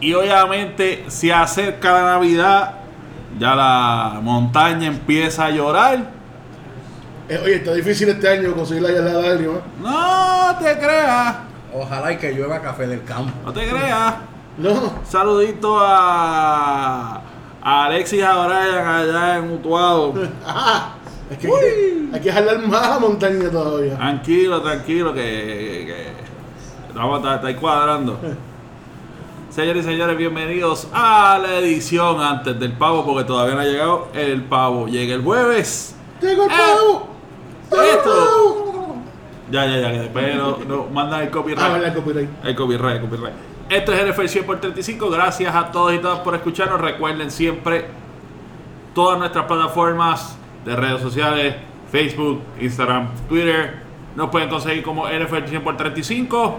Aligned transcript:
Y 0.00 0.14
obviamente 0.14 1.04
se 1.08 1.32
acerca 1.32 1.92
la 1.92 2.02
Navidad, 2.02 2.74
ya 3.38 3.54
la 3.54 4.20
montaña 4.22 4.86
empieza 4.86 5.46
a 5.46 5.50
llorar. 5.50 6.10
Eh, 7.28 7.40
oye, 7.42 7.56
está 7.56 7.74
difícil 7.74 8.08
este 8.08 8.28
año 8.28 8.54
conseguir 8.54 8.82
la 8.82 8.90
llamada 8.90 9.34
de 9.34 9.44
¿eh? 9.44 9.60
No 9.82 10.56
te 10.58 10.78
creas, 10.78 11.36
Ojalá 11.74 12.12
y 12.12 12.16
que 12.16 12.32
llueva 12.32 12.60
café 12.62 12.86
del 12.86 13.04
campo. 13.04 13.32
no 13.44 13.52
te 13.52 13.68
creas. 13.68 14.14
No. 14.56 14.94
Saludito 15.04 15.78
a, 15.78 17.20
a 17.62 17.84
Alexis 17.84 18.22
Abraham 18.22 18.88
allá 18.88 19.38
en 19.38 19.52
Utuado. 19.52 20.14
Ajá. 20.46 20.94
Es 21.30 21.36
que 21.36 21.46
hay, 21.46 21.52
que 21.52 22.08
hay 22.14 22.20
que 22.22 22.32
jalar 22.32 22.58
más 22.66 22.86
a 22.86 22.98
montaña 22.98 23.50
todavía. 23.50 23.96
Tranquilo, 23.96 24.62
tranquilo, 24.62 25.12
que, 25.12 25.20
que, 25.20 25.86
que 25.86 26.98
vamos 26.98 27.22
a 27.26 27.34
estar 27.34 27.56
cuadrando. 27.56 28.18
Señores 29.58 29.86
y 29.86 29.88
señores, 29.88 30.16
bienvenidos 30.16 30.86
a 30.92 31.36
la 31.42 31.56
edición 31.58 32.20
antes 32.20 32.60
del 32.60 32.74
pavo, 32.74 33.04
porque 33.04 33.24
todavía 33.24 33.56
no 33.56 33.60
ha 33.62 33.64
llegado 33.64 34.06
el 34.14 34.44
pavo. 34.44 34.86
Llega 34.86 35.16
el 35.16 35.22
jueves. 35.24 35.96
¡Llegó 36.22 36.44
el 36.44 36.50
Eh, 36.52 36.54
pavo! 36.56 37.08
¡Llegó 37.68 37.82
el 37.82 37.88
esto. 37.88 38.08
pavo! 38.08 38.96
Ya, 39.50 39.66
ya, 39.66 39.80
ya, 39.80 39.90
que 39.90 39.98
después 39.98 40.36
no, 40.36 40.58
no 40.58 40.84
mandan 40.92 41.22
el 41.22 41.30
copyright. 41.30 41.60
Ah, 41.60 41.72
verdad, 41.72 41.92
copyright. 41.92 42.28
El 42.44 42.54
copyright, 42.54 42.96
el 42.98 43.00
copyright. 43.00 43.34
Esto 43.68 43.92
es 43.92 44.00
NFL 44.06 44.26
100 44.28 44.46
por 44.46 44.60
35. 44.60 45.10
Gracias 45.10 45.52
a 45.52 45.72
todos 45.72 45.92
y 45.92 45.98
todas 45.98 46.20
por 46.20 46.36
escucharnos. 46.36 46.80
Recuerden 46.80 47.32
siempre 47.32 47.86
todas 48.94 49.18
nuestras 49.18 49.46
plataformas 49.46 50.38
de 50.64 50.76
redes 50.76 51.02
sociales: 51.02 51.56
Facebook, 51.90 52.42
Instagram, 52.60 53.08
Twitter. 53.28 53.82
Nos 54.14 54.30
pueden 54.30 54.48
conseguir 54.50 54.84
como 54.84 55.08
NFL 55.08 55.48
100 55.48 55.64
por 55.64 55.76
35. 55.76 56.58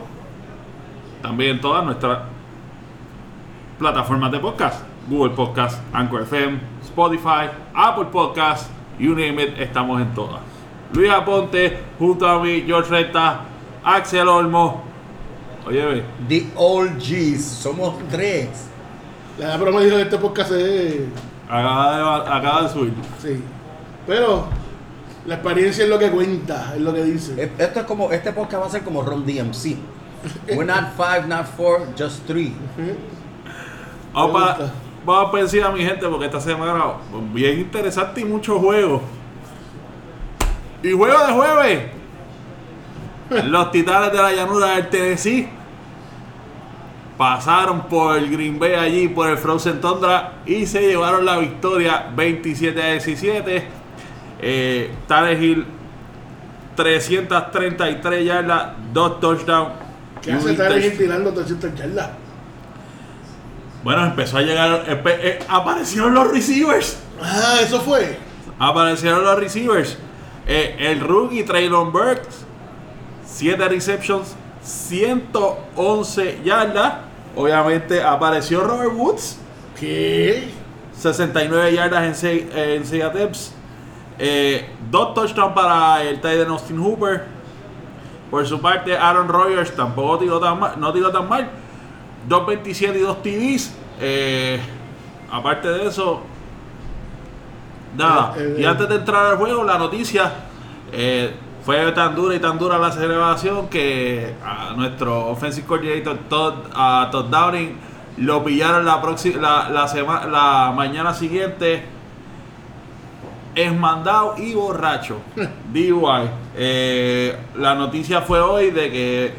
También 1.21 1.61
todas 1.61 1.85
nuestras 1.85 2.19
plataformas 3.79 4.31
de 4.31 4.39
podcast: 4.39 4.83
Google 5.09 5.33
Podcast, 5.35 5.79
Anchor 5.93 6.21
FM, 6.23 6.59
Spotify, 6.83 7.49
Apple 7.73 8.05
Podcast, 8.11 8.69
you 8.99 9.15
name 9.15 9.41
it, 9.41 9.57
estamos 9.57 10.01
en 10.01 10.13
todas. 10.13 10.41
Luis 10.93 11.09
Aponte, 11.09 11.79
junto 11.97 12.27
a 12.27 12.39
mí, 12.41 12.63
George 12.67 12.89
Reta, 12.89 13.45
Axel 13.83 14.27
Olmo. 14.27 14.83
Oye, 15.65 15.85
ve. 15.85 16.03
The 16.27 16.47
Old 16.55 16.99
G's. 16.99 17.43
Somos 17.43 17.95
tres. 18.09 18.49
La 19.37 19.45
edad 19.45 19.59
promedio 19.59 19.97
de 19.97 20.03
este 20.03 20.17
podcast 20.17 20.51
es. 20.51 21.03
Acaba 21.47 21.95
de, 21.95 22.31
acaba 22.31 22.61
de 22.63 22.69
subir. 22.69 22.93
Sí. 23.21 23.41
Pero 24.05 24.47
la 25.25 25.35
experiencia 25.35 25.83
es 25.83 25.89
lo 25.89 25.99
que 25.99 26.09
cuenta, 26.09 26.73
es 26.75 26.81
lo 26.81 26.93
que 26.93 27.03
dice. 27.03 27.51
Esto 27.57 27.79
es 27.79 27.85
como, 27.85 28.11
este 28.11 28.33
podcast 28.33 28.63
va 28.63 28.67
a 28.67 28.69
ser 28.71 28.83
como 28.83 29.03
Ron 29.03 29.25
DMC. 29.25 29.77
We're 30.49 30.65
not 30.65 30.95
five, 30.97 31.27
not 31.27 31.45
four, 31.45 31.87
just 31.97 32.25
three. 32.25 32.53
Vamos, 34.13 34.41
para, 34.41 34.71
vamos 35.05 35.31
por 35.31 35.39
encima, 35.39 35.69
mi 35.71 35.83
gente, 35.83 36.07
porque 36.07 36.25
esta 36.25 36.41
semana 36.41 36.83
bien 37.33 37.59
interesante 37.59 38.21
y 38.21 38.25
muchos 38.25 38.59
juegos. 38.59 39.01
Y 40.81 40.91
juego 40.91 41.25
de 41.25 41.33
jueves. 41.33 41.83
Los 43.45 43.71
titanes 43.71 44.11
de 44.11 44.17
la 44.17 44.33
llanura 44.33 44.75
del 44.75 44.89
Tennessee 44.89 45.49
pasaron 47.19 47.81
por 47.81 48.17
el 48.17 48.31
Green 48.31 48.57
Bay 48.57 48.75
allí, 48.75 49.09
por 49.09 49.29
el 49.29 49.37
Frozen 49.37 49.81
Tundra 49.81 50.35
y 50.45 50.65
se 50.65 50.79
llevaron 50.79 51.25
la 51.25 51.37
victoria 51.37 52.07
27 52.15 52.81
a 52.81 52.91
17. 52.91 53.67
Eh, 54.41 54.91
Tannehill 55.05 55.65
333 56.75 58.25
yardas, 58.25 58.71
2 58.93 59.19
touchdowns. 59.19 59.71
¿Qué 60.21 60.31
hace 60.31 60.51
interception. 60.51 60.97
tirando 60.97 61.33
300 61.33 61.75
yardas? 61.75 62.09
Bueno, 63.83 64.05
empezó 64.05 64.37
a 64.37 64.41
llegar. 64.41 64.83
eh, 64.87 65.39
aparecieron 65.47 66.13
los 66.13 66.31
receivers. 66.31 66.97
Ah, 67.21 67.57
eso 67.61 67.79
fue. 67.81 68.17
Aparecieron 68.57 69.23
los 69.23 69.39
receivers. 69.39 69.97
Eh, 70.47 70.75
el 70.79 70.99
rookie 70.99 71.43
Traylon 71.43 71.91
Burks, 71.91 72.45
7 73.25 73.69
receptions, 73.69 74.35
111 74.63 76.41
yardas. 76.43 76.93
Obviamente 77.35 78.01
apareció 78.03 78.61
Robert 78.61 78.91
Woods, 78.93 79.37
¿Qué? 79.79 80.49
69 80.97 81.73
yardas 81.73 82.03
en 82.03 82.15
6 82.15 82.45
en 82.53 82.85
seis 82.85 83.03
attempts. 83.03 83.53
Eh, 84.17 84.67
dos 84.91 85.13
touchdowns 85.13 85.53
para 85.53 86.03
el 86.03 86.19
tight 86.19 86.41
end 86.41 86.49
Austin 86.51 86.77
Hooper. 86.79 87.23
Por 88.29 88.45
su 88.45 88.59
parte, 88.59 88.97
Aaron 88.97 89.29
Rodgers 89.29 89.73
tampoco 89.75 90.19
tiró 90.19 90.39
tan 90.39 90.59
mal, 90.59 90.73
no 90.77 90.91
tiró 90.91 91.11
tan 91.11 91.29
mal. 91.29 91.49
2.27 92.27 92.95
y 92.95 92.99
2 92.99 93.21
TDs. 93.23 93.75
Eh, 94.01 94.59
aparte 95.31 95.67
de 95.69 95.87
eso, 95.87 96.21
nada. 97.97 98.33
Eh, 98.37 98.55
eh, 98.57 98.61
y 98.61 98.65
antes 98.65 98.89
de 98.89 98.95
entrar 98.95 99.25
al 99.25 99.37
juego, 99.37 99.63
la 99.63 99.77
noticia 99.77 100.31
fue 101.65 101.91
tan 101.91 102.15
dura 102.15 102.35
y 102.35 102.39
tan 102.39 102.57
dura 102.57 102.77
la 102.79 102.91
celebración 102.91 103.67
que 103.67 104.33
a 104.43 104.73
nuestro 104.75 105.27
offensive 105.27 105.67
coordinator 105.67 106.17
Todd, 106.29 106.53
a 106.73 107.09
Todd 107.11 107.25
Downing 107.25 107.75
lo 108.17 108.43
pillaron 108.43 108.85
la, 108.85 109.01
próxima, 109.01 109.39
la, 109.39 109.69
la, 109.69 109.87
sema- 109.87 110.25
la 110.25 110.73
mañana 110.75 111.13
siguiente 111.13 111.83
esmandado 113.55 114.35
y 114.37 114.53
borracho. 114.55 115.17
Eh, 116.55 117.35
la 117.57 117.75
noticia 117.75 118.21
fue 118.21 118.39
hoy 118.39 118.71
de 118.71 118.91
que 118.91 119.33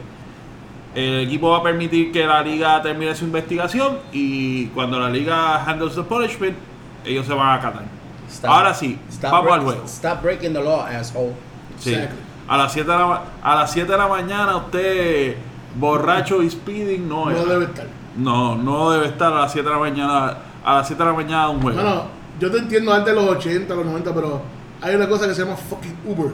el 0.95 1.21
equipo 1.21 1.51
va 1.51 1.59
a 1.59 1.63
permitir 1.63 2.11
que 2.13 2.27
la 2.27 2.43
liga 2.43 2.81
termine 2.83 3.15
su 3.15 3.25
investigación 3.25 3.99
y 4.13 4.67
cuando 4.69 4.99
la 4.99 5.09
liga 5.09 5.65
handles 5.65 5.95
the 5.95 6.03
punishment, 6.03 6.57
ellos 7.05 7.27
se 7.27 7.33
van 7.35 7.49
a 7.49 7.55
acatar. 7.55 7.83
Stop- 8.31 8.51
Ahora 8.51 8.75
sí, 8.75 8.99
stop 9.11 9.31
vamos 9.33 9.47
break- 9.47 9.55
al 9.55 9.61
juego. 9.65 9.83
Stop 9.87 10.23
breaking 10.23 10.53
the 10.53 10.63
law, 10.63 10.81
asshole. 10.83 11.33
Sí. 11.79 11.95
Exactly. 11.95 12.19
A 12.49 12.57
las 12.57 12.73
7 12.73 12.91
de 12.91 12.97
la, 12.99 13.23
a 13.43 13.55
las 13.55 13.71
7 13.73 13.91
de 13.93 13.99
la 13.99 14.09
mañana 14.09 14.57
usted 14.57 15.37
borracho 15.77 16.43
y 16.43 16.51
speeding 16.51 17.09
no, 17.09 17.27
No 17.27 17.31
es. 17.31 17.49
debe 17.49 17.65
estar. 17.67 17.87
no, 18.17 18.57
no 18.57 18.91
debe 18.91 19.07
estar 19.07 19.33
a 19.33 19.41
las 19.43 19.53
7 19.53 19.69
de 19.69 19.75
la 19.75 19.81
mañana 19.81 20.37
a 20.65 20.75
las 20.75 20.87
7 20.89 21.03
de 21.03 21.09
la 21.11 21.15
mañana 21.17 21.49
un 21.51 21.63
juego. 21.63 21.81
Bueno, 21.81 22.03
yo 22.41 22.51
te 22.51 22.59
entiendo 22.59 22.93
antes 22.93 23.15
de 23.15 23.21
los 23.21 23.31
80, 23.31 23.75
los 23.75 23.87
90, 23.87 24.13
pero 24.15 24.43
hay 24.83 24.95
una 24.97 25.09
cosa 25.09 25.27
que 25.29 25.35
se 25.35 25.45
llama 25.45 25.57
fucking 25.57 25.97
Uber. 26.07 26.33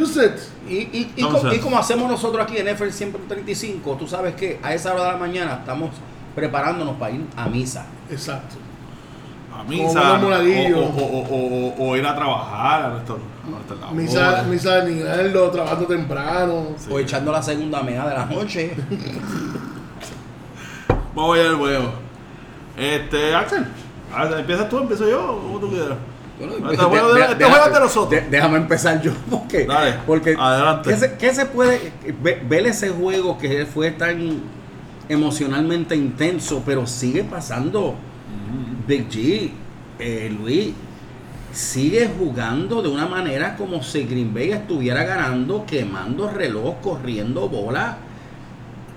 It. 0.00 0.32
Y, 0.68 0.74
y, 0.74 1.12
y, 1.16 1.22
Entonces- 1.22 1.40
como, 1.42 1.54
y 1.54 1.58
como 1.58 1.78
hacemos 1.78 2.10
nosotros 2.10 2.42
aquí 2.44 2.56
en 2.58 2.68
NFL 2.68 2.90
135, 2.90 3.96
tú 3.98 4.06
sabes 4.06 4.34
que 4.34 4.58
a 4.62 4.74
esa 4.74 4.92
hora 4.94 5.04
de 5.06 5.12
la 5.12 5.18
mañana 5.18 5.54
estamos 5.60 5.90
preparándonos 6.34 6.96
para 6.96 7.12
ir 7.14 7.26
a 7.36 7.46
misa. 7.48 7.86
Exacto. 8.10 8.56
a 9.52 9.58
Como 9.58 9.68
misa 9.68 10.12
o, 10.14 10.18
o, 10.78 10.84
o, 10.84 11.28
o- 11.28 11.74
o- 11.86 11.90
o 11.90 11.96
ir 11.96 12.06
a 12.06 12.14
trabajar 12.16 12.84
a 12.84 12.88
nuestro, 12.88 13.18
a 13.46 13.50
nuestra 13.50 13.76
labor. 13.76 13.94
Misa, 13.94 14.42
misa 14.48 14.74
de 14.76 14.94
nivel, 14.94 15.32
trabajando 15.52 15.84
temprano. 15.86 16.66
Sí. 16.78 16.88
O 16.90 16.98
echando 16.98 17.30
la 17.32 17.42
segunda 17.42 17.82
media 17.82 18.04
de 18.06 18.14
la 18.14 18.24
noche. 18.26 18.74
Vamos 21.14 21.36
allá 21.38 21.50
al 21.50 21.56
juego. 21.56 21.92
Este, 22.76 23.34
Axel, 23.34 23.66
¿empiezas 24.38 24.68
tú? 24.70 24.78
¿Empiezo 24.78 25.06
yo? 25.08 25.40
¿Cómo 25.42 25.58
tú 25.58 25.68
quieras? 25.68 25.98
Bueno, 26.48 26.70
Este 26.70 26.84
juego 26.84 27.14
de- 27.14 27.20
de- 27.20 27.32
este 27.32 27.44
juego 27.44 27.64
de 27.74 27.80
nosotros. 27.80 28.22
déjame 28.30 28.56
empezar 28.58 29.00
yo 29.02 29.12
porque, 29.30 29.64
Dale, 29.66 29.94
porque 30.06 30.36
adelante. 30.38 30.90
¿qué 30.90 30.96
se, 30.96 31.14
qué 31.16 31.34
se 31.34 31.46
puede 31.46 31.92
ve- 32.22 32.42
ver 32.48 32.66
ese 32.66 32.88
juego 32.90 33.38
que 33.38 33.64
fue 33.66 33.90
tan 33.92 34.40
emocionalmente 35.08 35.94
intenso, 35.96 36.62
pero 36.64 36.86
sigue 36.86 37.24
pasando? 37.24 37.94
Big 38.86 39.08
G, 39.08 39.50
eh, 40.00 40.34
Luis, 40.36 40.72
sigue 41.52 42.10
jugando 42.18 42.82
de 42.82 42.88
una 42.88 43.06
manera 43.06 43.56
como 43.56 43.82
si 43.82 44.02
Green 44.04 44.34
Bay 44.34 44.50
estuviera 44.50 45.04
ganando, 45.04 45.64
quemando 45.66 46.28
reloj, 46.28 46.80
corriendo 46.82 47.48
bola. 47.48 47.98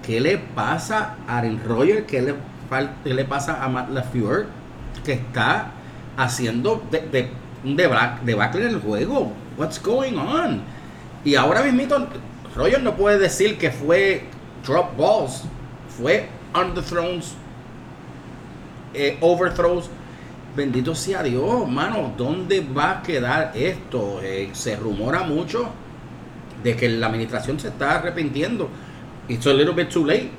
¿Qué 0.03 0.19
le 0.19 0.37
pasa 0.39 1.15
a 1.27 1.37
Aaron 1.37 1.59
Rodgers? 1.67 2.05
¿Qué 2.07 2.21
le, 2.21 2.35
qué 3.03 3.13
le 3.13 3.25
pasa 3.25 3.63
a 3.63 3.67
Matt 3.67 3.89
LaFleur? 3.91 4.45
Que 5.03 5.13
está 5.13 5.71
haciendo 6.17 6.83
de, 6.91 6.99
de, 7.01 7.29
un 7.63 7.75
debra- 7.75 8.19
debacle 8.23 8.63
en 8.63 8.69
el 8.69 8.79
juego. 8.79 9.31
What's 9.57 9.81
going 9.81 10.15
on? 10.17 10.61
Y 11.23 11.35
ahora 11.35 11.63
mismo 11.63 11.95
Rodgers 12.55 12.83
no 12.83 12.95
puede 12.95 13.17
decir 13.19 13.57
que 13.57 13.71
fue 13.71 14.23
drop 14.65 14.97
balls. 14.97 15.43
Fue 15.97 16.27
underthrows, 16.53 17.35
eh, 18.93 19.17
overthrows. 19.21 19.89
Bendito 20.55 20.95
sea 20.95 21.21
Dios, 21.23 21.67
mano. 21.67 22.13
¿Dónde 22.17 22.61
va 22.61 22.99
a 22.99 23.01
quedar 23.03 23.51
esto? 23.55 24.19
Eh, 24.23 24.49
se 24.53 24.75
rumora 24.77 25.23
mucho 25.23 25.69
de 26.63 26.75
que 26.75 26.87
la 26.89 27.07
administración 27.07 27.59
se 27.59 27.69
está 27.69 27.95
arrepintiendo. 27.95 28.69
It's 29.27 29.45
a 29.47 29.53
little 29.53 29.73
bit 29.73 29.89
too 29.89 30.05
late. 30.05 30.31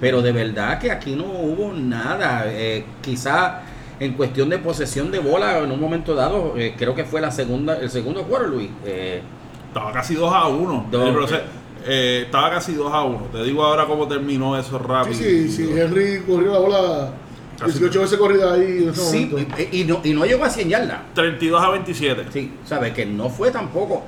Pero 0.00 0.22
de 0.22 0.32
verdad 0.32 0.78
que 0.78 0.90
aquí 0.90 1.14
no 1.14 1.24
hubo 1.24 1.72
nada. 1.74 2.44
Eh, 2.46 2.84
quizá 3.02 3.62
en 4.00 4.12
cuestión 4.14 4.48
de 4.48 4.58
posesión 4.58 5.10
de 5.10 5.18
bola 5.20 5.58
en 5.58 5.70
un 5.70 5.80
momento 5.80 6.14
dado, 6.14 6.54
eh, 6.56 6.74
creo 6.76 6.94
que 6.94 7.04
fue 7.04 7.20
la 7.20 7.30
segunda, 7.30 7.76
el 7.78 7.90
segundo 7.90 8.22
quarter, 8.24 8.48
Luis. 8.50 8.70
Eh, 8.84 9.22
Estaba 9.68 9.92
casi 9.92 10.14
2 10.14 10.32
a 10.32 10.46
1. 10.48 10.86
Dos. 10.90 11.32
Eh, 11.32 11.40
eh, 11.86 12.22
estaba 12.26 12.50
casi 12.50 12.74
2 12.74 12.92
a 12.92 13.02
1. 13.02 13.18
Te 13.32 13.42
digo 13.44 13.64
ahora 13.64 13.86
cómo 13.86 14.06
terminó 14.06 14.56
eso 14.58 14.78
rápido. 14.78 15.14
sí, 15.16 15.48
sí. 15.48 15.68
Henry 15.76 16.22
corrió 16.26 16.52
la 16.52 16.58
bola 16.58 17.10
Casi 17.58 17.72
18 17.78 18.00
veces 18.00 18.18
corrida 18.18 18.52
ahí 18.54 18.82
en 18.82 18.88
ese 18.90 19.00
Sí, 19.00 19.26
momento. 19.26 19.56
y, 19.70 19.80
y 19.80 19.84
no, 19.84 20.00
y 20.02 20.12
no 20.12 20.24
llegó 20.26 20.44
a 20.44 20.50
100 20.50 20.68
yardas. 20.68 20.98
32 21.14 21.62
a 21.62 21.70
27. 21.70 22.24
Sí, 22.32 22.52
¿sabes? 22.64 22.92
Que 22.92 23.06
no 23.06 23.28
fue 23.28 23.50
tampoco. 23.52 24.02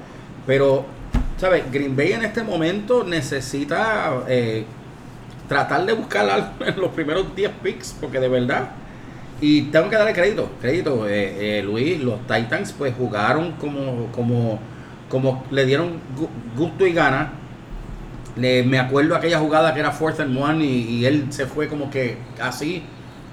Pero, 0.47 0.85
¿sabes? 1.37 1.65
Green 1.73 1.97
Bay 1.97 2.13
en 2.13 2.25
este 2.25 2.43
momento 2.43 3.05
necesita 3.05 4.23
eh, 4.29 4.65
tratar 5.49 5.85
de 5.87 5.93
buscar 5.93 6.29
algo 6.29 6.49
en 6.67 6.81
los 6.81 6.91
primeros 6.91 7.35
10 7.37 7.51
picks, 7.63 7.97
porque 8.01 8.19
de 8.21 8.29
verdad. 8.29 8.71
Y 9.41 9.63
tengo 9.65 9.91
que 9.91 9.97
darle 9.97 10.13
crédito, 10.15 10.51
crédito, 10.61 11.07
eh, 11.09 11.59
eh, 11.59 11.63
Luis. 11.63 12.01
Los 12.01 12.21
Titans, 12.27 12.73
pues 12.73 12.95
jugaron 12.97 13.53
como, 13.53 14.07
como, 14.13 14.59
como 15.11 15.45
le 15.51 15.67
dieron 15.67 16.01
gu- 16.19 16.29
gusto 16.57 16.87
y 16.87 16.93
gana. 16.93 17.33
Le- 18.37 18.63
me 18.63 18.79
acuerdo 18.79 19.15
aquella 19.15 19.39
jugada 19.39 19.75
que 19.75 19.81
era 19.81 19.91
fourth 19.93 20.21
and 20.21 20.37
one 20.39 20.65
y, 20.65 20.99
y 21.01 21.07
él 21.07 21.27
se 21.31 21.47
fue 21.47 21.69
como 21.69 21.91
que 21.91 22.17
así. 22.41 22.83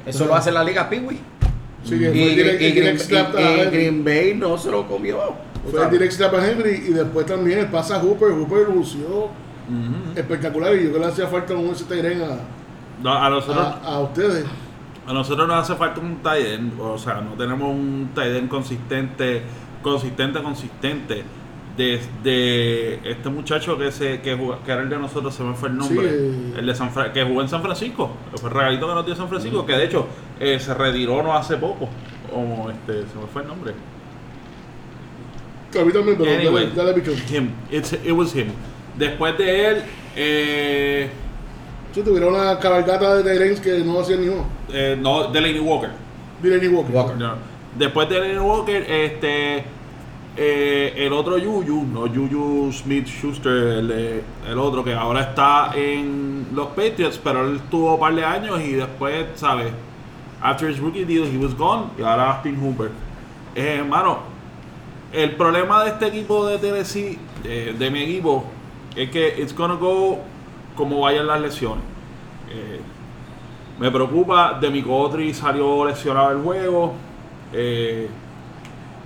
Eso 0.06 0.26
lo 0.26 0.36
hace 0.36 0.52
la 0.52 0.64
Liga 0.64 0.90
Peewee. 0.90 1.20
Sí, 1.84 2.00
que 2.00 2.12
Y, 2.16 2.36
Green, 3.72 4.04
Bay 4.04 4.34
no 4.36 4.58
se 4.58 4.72
lo 4.72 4.88
comió. 4.88 5.20
Fue 5.70 5.82
el 5.86 5.90
direct 5.92 6.12
slap 6.14 6.34
a 6.36 6.46
Henry 6.46 6.84
y 6.90 6.94
después 6.94 7.26
también 7.26 7.60
el 7.60 7.68
pasa 7.68 7.96
a 7.96 8.00
Hooper. 8.00 8.32
Hooper 8.32 8.68
lució 8.68 9.30
espectacular 10.16 10.74
y 10.76 10.84
yo 10.84 10.90
creo 10.90 10.94
que 10.94 11.00
le 11.00 11.06
hacía 11.06 11.28
falta 11.28 11.54
un 11.54 11.72
ese 11.72 11.86
a, 12.22 12.38
No, 13.02 13.14
a 13.14 13.30
nosotros, 13.30 13.66
a, 13.66 13.80
a 13.96 14.00
ustedes. 14.02 14.44
A 15.08 15.14
nosotros 15.14 15.48
nos 15.48 15.58
hace 15.58 15.76
falta 15.76 16.00
un 16.00 16.18
tight 16.18 16.46
end, 16.46 16.80
o 16.80 16.98
sea, 16.98 17.16
no 17.22 17.32
tenemos 17.32 17.70
un 17.70 18.10
tight 18.16 18.36
end 18.36 18.50
consistente, 18.50 19.42
consistente, 19.82 20.42
consistente. 20.42 21.24
Desde 21.76 23.10
este 23.10 23.30
muchacho 23.30 23.78
que 23.80 23.92
se 23.92 24.22
que, 24.22 24.36
jugó- 24.36 24.60
que 24.64 24.72
era 24.72 24.82
el 24.84 24.90
de 24.90 24.98
nosotros, 25.00 25.34
se 25.34 25.44
me 25.44 25.56
fue 25.56 25.70
el 25.70 25.78
nombre, 25.78 26.08
Sí, 26.08 26.54
el 26.58 26.66
de 26.68 26.76
San 26.76 26.92
Fra- 26.92 27.12
que 27.12 27.24
jugó 27.24 27.42
en 27.42 27.50
San 27.50 27.64
Francisco, 27.64 28.12
fue 28.36 28.50
el 28.50 28.56
regalito 28.56 28.88
que 28.88 28.94
nos 28.94 29.06
dio 29.06 29.16
San 29.16 29.28
Francisco, 29.28 29.66
que 29.66 29.74
de 29.74 29.86
hecho 29.86 30.08
eh, 30.40 30.60
se 30.60 30.74
retiró 30.76 31.24
no 31.24 31.34
hace 31.34 31.58
poco, 31.58 31.90
o 32.32 32.70
este, 32.70 32.94
se 33.12 33.18
me 33.20 33.26
fue 33.32 33.42
el 33.42 33.48
nombre. 33.48 33.74
A 35.80 35.84
mí 35.84 35.92
también, 35.92 36.18
pero 36.20 36.32
Anyway. 36.32 36.72
dale, 36.76 36.94
dale. 36.94 37.16
Him, 37.36 37.50
it's, 37.72 37.94
it 37.94 38.12
was 38.12 38.36
him. 38.36 38.50
Después 38.98 39.36
de 39.40 39.68
él, 39.70 39.82
eh, 40.16 41.10
Sí, 41.94 42.02
tuvieron 42.02 42.34
una 42.34 42.58
cabalgata 42.60 43.16
de 43.18 43.24
Tyrens 43.24 43.60
que 43.60 43.80
no 43.80 44.00
hacían 44.00 44.22
ni 44.22 44.28
uno. 44.30 44.46
eh, 44.72 44.98
no, 45.00 45.28
Delaney 45.28 45.60
Walker. 45.60 45.92
Delaney 46.42 46.68
Walker. 46.70 46.96
Walker. 46.96 47.16
No. 47.18 47.34
Después 47.78 48.10
de 48.10 48.16
Delaney 48.16 48.38
Walker, 48.40 48.84
este, 48.90 49.64
eh, 50.36 50.94
el 50.98 51.14
otro 51.14 51.38
Yuyu, 51.38 51.84
no 51.84 52.08
Yuyu 52.08 52.72
Smith 52.74 53.08
Schuster, 53.08 53.52
el, 53.54 53.88
de- 53.88 54.24
el 54.50 54.58
otro 54.58 54.84
que 54.84 54.94
ahora 54.94 55.22
está 55.22 55.72
en 55.76 56.48
los 56.54 56.68
Patriots, 56.70 57.20
pero 57.24 57.48
él 57.48 57.60
tuvo 57.70 57.94
un 57.94 58.00
par 58.00 58.16
de 58.16 58.26
años 58.26 58.60
y 58.62 58.72
después, 58.74 59.26
¿sabes? 59.36 59.68
After 60.42 60.70
his 60.70 60.80
rookie 60.80 61.06
deal, 61.06 61.26
he 61.26 61.38
was 61.38 61.56
gone. 61.56 61.86
Y 61.98 62.02
ahora 62.02 62.32
Austin 62.34 62.58
Hooper. 62.60 62.90
Eh, 63.56 63.76
hermano, 63.80 64.18
el 65.12 65.32
problema 65.36 65.84
de 65.84 65.92
este 65.92 66.08
equipo 66.08 66.48
de 66.48 66.58
Tennessee, 66.58 67.20
de, 67.44 67.74
de 67.74 67.92
mi 67.92 68.02
equipo, 68.02 68.46
es 68.96 69.10
que 69.12 69.36
it's 69.40 69.56
gonna 69.56 69.76
go 69.76 70.20
como 70.76 71.02
vayan 71.02 71.28
las 71.28 71.42
lesiones. 71.42 71.84
Eh, 72.50 72.82
me 73.80 73.90
preocupa, 73.90 74.58
de 74.60 74.70
mi 74.70 74.82
Cotri 74.82 75.34
salió 75.34 75.86
lesionado 75.86 76.32
el 76.32 76.42
juego. 76.42 76.94
Eh, 77.52 78.10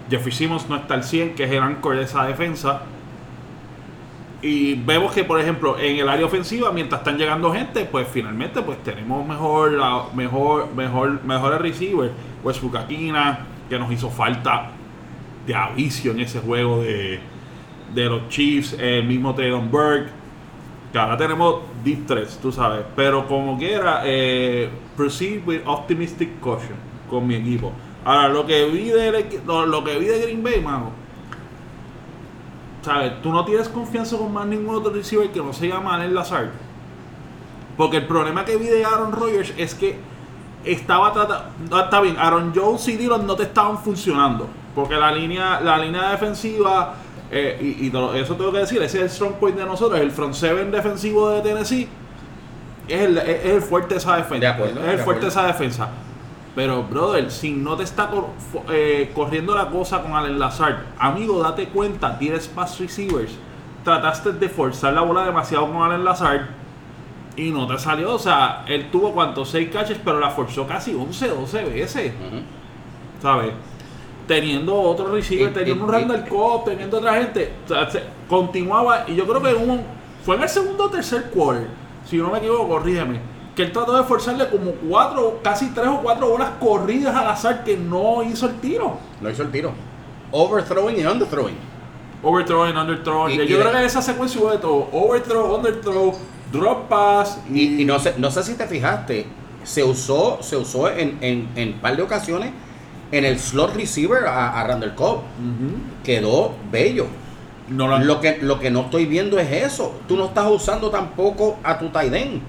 Jeffrey 0.10 0.34
Simmons 0.34 0.70
no 0.70 0.76
está 0.76 0.94
al 0.94 1.04
100, 1.04 1.36
que 1.36 1.44
es 1.44 1.52
el 1.52 1.62
anchor 1.62 1.96
de 1.96 2.04
esa 2.04 2.26
defensa. 2.26 2.82
Y 4.42 4.76
vemos 4.76 5.14
que, 5.14 5.24
por 5.24 5.40
ejemplo, 5.40 5.80
en 5.80 5.98
el 5.98 6.08
área 6.08 6.26
ofensiva, 6.26 6.72
mientras 6.72 7.02
están 7.02 7.18
llegando 7.18 7.52
gente, 7.52 7.86
pues 7.86 8.08
finalmente 8.08 8.62
pues 8.62 8.82
tenemos 8.84 9.28
mejor, 9.28 9.72
mejor, 10.14 10.74
mejor, 10.76 11.24
mejores 11.24 11.60
receivers. 11.60 12.12
Westbrook 12.44 12.78
Aquina, 12.78 13.40
que 13.68 13.80
nos 13.80 13.92
hizo 13.92 14.10
falta 14.10 14.70
de 15.46 15.56
avicio 15.56 16.12
en 16.12 16.20
ese 16.20 16.40
juego 16.40 16.84
de, 16.84 17.20
de 17.96 18.06
los 18.06 18.30
Chiefs, 18.30 18.74
el 18.74 19.06
mismo 19.06 19.34
Taylor 19.34 19.62
Burke. 19.64 20.17
Ahora 20.98 21.18
tenemos 21.18 21.62
deep 21.84 22.06
threats, 22.06 22.38
tú 22.38 22.52
sabes. 22.52 22.86
Pero 22.96 23.28
como 23.28 23.58
quiera, 23.58 24.02
eh, 24.06 24.70
proceed 24.96 25.46
with 25.46 25.62
optimistic 25.66 26.40
caution 26.42 26.76
con 27.10 27.26
mi 27.26 27.36
equipo. 27.36 27.72
Ahora, 28.04 28.30
lo 28.30 28.46
que 28.46 28.66
vi 28.66 28.90
de, 28.90 29.42
lo, 29.46 29.84
que 29.84 30.00
vi 30.00 30.06
de 30.06 30.22
Green 30.22 30.44
Bay, 30.44 30.62
mano. 30.62 30.92
¿Sabes? 32.82 33.22
Tú 33.22 33.32
no 33.32 33.44
tienes 33.44 33.68
confianza 33.68 34.18
con 34.18 34.32
más 34.32 34.48
ningún 34.48 34.76
otro 34.76 34.94
receiver 34.94 35.30
que 35.30 35.42
no 35.42 35.52
se 35.52 35.68
llama 35.68 35.96
Allen. 35.96 36.16
Porque 37.76 37.98
el 37.98 38.08
problema 38.08 38.46
que 38.46 38.56
vi 38.56 38.68
de 38.68 38.86
Aaron 38.86 39.12
Rodgers 39.12 39.54
es 39.58 39.76
que 39.76 40.00
estaba 40.64 41.12
tratando. 41.12 41.80
Está 41.82 42.02
bien, 42.02 42.16
Aaron 42.18 42.54
Jones 42.56 42.88
y 42.88 42.98
Dillon 42.98 43.28
no 43.28 43.36
te 43.36 43.44
estaban 43.44 43.78
funcionando. 43.78 44.48
Porque 44.74 44.96
la 44.96 45.12
línea, 45.12 45.60
la 45.60 45.78
línea 45.78 46.12
defensiva, 46.12 46.96
eh, 47.32 47.58
y, 47.80 47.88
eso 48.20 48.36
tengo 48.36 48.52
que 48.52 48.60
decir, 48.60 48.82
ese 48.82 48.98
es 49.00 49.04
el 49.04 49.10
strong 49.10 49.34
point 49.34 49.58
de 49.58 49.66
nosotros. 49.66 50.00
El 50.00 50.12
front 50.12 50.34
seven 50.34 50.72
defensivo 50.72 51.30
de 51.30 51.42
Tennessee 51.42 51.88
es 52.88 53.02
el, 53.02 53.18
es 53.18 53.46
el 53.46 53.62
fuerte 53.62 53.96
de 53.96 54.00
esa 54.00 54.16
defensa. 54.18 54.40
De 54.40 54.48
acuerdo, 54.48 54.80
es 54.82 54.88
el 54.92 54.98
de 54.98 55.04
fuerte 55.04 55.22
de 55.24 55.28
esa 55.30 55.46
defensa. 55.48 55.90
Pero, 56.56 56.84
brother, 56.84 57.30
si 57.30 57.52
no 57.52 57.76
te 57.78 57.84
está 57.84 58.08
cor- 58.10 58.30
eh, 58.72 59.12
corriendo 59.14 59.54
la 59.54 59.70
cosa 59.70 60.02
con 60.02 60.14
Allen 60.16 60.40
Lazard, 60.40 60.78
amigo, 60.98 61.44
date 61.44 61.68
cuenta, 61.68 62.18
tienes 62.18 62.48
pass 62.48 62.80
receivers. 62.80 63.32
Trataste 63.84 64.34
de 64.34 64.50
forzar 64.50 64.94
la 64.94 65.02
bola 65.02 65.24
demasiado 65.26 65.72
con 65.72 65.84
Allen 65.84 66.04
Lazard 66.04 66.48
y 67.36 67.52
no 67.52 67.68
te 67.68 67.78
salió. 67.78 68.16
O 68.16 68.20
sea, 68.20 68.64
él 68.68 68.90
tuvo 68.92 69.12
cuantos 69.14 69.50
6 69.50 69.70
catches, 69.72 70.00
pero 70.04 70.20
la 70.20 70.32
forzó 70.32 70.66
casi 70.66 70.96
11, 70.96 71.28
12 71.28 71.64
veces. 71.66 72.14
Ujú. 72.16 72.42
¿Sabes? 73.22 73.52
Teniendo 74.28 74.76
otro 74.80 75.08
receiver, 75.14 75.54
teniendo 75.54 75.86
un 75.86 75.92
Randall 75.92 76.28
Cobb, 76.28 76.66
teniendo 76.66 76.98
otra 76.98 77.14
gente. 77.16 77.54
O 77.66 77.68
sea, 77.68 77.90
se- 77.90 78.04
continuaba, 78.28 79.06
y 79.08 79.16
yo 79.16 79.26
creo 79.26 79.42
que 79.42 79.54
un, 79.54 79.82
fue 80.26 80.36
en 80.36 80.44
el 80.44 80.50
segundo 80.50 80.86
o 80.86 80.90
tercer 80.90 81.30
quarter, 81.32 81.68
si 82.06 82.18
no 82.18 82.30
me 82.30 82.40
equivoco, 82.40 82.68
corrígeme. 82.68 83.20
Que 83.56 83.64
él 83.64 83.72
trató 83.72 83.96
de 83.98 84.04
forzarle 84.04 84.48
como 84.50 84.72
cuatro, 84.72 85.40
casi 85.42 85.70
tres 85.70 85.88
o 85.88 86.02
cuatro 86.02 86.28
bolas 86.30 86.50
corridas 86.60 87.16
al 87.16 87.28
azar 87.28 87.64
que 87.64 87.76
no 87.78 88.22
hizo 88.22 88.46
el 88.48 88.56
tiro. 88.60 88.98
No 89.22 89.30
hizo 89.30 89.42
el 89.44 89.50
tiro. 89.52 89.72
Overthrowing 90.32 91.00
y 91.00 91.06
underthrowing. 91.06 91.56
Overthrowing, 92.22 92.76
underthrowing. 92.78 93.34
Y- 93.36 93.38
yo 93.38 93.44
y 93.58 93.60
creo 93.62 93.72
de- 93.72 93.80
que 93.80 93.86
esa 93.86 94.02
secuencia 94.02 94.42
hubo 94.42 94.52
de 94.52 94.58
todo. 94.58 94.90
Overthrow, 94.92 95.56
underthrow, 95.56 96.14
drop 96.52 96.88
pass. 96.90 97.40
Y, 97.52 97.82
y 97.82 97.86
no 97.86 97.98
sé, 98.00 98.14
no 98.18 98.30
sé 98.30 98.44
si 98.44 98.56
te 98.56 98.68
fijaste, 98.68 99.26
se 99.64 99.84
usó, 99.84 100.38
se 100.42 100.58
usó 100.58 100.90
en, 100.90 101.18
en, 101.22 101.50
en 101.56 101.74
par 101.80 101.96
de 101.96 102.04
ocasiones 102.04 102.52
en 103.12 103.26
el 103.26 103.40
slot 103.40 103.76
receiver 103.76 104.26
a, 104.26 104.60
a 104.60 104.64
Randall 104.64 104.96
Cobb. 104.96 105.22
Quedó 106.04 106.54
bello. 106.72 107.08
No 107.70 107.88
lo 107.88 108.00
Lo 108.00 108.22
que, 108.22 108.38
lo 108.42 108.60
que 108.60 108.72
no 108.72 108.82
estoy 108.82 109.06
viendo 109.06 109.40
es 109.40 109.52
eso. 109.52 110.00
Tú 110.08 110.16
no 110.16 110.26
estás 110.26 110.50
usando 110.50 110.90
tampoco 110.90 111.58
a 111.64 111.78
tu 111.78 111.90
tight 111.90 112.14
end. 112.14 112.42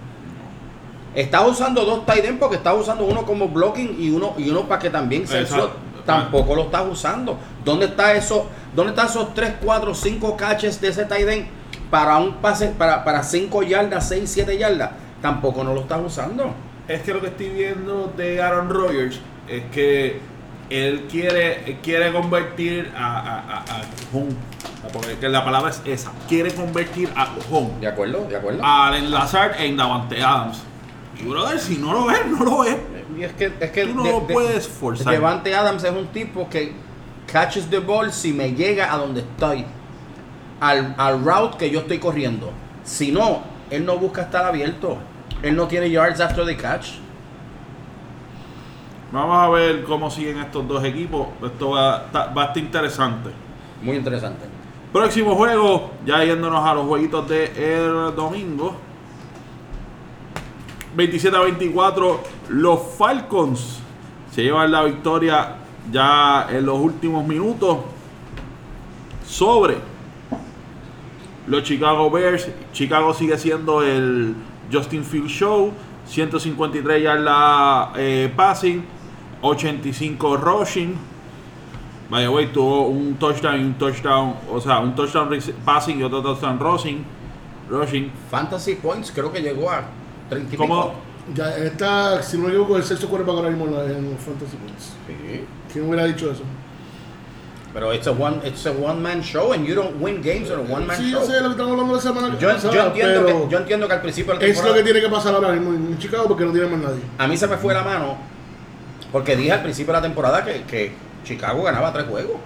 Estás 1.14 1.48
usando 1.48 1.84
dos 1.84 2.06
tight 2.06 2.24
end 2.24 2.38
porque 2.38 2.56
estás 2.56 2.74
usando 2.76 3.04
uno 3.04 3.24
como 3.24 3.48
blocking 3.48 3.96
y 3.98 4.10
uno, 4.10 4.34
y 4.38 4.48
uno 4.50 4.68
para 4.68 4.80
que 4.80 4.90
también 4.90 5.26
sea 5.26 5.40
el 5.40 5.46
slot. 5.46 5.72
Tampoco 6.04 6.54
lo 6.54 6.62
estás 6.62 6.86
usando. 6.90 7.36
¿Dónde 7.64 7.86
está 7.86 8.14
eso? 8.14 8.46
¿Dónde 8.74 8.90
están 8.90 9.06
esos 9.08 9.34
3, 9.34 9.54
4, 9.62 9.94
5 9.94 10.36
catches 10.36 10.80
de 10.80 10.88
ese 10.88 11.04
tight 11.04 11.28
end 11.28 11.46
para 11.90 12.16
un 12.18 12.34
pase 12.34 12.68
para, 12.68 13.04
para 13.04 13.22
5 13.22 13.62
yardas, 13.64 14.08
6, 14.08 14.30
7 14.30 14.56
yardas? 14.56 14.90
Tampoco 15.20 15.64
no 15.64 15.74
lo 15.74 15.80
estás 15.80 16.00
usando. 16.04 16.54
Es 16.86 17.02
que 17.02 17.12
lo 17.12 17.20
que 17.20 17.26
estoy 17.26 17.48
viendo 17.50 18.12
de 18.16 18.40
Aaron 18.40 18.70
Rodgers 18.70 19.20
es 19.48 19.64
que 19.72 20.20
él 20.70 21.06
quiere, 21.10 21.64
él 21.70 21.78
quiere 21.82 22.12
convertir 22.12 22.92
a, 22.96 23.18
a, 23.18 23.38
a, 23.38 23.58
a 23.58 23.82
home, 24.12 24.34
porque 24.92 25.16
que 25.18 25.28
la 25.28 25.44
palabra 25.44 25.70
es 25.70 25.80
esa, 25.84 26.12
quiere 26.28 26.52
convertir 26.52 27.08
a 27.16 27.28
home, 27.50 27.70
¿De 27.80 27.86
acuerdo? 27.86 28.26
¿De 28.28 28.36
acuerdo? 28.36 28.60
al 28.64 28.94
enlazar 28.94 29.56
en 29.60 29.76
Davante 29.76 30.22
Adams. 30.22 30.62
Y 31.20 31.24
brother, 31.24 31.58
si 31.58 31.76
no 31.78 31.92
lo 31.92 32.06
ves, 32.06 32.26
no 32.26 32.44
lo 32.44 32.58
ves. 32.60 32.76
Y 33.18 33.24
es 33.24 33.32
que, 33.32 33.52
es 33.58 33.70
que 33.72 33.86
Tú 33.86 33.94
no 33.96 34.02
de- 34.04 34.12
lo 34.12 34.20
de- 34.20 34.32
puedes 34.34 34.68
forzar. 34.68 35.12
Devante 35.12 35.54
Adams 35.54 35.82
es 35.82 35.90
un 35.90 36.06
tipo 36.08 36.48
que 36.48 36.72
catches 37.32 37.68
the 37.70 37.80
ball 37.80 38.12
si 38.12 38.32
me 38.32 38.52
llega 38.52 38.92
a 38.92 38.96
donde 38.98 39.22
estoy. 39.22 39.64
Al, 40.60 40.94
al 40.98 41.24
route 41.24 41.56
que 41.58 41.70
yo 41.70 41.80
estoy 41.80 41.98
corriendo. 41.98 42.50
Si 42.84 43.10
no, 43.12 43.42
él 43.70 43.84
no 43.84 43.96
busca 43.98 44.22
estar 44.22 44.44
abierto. 44.44 44.98
Él 45.42 45.54
no 45.56 45.66
tiene 45.66 45.90
yards 45.90 46.20
after 46.20 46.44
the 46.46 46.56
catch. 46.56 46.86
Vamos 49.10 49.36
a 49.38 49.48
ver 49.48 49.84
cómo 49.84 50.10
siguen 50.10 50.38
estos 50.38 50.68
dos 50.68 50.84
equipos. 50.84 51.28
Esto 51.42 51.70
va, 51.70 52.08
a 52.12 52.44
estar 52.44 52.58
interesante. 52.58 53.30
Muy 53.82 53.96
interesante. 53.96 54.44
Próximo 54.92 55.34
juego, 55.34 55.90
ya 56.04 56.24
yéndonos 56.24 56.64
a 56.64 56.74
los 56.74 56.86
jueguitos 56.86 57.28
de 57.28 57.44
el 57.56 58.14
domingo. 58.14 58.76
27 60.94 61.36
a 61.36 61.40
24, 61.40 62.20
los 62.48 62.80
Falcons 62.98 63.80
se 64.30 64.42
llevan 64.42 64.70
la 64.70 64.84
victoria 64.84 65.56
ya 65.90 66.46
en 66.50 66.66
los 66.66 66.78
últimos 66.78 67.26
minutos 67.26 67.78
sobre 69.26 69.76
los 71.46 71.62
Chicago 71.62 72.10
Bears. 72.10 72.48
Chicago 72.72 73.14
sigue 73.14 73.38
siendo 73.38 73.82
el 73.82 74.34
Justin 74.70 75.04
Field 75.04 75.28
Show. 75.28 75.72
153 76.08 77.02
yardas 77.02 77.90
eh, 77.96 78.32
passing, 78.34 78.82
85 79.42 80.36
rushing. 80.36 80.98
By 82.10 82.22
the 82.22 82.30
way, 82.30 82.46
tuvo 82.46 82.88
un 82.88 83.16
touchdown 83.16 83.60
y 83.60 83.64
un 83.64 83.74
touchdown, 83.74 84.34
o 84.50 84.60
sea, 84.60 84.78
un 84.80 84.94
touchdown 84.94 85.28
passing 85.64 86.00
y 86.00 86.02
otro 86.02 86.22
touchdown 86.22 86.58
rushing. 86.58 87.04
rushing. 87.68 88.10
Fantasy 88.30 88.76
Points 88.76 89.12
creo 89.12 89.30
que 89.30 89.40
llegó 89.40 89.70
a 89.70 89.84
30 90.30 90.54
y 90.54 90.56
¿Cómo? 90.56 90.94
Ya 91.34 91.54
está, 91.58 92.22
si 92.22 92.38
no 92.38 92.44
me 92.44 92.48
equivoco, 92.48 92.76
el 92.78 92.82
sexto 92.82 93.06
quarterback 93.08 93.36
ahora 93.36 93.50
mismo 93.50 93.66
en, 93.66 94.10
los 94.10 94.20
Fantasy 94.20 94.56
Points. 94.56 94.92
Sí. 95.06 95.44
¿Quién 95.70 95.86
hubiera 95.86 96.06
dicho 96.06 96.30
eso? 96.30 96.42
Pero 97.74 97.92
it's 97.92 98.06
a 98.06 98.12
one, 98.12 98.40
it's 98.46 98.64
a 98.66 98.72
one 98.72 99.00
man 99.02 99.20
show 99.22 99.52
and 99.52 99.66
you 99.66 99.74
don't 99.74 100.00
win 100.00 100.22
games 100.22 100.50
on 100.50 100.60
a 100.60 100.74
one 100.74 100.86
man 100.86 100.96
Sí, 100.96 101.10
show. 101.10 101.20
yo 101.20 101.26
sé 101.26 101.40
lo 101.40 101.48
que 101.48 101.50
estamos 101.50 101.72
hablando 101.72 101.94
la 101.94 102.00
semana 102.00 102.38
Yo, 102.38 102.48
pasada, 102.48 102.74
yo 102.74 102.86
entiendo 102.86 103.26
que, 103.26 103.46
yo 103.50 103.58
entiendo 103.58 103.86
que 103.86 103.92
al 103.92 104.00
principio 104.00 104.34
de 104.34 104.40
la 104.40 104.46
es 104.46 104.64
lo 104.64 104.72
que 104.72 104.82
tiene 104.82 105.00
que 105.02 105.08
pasar 105.10 105.34
ahora 105.34 105.52
mismo 105.52 105.74
en 105.74 105.98
Chicago 105.98 106.24
porque 106.28 106.46
no 106.46 106.52
tiene 106.52 106.66
más 106.66 106.80
nadie. 106.80 107.02
a 107.18 107.28
mí 107.28 107.36
se 107.36 107.46
me 107.46 107.58
fue 107.58 107.74
la 107.74 107.82
mano 107.82 108.16
porque 109.12 109.36
dije 109.36 109.52
al 109.52 109.62
principio 109.62 109.92
de 109.92 109.98
la 110.00 110.02
temporada 110.02 110.44
que, 110.44 110.62
que 110.62 110.92
Chicago 111.24 111.62
ganaba 111.62 111.92
tres 111.92 112.06
juegos. 112.06 112.36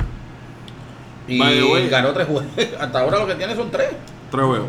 Y 1.28 1.40
way- 1.40 1.88
ganó 1.88 2.12
tres 2.12 2.26
juegos. 2.26 2.44
Hasta 2.80 3.00
ahora 3.00 3.18
lo 3.18 3.26
que 3.26 3.34
tiene 3.36 3.54
son 3.54 3.70
tres. 3.70 3.90
Tres 4.30 4.44
juegos. 4.44 4.68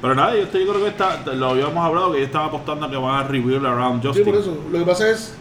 Pero 0.00 0.14
nada, 0.14 0.34
yo, 0.34 0.42
estoy- 0.42 0.64
yo 0.64 0.72
creo 0.72 0.84
que 0.84 0.90
está, 0.90 1.18
lo 1.34 1.50
habíamos 1.50 1.84
hablado 1.84 2.12
que 2.12 2.18
yo 2.20 2.24
estaba 2.24 2.46
apostando 2.46 2.86
a 2.86 2.90
que 2.90 2.96
van 2.96 3.24
a 3.24 3.28
rebuild 3.28 3.64
around 3.64 4.02
Sí, 4.02 4.08
Justin. 4.08 4.24
por 4.24 4.34
eso. 4.36 4.58
Lo 4.70 4.78
que 4.78 4.84
pasa 4.84 5.08
es 5.10 5.34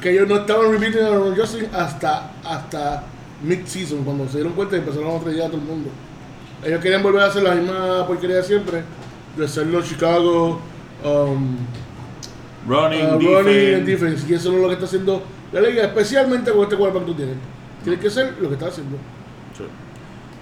que 0.00 0.10
ellos 0.10 0.28
no 0.28 0.36
estaban 0.36 0.70
repeating 0.72 1.02
a 1.02 1.08
Aaron 1.08 1.36
Justin 1.36 1.68
hasta, 1.74 2.30
hasta 2.44 3.02
mid-season, 3.42 4.02
cuando 4.04 4.26
se 4.28 4.36
dieron 4.38 4.52
cuenta 4.54 4.76
y 4.76 4.78
empezaron 4.78 5.10
a 5.10 5.16
estrellar 5.16 5.46
a 5.46 5.50
todo 5.50 5.58
el 5.60 5.64
mundo. 5.66 5.90
Ellos 6.64 6.80
querían 6.80 7.02
volver 7.02 7.22
a 7.22 7.26
hacer 7.26 7.42
la 7.42 7.54
misma 7.54 8.06
porquería 8.06 8.36
de 8.36 8.42
siempre, 8.44 8.82
de 9.36 9.48
ser 9.48 9.66
los 9.66 9.86
Chicago 9.88 10.60
um, 11.04 11.56
Running, 12.66 13.06
uh, 13.06 13.18
defense. 13.18 13.42
running 13.42 13.74
and 13.74 13.86
defense. 13.86 14.26
Y 14.30 14.34
eso 14.34 14.50
no 14.50 14.56
es 14.56 14.62
lo 14.62 14.68
que 14.68 14.74
está 14.74 14.86
haciendo 14.86 15.22
la 15.52 15.60
liga, 15.60 15.84
especialmente 15.84 16.52
con 16.52 16.62
este 16.62 16.76
quarterback 16.76 17.04
que 17.06 17.10
tú 17.12 17.16
tienes. 17.16 17.36
Tiene 17.82 17.98
que 17.98 18.10
ser 18.10 18.34
lo 18.40 18.48
que 18.48 18.54
está 18.54 18.66
haciendo. 18.68 18.96
Sí. 19.56 19.64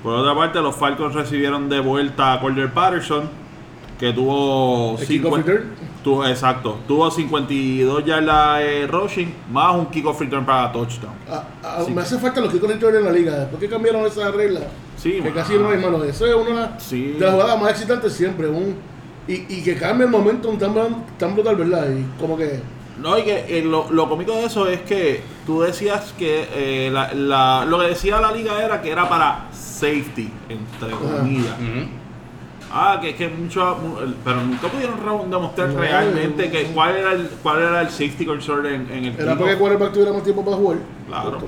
Por 0.02 0.14
otra 0.14 0.34
parte, 0.34 0.60
los 0.60 0.74
Falcons 0.76 1.14
recibieron 1.14 1.68
de 1.68 1.80
vuelta 1.80 2.32
a 2.34 2.40
Cordell 2.40 2.68
Patterson, 2.70 3.28
que 3.98 4.12
tuvo, 4.12 4.98
El 4.98 5.06
kickoff 5.06 5.32
cincu- 5.32 5.36
return. 5.44 5.64
tuvo 6.02 6.26
exacto, 6.26 6.78
tuvo 6.88 7.10
52 7.10 8.04
yardas 8.06 8.60
eh, 8.62 8.86
rushing, 8.90 9.34
más 9.52 9.74
un 9.76 9.86
kickoff 9.86 10.18
return 10.20 10.44
para 10.46 10.72
touchdown. 10.72 11.12
Ah, 11.28 11.44
ah. 11.62 11.84
Me 11.94 12.00
hace 12.00 12.18
falta 12.18 12.40
los 12.40 12.50
kickoff 12.52 12.70
return 12.70 12.96
en 12.96 13.04
la 13.04 13.12
liga. 13.12 13.38
Después 13.40 13.60
que 13.60 13.68
cambiaron 13.68 14.06
esa 14.06 14.30
regla, 14.30 14.60
Sí, 14.96 15.20
que 15.22 15.30
casi 15.32 15.54
no 15.54 15.68
hay 15.70 15.78
mano. 15.78 16.02
Eso 16.04 16.26
es 16.26 16.34
una 16.34 16.78
Sí. 16.78 17.12
de 17.12 17.20
las 17.20 17.32
jugadas 17.32 17.60
más 17.60 17.70
excitantes 17.72 18.12
siempre. 18.12 18.48
Un, 18.48 18.76
y, 19.32 19.46
y 19.48 19.62
que 19.62 19.76
cambie 19.76 20.06
el 20.06 20.10
momento 20.10 20.48
tan, 21.18 21.34
brutal, 21.34 21.56
¿verdad? 21.56 21.86
Y 21.90 22.20
como 22.20 22.36
que. 22.36 22.60
No, 23.00 23.18
y 23.18 23.22
que 23.22 23.58
eh, 23.58 23.62
lo, 23.64 23.90
lo 23.90 24.08
cómico 24.08 24.32
de 24.32 24.44
eso 24.44 24.66
es 24.68 24.80
que 24.82 25.22
tú 25.46 25.62
decías 25.62 26.12
que 26.18 26.46
eh, 26.52 26.90
la- 26.92 27.14
la- 27.14 27.64
lo 27.64 27.78
que 27.78 27.86
decía 27.88 28.20
la 28.20 28.30
liga 28.32 28.62
era 28.62 28.82
que 28.82 28.90
era 28.90 29.08
para 29.08 29.46
safety, 29.52 30.30
entre 30.48 30.90
comillas. 30.90 31.54
Ah, 32.72 32.98
que 33.00 33.10
es 33.10 33.16
que 33.16 33.28
mucho, 33.28 33.78
pero 34.24 34.42
nunca 34.42 34.68
pudieron 34.68 35.28
demostrar 35.30 35.70
No, 35.70 35.80
realmente 35.80 36.46
no. 36.46 36.52
que 36.52 36.64
cuál 36.66 36.94
era 36.96 37.12
el 37.14 37.28
cuál 37.42 37.62
era 37.62 37.80
el 37.80 37.88
safety 37.88 38.24
concern 38.26 38.64
en, 38.66 38.90
en 38.92 39.04
el 39.06 39.18
Era 39.20 39.36
porque 39.36 39.52
el 39.54 39.58
quarterback 39.58 39.92
tuviera 39.92 40.12
más 40.12 40.22
tiempo 40.22 40.44
para 40.44 40.56
jugar. 40.56 40.78
Claro. 41.08 41.38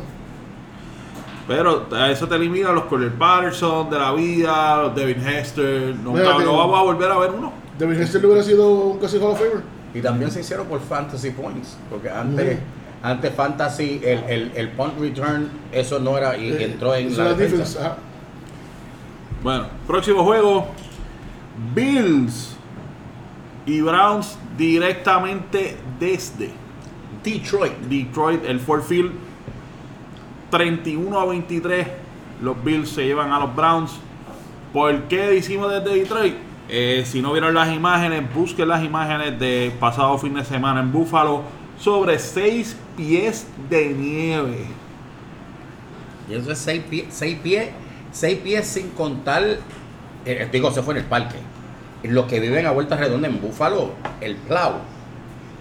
Pero 1.46 1.86
a 1.92 2.10
eso 2.10 2.26
te 2.28 2.34
elimina 2.36 2.72
los 2.72 2.84
Cordell 2.84 3.12
Patterson 3.12 3.90
de 3.90 3.98
la 3.98 4.12
vida, 4.12 4.82
los 4.82 4.94
Devin 4.94 5.26
Hester. 5.26 5.94
Nunca 5.96 6.38
no 6.38 6.56
vamos 6.56 6.78
a 6.78 6.82
volver 6.82 7.10
a 7.10 7.18
ver 7.18 7.30
uno. 7.30 7.52
David 7.78 8.00
Hester 8.00 8.20
le 8.20 8.26
hubiera 8.28 8.42
sido 8.42 8.68
un 8.70 8.98
casi 8.98 9.16
Hall 9.18 9.32
of 9.32 9.38
Famer. 9.38 9.62
Y 9.94 10.00
también 10.00 10.30
se 10.30 10.40
hicieron 10.40 10.66
por 10.66 10.80
Fantasy 10.80 11.30
Points. 11.30 11.76
Porque 11.90 12.08
antes, 12.10 12.58
antes 13.02 13.34
Fantasy, 13.34 14.00
el, 14.04 14.24
el, 14.28 14.52
el 14.54 14.68
punt 14.70 14.98
return, 14.98 15.48
eso 15.70 15.98
no 15.98 16.16
era. 16.16 16.36
Y 16.36 16.50
Eh, 16.52 16.64
entró 16.64 16.94
en 16.94 17.16
la 17.16 17.34
defensa. 17.34 17.96
Bueno, 19.42 19.66
próximo 19.86 20.22
juego. 20.24 20.66
Bills 21.74 22.56
y 23.66 23.80
Browns 23.80 24.36
directamente 24.56 25.76
desde 26.00 26.50
Detroit. 27.22 27.72
Detroit, 27.88 28.44
el 28.46 28.60
Ford 28.60 28.82
Field. 28.82 29.12
31 30.50 31.18
a 31.18 31.24
23. 31.26 31.86
Los 32.42 32.62
Bills 32.64 32.88
se 32.90 33.04
llevan 33.04 33.30
a 33.32 33.40
los 33.40 33.54
Browns. 33.54 33.92
¿Por 34.72 35.02
qué 35.02 35.34
hicimos 35.36 35.70
desde 35.70 35.94
Detroit? 35.98 36.34
Eh, 36.74 37.04
si 37.04 37.20
no 37.20 37.32
vieron 37.32 37.52
las 37.52 37.70
imágenes, 37.70 38.22
busquen 38.34 38.66
las 38.66 38.82
imágenes 38.82 39.38
de 39.38 39.70
pasado 39.78 40.16
fin 40.16 40.32
de 40.32 40.42
semana 40.42 40.80
en 40.80 40.90
Buffalo 40.90 41.42
sobre 41.78 42.18
6 42.18 42.74
pies 42.96 43.46
de 43.68 43.90
nieve. 43.90 44.64
Y 46.30 46.34
eso 46.34 46.50
es 46.50 46.56
seis 46.56 46.82
pies, 46.88 47.04
seis 47.10 47.36
pies, 47.42 47.68
seis 48.10 48.38
pies 48.38 48.66
sin 48.66 48.88
contar, 48.88 49.58
eh, 50.24 50.48
digo, 50.50 50.70
se 50.70 50.82
fue 50.82 50.94
en 50.94 51.00
el 51.00 51.06
parque. 51.06 51.36
Los 52.04 52.24
que 52.24 52.40
viven 52.40 52.64
a 52.64 52.70
vuelta 52.70 52.96
redonda 52.96 53.28
en 53.28 53.38
Búfalo, 53.38 53.90
el 54.22 54.36
plow. 54.36 54.76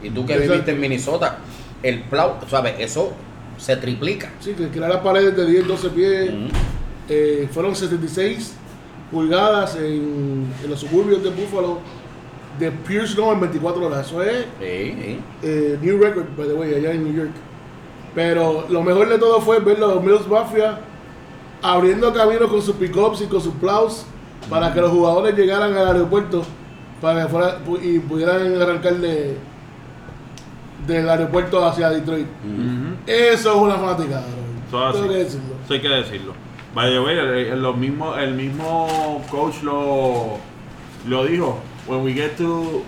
Y 0.02 0.12
tú 0.12 0.26
que 0.26 0.32
Exacto. 0.36 0.52
viviste 0.54 0.72
en 0.72 0.80
Minnesota, 0.80 1.40
el 1.84 2.04
plow, 2.04 2.36
¿sabes? 2.50 2.76
Eso 2.80 3.12
se 3.58 3.76
triplica. 3.76 4.30
Sí, 4.40 4.54
que 4.54 4.70
crear 4.70 4.90
las 4.90 5.02
paredes 5.02 5.36
de 5.36 5.46
10, 5.46 5.68
12 5.68 5.90
pies. 5.90 6.30
Ujú. 6.30 6.48
Eh, 7.10 7.50
fueron 7.52 7.76
76 7.76 8.56
pulgadas 9.12 9.76
en, 9.76 10.48
en 10.64 10.70
los 10.70 10.80
suburbios 10.80 11.24
de 11.24 11.30
Buffalo. 11.30 11.80
De 12.60 12.70
Pierce 12.70 13.14
Snow 13.14 13.32
en 13.32 13.40
24 13.40 13.86
horas. 13.86 14.06
Eso 14.08 14.22
es 14.22 14.46
Sí, 14.60 14.96
sí. 15.02 15.20
eh, 15.42 15.80
New 15.82 15.98
Record, 16.00 16.26
by 16.38 16.48
the 16.48 16.54
way, 16.54 16.74
allá 16.76 16.92
en 16.92 17.04
New 17.04 17.14
York. 17.14 17.32
Pero 18.14 18.66
lo 18.70 18.84
mejor 18.84 19.08
de 19.10 19.18
todo 19.18 19.40
fue 19.42 19.60
ver 19.60 19.80
los 19.80 20.04
Mills 20.04 20.28
Mafia 20.28 20.80
abriendo 21.62 22.14
camino 22.14 22.48
con 22.50 22.62
sus 22.62 22.76
pickups 22.76 23.22
y 23.22 23.26
con 23.28 23.40
sus 23.42 23.54
plows 23.56 24.06
para 24.50 24.74
que 24.74 24.82
los 24.82 24.92
jugadores 24.92 25.36
llegaran 25.36 25.74
al 25.76 25.88
aeropuerto 25.88 26.44
para 27.02 27.24
que 27.24 27.30
fuera, 27.30 27.60
y 27.82 28.00
pudieran 28.00 28.62
arrancar 28.62 28.96
de, 28.98 29.38
del 30.86 31.10
aeropuerto 31.10 31.66
hacia 31.66 31.90
Detroit. 31.90 32.28
Eso 33.08 33.50
es 33.52 33.56
una 33.62 33.76
fanaticada, 33.76 34.26
bro. 34.72 34.90
Eso 34.90 34.92
Tengo 34.92 35.06
así. 35.06 35.14
que 35.14 35.24
decirlo. 35.24 35.54
Eso 35.64 35.74
hay 35.74 35.82
que 35.82 35.90
decirlo. 35.90 36.34
By 36.74 36.90
the 36.90 37.02
way, 37.02 37.18
el, 37.18 37.62
mismo, 37.76 38.16
el 38.16 38.34
mismo 38.34 39.22
coach 39.30 39.62
lo, 39.62 40.40
lo 41.08 41.26
dijo. 41.28 41.60
When 41.88 42.04
we 42.04 42.14
get 42.14 42.38
to 42.38 42.86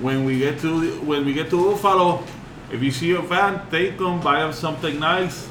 when 0.00 0.24
we 0.24 0.38
get 0.38 0.60
to 0.62 0.80
when 1.04 1.24
we 1.24 1.32
get 1.32 1.50
to 1.50 1.56
Buffalo, 1.56 2.24
if 2.72 2.82
you 2.82 2.90
see 2.90 3.12
a 3.12 3.22
fan, 3.22 3.60
take 3.70 3.96
them, 3.98 4.20
buy 4.20 4.40
them 4.40 4.52
something 4.52 4.98
nice. 4.98 5.48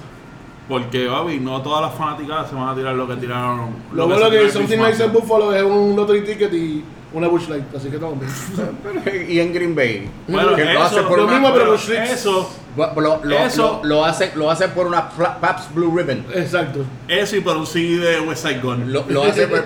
Porque, 0.67 1.07
Bobby, 1.07 1.39
no 1.39 1.61
todas 1.61 1.81
las 1.81 1.95
fanáticas 1.95 2.49
se 2.49 2.55
van 2.55 2.69
a 2.69 2.75
tirar 2.75 2.95
lo 2.95 3.07
que 3.07 3.15
tiraron. 3.15 3.73
Lo 3.93 4.07
que 4.07 4.13
bueno 4.13 4.29
que 4.29 4.37
tiró 4.37 4.51
Something 4.51 4.77
Nice 4.77 5.03
en. 5.03 5.11
Buffalo 5.11 5.53
es 5.53 5.63
un 5.63 5.95
lottery 5.95 6.23
ticket 6.23 6.53
y 6.53 6.83
una 7.13 7.27
Bush 7.27 7.47
Light, 7.49 7.63
así 7.75 7.89
que 7.89 7.97
bien. 7.97 9.25
y 9.29 9.39
en 9.39 9.53
Green 9.53 9.75
Bay. 9.75 10.09
Bueno, 10.27 10.55
que 10.55 10.63
lo 10.65 10.83
hace 10.83 11.01
por 11.01 11.17
lo 11.17 11.23
una- 11.25 11.33
mismo, 11.33 11.53
pero 11.53 11.75
eso, 11.75 12.49
Lo, 12.77 13.19
lo- 13.23 13.37
Eso- 13.37 13.81
lo- 13.83 13.89
lo 13.89 14.05
hace, 14.05 14.31
lo 14.35 14.49
hace 14.49 14.69
por 14.69 14.87
una 14.87 15.09
Pabst 15.09 15.73
Blue 15.73 15.93
Ribbon. 15.95 16.25
Exacto. 16.33 16.85
eso 17.09 17.35
y 17.35 17.41
por 17.41 17.57
un 17.57 17.67
CD 17.67 17.97
de 17.97 18.21
West 18.21 18.45
Side 18.47 18.59
Gun. 18.61 18.93
Lo, 18.93 19.03
lo 19.09 19.23
hace 19.23 19.47
por 19.47 19.63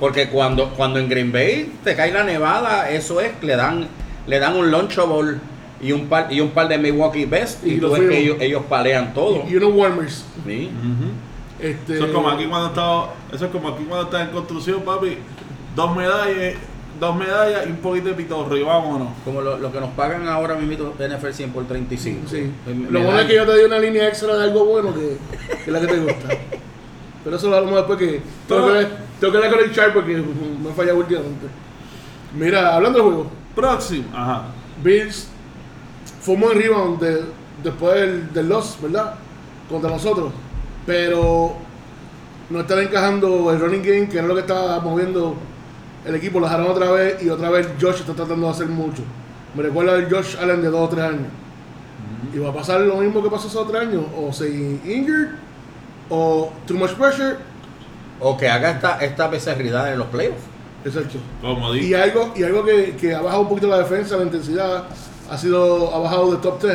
porque 0.00 0.28
cuando, 0.28 0.70
cuando 0.70 0.98
en 0.98 1.08
Green 1.08 1.30
Bay 1.30 1.72
te 1.84 1.94
cae 1.94 2.12
la 2.12 2.24
nevada, 2.24 2.90
eso 2.90 3.20
es, 3.20 3.30
le 3.42 3.54
dan, 3.54 3.86
le 4.26 4.38
dan 4.40 4.56
un 4.56 4.70
lunchable 4.72 5.38
y 5.80 5.92
un 5.92 6.06
par, 6.08 6.32
y 6.32 6.40
un 6.40 6.50
par 6.50 6.66
de 6.68 6.78
Milwaukee 6.78 7.26
Best 7.26 7.64
y, 7.64 7.74
Y 7.74 7.78
tú 7.80 7.90
ves 7.90 8.08
que 8.08 8.18
ellos, 8.18 8.36
ellos 8.40 8.62
palean 8.68 9.14
todo. 9.14 9.44
Y 9.48 9.56
unos 9.56 9.72
warmers. 9.74 10.24
Sí. 10.44 10.70
Este, 11.60 11.94
Eso 11.94 12.06
es 12.06 12.12
como 12.12 12.28
aquí 12.28 12.46
cuando 12.46 12.68
estaba, 12.68 13.14
eso 13.32 13.44
es 13.46 13.50
como 13.52 13.68
aquí 13.68 13.84
cuando 13.84 14.06
estás 14.06 14.22
en 14.22 14.34
construcción, 14.34 14.82
papi. 14.82 15.16
Dos 15.76 15.96
medallas, 15.96 16.54
dos 17.02 17.16
medallas 17.16 17.66
y 17.66 17.70
un 17.70 17.78
poquito 17.78 18.08
de 18.08 18.14
pitorro 18.14 18.56
y 18.56 18.62
vámonos. 18.62 19.08
Como 19.24 19.40
lo, 19.40 19.58
lo 19.58 19.72
que 19.72 19.80
nos 19.80 19.90
pagan 19.90 20.28
ahora 20.28 20.54
mismo 20.54 20.92
NFL 20.98 21.30
100 21.32 21.50
por 21.52 21.66
35. 21.66 22.28
Sí. 22.28 22.50
Me 22.66 22.90
Lo 22.90 23.00
bueno 23.02 23.18
es 23.20 23.26
que 23.26 23.34
yo 23.34 23.44
te 23.44 23.58
di 23.58 23.64
una 23.64 23.78
línea 23.80 24.06
extra 24.08 24.36
de 24.36 24.44
algo 24.44 24.64
bueno 24.66 24.94
que, 24.94 25.18
que 25.48 25.62
es 25.66 25.68
la 25.68 25.80
que 25.80 25.86
te 25.88 25.98
gusta. 25.98 26.28
Pero 27.24 27.36
eso 27.36 27.50
lo 27.50 27.56
hablamos 27.56 27.78
después 27.78 27.98
que 27.98 28.22
tengo 28.48 28.72
que, 28.72 28.86
tengo 29.20 29.32
que 29.32 29.38
hablar 29.38 29.50
con 29.52 29.64
el 29.64 29.72
char 29.74 29.92
porque 29.92 30.16
me 30.16 30.70
ha 30.70 30.74
fallado 30.74 30.98
últimamente. 30.98 31.46
Mira, 32.34 32.74
hablando 32.76 32.98
del 32.98 33.06
juego, 33.08 33.30
Próximo. 33.54 34.04
Ajá. 34.14 34.44
Bills 34.82 35.28
fue 36.20 36.34
un 36.34 36.40
buen 36.40 36.58
rebound 36.58 37.00
de- 37.00 37.24
después 37.62 37.94
del, 37.94 38.32
del 38.32 38.48
loss, 38.48 38.78
¿verdad? 38.80 39.14
Contra 39.68 39.90
nosotros. 39.90 40.32
Pero 40.86 41.54
no 42.50 42.60
estaba 42.60 42.82
encajando 42.82 43.50
el 43.52 43.60
running 43.60 43.82
game, 43.82 44.08
que 44.08 44.18
era 44.18 44.26
lo 44.26 44.34
que 44.34 44.40
estaba 44.40 44.80
moviendo 44.80 45.36
el 46.04 46.14
equipo. 46.14 46.40
Lo 46.40 46.46
dejaron 46.46 46.70
otra 46.70 46.90
vez 46.90 47.22
y 47.22 47.28
otra 47.28 47.50
vez 47.50 47.68
Josh 47.80 48.00
está 48.00 48.14
tratando 48.14 48.46
de 48.46 48.52
hacer 48.52 48.68
mucho. 48.68 49.02
Me 49.54 49.62
recuerda 49.62 49.94
al 49.94 50.10
Josh 50.10 50.36
Allen 50.40 50.62
de 50.62 50.68
2 50.68 50.80
o 50.80 50.88
3 50.88 51.04
años. 51.04 51.28
Y 52.34 52.38
va 52.38 52.50
a 52.50 52.54
pasar 52.54 52.80
lo 52.80 52.96
mismo 52.96 53.22
que 53.22 53.28
pasó 53.28 53.48
hace 53.48 53.70
3 53.70 53.82
años. 53.82 54.04
O 54.16 54.32
se 54.32 54.48
injured, 54.50 55.32
o 56.08 56.52
too 56.66 56.74
much 56.76 56.92
pressure, 56.92 57.36
o 58.20 58.36
que 58.36 58.48
haga 58.48 58.70
esta, 58.70 58.98
esta 58.98 59.28
becerridad 59.28 59.92
en 59.92 59.98
los 59.98 60.08
playoffs. 60.08 60.42
Exacto. 60.84 61.18
Como 61.40 61.74
Y 61.74 61.94
algo, 61.94 62.32
y 62.34 62.42
algo 62.42 62.64
que, 62.64 62.96
que 62.96 63.14
ha 63.14 63.20
bajado 63.20 63.42
un 63.42 63.48
poquito 63.48 63.68
la 63.68 63.78
defensa, 63.78 64.16
la 64.16 64.24
intensidad, 64.24 64.84
ha 65.30 65.38
sido, 65.38 65.94
ha 65.94 65.98
bajado 65.98 66.32
de 66.32 66.38
top 66.38 66.60
10 66.62 66.74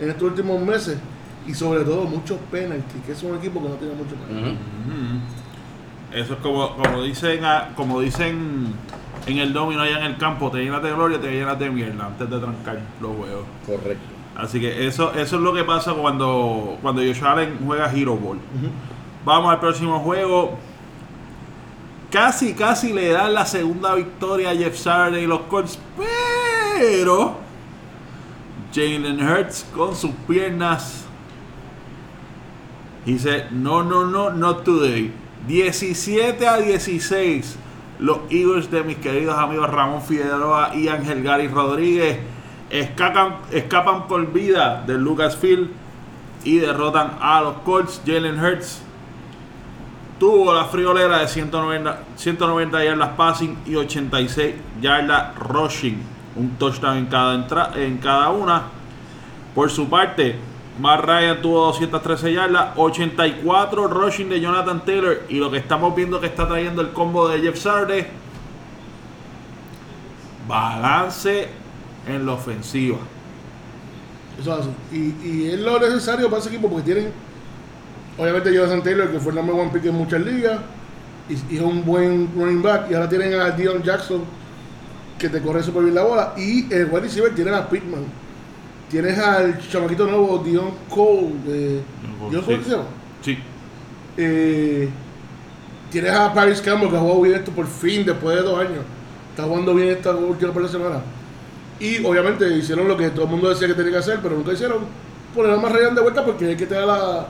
en 0.00 0.10
estos 0.10 0.22
últimos 0.22 0.60
meses. 0.60 0.98
Y 1.46 1.54
sobre 1.54 1.84
todo 1.84 2.04
muchos 2.04 2.38
penalties, 2.50 3.04
que 3.04 3.12
es 3.12 3.22
un 3.22 3.36
equipo 3.36 3.62
que 3.62 3.68
no 3.68 3.74
tiene 3.76 3.94
mucho 3.94 4.16
penalty. 4.16 4.58
Eso 6.16 6.32
es 6.32 6.38
como, 6.40 6.74
como 6.76 7.02
dicen 7.02 7.42
como 7.76 8.00
dicen 8.00 8.72
en 9.26 9.38
el 9.38 9.52
domino 9.52 9.82
allá 9.82 9.98
en 9.98 10.04
el 10.04 10.16
campo, 10.16 10.50
te 10.50 10.58
llenas 10.58 10.82
de 10.82 10.92
gloria, 10.92 11.20
te 11.20 11.30
llenas 11.30 11.58
de 11.58 11.68
mierda 11.68 12.06
antes 12.06 12.30
de 12.30 12.38
trancar 12.38 12.80
los 13.02 13.10
huevos. 13.10 13.44
Correcto. 13.66 14.06
Así 14.34 14.58
que 14.58 14.86
eso, 14.86 15.12
eso 15.12 15.36
es 15.36 15.42
lo 15.42 15.52
que 15.52 15.62
pasa 15.64 15.92
cuando, 15.92 16.78
cuando 16.80 17.02
Josh 17.02 17.22
Allen 17.22 17.58
juega 17.66 17.92
Hero 17.92 18.16
Ball. 18.16 18.38
Vamos 19.26 19.52
al 19.52 19.60
próximo 19.60 19.98
juego. 20.00 20.56
Casi, 22.10 22.54
casi 22.54 22.94
le 22.94 23.08
dan 23.08 23.34
la 23.34 23.44
segunda 23.44 23.94
victoria 23.94 24.50
a 24.50 24.54
Jeff 24.54 24.76
Saturday 24.76 25.24
y 25.24 25.26
los 25.26 25.40
Colts, 25.42 25.78
pero 26.78 27.36
Jalen 28.72 29.20
Hurts 29.20 29.66
con 29.74 29.94
sus 29.94 30.12
piernas 30.26 31.04
dice, 33.04 33.46
no, 33.50 33.82
no, 33.82 34.06
no, 34.06 34.30
not 34.30 34.64
today. 34.64 35.12
17 35.46 36.46
a 36.46 36.56
16. 36.58 37.58
Los 37.98 38.18
Eagles 38.30 38.70
de 38.70 38.82
mis 38.82 38.96
queridos 38.98 39.38
amigos 39.38 39.70
Ramón 39.70 40.02
Figueroa 40.02 40.74
y 40.74 40.88
Ángel 40.88 41.22
Gary 41.22 41.48
Rodríguez 41.48 42.18
escapan, 42.68 44.06
por 44.08 44.32
vida 44.32 44.82
de 44.86 44.94
Lucasfield 44.98 45.70
y 46.44 46.58
derrotan 46.58 47.12
a 47.20 47.40
los 47.40 47.54
Colts. 47.58 48.02
Jalen 48.06 48.38
Hurts 48.38 48.82
tuvo 50.18 50.52
la 50.52 50.64
friolera 50.66 51.18
de 51.18 51.28
190, 51.28 52.00
190 52.16 52.84
yardas 52.84 53.10
passing 53.16 53.56
y 53.66 53.76
86 53.76 54.54
yardas 54.80 55.34
rushing. 55.38 56.02
Un 56.36 56.50
touchdown 56.58 56.98
en 56.98 57.06
cada, 57.06 57.34
entra- 57.34 57.70
en 57.76 57.96
cada 57.98 58.28
una. 58.30 58.62
Por 59.54 59.70
su 59.70 59.88
parte, 59.88 60.36
Matt 60.78 61.04
Ryan 61.04 61.40
tuvo 61.40 61.66
213 61.66 62.32
yardas, 62.34 62.76
84 62.76 63.88
rushing 63.88 64.28
de 64.28 64.40
Jonathan 64.40 64.84
Taylor. 64.84 65.22
Y 65.28 65.36
lo 65.36 65.50
que 65.50 65.58
estamos 65.58 65.94
viendo 65.96 66.20
que 66.20 66.26
está 66.26 66.46
trayendo 66.46 66.82
el 66.82 66.92
combo 66.92 67.28
de 67.28 67.40
Jeff 67.40 67.58
Sarde, 67.58 68.06
balance 70.46 71.48
en 72.06 72.26
la 72.26 72.32
ofensiva. 72.32 72.98
Eso. 74.38 74.70
Y, 74.92 75.14
y 75.26 75.50
es 75.52 75.60
lo 75.60 75.80
necesario 75.80 76.28
para 76.28 76.40
ese 76.40 76.50
equipo 76.50 76.68
porque 76.68 76.84
tienen, 76.84 77.10
obviamente, 78.18 78.52
Jonathan 78.52 78.82
Taylor, 78.82 79.10
que 79.10 79.18
fue 79.18 79.30
el 79.30 79.36
number 79.36 79.56
one 79.56 79.70
pick 79.72 79.86
en 79.86 79.94
muchas 79.94 80.20
ligas, 80.20 80.60
y, 81.28 81.54
y 81.54 81.56
es 81.56 81.62
un 81.62 81.84
buen 81.86 82.30
running 82.36 82.60
back. 82.60 82.90
Y 82.90 82.94
ahora 82.94 83.08
tienen 83.08 83.40
a 83.40 83.50
Dion 83.50 83.82
Jackson, 83.82 84.24
que 85.18 85.30
te 85.30 85.40
corre 85.40 85.62
súper 85.62 85.84
bien 85.84 85.94
la 85.94 86.02
bola. 86.02 86.34
Y 86.36 86.70
el 86.70 86.84
wide 86.90 87.00
receiver 87.00 87.34
tienen 87.34 87.54
a 87.54 87.66
Pittman. 87.66 88.25
Tienes 88.90 89.18
al 89.18 89.58
chamaquito 89.68 90.06
nuevo, 90.06 90.38
Dion 90.44 90.70
Cole. 90.88 91.32
De, 91.44 91.80
¿Dion 92.30 92.42
Cole 92.44 92.58
Sí. 92.58 92.64
se 92.64 92.70
llama? 92.70 92.84
Sí. 93.20 93.38
Eh, 94.16 94.88
tienes 95.90 96.12
a 96.12 96.32
Paris 96.32 96.60
Campbell, 96.60 96.88
que 96.90 96.96
ha 96.96 97.00
jugado 97.00 97.20
bien 97.22 97.34
esto 97.36 97.50
por 97.50 97.66
fin, 97.66 98.04
después 98.06 98.36
de 98.36 98.42
dos 98.42 98.58
años. 98.60 98.84
Está 99.30 99.42
jugando 99.42 99.74
bien 99.74 99.88
esta 99.88 100.12
última 100.12 100.52
par 100.52 100.62
de 100.62 100.68
semanas. 100.68 100.98
Y 101.80 102.02
obviamente 102.04 102.48
hicieron 102.56 102.88
lo 102.88 102.96
que 102.96 103.10
todo 103.10 103.24
el 103.24 103.30
mundo 103.30 103.50
decía 103.50 103.66
que 103.66 103.74
tenía 103.74 103.92
que 103.92 103.98
hacer, 103.98 104.20
pero 104.22 104.36
nunca 104.36 104.52
hicieron. 104.52 104.78
Poner 105.34 105.52
a 105.52 105.56
más 105.58 105.70
Ryan 105.72 105.94
de 105.94 106.00
vuelta 106.00 106.24
porque 106.24 106.52
es 106.52 106.56
que 106.56 106.64
te 106.66 106.74
da 106.74 106.86
la, 106.86 107.26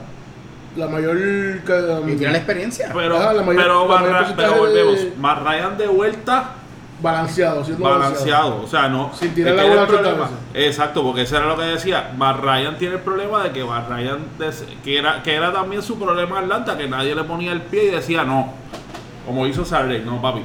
la 0.77 0.87
mayor. 0.87 1.17
Y 1.17 2.15
tiene 2.15 2.31
la 2.31 2.37
experiencia. 2.37 2.89
Pero, 2.93 3.17
Ajá, 3.17 3.33
la 3.33 3.41
mayor- 3.43 3.61
pero, 3.63 3.87
la 3.89 3.99
mayor 4.01 4.25
pero 4.37 4.55
volvemos. 4.55 4.95
de- 4.95 5.13
Matt 5.19 5.43
Ryan 5.43 5.77
de 5.77 5.87
vuelta 5.87 6.51
balanceado, 7.01 7.63
siendo 7.63 7.83
balanceado. 7.83 8.61
O 8.63 8.67
sea, 8.67 8.89
no. 8.89 9.11
Sin 9.13 9.33
tirar 9.35 9.55
la 9.55 9.63
que 9.63 9.69
bola 9.69 9.81
el 9.83 9.87
80 9.89 10.01
problema- 10.09 10.29
Exacto, 10.53 11.03
porque 11.03 11.21
eso 11.21 11.37
era 11.37 11.45
lo 11.45 11.55
que 11.57 11.63
decía. 11.63 12.11
Matt 12.17 12.39
Ryan 12.41 12.77
tiene 12.77 12.95
el 12.95 13.01
problema 13.01 13.43
de 13.43 13.51
que 13.51 13.63
Matt 13.63 13.89
Ryan, 13.89 14.19
des- 14.39 14.65
que 14.83 14.97
era, 14.97 15.21
que 15.23 15.35
era 15.35 15.51
también 15.53 15.81
su 15.81 15.97
problema 15.99 16.37
en 16.39 16.43
Atlanta, 16.45 16.77
que 16.77 16.87
nadie 16.87 17.13
le 17.15 17.23
ponía 17.23 17.51
el 17.51 17.61
pie 17.61 17.85
y 17.85 17.89
decía 17.91 18.23
no. 18.23 18.53
Como 19.25 19.45
hizo 19.45 19.63
Sarley, 19.65 20.03
no 20.05 20.21
papi. 20.21 20.41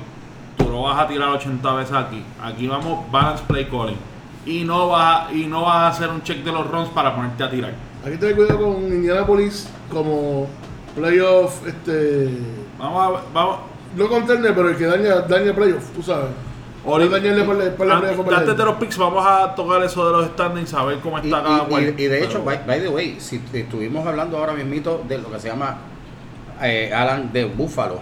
Tú 0.56 0.68
no 0.70 0.82
vas 0.82 0.98
a 1.00 1.06
tirar 1.08 1.28
80 1.30 1.72
veces 1.74 1.94
aquí. 1.94 2.22
Aquí 2.42 2.66
vamos 2.68 3.10
balance 3.10 3.42
play 3.46 3.64
calling. 3.66 3.96
Y 4.44 4.64
no 4.64 4.88
vas 4.88 5.28
a, 5.28 5.32
y 5.32 5.46
no 5.46 5.62
vas 5.62 5.76
a 5.76 5.88
hacer 5.88 6.08
un 6.08 6.22
check 6.22 6.38
de 6.44 6.50
los 6.52 6.68
runs 6.68 6.88
para 6.88 7.14
ponerte 7.14 7.44
a 7.44 7.48
tirar. 7.50 7.72
Que 8.04 8.18
tener 8.18 8.34
cuidado 8.34 8.58
con 8.60 8.82
Indianapolis 8.82 9.68
como 9.88 10.48
playoff, 10.96 11.64
este. 11.66 12.28
Vamos 12.78 13.18
a 13.18 13.22
vamos. 13.32 13.56
No 13.96 14.08
contender, 14.08 14.54
pero 14.54 14.68
el 14.70 14.76
que 14.76 14.86
daña, 14.86 15.20
daña 15.22 15.52
playoff, 15.54 15.90
tú 15.94 16.02
sabes. 16.02 16.26
Ahorita- 16.84 17.10
No 17.10 17.16
dañarle 17.22 17.44
por 17.44 17.56
la- 17.56 17.70
por 17.76 17.86
la 17.86 17.94
antes, 17.96 18.08
playoff 18.10 18.24
para 18.26 18.38
antes 18.38 18.56
de 18.56 18.64
los 18.64 18.74
picks, 18.76 18.98
vamos 18.98 19.24
a 19.26 19.54
tocar 19.54 19.82
eso 19.84 20.06
de 20.06 20.12
los 20.12 20.26
standings, 20.32 20.74
a 20.74 20.84
ver 20.84 20.98
cómo 20.98 21.18
Y, 21.18 21.22
está 21.26 21.42
cada 21.42 21.62
y- 21.62 21.66
cual. 21.66 21.94
y- 21.96 22.02
y 22.02 22.06
de 22.06 22.24
hecho, 22.24 22.42
by, 22.42 22.60
by 22.66 22.80
the 22.80 22.88
way, 22.88 23.16
si 23.20 23.40
estuvimos 23.52 24.04
hablando 24.06 24.36
ahora 24.38 24.52
mismito 24.54 25.02
de 25.06 25.18
lo 25.18 25.30
que 25.30 25.38
se 25.38 25.48
llama 25.48 25.78
eh, 26.62 26.92
Alan 26.94 27.32
de 27.32 27.44
Buffalo, 27.44 28.00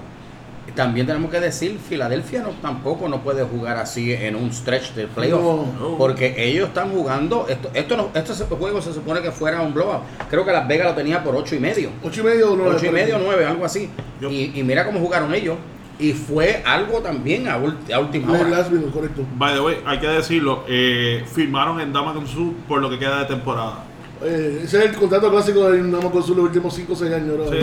también 0.75 1.07
tenemos 1.07 1.31
que 1.31 1.41
decir, 1.41 1.79
Filadelfia 1.79 2.43
no, 2.43 2.51
tampoco 2.63 3.09
no 3.09 3.23
puede 3.23 3.43
jugar 3.43 3.77
así 3.79 4.13
en 4.13 4.37
un 4.37 4.53
stretch 4.53 4.93
de 4.93 5.07
playoff. 5.09 5.41
No. 5.81 5.97
Porque 5.99 6.35
ellos 6.39 6.69
están 6.69 6.91
jugando, 6.93 7.47
esto, 7.49 7.71
esto 7.75 7.97
no, 7.97 8.11
este 8.15 8.33
juego 8.55 8.81
se 8.81 8.93
supone 8.93 9.21
que 9.21 9.31
fuera 9.33 9.61
un 9.63 9.75
blowout. 9.75 10.03
Creo 10.31 10.45
que 10.45 10.53
Las 10.53 10.69
Vegas 10.69 10.89
lo 10.89 10.95
tenía 10.95 11.25
por 11.25 11.35
ocho 11.35 11.55
y 11.57 11.59
medio. 11.59 11.91
Ocho 12.05 12.21
y 12.21 12.25
medio 12.25 12.53
o 12.53 12.57
nueve. 12.57 12.77
Ocho 12.77 12.87
y 12.87 12.89
por 12.91 12.99
ahí. 12.99 13.05
medio, 13.05 13.19
nueve, 13.19 13.45
algo 13.47 13.65
así. 13.65 13.91
Yo- 14.21 14.31
Y, 14.31 14.53
y 14.55 14.63
mira 14.63 14.85
cómo 14.87 15.01
jugaron 15.01 15.35
ellos. 15.35 15.57
Y 16.01 16.13
fue 16.15 16.63
algo 16.65 17.01
también 17.01 17.47
a, 17.47 17.55
a 17.55 17.99
última 18.01 18.31
En 18.31 18.35
el 18.41 18.47
hora. 18.47 18.57
last 18.59 18.71
minute, 18.73 18.91
correcto. 18.91 19.23
By 19.37 19.55
the 19.55 19.61
way, 19.61 19.77
hay 19.85 19.99
que 19.99 20.07
decirlo, 20.09 20.65
eh, 20.67 21.25
firmaron 21.31 21.79
en 21.81 21.93
Dama 21.93 22.15
Su 22.27 22.55
por 22.67 22.81
lo 22.81 22.89
que 22.89 22.99
queda 22.99 23.21
de 23.21 23.27
temporada. 23.27 23.85
Eh, 24.23 24.63
ese 24.65 24.79
es 24.79 24.85
el 24.87 24.97
contrato 24.97 25.31
clásico 25.31 25.71
de 25.71 25.83
Namo 25.83 26.11
con 26.11 26.21
los 26.21 26.31
últimos 26.31 26.75
5 26.75 26.93
o 26.93 26.97
6 26.97 27.13
años. 27.13 27.37
¿no? 27.39 27.45
Sí, 27.51 27.59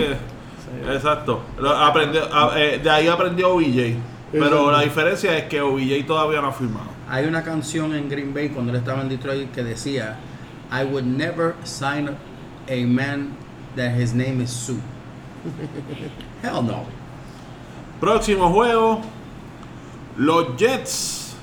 exacto. 0.93 1.41
Lo 1.59 1.69
aprendió, 1.75 2.21
a- 2.31 2.53
eh, 2.59 2.79
de 2.83 2.89
ahí 2.89 3.07
aprendió 3.07 3.53
OBJ. 3.55 3.95
Pero 4.31 4.71
la 4.71 4.81
diferencia 4.81 5.37
es 5.37 5.45
que 5.45 5.61
OBJ 5.61 6.05
todavía 6.05 6.41
no 6.41 6.47
ha 6.47 6.51
firmado. 6.53 6.87
Hay 7.09 7.25
una 7.25 7.41
canción 7.43 7.95
en 7.95 8.09
Green 8.09 8.33
Bay 8.33 8.49
cuando 8.49 8.71
él 8.71 8.77
estaba 8.79 9.01
en 9.01 9.09
Detroit 9.09 9.51
que 9.51 9.63
decía 9.63 10.17
I 10.71 10.83
would 10.83 11.05
never 11.05 11.55
sign 11.63 12.09
a 12.69 12.85
man 12.85 13.29
that 13.77 13.95
his 13.97 14.13
name 14.13 14.43
is 14.43 14.49
Sue. 14.51 14.75
Hell 16.43 16.61
no. 16.63 16.83
Próximo 17.99 18.49
juego, 18.49 19.01
los 20.17 20.55
Jets 20.57 21.35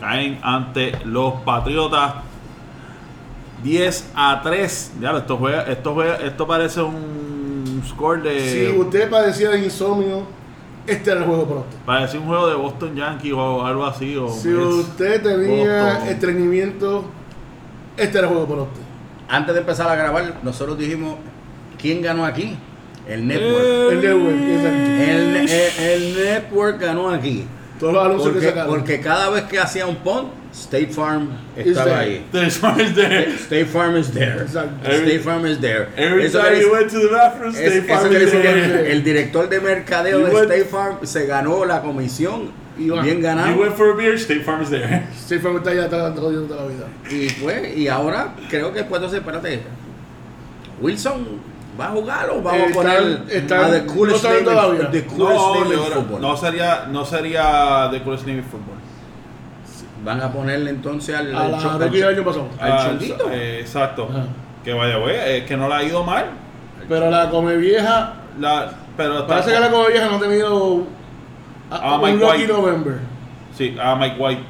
caen 0.00 0.38
ante 0.42 0.92
los 1.04 1.34
Patriotas 1.42 2.14
10 3.62 4.10
a 4.14 4.40
3. 4.42 4.92
Ya, 5.00 5.12
esto, 5.16 5.36
juega, 5.36 5.62
esto, 5.64 5.94
juega- 5.94 6.16
esto 6.16 6.46
parece 6.46 6.82
un 6.82 7.82
score 7.86 8.22
de... 8.22 8.40
Si 8.72 8.78
usted 8.78 9.08
padecía 9.10 9.50
de 9.50 9.64
insomnio, 9.64 10.26
este 10.86 11.10
era 11.10 11.20
el 11.20 11.26
juego 11.26 11.44
para 11.46 11.60
usted. 11.60 11.76
Parece 11.86 12.18
un 12.18 12.26
juego 12.26 12.48
de 12.48 12.54
Boston 12.56 12.96
Yankees 12.96 13.32
o 13.34 13.64
algo 13.64 13.84
así. 13.84 14.16
O 14.16 14.28
Si 14.28 14.48
Mets. 14.48 14.66
usted 14.74 15.22
tenía 15.22 15.84
Boston. 15.94 16.08
estreñimiento, 16.08 17.04
este 17.96 18.18
era 18.18 18.26
el 18.26 18.32
juego 18.32 18.48
para 18.48 18.62
usted. 18.62 18.80
Antes 19.28 19.54
de 19.54 19.60
empezar 19.60 19.88
a 19.88 19.94
grabar, 19.94 20.40
nosotros 20.42 20.76
dijimos 20.76 21.14
¿quién 21.80 22.02
ganó 22.02 22.24
aquí? 22.24 22.56
El 23.08 23.26
network. 23.26 23.92
El 23.92 24.00
network, 24.00 24.36
exacto. 24.48 24.90
El, 25.02 25.36
el- 25.36 25.78
el 25.78 26.14
network 26.24 26.80
ganó 26.80 27.10
aquí. 27.10 27.44
Todos 27.80 27.94
los 27.94 28.04
anuncios 28.04 28.28
que 28.28 28.32
Porque, 28.34 28.48
sacaron. 28.48 28.70
porque 28.78 29.00
cada 29.00 29.30
vez 29.30 29.42
que 29.44 29.58
hacía 29.58 29.86
un 29.86 29.96
punt, 29.96 30.28
State 30.52 30.88
Farm 30.88 31.30
estaba 31.56 31.98
ahí. 31.98 32.24
There's 32.30 32.62
one 32.62 32.80
is 32.80 32.94
there. 32.94 33.32
State 33.34 33.64
Farm 33.66 33.96
is 33.96 34.12
there. 34.12 34.44
State 34.46 35.18
Farm 35.20 35.46
is 35.46 35.58
there. 35.60 35.88
Every 35.96 36.26
Eso 36.26 36.40
time 36.40 36.60
you 36.60 36.70
went 36.72 36.90
to 36.92 37.00
the 37.00 37.08
bathroom, 37.08 37.50
es- 37.50 37.56
State 37.58 37.78
eso 37.78 37.86
Farm 37.88 38.12
is 38.12 38.30
que 38.30 38.38
there. 38.38 38.80
el, 38.80 38.86
el 38.86 39.02
director 39.02 39.48
de 39.48 39.60
mercadeo 39.60 40.20
You 40.20 40.26
de 40.26 40.32
went- 40.32 40.44
State 40.44 40.64
Farm 40.66 40.98
se 41.06 41.26
ganó 41.26 41.64
la 41.64 41.80
comisión 41.82 42.52
bien 42.76 42.88
You 43.16 43.20
ganado. 43.22 43.56
went 43.60 43.74
for 43.74 43.90
a 43.90 43.94
beer, 43.96 44.14
State 44.14 44.42
Farm 44.44 44.62
is 44.62 44.70
there. 44.70 45.02
Sí, 45.26 45.38
fue 45.40 45.52
está 45.56 45.74
ya 45.74 45.86
está 45.86 46.12
jodiendo 46.12 46.46
toda 46.54 46.62
la 46.64 46.68
vida. 46.68 46.86
Y 47.10 47.30
pues, 47.42 47.76
y 47.76 47.88
ahora 47.88 48.34
creo 48.48 48.72
que 48.72 48.84
puedo 48.84 49.02
decir, 49.06 49.18
espérate, 49.18 49.60
Wilson 50.80 51.26
va 51.80 51.86
a 51.86 51.88
jugar 51.90 52.30
o 52.30 52.42
vamos 52.42 52.60
Eh, 52.60 52.66
a 52.70 52.74
poner 52.74 53.22
están- 53.30 53.64
a 53.64 53.70
the 53.70 53.86
coolest 53.86 54.22
no 54.24 54.28
name, 54.30 54.38
in- 54.40 54.44
todavía. 54.44 54.90
the 54.90 55.04
coolest 55.06 55.18
No, 55.40 55.54
name 55.54 55.66
in 55.66 55.72
yo 55.72 55.84
creo- 55.84 55.94
football. 55.94 56.20
no 56.20 56.36
sería, 56.36 56.86
no 56.90 57.04
sería 57.04 57.88
de 57.90 58.02
coolest 58.02 58.26
name 58.26 58.38
in 58.38 58.44
football. 58.44 58.76
Van 60.04 60.20
a 60.20 60.32
ponerle 60.32 60.70
entonces 60.70 61.14
al, 61.14 61.34
A 61.34 61.42
al 61.44 61.52
la 61.52 61.58
cho- 61.58 61.70
al 61.70 61.80
rookie 61.80 61.96
del 61.98 62.02
cho- 62.02 62.08
año 62.08 62.24
pasado. 62.24 62.48
Al 62.60 62.72
Ah, 62.72 62.84
chonguito. 62.88 63.30
eh, 63.30 63.60
exacto. 63.60 64.08
Ajá. 64.10 64.24
Que 64.64 64.72
vaya, 64.72 64.96
güey, 64.96 65.16
es 65.16 65.44
que 65.44 65.56
no 65.56 65.68
le 65.68 65.74
ha 65.74 65.82
ido 65.82 66.02
mal. 66.04 66.26
Pero 66.88 67.10
la 67.10 67.30
come 67.30 67.56
vieja, 67.56 68.14
La, 68.40 68.72
pero 68.96 69.14
está- 69.20 69.26
parece 69.28 69.52
que 69.52 69.60
la 69.60 69.70
come 69.70 69.88
vieja 69.88 70.06
no 70.08 70.16
ha 70.16 70.20
tenido 70.20 70.82
a- 71.70 71.76
Ah, 71.76 71.94
un 71.96 72.00
Mike 72.02 72.16
lucky 72.24 72.32
White. 72.42 72.52
November. 72.52 72.98
Sí, 73.56 73.76
a 73.80 73.94
Mike 73.94 74.16
White. 74.18 74.42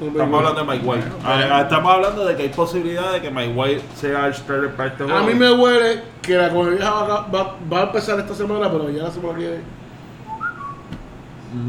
Estamos 0.00 0.38
hablando 0.38 0.60
de 0.60 0.66
Mike 0.66 0.86
White. 0.86 1.04
Bueno, 1.08 1.14
Ah, 1.24 1.60
Estamos 1.62 1.92
hablando 1.92 2.24
de 2.26 2.36
que 2.36 2.42
hay 2.42 2.48
posibilidad 2.50 3.12
de 3.12 3.22
que 3.22 3.30
Mike 3.30 3.54
White 3.56 3.82
sea 3.94 4.26
el 4.26 4.34
starter 4.34 4.70
para 4.76 4.90
este 4.90 5.04
juego. 5.04 5.18
A 5.18 5.22
mí 5.22 5.34
me 5.34 5.50
huele 5.52 6.02
que 6.20 6.34
la 6.36 6.50
comedia 6.50 6.90
va, 6.90 7.26
va- 7.28 7.56
va 7.72 7.80
a 7.80 7.82
empezar 7.84 8.18
esta 8.20 8.34
semana, 8.34 8.70
pero 8.70 8.90
ya 8.90 9.04
la 9.04 9.10
semana 9.10 9.38
que 9.38 9.40
viene. 9.46 9.60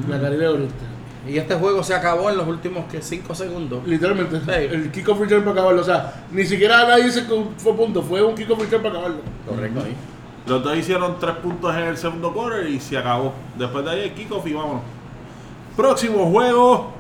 La 0.10 0.20
Caribe 0.20 0.46
ahorita. 0.46 0.74
Y 1.28 1.38
este 1.38 1.56
juego 1.56 1.84
se 1.84 1.94
acabó 1.94 2.30
en 2.30 2.38
los 2.38 2.48
últimos 2.48 2.86
5 3.00 3.34
segundos. 3.36 3.86
Literalmente, 3.86 4.40
Sí. 4.40 4.52
el 4.52 4.92
kickoff 4.92 5.20
return 5.20 5.42
para 5.42 5.52
acabarlo. 5.54 5.82
O 5.82 5.86
sea, 5.86 6.26
ni 6.32 6.46
siquiera 6.46 6.86
nadie 6.88 7.06
dice 7.06 7.26
que 7.26 7.44
fue 7.58 7.74
punto, 7.76 8.02
fue 8.02 8.22
un 8.22 8.36
kickoff 8.36 8.60
return 8.60 8.82
para 8.84 8.96
acabarlo. 8.96 9.18
Correcto 9.48 9.80
ahí. 9.86 9.96
Los 10.48 10.64
dos 10.64 10.78
hicieron 10.78 11.18
tres 11.20 11.36
puntos 11.38 11.74
en 11.76 11.84
el 11.84 11.98
segundo 11.98 12.34
quarter 12.34 12.68
y 12.70 12.80
se 12.80 12.98
acabó. 12.98 13.34
Después 13.58 13.84
de 13.86 13.92
ahí 13.92 14.00
el 14.04 14.14
kickoff 14.14 14.46
y 14.48 14.54
vámonos. 14.54 14.82
Próximo 15.76 16.26
juego. 16.32 16.94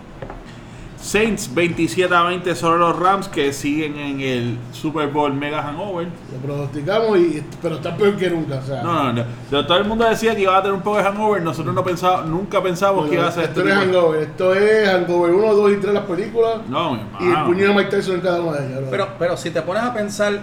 Saints 0.99 1.53
27 1.53 2.13
a 2.13 2.23
20 2.23 2.55
sobre 2.55 2.79
los 2.79 2.97
Rams 2.97 3.27
que 3.27 3.53
siguen 3.53 3.97
en 3.97 4.19
el 4.19 4.57
Super 4.71 5.07
Bowl 5.09 5.31
Mega 5.31 5.61
Hangover. 5.61 6.07
Lo 6.07 6.37
pronosticamos, 6.39 7.19
y, 7.19 7.43
pero 7.61 7.75
está 7.75 7.95
peor 7.95 8.15
que 8.17 8.29
nunca. 8.31 8.55
O 8.55 8.61
sea, 8.65 8.81
No, 8.81 9.03
no, 9.03 9.13
no. 9.13 9.23
Pero 9.49 9.65
todo 9.67 9.77
el 9.77 9.85
mundo 9.85 10.05
decía 10.09 10.35
que 10.35 10.41
iba 10.41 10.57
a 10.57 10.61
tener 10.61 10.73
un 10.75 10.81
poco 10.81 10.97
de 10.97 11.03
hangover. 11.03 11.41
Nosotros 11.43 11.73
no 11.75 11.83
pensábamos, 11.83 12.25
nunca 12.29 12.61
pensábamos 12.63 13.07
bueno, 13.07 13.11
que 13.11 13.17
iba 13.19 13.27
a 13.27 13.31
ser 13.31 13.43
esto 13.43 13.59
este 13.61 13.73
no 13.73 13.79
es 13.79 13.87
Hangover, 13.87 14.21
esto 14.21 14.53
es 14.55 14.89
Hangover 14.89 15.33
1, 15.33 15.53
2 15.53 15.71
y 15.71 15.75
3 15.77 15.93
las 15.93 16.03
películas. 16.03 16.57
No, 16.67 16.91
mi 16.93 16.99
Y 17.19 17.23
el 17.23 17.29
hermano. 17.29 17.45
puño 17.47 17.67
de 17.67 17.73
Mike 17.75 17.89
Tyson 17.91 18.15
en 18.15 18.21
cada 18.21 18.41
una 18.41 18.57
de 18.57 18.67
ellas. 18.67 18.79
Pero, 18.89 19.07
pero 19.19 19.37
si 19.37 19.51
te 19.51 19.61
pones 19.61 19.83
a 19.83 19.93
pensar, 19.93 20.39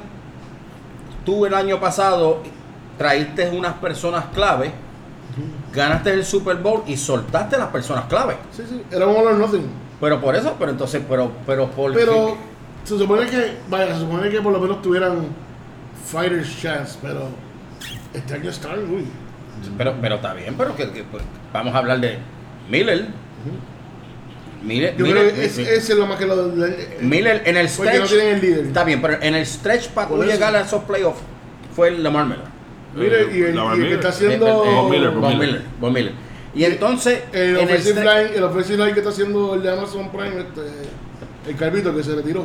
tú 1.27 1.47
el 1.47 1.55
año 1.55 1.81
pasado 1.81 2.39
traíste 2.97 3.51
unas 3.51 3.75
personas 3.75 4.27
clave, 4.33 4.71
ganaste 5.75 6.11
el 6.13 6.25
Super 6.25 6.57
Bowl 6.59 6.85
y 6.87 6.97
soltaste 6.97 7.59
las 7.59 7.69
personas 7.69 8.05
clave. 8.05 8.37
Sí, 8.53 8.63
sí, 8.69 8.83
era 8.93 9.05
un 9.07 9.17
all 9.17 9.27
or 9.27 9.35
nothing. 9.35 9.67
Pero 10.05 10.21
por 10.21 10.37
eso, 10.37 10.55
pero 10.59 10.71
entonces, 10.71 11.03
pero, 11.09 11.33
pero 11.47 11.71
por 11.71 11.95
Pero 11.95 12.37
se 12.85 12.99
supone 12.99 13.27
que, 13.27 13.55
vaya, 13.71 13.95
se 13.95 14.01
supone 14.01 14.29
que 14.29 14.41
por 14.43 14.53
lo 14.53 14.61
menos 14.61 14.83
tuvieran 14.83 15.29
fighters 16.07 16.61
chance, 16.61 16.99
pero 17.01 17.29
este 18.13 18.35
año 18.35 18.51
están, 18.51 18.81
uy. 18.81 19.07
pero, 19.79 19.95
pero 20.03 20.17
está 20.17 20.35
bien, 20.35 20.57
pero 20.59 20.77
que, 20.77 20.91
que, 20.91 21.05
pues, 21.05 21.23
vamos 21.55 21.75
a 21.75 21.79
hablar 21.79 22.01
de 22.01 22.19
Miller. 22.69 23.07
Miller, 24.63 24.95
Yo 24.97 25.05
Miller, 25.07 25.23
creo 25.25 25.35
que 25.37 25.45
es, 25.47 25.57
Mi- 25.57 25.63
ese 25.65 25.93
es 25.93 25.99
lo 25.99 26.07
más 26.07 26.19
que 26.19 26.27
lo. 26.27 26.37
lo- 26.37 26.67
Miller 27.01 27.43
en 27.47 27.57
el 27.57 27.65
no 27.65 27.71
stretch. 27.71 28.09
tienen 28.09 28.35
el 28.35 28.41
líder. 28.43 28.67
Está 28.67 28.85
bien, 28.85 29.01
pero 29.01 29.23
en 29.23 29.35
el 29.35 29.47
stretch 29.47 29.89
para 29.89 30.09
tú 30.09 30.23
llegar 30.23 30.55
a 30.55 30.61
esos 30.61 30.85
playoffs 30.85 31.21
fue 31.75 31.89
el 31.89 32.03
Lamar 32.03 32.27
Miller. 32.27 32.45
Mire, 32.95 33.37
y 33.37 33.43
el, 33.43 33.57
Lamar 33.57 33.77
y 33.77 33.81
el 33.81 33.83
que 33.83 33.95
Miller. 33.95 33.99
está 33.99 34.09
haciendo. 34.11 34.47
Eh, 34.47 34.69
eh, 34.71 34.75
Von 34.75 34.91
Miller, 34.91 35.13
Miller. 35.13 35.39
Miller. 35.39 35.63
Von 35.81 35.93
Miller. 35.95 36.13
Y 36.55 36.65
entonces, 36.65 37.23
El 37.33 37.41
en 37.51 37.57
el 37.57 37.65
offensive 37.65 38.01
stre- 38.03 38.23
line, 38.25 38.37
el 38.37 38.45
offensive 38.45 38.79
line 38.79 38.93
que 38.93 39.01
está 39.01 39.11
haciendo 39.11 39.55
el 39.55 39.63
de 39.63 39.73
Amazon 39.73 40.09
Prime, 40.11 40.39
este, 40.41 41.51
el 41.51 41.57
Calvito 41.57 41.95
que 41.95 42.03
se 42.05 42.15
retiró. 42.15 42.45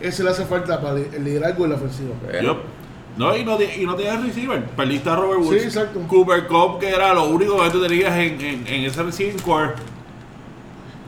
Ese 0.00 0.22
le 0.22 0.30
hace 0.30 0.44
falta 0.44 0.80
para 0.80 0.98
el 0.98 1.24
liderazgo 1.24 1.64
en 1.64 1.70
la 1.70 1.76
ofensiva. 1.76 2.14
No, 3.16 3.36
y 3.36 3.44
no, 3.44 3.56
y 3.62 3.86
no 3.86 3.94
tienes 3.94 4.22
receiver. 4.24 4.64
Perdiste 4.76 5.08
a 5.08 5.16
Robert 5.16 5.42
Sí, 5.42 5.48
Woods. 5.48 5.62
exacto. 5.64 6.00
Cooper 6.08 6.46
Cup, 6.48 6.78
que 6.80 6.88
era 6.90 7.14
lo 7.14 7.24
único 7.24 7.62
que 7.62 7.70
tú 7.70 7.80
tenías 7.80 8.12
en, 8.16 8.40
en, 8.40 8.66
en 8.66 8.84
ese 8.84 9.02
receiving 9.02 9.38
core. 9.38 9.70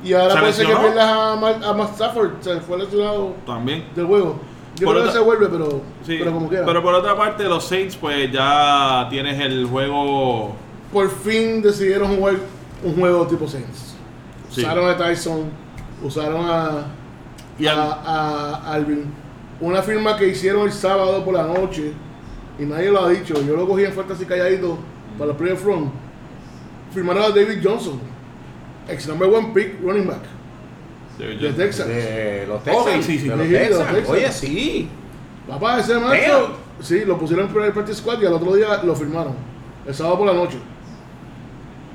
Y 0.05 0.13
ahora 0.13 0.35
¿Se 0.35 0.39
puede 0.41 0.53
ser 0.53 0.67
que 0.67 0.77
pierdas 0.77 1.05
a, 1.05 1.37
Matt- 1.37 1.65
a 1.65 1.73
Matt 1.73 1.93
Stafford, 1.95 2.31
se 2.41 2.61
fue 2.61 2.79
lesionado 2.79 3.35
También. 3.45 3.85
del 3.97 4.07
juego. 4.07 4.39
Yo 4.77 4.85
Por 4.85 4.95
creo 4.95 5.03
otra- 5.09 5.13
que 5.13 5.19
se 5.19 5.25
vuelve, 5.25 5.47
pero, 5.49 5.69
Sí. 6.05 6.17
pero 6.19 6.33
como 6.33 6.49
quiera. 6.49 6.65
Pero 6.67 6.83
por 6.83 6.95
otra 6.95 7.17
parte, 7.17 7.43
los 7.45 7.65
Saints, 7.65 7.97
pues 7.97 8.31
ya 8.31 9.07
tienes 9.11 9.41
el 9.41 9.67
juego. 9.67 10.55
Por 10.97 11.11
fin 11.11 11.61
decidieron 11.61 12.17
jugar 12.17 12.37
un 12.83 12.95
juego 12.97 13.27
tipo 13.27 13.47
Saints. 13.47 13.95
Sí. 14.51 14.63
Usaron 14.63 14.89
a 14.89 14.97
Tyson, 14.97 15.43
usaron 16.03 16.41
a, 16.49 16.87
Y 17.59 17.67
a, 17.67 17.73
al- 17.73 18.01
a 18.07 18.73
Alvin. 18.73 19.05
Una 19.61 19.83
firma 19.83 20.17
que 20.17 20.27
hicieron 20.29 20.63
el 20.63 20.73
sábado 20.73 21.23
por 21.23 21.35
la 21.35 21.43
noche 21.43 21.93
y 22.59 22.63
nadie 22.65 22.91
lo 22.91 23.05
ha 23.05 23.11
dicho. 23.11 23.35
Yo 23.47 23.57
lo 23.57 23.69
cogí 23.69 23.85
en 23.85 23.93
falta 23.93 24.15
así 24.15 24.25
calladito 24.25 24.79
para 25.19 25.29
los 25.29 25.37
playoff 25.37 25.61
front. 25.63 25.91
Firmaron 26.95 27.25
a 27.25 27.29
David 27.29 27.59
Johnson, 27.63 28.01
ex 28.89 29.07
number 29.07 29.29
one 29.29 29.49
pick 29.53 29.79
running 29.83 30.07
back 30.07 30.23
de 31.19 31.53
Texas. 31.53 31.87
de 31.89 32.47
los 32.49 32.57
Ok, 32.57 32.65
Texans. 32.65 33.05
sí, 33.05 33.19
sí. 33.19 33.29
de 33.29 33.37
los 33.37 33.47
Sí, 33.47 33.53
de 33.53 33.59
los 33.69 33.79
Texans. 33.81 33.97
Texans. 33.99 34.17
Oye, 34.19 34.33
sí. 34.33 34.89
Papá, 35.47 35.79
ese 35.81 35.99
macho, 35.99 36.57
sí, 36.81 37.05
lo 37.05 37.19
pusieron 37.19 37.45
en 37.49 37.53
primer 37.53 37.75
practice 37.75 37.99
squad 37.99 38.23
y 38.23 38.25
al 38.25 38.33
otro 38.33 38.55
día 38.55 38.83
lo 38.83 38.95
firmaron. 38.97 39.35
El 39.87 39.95
sábado 39.95 40.17
por 40.17 40.27
la 40.29 40.33
noche. 40.33 40.57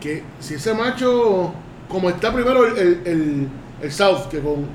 Que 0.01 0.23
si 0.39 0.55
ese 0.55 0.73
macho, 0.73 1.53
como 1.87 2.09
está 2.09 2.33
primero 2.33 2.65
el, 2.65 2.77
el, 2.77 3.01
el- 3.05 3.47
el 3.81 3.91
South, 3.91 4.27
que 4.29 4.39
con 4.39 4.65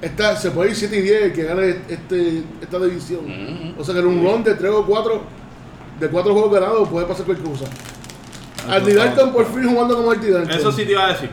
esta, 0.00 0.34
se 0.36 0.50
puede 0.50 0.70
ir 0.70 0.76
7 0.76 0.96
y 0.96 1.02
10 1.02 1.22
el 1.24 1.32
que 1.32 1.44
gane 1.44 1.76
este, 1.88 2.42
esta 2.62 2.78
división. 2.78 3.20
Ujú. 3.20 3.80
O 3.80 3.84
sea 3.84 3.92
que 3.94 4.00
en 4.00 4.06
un 4.06 4.24
run 4.24 4.42
de 4.42 4.54
3 4.54 4.70
o 4.72 4.86
4, 4.86 5.22
de 6.00 6.08
4 6.08 6.32
juegos 6.32 6.52
ganados 6.52 6.88
puede 6.88 7.06
pasar 7.06 7.26
cualquier 7.26 7.48
cosa. 7.50 7.66
Andy 8.68 8.92
Dalton 8.92 9.32
por 9.32 9.46
fin 9.46 9.68
jugando 9.68 9.96
como 9.96 10.10
Andy 10.12 10.30
Dalton. 10.30 10.58
Eso 10.58 10.72
sí 10.72 10.84
te 10.84 10.92
iba 10.92 11.04
a 11.06 11.12
decir. 11.12 11.30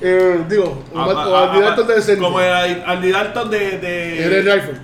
Eh, 0.00 0.44
digo, 0.48 0.82
Ah, 0.94 1.06
o 1.08 1.34
ah, 1.34 1.48
Andy 1.50 1.58
ah, 1.62 1.66
Dalton 1.66 1.86
de 1.88 1.94
decente. 1.94 2.20
Como 2.22 2.40
el 2.40 2.82
Andy 2.86 3.10
Dalton 3.10 3.50
de. 3.50 3.58
de 3.78 4.24
Era 4.24 4.36
el 4.36 4.44
rifle. 4.60 4.80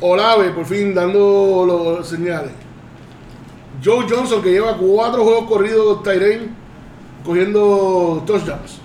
Olave, 0.00 0.50
por 0.50 0.64
fin 0.66 0.94
dando 0.94 1.64
los 1.66 2.06
señales. 2.08 2.50
Joe 3.84 4.06
Johnson, 4.08 4.42
que 4.42 4.50
lleva 4.50 4.76
cuatro 4.76 5.24
juegos 5.24 5.44
corridos 5.48 6.02
Tyrene 6.02 6.50
cogiendo 7.24 8.22
touchdowns. 8.26 8.80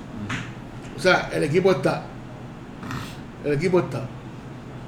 O 0.95 0.99
sea, 0.99 1.29
el 1.33 1.43
equipo 1.43 1.71
está. 1.71 2.03
El 3.43 3.53
equipo 3.53 3.79
está. 3.79 4.07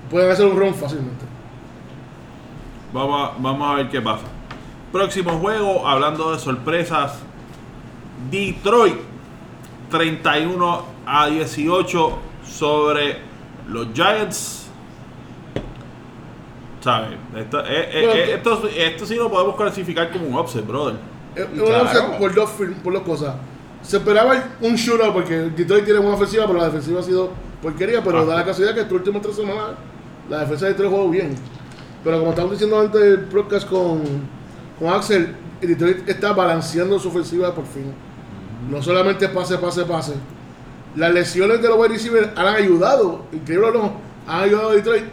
Pueden 0.09 0.31
hacer 0.31 0.45
un 0.45 0.57
run 0.57 0.73
fácilmente. 0.73 1.25
Vamos 2.91 3.33
vamos 3.39 3.71
a 3.71 3.75
ver 3.75 3.89
qué 3.89 4.01
pasa. 4.01 4.25
Próximo 4.91 5.31
juego, 5.37 5.87
hablando 5.87 6.31
de 6.31 6.39
sorpresas. 6.39 7.19
Detroit 8.31 8.97
31 9.91 10.85
a 11.05 11.27
18 11.27 12.17
sobre 12.43 13.19
los 13.67 13.87
Giants. 13.93 14.68
¿Sabes? 16.81 17.17
Esto, 17.35 17.59
eh, 17.65 17.89
eh, 17.91 18.05
Bueno, 18.05 18.13
eh, 18.13 18.33
esto, 18.35 18.69
esto 18.75 19.05
sí 19.05 19.15
lo 19.15 19.29
podemos 19.29 19.55
clasificar 19.55 20.11
como 20.11 20.27
un 20.27 20.35
upset, 20.35 20.65
brother. 20.65 20.95
Claro. 21.35 21.81
una 22.09 22.17
por 22.17 22.33
dos, 22.33 22.49
por 22.83 22.93
dos 22.93 23.03
cosas. 23.03 23.35
Se 23.81 23.97
esperaba 23.97 24.43
un 24.61 24.75
shootout 24.75 25.13
porque 25.13 25.35
Detroit 25.35 25.85
tiene 25.85 25.99
buena 25.99 26.15
ofensiva, 26.15 26.45
pero 26.47 26.59
la 26.59 26.65
defensiva 26.65 26.99
ha 26.99 27.03
sido 27.03 27.29
porquería. 27.61 28.03
Pero 28.03 28.19
Ah. 28.19 28.25
da 28.25 28.35
la 28.35 28.45
casualidad 28.45 28.73
que 28.75 28.81
estas 28.81 28.93
últimas 28.93 29.21
tres 29.21 29.35
semanas 29.35 29.65
la 30.29 30.39
defensa 30.39 30.65
de 30.65 30.71
Detroit 30.71 30.91
jugó 30.91 31.09
bien. 31.09 31.35
Pero 32.03 32.19
como 32.19 32.31
estamos 32.31 32.51
diciendo 32.51 32.79
antes 32.79 33.01
del 33.01 33.19
podcast 33.21 33.67
con, 33.69 34.01
con 34.77 34.89
Axel, 34.89 35.35
Detroit 35.61 36.07
está 36.07 36.33
balanceando 36.33 36.97
su 36.99 37.09
ofensiva 37.09 37.53
por 37.53 37.65
fin. 37.65 37.93
No 38.69 38.81
solamente 38.81 39.27
pase, 39.29 39.57
pase, 39.57 39.83
pase. 39.85 40.13
Las 40.95 41.13
lesiones 41.13 41.61
de 41.61 41.67
los 41.67 41.77
wide 41.77 41.89
receivers 41.89 42.29
han 42.35 42.47
ayudado, 42.47 43.25
increíble 43.31 43.67
o 43.67 43.71
no, 43.71 43.93
han 44.27 44.43
ayudado 44.43 44.69
a 44.69 44.73
Detroit 44.73 45.03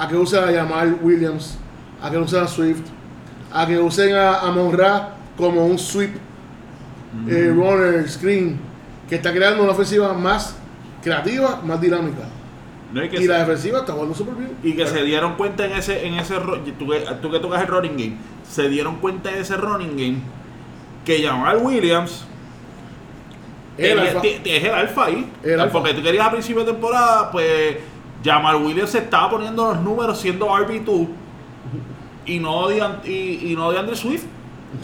a 0.00 0.08
que 0.08 0.16
usen 0.16 0.42
a 0.44 0.52
Jamal 0.52 0.98
Williams, 1.02 1.58
a 2.02 2.10
que 2.10 2.16
usen 2.18 2.42
a 2.42 2.46
Swift, 2.48 2.82
a 3.52 3.66
que 3.66 3.78
usen 3.78 4.14
a, 4.14 4.40
a 4.40 4.50
Monra 4.52 5.14
como 5.36 5.66
un 5.66 5.78
sweep 5.78 6.16
eh, 7.28 7.52
runner, 7.54 8.08
screen, 8.08 8.58
que 9.08 9.16
está 9.16 9.32
creando 9.32 9.62
una 9.62 9.72
ofensiva 9.72 10.12
más 10.14 10.56
creativa, 11.02 11.60
más 11.64 11.80
dinámica. 11.80 12.24
No 12.92 13.04
Y 13.04 13.26
la 13.26 13.38
defensiva 13.38 13.80
está 13.80 13.92
jugando 13.92 14.14
súper 14.14 14.34
bien. 14.34 14.50
y 14.64 14.72
que 14.74 14.86
se 14.86 15.04
dieron 15.04 15.34
cuenta 15.36 15.64
en 15.64 15.72
ese 15.72 16.06
en 16.06 16.14
ese 16.14 16.34
tú, 16.78 16.88
que- 16.88 17.06
tú 17.22 17.30
que 17.30 17.38
tocas 17.38 17.62
el 17.62 17.68
running 17.68 17.92
game 17.96 18.16
se 18.48 18.68
dieron 18.68 18.96
cuenta 18.96 19.30
en 19.30 19.36
ese 19.42 19.56
running 19.56 19.96
game 19.96 20.18
que 21.04 21.22
Jamal 21.24 21.58
Williams 21.58 22.24
El 23.78 23.98
es 24.00 24.64
el 24.64 24.74
alfa 24.74 25.04
ahí 25.06 25.30
El 25.44 25.60
alfa. 25.60 25.72
porque 25.72 25.94
tú 25.94 26.02
querías 26.02 26.26
a 26.26 26.30
principio 26.32 26.64
de 26.64 26.72
temporada 26.72 27.30
pues 27.30 27.76
Jamal 28.24 28.56
Williams 28.56 28.90
se 28.90 28.98
estaba 28.98 29.30
poniendo 29.30 29.66
los 29.72 29.80
números 29.80 30.18
siendo 30.20 30.46
RB2 30.48 31.08
y 32.26 32.38
no 32.38 32.68
de, 32.68 32.82
y, 33.04 33.50
y 33.52 33.56
no 33.56 33.70
de 33.72 33.78
Andrew 33.78 33.96
Swift 33.96 34.24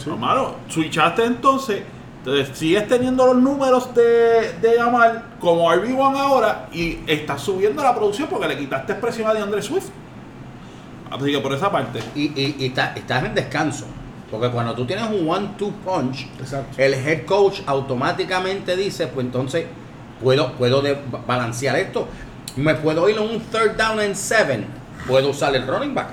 Sí. 0.03 0.09
Hermano, 0.09 0.55
switchaste 0.67 1.23
entonces 1.23 1.81
entonces 2.19 2.57
sigues 2.57 2.87
teniendo 2.89 3.25
los 3.25 3.37
números 3.37 3.95
de, 3.95 4.51
de 4.61 4.75
Jamal 4.77 5.23
como 5.39 5.71
RB1 5.71 6.17
ahora 6.17 6.67
y 6.73 6.97
estás 7.07 7.41
subiendo 7.41 7.81
la 7.81 7.95
producción 7.95 8.27
porque 8.29 8.49
le 8.49 8.57
quitaste 8.57 8.91
expresión 8.91 9.29
a 9.29 9.33
DeAndre 9.33 9.61
Swift. 9.61 9.85
Así 11.09 11.31
que 11.31 11.39
por 11.39 11.53
esa 11.53 11.71
parte. 11.71 11.99
Y, 12.15 12.23
y, 12.37 12.55
y 12.59 12.65
está- 12.65 12.91
estás 12.97 13.23
en 13.23 13.33
descanso. 13.33 13.85
Porque 14.29 14.49
cuando 14.49 14.73
tú 14.75 14.85
tienes 14.85 15.05
un 15.09 15.25
one-two 15.29 15.71
punch, 15.85 16.27
Exacto. 16.37 16.81
el 16.81 16.93
head 16.95 17.25
coach 17.25 17.61
automáticamente 17.65 18.75
dice, 18.75 19.07
pues 19.07 19.25
entonces 19.25 19.65
puedo, 20.21 20.51
puedo 20.53 20.81
de- 20.81 20.97
balancear 21.25 21.77
esto. 21.77 22.09
Me 22.57 22.75
puedo 22.75 23.07
ir 23.09 23.17
en 23.17 23.23
un 23.23 23.39
third 23.39 23.77
down 23.77 23.99
and 23.99 24.15
seven. 24.15 24.65
Puedo 25.07 25.29
usar 25.29 25.55
el 25.55 25.65
running 25.67 25.93
back. 25.93 26.07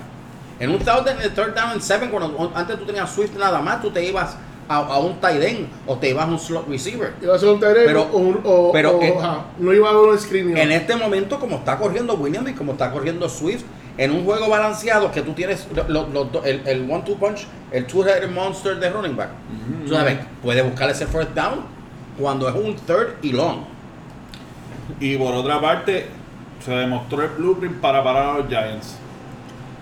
En 0.60 0.70
un 0.70 0.78
third, 0.78 1.04
third 1.34 1.54
down 1.54 1.70
and 1.72 1.80
seven, 1.80 2.10
cuando 2.10 2.52
antes 2.54 2.78
tú 2.78 2.84
tenías 2.84 3.10
Swift 3.10 3.36
nada 3.36 3.60
más, 3.60 3.82
tú 3.82 3.90
te 3.90 4.04
ibas 4.04 4.36
a, 4.68 4.76
a 4.76 4.98
un 4.98 5.20
tight 5.20 5.42
end 5.42 5.68
o 5.86 5.96
te 5.98 6.10
ibas 6.10 6.26
a 6.26 6.28
un 6.30 6.38
slot 6.38 6.68
receiver. 6.68 7.12
Iba 7.20 7.34
a 7.34 7.38
ser 7.38 7.48
un 7.48 7.58
Pero- 7.60 8.02
o, 8.12 8.16
un- 8.18 8.40
o- 8.44 8.70
pero 8.72 8.96
o- 8.98 9.02
en- 9.02 9.18
ajá, 9.18 9.44
no 9.58 9.72
iba 9.72 9.88
a 9.88 9.92
haber 9.92 10.10
un 10.10 10.18
screen. 10.18 10.56
En 10.56 10.70
este 10.70 10.94
momento, 10.96 11.40
como 11.40 11.56
está 11.56 11.76
corriendo 11.76 12.14
Williams 12.14 12.50
y 12.50 12.52
como 12.52 12.72
está 12.72 12.90
corriendo 12.92 13.28
Swift, 13.28 13.62
en 13.98 14.10
un 14.10 14.24
juego 14.24 14.48
balanceado 14.48 15.10
que 15.10 15.22
tú 15.22 15.32
tienes 15.32 15.66
lo- 15.88 16.08
lo- 16.08 16.24
lo- 16.32 16.44
el, 16.44 16.62
el 16.66 16.90
one-two 16.90 17.16
punch, 17.16 17.46
el 17.72 17.86
two-headed 17.86 18.28
monster 18.30 18.78
de 18.78 18.90
running 18.90 19.16
back, 19.16 19.30
tú 19.86 19.92
sabes, 19.94 20.18
puede 20.42 20.62
buscar 20.62 20.88
ese 20.90 21.06
first 21.06 21.30
down 21.34 21.60
cuando 22.18 22.48
es 22.48 22.54
un 22.54 22.74
third 22.76 23.14
y 23.22 23.32
long. 23.32 23.58
Y 25.00 25.16
por 25.16 25.34
otra 25.34 25.60
parte, 25.60 26.06
se 26.64 26.72
demostró 26.72 27.22
el 27.22 27.30
blueprint 27.30 27.80
para 27.80 28.02
parar 28.02 28.26
a 28.26 28.38
los 28.38 28.48
Giants. 28.48 28.96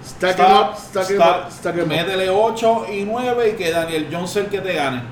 Stack 0.04 0.34
Stop, 0.34 0.70
up, 0.70 0.76
stack 0.76 1.04
stop, 1.04 1.46
up, 1.46 1.52
stack 1.52 1.76
em 1.76 1.82
up. 1.82 1.88
métele 1.88 2.28
8 2.28 2.86
y 2.92 3.04
9 3.04 3.50
y 3.50 3.56
que 3.56 3.70
Daniel 3.70 4.08
el 4.12 4.46
que 4.46 4.60
te 4.60 4.74
gane. 4.74 5.02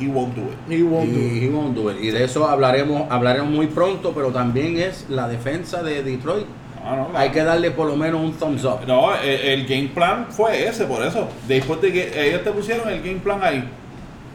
He 0.00 0.08
won't 0.08 0.34
do 0.34 0.42
it. 0.42 0.58
He 0.68 0.82
won't 0.82 1.12
do 1.12 1.18
it. 1.18 1.32
Y, 1.32 1.44
he 1.44 1.48
won't 1.50 1.74
do 1.76 1.90
it. 1.90 1.98
Y 2.00 2.10
de 2.10 2.24
eso 2.24 2.48
hablaremos, 2.48 3.10
hablaremos 3.10 3.50
muy 3.50 3.66
pronto, 3.66 4.12
pero 4.12 4.32
también 4.32 4.78
es 4.78 5.06
la 5.08 5.28
defensa 5.28 5.82
de 5.82 6.02
Detroit. 6.02 6.46
Ah, 6.82 6.96
no, 6.96 7.18
Hay 7.18 7.30
que 7.30 7.44
darle 7.44 7.70
por 7.70 7.86
lo 7.86 7.96
menos 7.96 8.22
un 8.22 8.32
thumbs 8.32 8.64
up. 8.64 8.80
No, 8.86 9.14
el, 9.14 9.28
el 9.28 9.66
game 9.66 9.90
plan 9.94 10.26
fue 10.30 10.66
ese, 10.66 10.86
por 10.86 11.04
eso. 11.04 11.28
Después 11.46 11.80
de 11.82 11.92
que 11.92 12.28
ellos 12.28 12.42
te 12.42 12.50
pusieron 12.50 12.88
el 12.88 13.02
game 13.02 13.20
plan 13.20 13.40
ahí. 13.42 13.62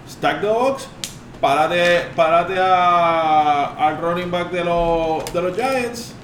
Stack 0.08 0.42
the 0.42 0.48
box, 0.48 0.88
párate, 1.42 2.04
párate 2.16 2.54
a, 2.60 3.74
al 3.88 4.00
running 4.00 4.30
back 4.30 4.52
de 4.52 4.64
los, 4.64 5.34
de 5.34 5.42
los 5.42 5.56
Giants. 5.56 6.15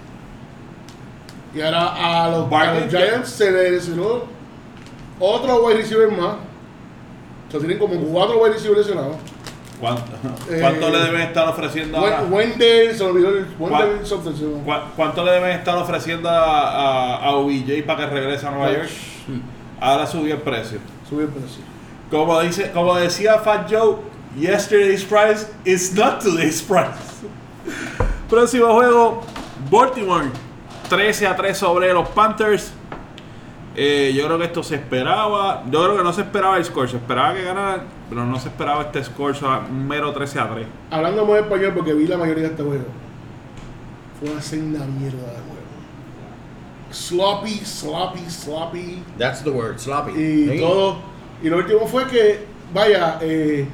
Y 1.54 1.62
ahora 1.62 2.24
a 2.26 2.30
los, 2.30 2.46
a 2.46 2.50
Barkley, 2.50 2.84
los 2.84 2.90
Giants 2.94 3.30
se 3.30 3.52
le 3.52 3.72
lesionó 3.72 4.24
otro 5.20 5.66
wide 5.66 5.78
receiver 5.78 6.10
más. 6.12 6.36
O 7.48 7.52
sea, 7.52 7.60
tienen 7.60 7.78
como 7.78 7.96
cuatro 8.02 8.40
wide 8.42 8.54
receivers 8.54 8.80
lesionados. 8.88 9.16
¿Cuánto, 9.80 10.04
Eh, 10.50 10.60
cuánto 10.62 10.90
le 10.92 11.00
deben 11.00 11.22
estar 11.22 11.48
ofreciendo 11.50 11.98
ahora? 11.98 12.22
Wen- 12.22 12.32
Wendell, 12.52 12.96
se 12.96 13.04
olvidó 13.04 13.30
el 13.30 13.46
¿Cuál? 13.58 13.72
Wendell 13.90 14.06
something, 14.06 14.34
se 14.36 14.44
me- 14.46 14.62
¿Cu- 14.64 14.92
¿Cuánto 14.96 15.26
le 15.26 15.32
deben 15.32 15.52
estar 15.52 15.76
ofreciendo 15.76 16.30
a, 16.30 17.16
a, 17.16 17.16
a 17.26 17.32
OBJ 17.36 17.84
para 17.86 18.00
que 18.08 18.14
regrese 18.14 18.46
a 18.48 18.52
Nueva 18.52 18.72
York? 18.72 18.90
Ahora 19.80 20.06
subió 20.06 20.36
el 20.36 20.42
precio. 20.42 20.78
Subió 21.10 21.26
el 21.26 21.32
precio. 21.32 21.64
Como, 22.12 22.40
dice, 22.42 22.70
como 22.72 22.96
decía 22.96 23.40
Fat 23.40 23.68
Joe, 23.72 23.96
yesterday's 24.40 25.04
price 25.04 25.48
is 25.66 25.94
not 25.96 26.22
today's 26.22 26.62
price. 26.62 27.26
Próximo 28.30 28.74
juego, 28.74 29.24
Baltimore, 29.72 30.26
13 30.92 31.26
a 31.26 31.38
3 31.38 31.58
sobre 31.58 31.94
los 31.94 32.10
Panthers. 32.10 32.74
Eh, 33.78 34.12
yo 34.14 34.26
creo 34.26 34.38
que 34.38 34.44
esto 34.44 34.62
se 34.62 34.76
esperaba. 34.76 35.64
Yo 35.72 35.86
creo 35.86 35.96
que 35.96 36.04
no 36.04 36.12
se 36.12 36.20
esperaba 36.20 36.58
el 36.58 36.66
score, 36.66 36.90
se 36.90 36.98
esperaba 36.98 37.34
que 37.34 37.44
ganaran, 37.44 37.84
pero 38.10 38.26
no 38.26 38.38
se 38.38 38.50
esperaba 38.50 38.82
este 38.82 39.02
score, 39.02 39.32
o 39.32 39.36
sea, 39.36 39.66
un 39.70 39.88
mero 39.88 40.12
13 40.12 40.40
a 40.42 40.54
3. 40.54 40.68
Hablando 40.90 41.26
muy 41.26 41.40
español 41.40 41.72
porque 41.74 41.94
vi 41.94 42.08
la 42.08 42.18
mayoría 42.18 42.44
de 42.44 42.50
este 42.50 42.64
juego. 42.64 42.84
Fue 44.20 44.32
una 44.32 44.42
senda 44.42 44.86
mierda 44.86 45.18
de 45.18 45.24
juego. 45.24 45.62
Sloppy, 46.92 47.62
sloppy, 47.64 48.30
sloppy. 48.30 49.04
That's 49.18 49.46
the 49.46 49.50
word, 49.50 49.80
sloppy. 49.80 50.12
Y 50.12 50.60
todo. 50.60 50.98
Y 51.42 51.48
lo 51.48 51.60
último 51.60 51.88
fue 51.88 52.06
que, 52.08 52.46
vaya, 52.74 53.18
eh, 53.22 53.66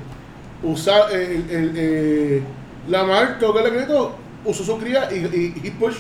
usar 0.62 1.06
eh, 1.12 1.44
el, 1.50 1.56
el, 1.56 1.74
eh, 1.76 2.44
Lamar, 2.88 3.40
todo 3.40 3.60
el 3.60 3.72
crédito, 3.72 4.16
usó 4.46 4.64
su 4.64 4.78
cría 4.78 5.12
y, 5.12 5.16
y 5.16 5.68
he 5.68 5.72
push, 5.72 5.98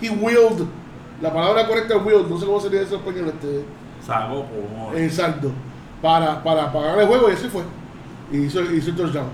he 0.00 0.10
willed. 0.10 0.66
La 1.20 1.32
palabra 1.32 1.66
correcta 1.66 1.96
es 1.96 2.04
willed, 2.04 2.26
no 2.28 2.38
sé 2.38 2.46
cómo 2.46 2.60
sería 2.60 2.80
eso 2.82 2.94
en 2.94 3.00
español, 3.00 3.28
este, 3.34 3.64
Saco 4.06 4.44
como. 4.46 4.92
exacto. 4.94 5.50
Para, 6.00 6.42
para 6.44 6.72
pagar 6.72 6.98
el 7.00 7.06
juego 7.06 7.28
y 7.30 7.32
así 7.32 7.48
fue. 7.48 7.62
Y 8.30 8.44
hizo, 8.44 8.60
hizo 8.62 8.90
el 8.90 8.96
touchdown. 8.96 9.26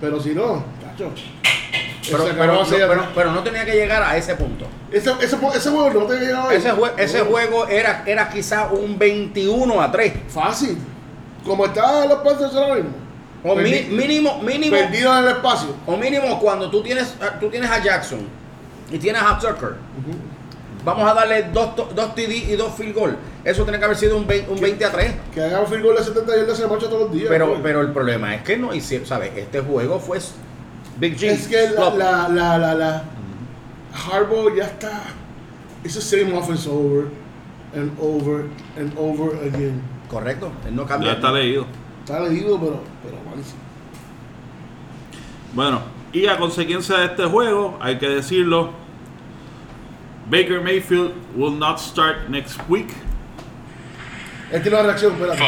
Pero 0.00 0.20
si 0.20 0.34
no, 0.34 0.64
cacho. 0.82 1.10
Pero, 2.10 2.24
pero, 2.36 2.62
pero, 2.70 3.06
pero 3.14 3.32
no 3.32 3.42
tenía 3.42 3.64
que 3.64 3.72
llegar 3.72 4.02
a 4.02 4.16
ese 4.16 4.34
punto. 4.34 4.64
ese, 4.90 5.10
ese, 5.20 5.36
ese 5.54 5.70
juego 5.70 5.90
no 5.90 6.06
te 6.06 6.18
llegaba 6.18 6.50
ahí. 6.50 6.56
Ese, 6.56 6.72
jue- 6.72 6.92
ese 6.96 7.18
No. 7.18 7.24
juego 7.26 7.66
era, 7.68 8.02
era 8.06 8.28
quizá 8.30 8.68
un 8.72 8.98
21 8.98 9.80
a 9.80 9.92
3. 9.92 10.12
Fácil. 10.28 10.78
Como 11.44 11.66
estaban 11.66 12.08
los 12.08 12.18
Panthers 12.20 12.54
ahora 12.54 12.74
mismo. 12.76 12.90
O 13.44 13.54
Perdi- 13.54 13.88
mínimo, 13.90 14.38
mínimo, 14.42 14.76
Perdidos 14.76 15.18
en 15.18 15.24
el 15.24 15.30
espacio. 15.32 15.68
o 15.86 15.96
mínimo 15.96 16.40
cuando 16.40 16.70
tú 16.70 16.82
tienes, 16.82 17.14
tú 17.38 17.48
tienes 17.50 17.70
a 17.70 17.78
Jackson 17.82 18.20
y 18.90 18.98
tienes 18.98 19.22
a 19.22 19.38
Tucker. 19.38 19.76
Vamos 20.84 21.10
a 21.10 21.14
darle 21.14 21.50
dos, 21.52 21.76
dos 21.76 22.14
TD 22.14 22.50
y 22.50 22.56
dos 22.56 22.74
field 22.74 22.94
goal. 22.94 23.16
Eso 23.44 23.64
tiene 23.64 23.78
que 23.78 23.84
haber 23.84 23.96
sido 23.96 24.16
un 24.16 24.26
20, 24.26 24.50
un 24.50 24.60
20 24.60 24.84
a 24.84 24.92
3. 24.92 25.14
Que 25.34 25.42
hagan 25.42 25.66
field 25.66 25.82
goal 25.82 25.96
de 25.96 26.04
70 26.04 26.36
yardas 26.36 26.56
se 26.56 26.66
marcha 26.66 26.86
todos 26.86 27.02
los 27.02 27.12
días. 27.12 27.26
Pero, 27.28 27.48
güey. 27.48 27.62
pero 27.62 27.80
el 27.80 27.92
problema 27.92 28.34
es 28.34 28.42
que 28.42 28.56
no 28.56 28.74
hicieron, 28.74 29.06
¿sabes? 29.06 29.32
Este 29.36 29.60
juego 29.60 29.98
fue 29.98 30.18
Big 30.98 31.16
G. 31.16 31.24
es 31.24 31.48
que 31.48 31.70
la, 31.70 31.90
la, 31.94 32.28
la, 32.28 32.58
la, 32.58 32.74
la 32.74 33.04
Harbaugh 33.92 34.54
ya 34.54 34.64
está. 34.64 35.02
It's 35.84 35.94
the 35.94 36.00
same 36.00 36.36
offense 36.36 36.68
over 36.68 37.08
and 37.74 37.92
over 38.00 38.46
and 38.76 38.92
over 38.96 39.36
again. 39.46 39.82
Correcto, 40.08 40.50
él 40.66 40.74
no 40.74 40.86
cambia. 40.86 41.10
Ya 41.10 41.16
está 41.16 41.32
leído. 41.32 41.66
Está 42.04 42.20
leído, 42.20 42.58
pero, 42.58 42.80
pero 43.02 43.16
malísimo. 43.28 43.60
Bueno, 45.52 45.82
y 46.12 46.26
a 46.26 46.36
consecuencia 46.38 46.96
de 46.98 47.06
este 47.06 47.24
juego, 47.26 47.78
hay 47.80 47.98
que 47.98 48.08
decirlo, 48.08 48.70
Baker 50.30 50.60
Mayfield 50.60 51.12
will 51.36 51.58
not 51.58 51.78
start 51.78 52.28
next 52.28 52.58
week. 52.68 52.88
Él 54.52 54.62
tiene 54.62 54.76
una 54.78 54.86
reacción, 54.86 55.12
espérate. 55.14 55.42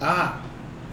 Ah, 0.00 0.34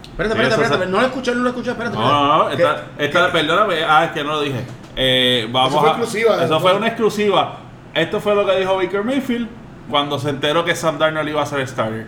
Espérate, 0.02 0.34
espérate, 0.34 0.62
espérate. 0.62 0.90
No 0.90 1.00
lo 1.00 1.06
escuché, 1.06 1.34
no 1.34 1.42
lo 1.42 1.48
escuché, 1.48 1.70
espérate. 1.70 1.96
No, 1.96 2.02
no, 2.12 2.38
no, 2.44 2.50
esta, 2.50 2.84
esta- 2.98 3.32
perdóname, 3.32 3.82
ah, 3.84 4.04
es 4.04 4.10
que 4.12 4.22
no 4.22 4.32
lo 4.32 4.40
dije. 4.42 4.64
Eh, 4.96 5.48
vamos 5.50 5.70
Eso 5.70 5.80
fue 5.80 5.88
a- 5.88 5.92
exclusiva, 5.92 6.34
Eso 6.36 6.44
eso 6.44 6.60
fue 6.60 6.74
una 6.74 6.86
exclusiva. 6.88 7.56
Esto 7.94 8.20
fue 8.20 8.34
lo 8.34 8.44
que 8.46 8.56
dijo 8.58 8.76
Baker 8.76 9.02
Mayfield 9.02 9.48
cuando 9.88 10.18
se 10.18 10.30
enteró 10.30 10.64
que 10.64 10.76
Sam 10.76 10.98
Darnold 10.98 11.28
iba 11.28 11.42
a 11.42 11.46
ser 11.46 11.66
starter. 11.66 12.06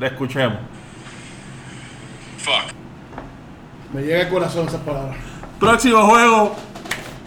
Le 0.00 0.06
escuchemos. 0.06 0.56
me 3.92 4.02
llega 4.02 4.22
el 4.22 4.28
corazón 4.28 4.66
esas 4.68 4.80
palabras. 4.80 5.16
Próximo 5.60 6.02
juego. 6.06 6.56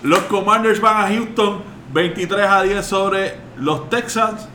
Los 0.01 0.19
Commanders 0.23 0.81
van 0.81 1.05
a 1.05 1.07
Houston 1.15 1.61
23 1.93 2.45
a 2.45 2.61
10 2.63 2.85
sobre 2.85 3.37
los 3.57 3.89
Texans. 3.89 4.47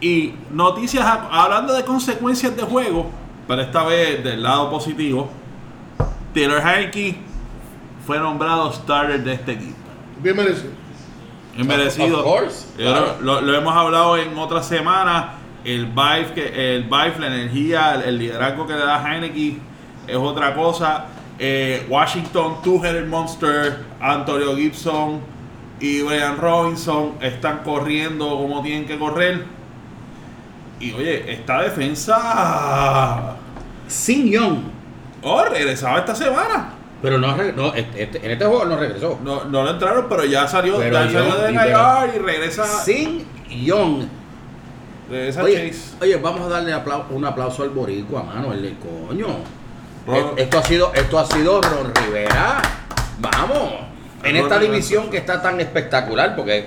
Y 0.00 0.34
noticias 0.50 1.04
a- 1.04 1.28
hablando 1.44 1.74
de 1.74 1.84
consecuencias 1.84 2.56
de 2.56 2.62
juego, 2.62 3.08
pero 3.46 3.62
esta 3.62 3.84
vez 3.84 4.24
del 4.24 4.42
lado 4.42 4.68
positivo. 4.70 5.30
Taylor 6.34 6.60
Heineke 6.66 7.16
fue 8.04 8.18
nombrado 8.18 8.72
starter 8.72 9.22
de 9.22 9.34
este 9.34 9.52
equipo. 9.52 9.76
Bien 10.20 10.34
merecido. 10.36 10.70
Es 11.56 11.64
merecido. 11.66 12.18
Of 12.20 12.24
course, 12.24 12.66
claro. 12.76 13.16
Lo, 13.20 13.40
lo 13.42 13.54
hemos 13.54 13.76
hablado 13.76 14.16
en 14.16 14.36
otras 14.38 14.66
semanas. 14.66 15.26
El 15.64 15.86
vibe, 15.86 16.32
que, 16.34 16.74
el 16.76 16.84
vibe, 16.84 17.14
la 17.20 17.26
energía, 17.28 17.94
el, 17.94 18.02
el 18.02 18.18
liderazgo 18.18 18.66
que 18.66 18.72
le 18.72 18.80
da 18.80 19.00
Heineke 19.06 19.58
es 20.08 20.16
otra 20.16 20.54
cosa. 20.56 21.04
Eh, 21.38 21.86
Washington, 21.88 22.62
Two-Headed 22.62 23.06
Monster, 23.06 23.78
Antonio 24.00 24.54
Gibson 24.56 25.20
y 25.80 26.02
Brian 26.02 26.36
Robinson 26.36 27.14
están 27.20 27.58
corriendo 27.64 28.28
como 28.28 28.62
tienen 28.62 28.86
que 28.86 28.98
correr. 28.98 29.44
Y 30.78 30.92
oye, 30.92 31.32
esta 31.32 31.62
defensa. 31.62 33.36
Sin 33.88 34.30
Young. 34.30 34.58
Oh, 35.22 35.44
regresaba 35.44 35.98
esta 35.98 36.14
semana. 36.14 36.70
Pero 37.00 37.18
no, 37.18 37.36
no 37.36 37.74
este- 37.74 38.02
este- 38.04 38.24
en 38.24 38.30
este 38.32 38.44
juego 38.44 38.64
no 38.64 38.76
regresó. 38.76 39.18
No, 39.24 39.44
no 39.44 39.62
lo 39.64 39.70
entraron, 39.70 40.06
pero 40.08 40.24
ya 40.24 40.46
salió, 40.46 40.78
Pero 40.78 40.92
ya 41.04 41.10
salió 41.10 41.34
de 41.36 41.52
y 41.52 41.56
IR 41.56 42.14
y 42.14 42.18
regresa, 42.18 42.64
Sin 42.64 43.24
Young. 43.48 44.04
regresa 45.10 45.42
Oye, 45.42 45.68
Chase. 45.70 45.96
oye, 46.00 46.16
vamos 46.16 46.42
a 46.42 46.48
darle 46.48 46.72
aplau- 46.74 47.04
un 47.10 47.24
aplauso 47.24 47.64
al 47.64 47.70
boricua, 47.70 48.22
mano, 48.22 48.52
el 48.52 48.62
de 48.62 48.74
coño. 48.78 49.26
Ron- 50.06 50.34
Esto 50.36 50.58
ha 50.58 50.62
sido, 50.64 50.92
esto 50.94 51.18
ha 51.18 51.26
sido 51.26 51.60
Ron 51.60 51.92
Rivera. 51.94 52.62
Vamos. 53.20 53.72
En 54.24 54.34
Ron 54.36 54.44
esta 54.44 54.58
Rivera. 54.58 54.60
división 54.74 55.10
que 55.10 55.16
está 55.18 55.40
tan 55.42 55.60
espectacular, 55.60 56.34
porque 56.36 56.66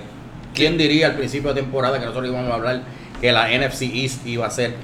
quién 0.54 0.78
diría 0.78 1.08
al 1.08 1.15
principio 1.15 1.54
de 1.54 1.62
temporada 1.62 2.00
que 2.00 2.06
nosotros 2.06 2.30
íbamos 2.30 2.52
a 2.52 2.56
hablar 2.56 2.82
que 3.19 3.32
la 3.32 3.50
NFC 3.50 3.84
East 3.93 4.26
iba 4.26 4.45
a 4.45 4.52
ser 4.52 4.76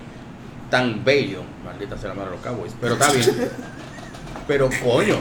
tan 0.70 1.04
bello. 1.04 1.42
Maldita 1.66 1.98
sea 1.98 2.10
la 2.10 2.16
madre 2.16 2.32
de 2.32 2.36
los 2.38 2.46
Cowboys. 2.46 2.76
Pero 2.80 2.94
está 2.94 3.12
bien. 3.12 3.50
Pero 4.48 4.70
coño. 4.84 5.16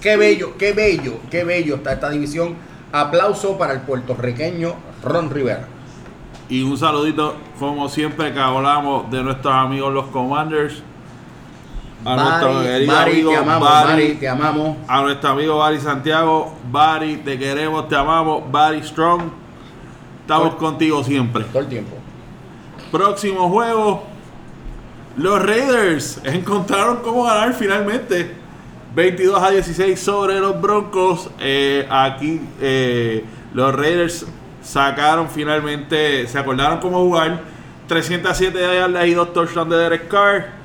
Qué 0.00 0.16
bello, 0.16 0.56
qué 0.58 0.72
bello, 0.72 1.20
qué 1.30 1.44
bello 1.44 1.76
está 1.76 1.92
esta 1.94 2.10
división. 2.10 2.54
Aplauso 2.92 3.56
para 3.58 3.72
el 3.72 3.80
puertorriqueño 3.80 4.74
Ron 5.02 5.30
Rivera. 5.30 5.66
Y 6.48 6.62
un 6.62 6.76
saludito, 6.76 7.36
como 7.58 7.88
siempre, 7.88 8.32
que 8.32 8.40
hablamos 8.40 9.10
de 9.10 9.22
nuestros 9.22 9.54
amigos 9.54 9.92
los 9.94 10.06
Commanders. 10.08 10.82
A 12.04 12.16
nuestro 12.16 12.62
querido 12.62 12.94
Bari, 12.94 13.10
amigo 13.12 13.30
te 13.30 13.36
amamos, 13.36 13.68
Bari, 13.70 13.88
Bari, 13.90 14.14
te 14.14 14.28
amamos. 14.28 14.76
a 14.88 15.00
nuestro 15.02 15.30
amigo 15.30 15.58
Bari 15.58 15.80
Santiago. 15.80 16.54
Bari, 16.70 17.16
te 17.18 17.38
queremos, 17.38 17.88
te 17.88 17.96
amamos. 17.96 18.50
Bari 18.50 18.82
Strong. 18.82 19.22
Estamos 20.22 20.50
Todo- 20.50 20.58
contigo 20.58 21.04
siempre. 21.04 21.44
Todo 21.44 21.60
el 21.62 21.68
tiempo. 21.68 21.96
Próximo 22.90 23.48
juego. 23.50 24.04
Los 25.16 25.42
Raiders 25.42 26.20
encontraron 26.24 26.98
cómo 26.98 27.24
ganar 27.24 27.52
finalmente. 27.52 28.34
22 28.94 29.42
a 29.42 29.50
16 29.50 30.00
sobre 30.00 30.40
los 30.40 30.60
Broncos. 30.60 31.30
Eh, 31.38 31.86
aquí 31.90 32.40
eh, 32.60 33.24
los 33.52 33.74
Raiders 33.74 34.26
sacaron 34.62 35.28
finalmente, 35.28 36.26
se 36.26 36.38
acordaron 36.38 36.78
cómo 36.78 36.98
jugar. 37.00 37.40
307 37.88 38.58
yardas 38.58 39.06
y 39.06 39.14
2 39.14 39.32
touchdowns 39.32 39.70
de 39.70 39.76
Derek 39.76 40.08
Carr. 40.08 40.59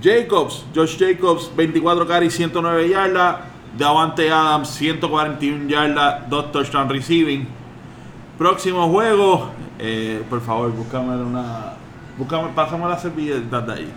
Jacobs, 0.00 0.64
Josh 0.74 0.96
Jacobs, 0.98 1.50
24 1.54 2.06
carries, 2.06 2.34
109 2.34 2.88
yardas. 2.88 3.36
Davante 3.76 4.30
Adams, 4.30 4.70
141 4.70 5.68
yardas, 5.68 6.28
2 6.28 6.52
touchdowns 6.52 6.90
receiving. 6.90 7.46
Próximo 8.38 8.88
juego, 8.88 9.50
eh, 9.78 10.22
por 10.28 10.40
favor, 10.40 10.70
búscame 10.72 11.16
una. 11.16 11.74
Búscame, 12.16 12.48
pásame 12.54 12.88
la 12.88 12.98
servilleta 12.98 13.60
de 13.60 13.72
ahí. 13.72 13.92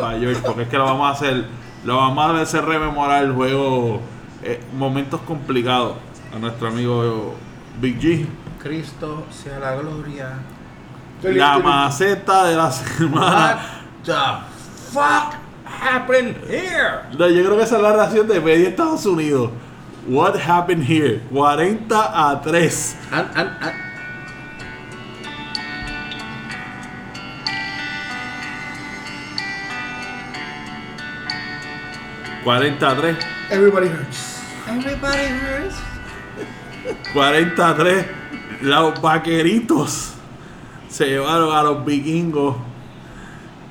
Para 0.00 0.18
George, 0.18 0.40
porque 0.44 0.62
es 0.62 0.68
que 0.68 0.78
lo 0.78 0.84
vamos 0.84 1.06
a 1.08 1.10
hacer. 1.10 1.44
Lo 1.84 1.96
vamos 1.96 2.24
a 2.24 2.40
hacer 2.40 2.64
rememorar 2.64 3.24
el 3.24 3.32
juego. 3.32 4.00
eh, 4.42 4.60
momentos 4.76 5.20
complicados 5.22 5.96
a 6.34 6.38
nuestro 6.38 6.68
amigo 6.68 7.34
Big 7.80 7.98
G. 8.00 8.26
Cristo 8.60 9.24
sea 9.30 9.58
la 9.58 9.74
gloria. 9.76 10.38
La 11.22 11.58
maceta 11.58 12.44
de 12.46 12.56
la 12.56 12.70
semana. 12.70 13.58
Fuck 14.92 15.34
happened 15.64 16.36
here? 16.48 17.04
No, 17.18 17.28
yo 17.28 17.44
creo 17.44 17.56
que 17.56 17.64
esa 17.64 17.76
es 17.76 17.82
la 17.82 17.92
reacción 17.92 18.26
de 18.28 18.40
media 18.40 18.68
Estados 18.68 19.04
Unidos. 19.06 19.50
What 20.06 20.36
happened 20.36 20.84
here? 20.84 21.20
40 21.32 21.94
a 22.30 22.40
3. 22.42 22.96
An- 23.12 23.30
an- 23.34 23.56
an- 23.60 23.74
40 32.44 32.90
a 32.90 32.94
3. 32.96 33.16
Everybody 33.50 33.88
hurts. 33.88 34.40
Everybody 34.66 35.26
hurts. 35.26 35.76
40 37.12 37.70
a 37.70 37.74
3. 37.76 38.06
Los 38.62 39.00
vaqueritos 39.00 40.12
se 40.88 41.06
llevaron 41.06 41.54
a 41.54 41.62
los 41.62 41.84
vikingos. 41.84 42.56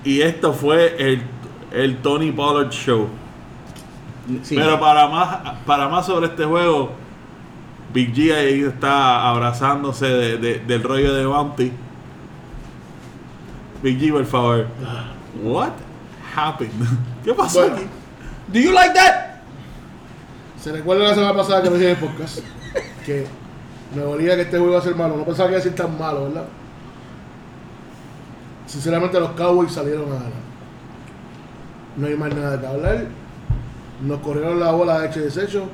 Y 0.03 0.21
esto 0.21 0.53
fue 0.53 0.95
el, 0.97 1.21
el 1.71 1.97
Tony 1.97 2.31
Pollard 2.31 2.69
Show. 2.71 3.07
Sí. 4.43 4.55
Pero 4.55 4.79
para 4.79 5.07
más, 5.07 5.37
para 5.65 5.87
más 5.89 6.05
sobre 6.05 6.27
este 6.27 6.45
juego, 6.45 6.91
Big 7.93 8.13
G 8.13 8.33
ahí 8.33 8.61
está 8.61 9.27
abrazándose 9.29 10.05
de- 10.07 10.37
de- 10.37 10.59
del 10.59 10.81
rollo 10.83 11.13
de 11.13 11.25
Bounty. 11.25 11.71
Big 13.83 13.99
G, 13.99 14.11
por 14.11 14.25
favor. 14.25 14.67
What 15.43 15.71
happened? 16.35 16.71
¿Qué 17.25 17.33
pasó 17.33 17.59
Bueno. 17.61 17.75
aquí? 17.77 17.85
Do 18.47 18.59
you 18.59 18.71
like 18.71 18.93
that? 18.93 19.41
Se 20.61 20.71
recuerda 20.71 21.03
la 21.05 21.15
semana 21.15 21.33
pasada 21.35 21.61
que 21.63 21.69
lo 21.69 21.75
dije 21.75 21.91
en 21.91 21.97
el 21.97 22.03
podcast 22.09 22.39
que 23.05 23.25
me 23.95 24.01
dolía 24.03 24.35
que 24.35 24.41
este 24.43 24.57
juego 24.57 24.73
iba 24.73 24.79
a 24.79 24.83
ser 24.83 24.95
malo. 24.95 25.17
No 25.17 25.25
pensaba 25.25 25.49
que 25.49 25.53
iba 25.55 25.59
a 25.59 25.63
ser 25.63 25.75
tan 25.75 25.97
malo, 25.97 26.25
¿verdad? 26.25 26.45
Sinceramente, 28.71 29.19
los 29.19 29.31
Cowboys 29.31 29.71
salieron 29.73 30.03
a 30.12 30.15
ganar. 30.15 30.31
No 31.97 32.07
hay 32.07 32.15
más 32.15 32.34
nada 32.34 32.60
que 32.60 32.67
hablar. 32.67 33.05
Nos 34.01 34.19
corrieron 34.21 34.60
la 34.60 34.71
bola 34.71 34.99
de 35.01 35.07
hecho 35.07 35.19
y 35.19 35.23
desecho. 35.23 35.65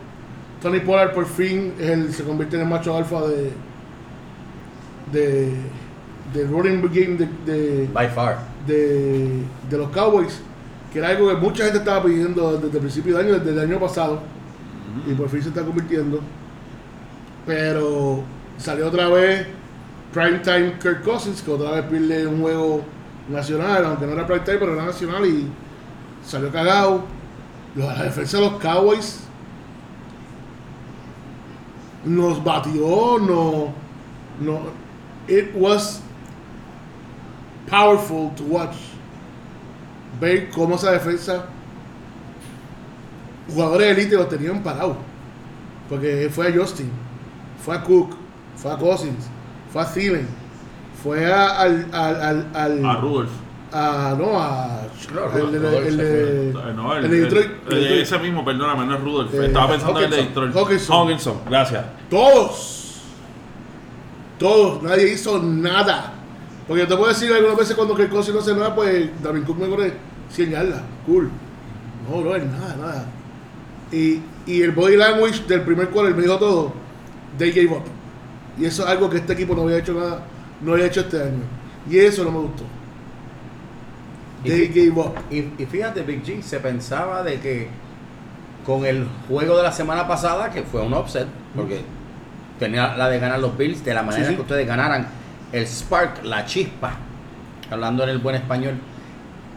Tony 0.62 0.80
Pollard 0.80 1.14
por 1.14 1.28
fin 1.28 1.74
es 1.80 1.90
el- 1.92 2.12
se 2.14 2.24
convierte 2.24 2.56
en 2.56 2.64
el 2.64 2.68
macho 2.68 2.98
alfa 2.98 3.22
de. 3.28 3.52
de. 5.12 5.52
de 6.34 6.44
running 6.48 6.82
game 6.82 7.18
de- 7.18 7.30
de 7.46 7.88
By 7.94 8.10
far. 8.10 8.40
de, 8.66 9.44
de 9.70 9.78
los 9.78 9.90
Cowboys, 9.92 10.42
que 10.92 11.00
era 11.00 11.10
algo 11.10 11.30
que 11.30 11.36
mucha 11.36 11.64
gente 11.66 11.78
estaba 11.78 12.04
pidiendo 12.04 12.58
desde 12.58 12.78
el 12.78 12.82
principio 12.82 13.16
de 13.16 13.24
año, 13.24 13.34
desde 13.40 13.52
el 13.52 13.60
año 13.60 13.80
pasado, 13.80 14.20
y 15.08 15.14
por 15.14 15.30
fin 15.30 15.42
se 15.44 15.50
está 15.50 15.62
convirtiendo. 15.64 16.20
Pero 17.46 18.24
salió 18.58 18.88
otra 18.88 19.08
vez 19.08 19.48
Primetime 20.18 20.80
Kirk 20.80 21.04
Cousins, 21.04 21.44
que 21.44 21.52
otra 21.52 21.70
vez 21.70 21.86
pierde 21.86 22.26
un 22.26 22.42
juego 22.42 22.82
nacional, 23.30 23.86
aunque 23.86 24.08
no 24.08 24.14
era 24.14 24.26
Primetime, 24.26 24.58
pero 24.58 24.74
era 24.74 24.86
nacional 24.86 25.24
y 25.28 25.48
salió 26.26 26.52
cagado. 26.52 27.04
La 27.76 28.02
defensa 28.02 28.38
de 28.38 28.50
los 28.50 28.60
Cowboys 28.60 29.20
nos 32.04 32.44
batió, 32.44 33.20
no, 33.20 33.72
no, 34.40 34.62
it 35.28 35.52
was 35.54 36.02
powerful 37.70 38.32
to 38.38 38.44
watch. 38.46 38.76
Ver 40.20 40.50
cómo 40.50 40.78
esa 40.78 40.94
defensa, 40.94 41.46
jugadores 43.54 43.96
de 43.96 44.02
élite 44.02 44.16
los 44.16 44.30
tenían 44.30 44.64
parados. 44.64 44.98
Porque 45.88 46.28
fue 46.32 46.48
a 46.48 46.52
Justin, 46.52 46.90
fue 47.64 47.76
a 47.76 47.84
Cook, 47.84 48.16
fue 48.56 48.72
a 48.72 48.78
Cousins, 48.78 49.30
fue 49.86 50.16
a 50.16 50.22
fue 51.04 51.32
a, 51.32 51.60
al, 51.62 51.88
al, 51.94 52.22
al, 52.22 52.48
al- 52.54 52.86
A 52.86 52.96
Rudolph. 52.98 53.30
a- 53.72 54.16
no, 54.18 54.40
a 54.42 54.82
el, 55.36 55.52
de- 55.52 55.60
Rudolph 55.60 55.88
el 55.88 55.96
se 55.96 56.04
de, 56.04 56.74
No, 56.76 56.96
el, 56.96 57.06
el 57.06 57.12
de 57.12 57.20
Detroit. 57.22 57.46
el- 57.46 57.74
el- 57.74 57.82
Detroit. 57.84 58.02
ese 58.02 58.20
mismo, 58.20 58.44
perdóname, 58.46 58.86
no 58.86 58.96
es 58.96 59.02
Rudolph. 59.02 59.34
Eh, 59.34 59.46
Estaba 59.48 59.70
pensando 59.72 60.00
en 60.00 60.06
el 60.06 60.12
de. 60.12 60.18
Detroit. 60.24 60.56
Hawkinson. 60.56 60.96
Hawkinson, 60.98 61.38
gracias. 61.50 61.86
Todos. 62.10 63.02
Todos. 64.40 64.84
Nadie 64.84 65.14
hizo 65.14 65.40
nada. 65.42 66.14
Porque 66.68 66.86
te 66.86 66.96
puedo 66.96 67.08
decir 67.10 67.32
algunas 67.32 67.58
veces 67.58 67.76
cuando 67.76 67.96
Kirk 67.96 68.10
Cousins 68.10 68.36
no 68.36 68.42
hace 68.42 68.54
nada, 68.54 68.76
pues 68.76 69.10
David 69.24 69.44
Cook 69.46 69.58
me 69.58 69.68
corre 69.70 69.94
100 70.30 70.50
yardas. 70.52 70.82
Cool. 71.06 71.30
No, 72.10 72.22
no 72.22 72.36
es 72.36 72.44
nada, 72.46 72.76
nada. 72.80 73.06
Y, 73.92 74.20
y 74.46 74.62
el 74.62 74.72
body 74.72 74.98
language 74.98 75.44
del 75.48 75.62
primer 75.62 75.90
quarter 75.90 76.14
me 76.14 76.22
dijo 76.24 76.38
todo. 76.38 76.74
They 77.38 77.52
gave 77.52 77.68
up. 77.78 77.84
Y 78.60 78.66
eso 78.66 78.84
es 78.84 78.90
algo 78.90 79.10
que 79.10 79.18
este 79.18 79.34
equipo 79.34 79.56
no 79.56 79.64
había 79.64 79.78
hecho 79.78 79.94
nada, 79.94 80.22
no 80.62 80.74
había 80.74 80.86
hecho 80.88 81.02
este 81.02 81.22
año. 81.22 81.44
Y 81.90 81.98
eso 82.00 82.24
no 82.24 82.32
me 82.32 82.40
gustó. 82.40 82.64
Y 84.44 84.50
They 84.50 84.68
fi- 84.68 84.90
gave 84.90 85.00
up. 85.02 85.14
Y, 85.30 85.38
y 85.62 85.66
fíjate, 85.70 86.02
Big 86.02 86.24
G, 86.24 86.42
se 86.42 86.60
pensaba 86.60 87.24
de 87.24 87.40
que 87.40 87.68
con 88.66 88.86
el 88.86 89.08
juego 89.28 89.58
de 89.58 89.64
la 89.64 89.72
semana 89.72 90.08
pasada, 90.08 90.50
que 90.52 90.64
fue 90.64 90.82
un 90.82 90.94
offset, 90.94 91.28
porque 91.56 91.82
tenía 92.60 92.96
la 92.98 93.10
de 93.10 93.20
ganar 93.20 93.40
los 93.40 93.58
Bills, 93.58 93.84
de 93.84 93.94
la 93.94 94.04
manera 94.04 94.24
Sí, 94.26 94.30
sí. 94.32 94.36
que 94.36 94.42
ustedes 94.42 94.68
ganaran, 94.68 95.08
el 95.52 95.66
spark, 95.66 96.24
la 96.26 96.46
chispa, 96.46 96.94
hablando 97.72 98.04
en 98.04 98.10
el 98.10 98.18
buen 98.18 98.36
español, 98.36 98.76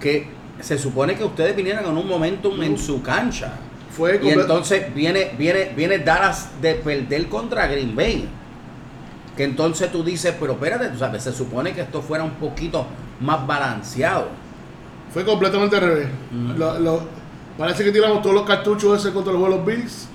que 0.01 0.29
se 0.61 0.79
supone 0.79 1.15
que 1.17 1.25
ustedes 1.25 1.57
vinieran 1.57 1.85
en 1.87 1.97
un 1.97 2.07
momentum 2.07 2.61
en 2.63 2.79
su 2.79 3.03
cancha. 3.03 3.53
Fue 3.97 4.21
Y 4.23 4.29
entonces 4.29 4.95
viene, 4.95 5.33
viene, 5.37 5.73
viene 5.75 5.99
Dallas 5.99 6.51
de 6.63 6.75
perder 6.77 7.29
contra 7.29 7.67
Green 7.67 7.97
Bay. 7.97 8.29
Que 9.41 9.45
entonces 9.45 9.91
tú 9.91 10.05
dices, 10.05 10.35
pero 10.39 10.53
espérate, 10.53 10.89
tú 10.89 10.99
sabes, 10.99 11.23
se 11.23 11.33
supone 11.33 11.73
que 11.73 11.81
esto 11.81 12.03
fuera 12.03 12.23
un 12.23 12.33
poquito 12.33 12.85
más 13.21 13.47
balanceado. 13.47 14.27
Fue 15.15 15.25
completamente 15.25 15.77
al 15.77 15.81
revés. 15.83 16.09
Mm. 16.31 16.59
Lo- 16.59 16.79
lo- 16.79 17.01
parece 17.57 17.83
que 17.83 17.91
tiramos 17.91 18.21
todos 18.21 18.35
los 18.35 18.45
cartuchos 18.45 19.01
ese 19.01 19.15
contra 19.15 19.33
los 19.33 19.41
juegos 19.41 19.65
Bills 19.65 20.09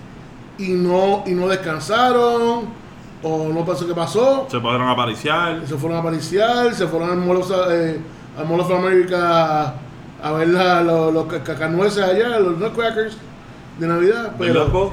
y 0.60 0.74
no, 0.74 1.24
y 1.26 1.32
no 1.32 1.48
descansaron 1.48 2.66
o 3.24 3.50
no 3.52 3.66
pasó 3.66 3.88
qué 3.88 3.96
pasó. 3.96 4.46
Se 4.48 4.60
podrán 4.60 4.88
apariciar. 4.90 5.66
Se 5.66 5.76
fueron 5.76 5.98
a 5.98 6.04
pariciar, 6.04 6.76
se 6.76 6.86
fueron 6.86 7.10
al 7.10 7.18
Mall 7.18 7.38
of, 7.38 7.52
eh, 7.72 8.00
al 8.38 8.48
Mall 8.48 8.60
of 8.60 8.72
America 8.72 9.64
a, 9.64 9.74
a 10.22 10.32
ver 10.34 10.50
la- 10.50 10.84
los 10.84 11.26
ca- 11.26 11.42
cacanueces 11.44 12.04
allá, 12.04 12.38
los 12.38 12.60
nutcrackers 12.60 13.18
de 13.80 13.88
Navidad. 13.88 14.24
Love 14.26 14.36
Pero, 14.38 14.68
for, 14.68 14.92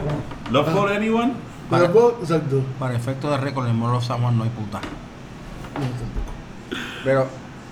love 0.50 0.68
for 0.72 0.90
anyone. 0.90 1.34
Pero 1.80 1.92
vos- 1.92 2.14
exacto. 2.22 2.62
Para 2.78 2.94
efecto 2.96 3.30
de 3.30 3.36
récord, 3.38 3.66
en 3.68 3.76
Mall 3.76 3.94
of 3.96 4.04
San 4.04 4.20
Juan 4.20 4.36
no 4.36 4.44
hay 4.44 4.50
puta. 4.50 4.80
No, 4.80 5.80
tampoco. 5.80 6.32
Pero, 7.04 7.26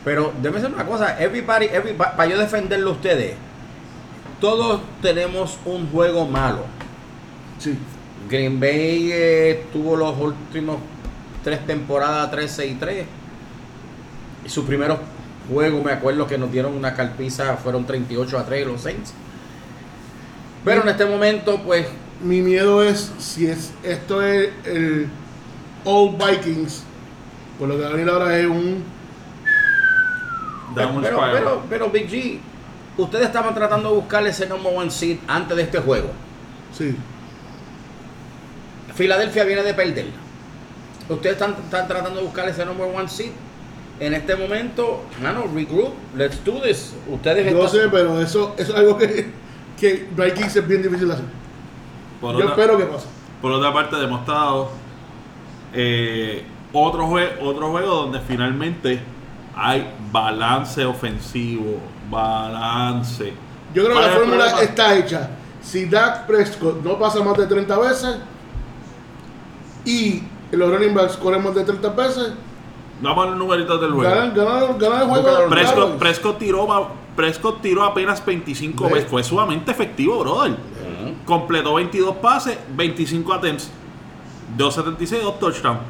pero 0.04 0.32
debe 0.42 0.60
ser 0.60 0.72
una 0.72 0.84
cosa, 0.86 1.20
everybody, 1.22 1.66
everybody- 1.66 2.16
para 2.16 2.26
yo 2.26 2.38
defenderlo 2.38 2.90
a 2.90 2.92
ustedes, 2.94 3.34
todos 4.40 4.80
tenemos 5.02 5.58
un 5.64 5.90
juego 5.90 6.26
malo. 6.26 6.64
Sí. 7.58 7.78
Green 8.28 8.58
Bay 8.60 9.10
eh, 9.12 9.66
tuvo 9.72 9.96
los 9.96 10.16
últimos 10.18 10.76
tres 11.44 11.66
temporadas 11.66 12.30
13 12.30 12.66
y 12.66 12.74
3. 12.74 13.06
Y 14.44 14.48
sus 14.48 14.64
primeros 14.64 14.98
juegos, 15.52 15.84
me 15.84 15.92
acuerdo 15.92 16.26
que 16.26 16.38
nos 16.38 16.50
dieron 16.52 16.74
una 16.74 16.94
carpiza, 16.94 17.56
fueron 17.56 17.84
38 17.84 18.38
a 18.38 18.44
3 18.44 18.66
los 18.66 18.80
Saints. 18.82 19.12
Pero 20.64 20.82
en 20.82 20.88
este 20.90 21.04
momento, 21.06 21.60
pues, 21.64 21.86
Mi 22.22 22.42
miedo 22.42 22.82
es 22.82 23.12
si 23.18 23.46
es 23.46 23.72
esto 23.82 24.20
es 24.22 24.50
el 24.64 25.08
Old 25.84 26.18
Vikings, 26.22 26.82
por 27.58 27.68
lo 27.68 27.76
que 27.76 27.82
va 27.82 27.88
a 27.88 27.92
venir 27.92 28.08
ahora 28.10 28.38
es 28.38 28.46
un 28.46 28.84
pero, 30.74 31.00
pero, 31.32 31.62
pero 31.68 31.90
Big 31.90 32.08
G, 32.08 32.38
ustedes 32.96 33.26
estaban 33.26 33.54
tratando 33.54 33.88
de 33.90 33.96
buscarle 33.96 34.30
ese 34.30 34.46
number 34.46 34.72
one 34.74 34.90
seed 34.90 35.18
antes 35.26 35.56
de 35.56 35.62
este 35.62 35.78
juego. 35.78 36.10
sí. 36.72 36.96
Filadelfia 38.94 39.44
viene 39.44 39.62
de 39.62 39.72
perder. 39.72 40.06
Ustedes 41.08 41.34
están, 41.36 41.52
están 41.64 41.88
tratando 41.88 42.20
de 42.20 42.26
buscar 42.26 42.46
ese 42.48 42.66
number 42.66 42.86
one 42.94 43.08
seed. 43.08 43.30
En 43.98 44.12
este 44.14 44.36
momento, 44.36 45.02
mano, 45.22 45.44
regroup, 45.54 45.92
let's 46.16 46.44
do 46.44 46.60
this. 46.60 46.92
Ustedes 47.08 47.50
Yo 47.50 47.64
están- 47.64 47.80
sé, 47.82 47.88
pero 47.90 48.20
eso, 48.20 48.54
eso 48.58 48.72
es 48.72 48.78
algo 48.78 48.98
que 48.98 49.30
que 49.78 50.06
Vikings 50.14 50.56
es 50.56 50.68
bien 50.68 50.82
difícil 50.82 51.08
de 51.08 51.14
hacer. 51.14 51.24
Por 52.20 52.32
Yo 52.32 52.38
otra- 52.38 52.50
espero 52.50 52.76
que 52.78 52.84
pase. 52.84 53.06
Por 53.40 53.52
otra 53.52 53.72
parte, 53.72 53.96
demostrado 53.96 54.68
eh, 55.72 56.44
otro, 56.72 57.06
jue- 57.06 57.32
otro 57.40 57.70
juego 57.70 57.94
donde 57.94 58.20
finalmente 58.20 59.00
hay 59.56 59.92
balance 60.12 60.84
ofensivo, 60.84 61.78
balance. 62.10 63.32
Yo 63.74 63.84
creo 63.84 63.88
que 63.88 63.92
¿Cuál 64.02 64.04
la 64.10 64.16
fórmula 64.18 64.62
está 64.62 64.96
hecha. 64.96 65.30
Si 65.62 65.86
Dak 65.86 66.26
Prescott 66.26 66.82
no 66.82 66.98
pasa 66.98 67.22
más 67.22 67.36
de 67.36 67.46
30 67.46 67.78
veces 67.78 68.16
y 69.84 70.22
los 70.50 70.70
running 70.70 70.94
backs 70.94 71.16
corren 71.16 71.42
más 71.42 71.54
de 71.54 71.64
30 71.64 71.88
veces, 71.90 72.32
Vamos 73.02 73.24
a 73.26 73.28
los 73.30 73.38
numeritos 73.38 73.80
del 73.80 73.92
juego. 73.92 74.10
ganan 74.10 75.00
el 75.02 75.08
juego. 75.08 75.48
Prescott. 75.48 75.98
Prescott 75.98 76.38
tiró, 76.38 76.88
Prescott 77.16 77.62
tiró 77.62 77.82
apenas 77.84 78.24
25 78.24 78.84
Ve. 78.88 78.92
veces. 78.94 79.10
Fue 79.10 79.24
sumamente 79.24 79.70
efectivo, 79.70 80.18
brother. 80.18 80.54
Completó 81.26 81.74
22 81.74 82.16
pases, 82.16 82.58
25 82.76 83.32
attempts, 83.32 83.70
276, 84.56 85.22
2 85.22 85.38
touchdowns. 85.38 85.80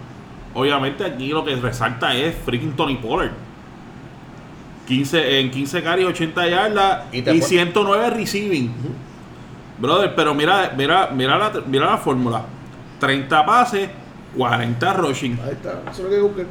Obviamente 0.54 1.04
aquí 1.04 1.28
lo 1.28 1.44
que 1.44 1.54
resalta 1.56 2.14
es 2.14 2.34
freaking 2.44 2.72
Tony 2.72 2.96
Pollard. 2.96 3.30
15, 4.86 5.40
en 5.40 5.50
15 5.50 5.82
carries, 5.82 6.06
80 6.08 6.48
yardas 6.48 7.04
Y 7.12 7.18
y, 7.18 7.22
te 7.22 7.30
fue- 7.38 7.42
109 7.42 8.10
receiving. 8.10 8.72
Brother, 9.78 10.14
pero 10.14 10.34
mira, 10.34 10.72
mira, 10.76 11.08
mira 11.14 11.38
la, 11.38 11.52
mira 11.66 11.86
la 11.86 11.96
fórmula. 11.96 12.42
30 12.98 13.46
pases, 13.46 13.88
40 14.36 14.92
rushing. 14.94 15.38
Ahí 15.44 15.52
está, 15.52 15.82
eso 15.90 16.08
es 16.08 16.18
lo 16.18 16.34
que. 16.34 16.44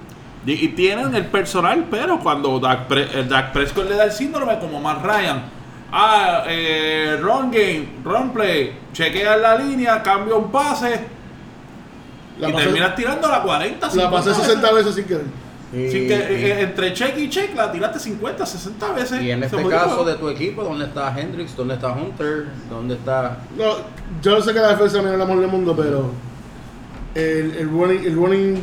Y, 0.45 0.53
y 0.53 0.67
tienen 0.69 1.13
el 1.13 1.25
personal, 1.25 1.85
pero 1.91 2.19
cuando 2.19 2.59
Dak, 2.59 2.87
Pre- 2.87 3.19
el 3.19 3.27
Dak 3.27 3.51
Prescott 3.51 3.87
le 3.89 3.95
da 3.97 4.05
el 4.05 4.11
síndrome, 4.13 4.57
como 4.57 4.79
Matt 4.79 5.03
Ryan, 5.05 5.43
ah, 5.91 6.43
eh, 6.47 7.17
run 7.21 7.51
game, 7.51 7.87
run 8.03 8.31
play, 8.31 8.77
chequea 8.93 9.37
la 9.37 9.55
línea, 9.57 10.01
cambia 10.03 10.35
un 10.35 10.51
pase 10.51 10.99
La 12.39 12.49
y 12.49 12.53
pasé, 12.53 12.65
terminas 12.65 12.95
tirando 12.95 13.27
a 13.27 13.31
la 13.31 13.41
40, 13.43 13.85
la 13.85 13.91
50 13.91 14.11
pasé 14.11 14.33
60 14.33 14.71
veces 14.73 14.95
sin 14.95 15.03
querer. 15.05 15.25
Sin 15.71 16.07
que, 16.07 16.15
y- 16.15 16.45
eh, 16.45 16.61
entre 16.61 16.93
check 16.93 17.15
y 17.17 17.29
check 17.29 17.55
la 17.55 17.71
tiraste 17.71 17.99
50, 17.99 18.43
60 18.45 18.91
veces. 18.93 19.21
y 19.21 19.29
en 19.31 19.43
este 19.43 19.63
caso 19.67 20.03
de 20.03 20.15
tu 20.15 20.27
equipo, 20.29 20.63
¿dónde 20.63 20.85
está 20.85 21.13
Hendrix? 21.19 21.55
¿Dónde 21.55 21.75
está 21.75 21.91
Hunter? 21.91 22.47
¿Dónde 22.69 22.95
está...? 22.95 23.37
No, 23.55 23.75
yo 24.21 24.41
sé 24.41 24.51
que 24.53 24.59
la 24.59 24.69
defensa 24.69 24.99
no 25.01 25.11
es 25.11 25.17
la 25.19 25.25
mejor 25.25 25.41
del 25.41 25.51
mundo, 25.51 25.75
pero 25.77 26.09
el, 27.13 27.55
el, 27.55 27.69
running, 27.69 28.03
el 28.03 28.15
running 28.15 28.61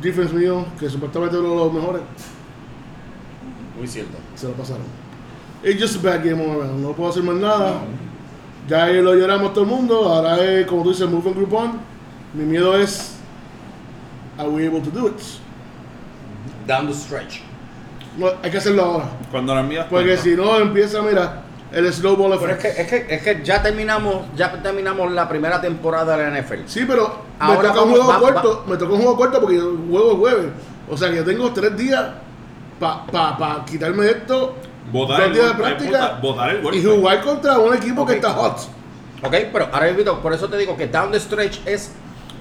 defense 0.00 0.32
mío, 0.32 0.64
que 0.78 0.88
supuestamente 0.88 1.34
es 1.34 1.40
uno 1.42 1.50
de 1.50 1.56
los 1.56 1.72
mejores, 1.72 2.02
Muy 3.76 3.88
cierto. 3.88 4.16
se 4.36 4.46
lo 4.46 4.52
pasaron. 4.52 4.84
It's 5.64 5.80
just 5.80 5.96
a 5.96 5.98
bad 6.00 6.22
game 6.22 6.40
all 6.40 6.60
around. 6.60 6.82
No 6.82 6.92
puedo 6.92 7.10
hacer 7.10 7.22
más 7.22 7.36
nada. 7.36 7.80
Ya 8.68 8.84
ahí 8.84 9.00
lo 9.02 9.14
lloramos 9.14 9.52
todo 9.54 9.64
el 9.64 9.70
mundo. 9.70 10.08
Ahora 10.12 10.42
es, 10.44 10.66
como 10.66 10.82
tú 10.82 10.90
dices, 10.90 11.08
move 11.08 11.26
and 11.26 11.36
group 11.36 11.54
on. 11.54 11.80
Mi 12.34 12.44
miedo 12.44 12.76
es, 12.76 13.16
are 14.38 14.48
we 14.48 14.66
able 14.66 14.80
to 14.80 14.90
do 14.90 15.06
it? 15.08 15.20
Down 16.66 16.86
the 16.86 16.94
stretch. 16.94 17.40
No, 18.18 18.26
hay 18.42 18.50
que 18.50 18.58
hacerlo 18.58 18.82
ahora. 18.84 19.04
Cuando 19.30 19.54
la 19.54 19.60
envías 19.60 19.86
Porque 19.88 20.06
cuenta. 20.16 20.22
si 20.22 20.34
no, 20.36 20.56
empieza, 20.58 21.02
mira, 21.02 21.42
el 21.72 21.92
snowball 21.92 22.38
Pero 22.38 22.52
es 22.52 22.58
effect. 22.64 22.76
que, 22.76 22.82
es, 22.82 22.88
que, 23.06 23.14
es 23.14 23.22
que 23.22 23.44
ya 23.44 23.62
terminamos 23.62 24.26
ya 24.36 24.52
terminamos 24.62 25.10
la 25.12 25.28
primera 25.28 25.60
temporada 25.60 26.16
de 26.16 26.30
la 26.30 26.40
NFL. 26.40 26.66
Sí, 26.66 26.84
pero 26.86 27.22
Ahora 27.38 27.62
me 27.62 27.68
toca 27.68 27.82
un 27.82 27.90
juego 27.90 28.06
va- 28.08 28.18
corto. 28.20 28.64
Me 28.68 28.76
toca 28.76 28.92
un 28.92 28.98
juego 29.00 29.16
corto 29.16 29.40
porque 29.40 29.56
el 29.56 29.78
juego 29.90 30.12
es 30.12 30.18
jueves. 30.18 30.46
O 30.90 30.96
sea 30.96 31.10
que 31.10 31.16
yo 31.16 31.24
tengo 31.24 31.52
tres 31.52 31.76
días 31.76 32.04
para 32.78 33.04
pa, 33.06 33.36
pa 33.36 33.64
quitarme 33.64 34.06
esto. 34.06 34.54
Botar 34.92 35.18
dos 35.18 35.26
el 35.28 35.32
días 35.34 35.44
de 35.46 35.52
golpe, 35.52 35.62
práctica 35.62 35.98
botar- 35.98 36.20
botar 36.20 36.50
el 36.50 36.62
golpe. 36.62 36.78
y 36.78 36.84
jugar 36.84 37.20
contra 37.22 37.58
un 37.58 37.74
equipo 37.74 38.06
que 38.06 38.14
está 38.14 38.30
hot. 38.30 38.58
Ok, 39.22 39.34
pero 39.52 39.64
ahora 39.72 39.86
repito, 39.86 40.20
por 40.20 40.32
eso 40.32 40.48
te 40.48 40.56
digo 40.58 40.76
que 40.76 40.86
down 40.88 41.10
the 41.10 41.18
stretch 41.20 41.60
es. 41.66 41.92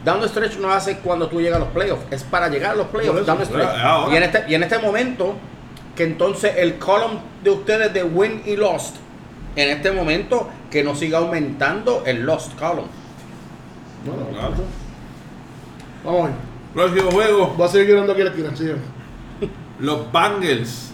Down 0.03 0.19
the 0.19 0.27
stretch 0.27 0.57
no 0.57 0.69
hace 0.71 0.97
cuando 0.97 1.27
tú 1.29 1.39
llegas 1.39 1.55
a 1.57 1.59
los 1.59 1.69
playoffs, 1.69 2.03
es 2.11 2.23
para 2.23 2.49
llegar 2.49 2.71
a 2.71 2.75
los 2.75 2.87
playoffs. 2.87 3.19
eso, 3.21 3.25
Down 3.25 3.37
the 3.39 3.45
stretch. 3.45 3.69
es 3.75 3.81
ahora. 3.81 4.13
Y 4.13 4.17
en, 4.17 4.23
este, 4.23 4.43
y 4.49 4.55
en 4.55 4.63
este 4.63 4.79
momento, 4.79 5.35
que 5.95 6.03
entonces 6.03 6.53
el 6.57 6.77
column 6.77 7.19
de 7.41 7.49
ustedes 7.51 7.93
de 7.93 8.03
win 8.03 8.41
y 8.45 8.57
lost, 8.57 8.97
en 9.55 9.69
este 9.69 9.91
momento, 9.91 10.49
que 10.69 10.83
no 10.83 10.93
siga 10.95 11.19
aumentando 11.19 12.03
el 12.05 12.23
lost 12.25 12.57
column. 12.59 12.87
Bueno, 14.05 14.27
Claro. 14.31 14.53
Vamos 16.03 16.21
a 16.21 16.25
ver. 16.25 16.33
Próximo 16.73 17.11
juego. 17.11 17.53
Voy 17.55 17.65
a 17.67 17.69
seguir 17.69 17.87
llorando 17.89 18.11
aquí 18.13 18.23
la 18.23 18.29
esquina. 18.31 18.55
sigue. 18.55 18.75
Los 19.79 20.11
Bengals 20.11 20.91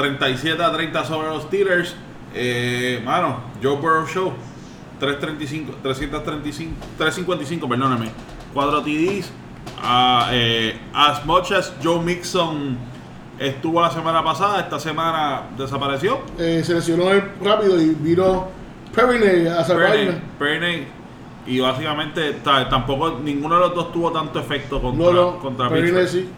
37 0.00 0.62
a 0.62 0.72
30 0.72 1.04
sobre 1.04 1.28
los 1.28 1.42
Steelers. 1.44 1.94
Eh, 2.34 3.02
mano, 3.04 3.40
Joe 3.62 3.76
Burrow 3.76 4.06
Show 4.06 4.32
335, 4.98 5.76
335, 5.82 6.74
355, 6.96 7.68
perdóname. 7.68 8.10
4 8.54 8.82
TDs. 8.82 9.30
Ah, 9.82 10.28
eh, 10.32 10.78
as 10.94 11.24
much 11.26 11.52
as 11.52 11.72
Joe 11.82 12.00
Mixon 12.02 12.76
estuvo 13.38 13.80
la 13.80 13.90
semana 13.90 14.22
pasada, 14.24 14.60
esta 14.60 14.78
semana 14.78 15.42
desapareció. 15.56 16.20
Eh, 16.38 16.62
se 16.64 16.74
lesionó 16.74 17.10
él 17.10 17.22
rápido 17.42 17.80
y 17.80 17.90
vino 17.94 18.48
Perrine 18.94 19.48
a 19.50 19.62
salvarme. 19.64 20.20
Perney, 20.38 20.86
y 21.46 21.60
básicamente 21.60 22.32
ta- 22.44 22.68
tampoco 22.68 23.20
ninguno 23.22 23.54
de 23.56 23.60
los 23.62 23.74
dos 23.74 23.92
tuvo 23.92 24.10
tanto 24.12 24.38
efecto 24.40 24.80
contra, 24.82 25.04
No, 25.06 25.12
no, 25.12 25.38
contra 25.38 25.68
Perrine 25.68 26.06
sí. 26.06 26.28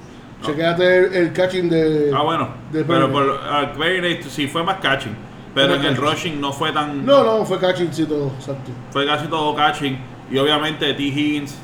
No. 0.42 0.48
Chequéate 0.48 0.98
el, 0.98 1.14
el 1.14 1.32
catching 1.32 1.70
de. 1.70 2.12
Ah, 2.14 2.22
bueno. 2.22 2.48
de 2.72 2.84
pero 2.84 3.10
por, 3.10 3.40
ah, 3.42 3.72
Perney 3.78 4.22
sí 4.24 4.48
fue 4.48 4.62
más 4.62 4.78
catching. 4.78 5.14
Pero 5.54 5.74
en 5.74 5.84
el 5.84 5.96
rushing 5.96 6.40
no 6.40 6.52
fue 6.52 6.72
tan. 6.72 7.04
No, 7.04 7.22
no, 7.22 7.44
fue 7.44 7.58
catching, 7.58 7.92
sí, 7.92 8.06
todo, 8.06 8.32
exacto. 8.38 8.70
Fue 8.90 9.06
casi 9.06 9.26
todo 9.26 9.54
catching. 9.54 9.98
Y 10.30 10.38
obviamente 10.38 10.92
T. 10.94 11.02
Higgins. 11.02 11.54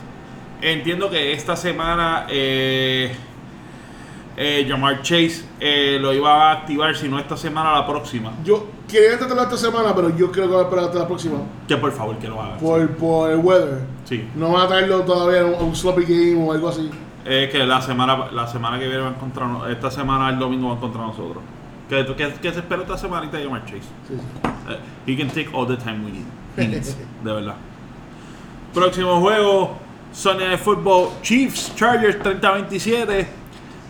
Entiendo 0.60 1.08
que 1.08 1.32
esta 1.32 1.56
semana 1.56 2.26
eh, 2.28 3.14
eh, 4.36 4.66
Jamar 4.68 5.02
Chase 5.02 5.44
eh, 5.60 5.98
lo 6.00 6.12
iba 6.12 6.50
a 6.50 6.52
activar, 6.52 6.94
si 6.96 7.08
no 7.08 7.18
esta 7.18 7.36
semana, 7.36 7.72
la 7.72 7.86
próxima. 7.86 8.32
Yo 8.44 8.66
quería 8.88 9.16
tratarlo 9.18 9.44
esta 9.44 9.56
semana, 9.56 9.94
pero 9.94 10.14
yo 10.16 10.30
creo 10.30 10.46
que 10.46 10.52
voy 10.52 10.60
a 10.60 10.64
esperar 10.64 10.84
hasta 10.86 10.98
la 10.98 11.06
próxima. 11.06 11.38
Que 11.66 11.76
por 11.76 11.92
favor 11.92 12.18
que 12.18 12.28
lo 12.28 12.42
haga. 12.42 12.56
Por, 12.58 12.88
por 12.96 13.30
el 13.30 13.38
weather. 13.38 13.80
Sí. 14.04 14.28
No 14.34 14.52
van 14.52 14.66
a 14.66 14.68
traerlo 14.68 15.00
todavía 15.02 15.40
a 15.40 15.62
un 15.62 15.74
sloppy 15.74 16.02
game 16.02 16.44
o 16.44 16.52
algo 16.52 16.68
así. 16.68 16.90
Es 17.28 17.50
que 17.50 17.58
la 17.66 17.82
semana, 17.82 18.30
la 18.32 18.46
semana 18.46 18.78
que 18.78 18.86
viene 18.86 19.02
va 19.02 19.08
a 19.08 19.10
encontrar, 19.10 19.70
esta 19.70 19.90
semana 19.90 20.30
el 20.30 20.38
domingo 20.38 20.68
va 20.68 20.74
a 20.74 20.76
encontrar 20.76 21.06
nosotros. 21.06 21.42
¿Qué, 21.86 22.06
qué, 22.16 22.32
qué 22.40 22.52
se 22.52 22.60
espera 22.60 22.82
esta 22.82 22.96
semanita 22.96 23.36
de 23.36 23.44
Jamar 23.44 23.66
Chase? 23.66 23.82
Sí, 24.08 24.14
sí. 24.14 24.18
Eh, 24.70 24.78
he 25.06 25.16
can 25.16 25.28
take 25.28 25.50
all 25.52 25.66
the 25.66 25.76
time 25.76 26.04
we 26.06 26.12
need. 26.12 26.24
He 26.56 26.66
needs, 26.72 26.96
de 27.22 27.32
verdad. 27.32 27.56
Próximo 28.72 29.20
juego, 29.20 29.76
Sunday 30.10 30.48
Night 30.48 30.60
Football, 30.60 31.10
Chiefs, 31.22 31.74
Chargers 31.76 32.18
30-27. 32.18 33.26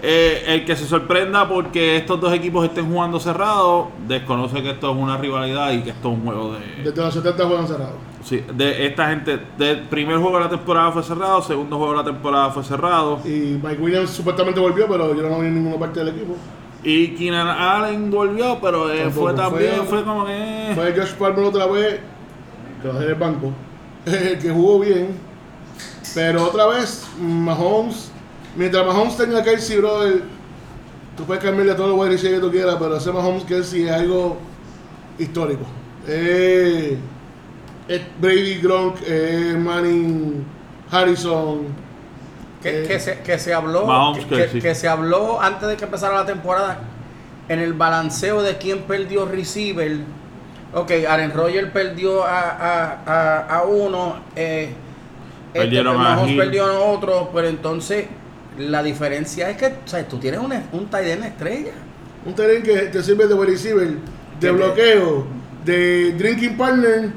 Eh, 0.01 0.45
el 0.47 0.65
que 0.65 0.77
se 0.77 0.87
sorprenda 0.87 1.49
porque 1.49 1.97
estos 1.97 2.21
dos 2.21 2.33
equipos 2.33 2.65
estén 2.65 2.89
jugando 2.91 3.21
cerrado, 3.21 3.91
desconoce 4.07 4.63
que 4.63 4.71
esto 4.71 4.91
es 4.91 4.97
una 4.97 5.17
rivalidad 5.17 5.73
y 5.73 5.83
que 5.83 5.91
esto 5.91 6.11
es 6.11 6.19
un 6.19 6.25
juego 6.25 6.55
de... 6.55 6.85
Desde 6.85 7.03
los 7.03 7.15
70 7.15 7.45
juegan 7.45 7.67
cerrados. 7.67 7.97
Sí, 8.29 8.45
de 8.55 8.87
esta 8.87 9.09
gente, 9.09 9.41
del 9.57 9.85
primer 9.85 10.19
juego 10.19 10.37
de 10.37 10.45
la 10.45 10.51
temporada 10.51 10.93
fue 10.93 11.03
cerrado, 11.03 11.41
segundo 11.41 11.79
juego 11.79 11.93
de 11.93 11.99
la 11.99 12.05
temporada 12.05 12.51
fue 12.51 12.63
cerrado. 12.63 13.21
Y 13.25 13.59
Mike 13.63 13.79
Williams 13.81 14.11
supuestamente 14.11 14.61
volvió, 14.61 14.87
pero 14.87 15.15
yo 15.15 15.23
no 15.23 15.41
vi 15.41 15.47
en 15.47 15.55
ninguna 15.55 15.79
parte 15.79 16.01
del 16.01 16.09
equipo. 16.09 16.37
Y 16.85 17.09
Keenan 17.15 17.49
Allen 17.49 18.11
volvió, 18.11 18.59
pero 18.61 18.93
eh, 18.93 19.09
fue 19.11 19.33
también, 19.33 19.77
fue- 19.77 19.87
fue, 19.87 20.05
como 20.05 20.27
que... 20.27 20.73
Fue 20.75 20.93
Josh 20.95 21.15
Palmer 21.15 21.45
otra 21.47 21.67
vez, 21.69 22.01
que 22.83 22.89
va 22.89 23.01
a 23.01 23.03
el 23.03 23.15
banco, 23.15 23.51
que 24.05 24.51
jugó 24.51 24.81
bien. 24.81 25.09
Pero 26.15 26.45
otra 26.45 26.67
vez, 26.67 27.09
Mahomes, 27.19 28.11
mientras 28.57 28.85
Mahomes 28.85 29.17
tenga 29.17 29.43
Kelsey, 29.43 29.79
brother, 29.79 30.23
tú 31.17 31.25
puedes 31.25 31.43
cambiarle 31.43 31.73
a 31.73 31.77
todos 31.77 31.97
los 31.97 31.99
wide 31.99 32.31
que 32.31 32.41
tú 32.41 32.51
quieras, 32.51 32.77
pero 32.79 32.99
ese 32.99 33.11
Mahomes 33.11 33.45
Kelsey 33.45 33.85
es 33.85 33.91
algo 33.91 34.37
histórico. 35.19 35.63
Eh, 36.07 36.99
Brady 38.21 38.61
Gronk, 38.61 38.97
eh, 39.07 39.57
Manning, 39.59 40.45
Harrison. 40.91 41.67
Que, 42.63 42.83
Eh, 42.83 42.87
que 42.89 42.99
se, 42.99 43.21
que 43.21 43.39
se 43.39 43.55
habló 43.55 43.87
Mahomes, 43.87 44.25
que, 44.27 44.49
sí. 44.49 44.61
se 44.75 44.89
habló 44.89 45.41
antes 45.41 45.69
de 45.69 45.77
que 45.77 45.85
empezara 45.85 46.15
la 46.17 46.27
temporada 46.27 46.81
en 47.49 47.61
el 47.61 47.73
balanceo 47.73 48.43
de 48.43 48.57
quién 48.59 48.81
perdió 48.81 49.27
receiver. 49.27 49.99
Ok, 50.75 50.91
Aaron 51.09 51.31
Rodgers 51.33 51.71
perdió 51.71 52.25
a, 52.25 52.41
a, 52.51 52.99
a, 53.07 53.59
a 53.59 53.63
uno, 53.63 54.17
eh, 54.37 54.71
este, 55.55 55.83
Mahomes 55.83 56.37
perdió 56.37 56.67
a 56.67 56.81
otro, 56.81 57.31
pero 57.33 57.47
entonces 57.49 58.07
la 58.59 58.83
diferencia 58.83 59.49
es 59.51 59.57
que 59.57 59.67
o 59.67 59.87
sea, 59.89 60.07
tú 60.07 60.19
tienes 60.19 60.41
un, 60.41 60.53
un 60.73 60.87
tight 60.91 61.07
end 61.07 61.25
estrella. 61.25 61.73
Un 62.27 62.35
terreno 62.35 62.65
que 62.65 62.77
te 62.89 63.03
sirve 63.05 63.29
de 63.29 63.37
receiver, 63.47 63.87
de 63.89 63.99
Que- 64.41 64.51
bloqueo, 64.51 65.27
de 65.65 66.13
drinking 66.19 66.57
partner 66.57 67.11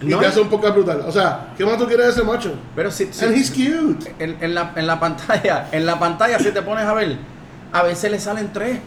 y 0.00 0.06
No, 0.06 0.18
te 0.20 0.26
hace 0.26 0.40
un 0.40 0.48
poco 0.48 0.70
brutal. 0.72 1.02
O 1.06 1.12
sea, 1.12 1.52
¿qué 1.56 1.64
más 1.64 1.76
tú 1.78 1.86
quieres 1.86 2.06
de 2.06 2.12
ese 2.12 2.22
macho? 2.22 2.52
Pero 2.76 2.90
si, 2.90 3.12
si- 3.12 3.24
And 3.24 3.34
he's 3.36 3.50
cute. 3.50 4.14
en, 4.18 4.36
en 4.40 4.54
la, 4.54 4.72
en 4.76 4.86
la 4.86 5.00
pantalla, 5.00 5.68
en 5.72 5.84
la 5.86 5.98
pantalla 5.98 6.38
si 6.38 6.50
te 6.52 6.62
pones 6.62 6.84
a 6.84 6.94
ver, 6.94 7.16
a 7.72 7.82
veces 7.82 8.10
le 8.10 8.18
salen 8.20 8.52
tres, 8.52 8.78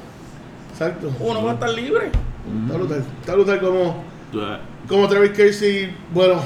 Exacto. 0.72 1.12
uno 1.20 1.43
va 1.43 1.51
a 1.51 1.53
estar 1.55 1.70
libre. 1.70 2.12
Está 2.66 2.78
brutal. 2.78 3.03
Está 3.20 3.34
brutal 3.34 3.59
como, 3.59 4.03
como 4.88 5.07
Travis 5.07 5.32
Casey, 5.32 5.95
bueno, 6.14 6.41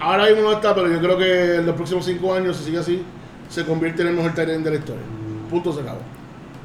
ahora 0.00 0.26
mismo 0.26 0.42
no 0.42 0.52
está, 0.52 0.74
pero 0.74 0.88
yo 0.88 0.98
creo 0.98 1.18
que 1.18 1.56
en 1.56 1.66
los 1.66 1.74
próximos 1.74 2.04
cinco 2.04 2.32
años, 2.34 2.56
si 2.56 2.64
sigue 2.64 2.78
así, 2.78 3.02
se 3.48 3.64
convierte 3.64 4.02
en 4.02 4.08
el 4.08 4.14
mejor 4.14 4.38
end 4.38 4.64
de 4.64 4.70
la 4.70 4.76
historia. 4.76 5.02
Punto 5.50 5.72
se 5.72 5.80
acabó. 5.80 6.00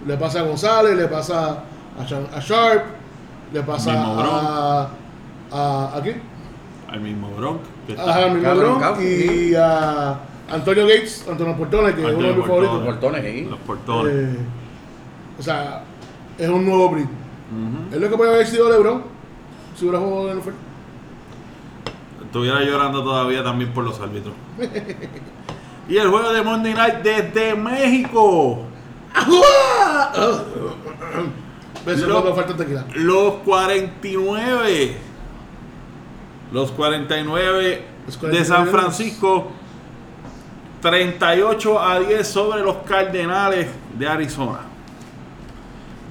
Le 0.05 0.17
pasa 0.17 0.39
a 0.41 0.43
González, 0.43 0.95
le 0.95 1.07
pasa 1.07 1.63
a, 1.99 2.03
Sha- 2.05 2.29
a 2.35 2.39
Sharp, 2.39 2.83
le 3.53 3.61
pasa 3.63 3.91
Mismo 3.91 4.19
a, 4.21 4.89
a, 5.51 5.97
¿a 5.97 6.01
quién? 6.01 6.21
Al 6.89 6.99
mismo. 7.01 7.29
Que 7.87 7.93
está. 7.93 8.09
Ajá, 8.09 8.25
al 8.25 8.33
mismo 8.33 9.01
y 9.01 9.55
a 9.55 10.19
Antonio 10.49 10.83
Gates, 10.85 11.25
Antonio 11.29 11.55
Portones, 11.57 11.95
que 11.95 12.01
es 12.07 12.13
uno 12.15 12.27
de 12.27 12.33
mis 12.33 12.45
favoritos. 12.45 12.75
Portones. 12.83 12.99
Portones 12.99 13.25
ahí. 13.25 13.45
Los 13.45 13.59
portones. 13.59 14.13
Eh, 14.13 14.37
o 15.39 15.41
sea, 15.43 15.83
es 16.37 16.49
un 16.49 16.65
nuevo. 16.65 16.85
Ujú. 16.87 17.05
Es 17.91 17.99
lo 17.99 18.09
que 18.09 18.17
puede 18.17 18.33
haber 18.33 18.47
sido 18.47 18.69
LeBron 18.69 19.03
si 19.75 19.85
hubiera 19.85 19.99
jugado 19.99 20.25
en 20.25 20.31
el 20.31 20.37
NFL. 20.39 20.49
Estuviera 22.25 22.61
llorando 22.61 23.03
todavía 23.03 23.43
también 23.43 23.71
por 23.73 23.83
los 23.83 23.99
árbitros. 23.99 24.33
y 25.89 25.97
el 25.97 26.07
juego 26.09 26.33
de 26.33 26.41
Monday 26.41 26.73
Night 26.73 26.95
desde 27.03 27.55
México. 27.55 28.63
Beso, 31.85 32.07
Lo- 32.07 32.19
no 32.23 32.29
me 32.29 32.35
falta 32.35 32.55
tequila. 32.55 32.85
Los 36.53 36.71
49. 36.71 37.85
Los 38.05 38.17
49 38.17 38.17
Los 38.17 38.31
de 38.31 38.45
San 38.45 38.65
49. 38.67 38.71
Francisco. 38.71 39.51
38 40.81 41.79
a 41.79 41.99
10 41.99 42.27
sobre 42.27 42.61
los 42.61 42.77
Cardenales 42.85 43.67
de 43.97 44.07
Arizona. 44.07 44.59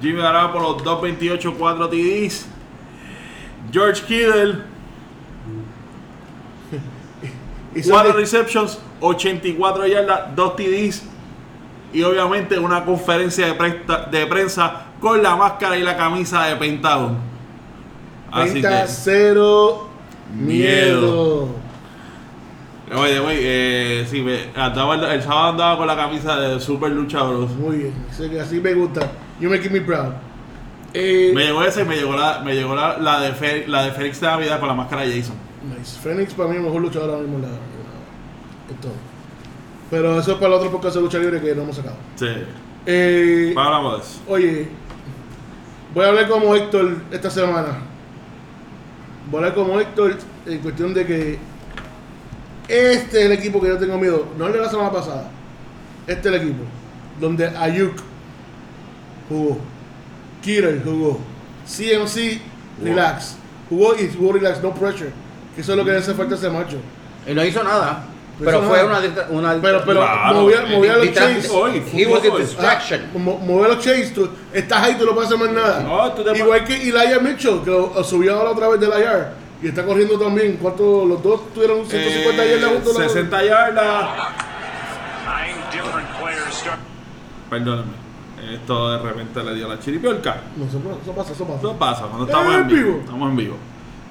Jimmy 0.01 0.19
Garoppolo 0.21 0.73
228, 0.73 1.53
4 1.57 1.89
TDs. 1.89 2.45
George 3.71 4.01
Kittle, 4.05 4.53
Y 7.75 7.81
4 7.81 8.11
Sandy- 8.11 8.15
receptions, 8.15 8.79
84 8.99 9.87
yardas, 9.87 10.35
2 10.35 10.55
TDs. 10.55 11.03
Y 11.93 12.01
obviamente 12.03 12.57
una 12.57 12.83
conferencia 12.83 13.45
de, 13.45 13.53
presta- 13.57 14.09
de 14.09 14.25
prensa 14.25 14.85
con 14.99 15.21
la 15.21 15.35
máscara 15.35 15.77
y 15.77 15.83
la 15.83 15.95
camisa 15.95 16.45
de 16.45 16.55
Pentagon. 16.55 17.17
Así 18.31 18.61
30 18.61 18.81
que, 18.83 18.87
0 18.87 19.89
Miedo. 20.33 21.47
oye, 22.95 23.19
güey, 23.19 23.37
eh, 23.41 24.05
sí, 24.09 24.21
me- 24.21 24.49
andaba 24.55 24.95
el, 24.95 25.03
el 25.03 25.21
sábado 25.21 25.49
andaba 25.51 25.77
con 25.77 25.87
la 25.87 25.95
camisa 25.95 26.35
de 26.39 26.59
Super 26.59 26.91
Lucha 26.91 27.23
Bros. 27.23 27.51
Muy 27.51 27.77
bien, 27.77 27.93
así, 28.09 28.29
que 28.29 28.39
así 28.39 28.59
me 28.59 28.73
gusta. 28.73 29.11
You 29.39 29.49
make 29.49 29.69
me 29.69 29.81
proud. 29.81 30.13
Eh, 30.93 31.31
Me 31.33 31.45
llegó 31.45 31.63
esa 31.63 31.81
y 31.81 31.85
me 31.85 31.95
llegó 31.95 32.15
la, 32.15 32.39
me 32.41 32.53
llegó 32.53 32.75
la, 32.75 32.97
la 32.99 33.19
de 33.21 33.31
Fe- 33.33 33.65
la 33.67 33.83
de 33.83 33.91
Félix 33.91 34.21
de 34.21 34.27
Navidad 34.27 34.59
con 34.59 34.67
la 34.67 34.75
máscara 34.75 35.01
de 35.03 35.19
Jason. 35.19 35.35
nice. 35.77 35.97
Phoenix 35.99 36.33
para 36.33 36.49
mí 36.49 36.55
es 36.55 36.59
el 36.61 36.65
mejor 36.67 36.81
luchador 36.81 37.09
ahora 37.09 37.21
mismo 37.21 37.37
en 37.37 37.41
la. 37.43 37.47
en. 37.49 39.13
Pero 39.89 40.19
eso 40.19 40.31
es 40.33 40.37
para 40.37 40.47
el 40.47 40.53
otro 40.53 40.71
podcast 40.71 40.95
de 40.95 41.01
lucha 41.01 41.17
libre 41.19 41.41
que 41.41 41.53
no 41.55 41.63
hemos 41.63 41.75
sacado. 41.75 41.95
Sí. 42.15 42.27
Eh, 42.85 43.53
Hablamos 43.57 43.97
de 43.97 44.03
eso. 44.03 44.19
Oye, 44.27 44.67
voy 45.93 46.05
a 46.05 46.09
hablar 46.09 46.27
como 46.27 46.53
Héctor 46.55 46.97
esta 47.11 47.29
semana. 47.29 47.77
Hablar 49.31 49.53
como 49.53 49.79
Héctor 49.79 50.17
en 50.45 50.59
cuestión 50.59 50.93
de 50.93 51.05
que 51.05 51.39
este 52.67 53.19
es 53.19 53.25
el 53.25 53.31
equipo 53.31 53.61
que 53.61 53.67
yo 53.67 53.77
tengo 53.77 53.97
miedo. 53.97 54.27
No 54.37 54.47
el 54.47 54.53
de 54.53 54.59
la 54.59 54.69
semana 54.69 54.91
pasada. 54.91 55.29
Este 56.07 56.29
es 56.29 56.35
el 56.35 56.41
equipo. 56.41 56.63
Donde 57.19 57.47
Ayuk 57.47 57.95
jugó. 59.29 59.57
Killer 60.41 60.81
jugó. 60.83 61.19
CMC, 61.65 62.41
relax. 62.83 63.37
Jugó 63.69 63.95
y 63.95 64.09
jugó 64.13 64.33
relax, 64.33 64.61
no 64.61 64.73
pressure. 64.73 65.11
Que 65.55 65.61
eso 65.61 65.71
es 65.71 65.77
lo 65.77 65.85
que 65.85 65.91
le 65.91 65.97
hace 65.97 66.13
falta 66.13 66.35
a 66.35 66.37
ese 66.37 66.49
macho. 66.49 66.77
Y 67.27 67.33
no 67.33 67.43
hizo 67.43 67.63
nada. 67.63 68.05
No 68.39 68.45
Pero 68.45 68.61
fue 68.63 68.83
una, 68.83 68.99
una 69.29 69.61
Pero, 69.61 69.83
pero 69.85 69.99
Claro, 70.01 70.41
movía, 70.41 70.61
movía 70.67 70.97
los 70.97 71.11
chase. 71.13 71.47
Hoy, 71.51 71.83
He 71.93 72.05
was 72.07 72.19
a 72.19 72.25
fútbol. 72.25 72.41
distraction. 72.41 73.01
Ah, 73.13 73.17
mo- 73.19 73.37
mueve 73.37 73.75
los 73.75 73.83
chase, 73.83 74.11
tú 74.13 74.27
estás 74.51 74.83
ahí, 74.83 74.95
tú 74.95 75.05
no 75.05 75.13
puedes 75.13 75.31
hacer 75.31 75.39
más 75.45 75.51
nada. 75.55 75.81
No, 75.81 76.11
tú 76.13 76.23
te- 76.23 76.35
Igual 76.37 76.63
que 76.65 76.75
Elijah 76.89 77.19
Mitchell, 77.19 77.61
que 77.63 77.69
lo, 77.69 77.93
lo 77.93 78.03
subió 78.03 78.35
ahora 78.35 78.49
otra 78.51 78.67
vez 78.69 78.79
de 78.79 78.87
la 78.87 78.99
yard. 78.99 79.25
Y 79.61 79.67
está 79.67 79.85
corriendo 79.85 80.17
también. 80.19 80.57
¿Cuánto? 80.59 81.05
Los 81.05 81.21
dos 81.21 81.53
tuvieron 81.53 81.85
150 81.85 82.43
Eh, 82.43 82.49
yardas 82.59 82.69
juntos. 82.71 82.97
la- 82.97 83.03
60 83.09 83.43
yardas. 83.45 84.05
Nine 85.25 85.55
different 85.71 86.09
players 86.19 86.55
start. 86.55 86.79
Perdóname. 87.49 88.03
Esto 88.51 88.91
de 88.91 88.97
repente 88.97 89.43
le 89.43 89.55
dio 89.55 89.67
la 89.69 89.79
chiripiolca. 89.79 90.37
No, 90.57 90.65
eso, 90.65 90.79
eso 91.01 91.11
pasa, 91.13 91.33
eso 91.33 91.45
pasa. 91.45 91.59
Eso 91.59 91.73
pasa 91.77 92.01
cuando 92.07 92.25
estamos 92.25 92.53
en 92.55 92.61
en 92.61 92.67
vivo. 92.67 92.81
vivo. 92.89 92.99
Estamos 93.05 93.29
en 93.29 93.35
vivo. 93.37 93.55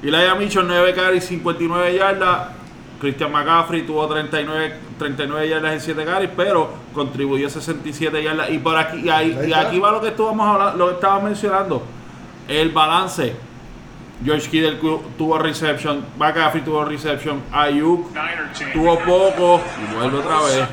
Y 0.02 0.10
la 0.10 0.34
Mitchell 0.36 0.64
9 0.66 0.94
carries, 0.94 1.24
59 1.24 1.94
yardas. 1.98 2.48
Christian 3.02 3.32
McCaffrey 3.32 3.82
tuvo 3.82 4.06
39, 4.06 4.74
39 4.98 5.48
yardas 5.48 5.72
en 5.74 5.80
7 5.80 6.04
carries, 6.04 6.30
pero 6.36 6.70
contribuyó 6.94 7.50
67 7.50 8.22
yardas. 8.22 8.48
Y 8.50 8.58
por 8.58 8.76
aquí, 8.76 9.00
y, 9.04 9.10
ahí- 9.10 9.36
y 9.48 9.52
aquí 9.52 9.78
va 9.80 9.90
lo 9.90 10.00
que 10.00 10.08
estuvamos 10.08 10.46
hablando, 10.48 10.78
lo 10.78 10.88
que 10.88 10.94
estaba 10.94 11.18
mencionando. 11.20 11.82
El 12.48 12.70
balance. 12.70 13.34
George 14.24 14.48
Kittle 14.48 14.78
tuvo 15.18 15.36
reception, 15.38 16.04
McCaffrey 16.16 16.62
tuvo 16.62 16.84
reception, 16.84 17.42
Ayuk 17.50 18.06
tuvo 18.72 18.96
poco 19.00 19.60
y 19.82 19.94
vuelve 19.96 20.18
otra 20.18 20.40
vez. 20.42 20.68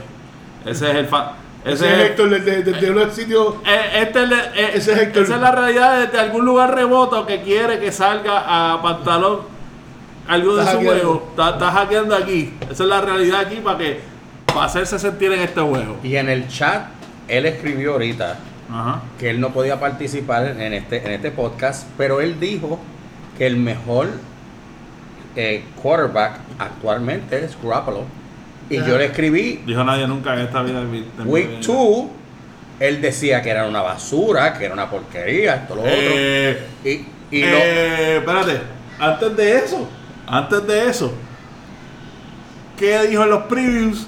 Ese 0.67 0.89
es 0.91 0.95
el 0.97 1.07
fa- 1.07 1.33
Ese 1.65 1.73
ese 1.87 1.93
es 2.03 2.09
Héctor 2.11 2.29
desde, 2.29 2.61
desde 2.63 2.91
un 2.91 3.11
sitio. 3.11 3.55
eh, 3.65 4.01
este 4.03 4.23
es 4.23 4.31
eh, 4.31 4.71
Ese 4.75 4.91
es 4.93 4.99
Héctor. 4.99 5.23
esa 5.23 5.35
es 5.35 5.41
la 5.41 5.51
realidad 5.51 5.99
desde 6.01 6.19
algún 6.19 6.45
lugar 6.45 6.75
remoto 6.75 7.25
que 7.25 7.41
quiere 7.41 7.79
que 7.79 7.91
salga 7.91 8.73
a 8.75 8.79
pantalón 8.83 9.39
algo 10.29 10.55
de 10.55 10.65
su 10.71 10.77
juego. 10.79 11.27
Está, 11.31 11.49
está 11.51 11.71
hackeando 11.71 12.15
aquí. 12.15 12.53
Esa 12.69 12.83
es 12.83 12.89
la 12.89 13.01
realidad 13.01 13.41
aquí 13.41 13.57
para 13.57 13.77
que 13.77 13.99
para 14.45 14.65
hacerse 14.65 14.97
sentir 14.99 15.31
en 15.33 15.41
este 15.41 15.59
juego. 15.61 15.97
Y 16.03 16.15
en 16.15 16.29
el 16.29 16.47
chat, 16.47 16.85
él 17.27 17.45
escribió 17.45 17.93
ahorita 17.93 18.37
Ajá. 18.71 19.01
que 19.19 19.29
él 19.29 19.39
no 19.41 19.49
podía 19.51 19.79
participar 19.79 20.45
en 20.47 20.73
este, 20.73 21.05
en 21.05 21.11
este 21.11 21.31
podcast, 21.31 21.87
pero 21.97 22.21
él 22.21 22.39
dijo 22.39 22.79
que 23.37 23.45
el 23.47 23.57
mejor 23.57 24.07
eh, 25.35 25.63
quarterback 25.81 26.39
actualmente 26.57 27.43
es 27.45 27.57
Garoppolo. 27.61 28.03
Y 28.69 28.77
Ajá. 28.77 28.87
yo 28.87 28.97
le 28.97 29.05
escribí, 29.05 29.61
Dijo 29.65 29.83
nadie 29.83 30.07
nunca 30.07 30.33
en 30.33 30.41
esta 30.41 30.61
vida. 30.61 30.79
de 30.79 30.85
mi- 30.85 30.99
de 31.17 31.23
mi 31.23 31.29
Week 31.29 31.47
vida. 31.49 31.59
2, 31.67 32.05
él 32.79 33.01
decía 33.01 33.41
que 33.41 33.49
era 33.49 33.67
una 33.67 33.81
basura, 33.81 34.53
que 34.53 34.65
era 34.65 34.73
una 34.73 34.89
porquería, 34.89 35.55
esto, 35.55 35.75
lo 35.75 35.83
Eh, 35.85 36.57
otro. 36.83 36.89
Y, 36.89 37.37
y 37.37 37.41
lo- 37.41 37.57
eh, 37.57 38.17
espérate. 38.17 38.59
Antes 38.99 39.35
de 39.37 39.57
eso, 39.57 39.87
antes 40.29 40.65
de 40.67 40.89
eso, 40.89 41.11
¿qué 42.77 43.07
dijo 43.07 43.23
en 43.23 43.29
los 43.29 43.43
previews? 43.43 44.07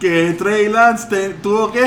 Que 0.00 0.34
Trey 0.38 0.68
Lance 0.70 1.08
te- 1.08 1.28
tuvo 1.42 1.70
que 1.72 1.84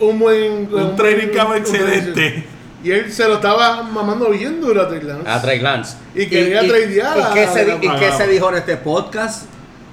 Un 0.00 0.18
buen. 0.18 0.68
un 0.72 0.96
training 0.96 1.28
camp 1.28 1.50
un- 1.50 1.56
excelente. 1.56 2.46
Y 2.82 2.90
él 2.90 3.10
se 3.10 3.26
lo 3.26 3.36
estaba 3.36 3.82
mamando 3.82 4.28
bien 4.28 4.60
duro 4.60 4.82
a 4.82 4.88
Trey 4.88 5.00
Lance. 5.00 5.26
a 5.30 5.40
Trey 5.40 5.60
Lance. 5.60 5.96
Y 6.14 6.26
quería 6.26 6.60
tradear 6.60 7.16
¿Y 7.16 7.20
a- 7.22 7.30
qué, 7.32 7.46
se, 7.48 7.60
a- 7.60 7.64
di- 7.64 7.86
y 7.86 7.90
qué 7.98 8.12
se 8.12 8.28
dijo 8.28 8.50
en 8.50 8.56
este 8.56 8.76
podcast? 8.76 9.44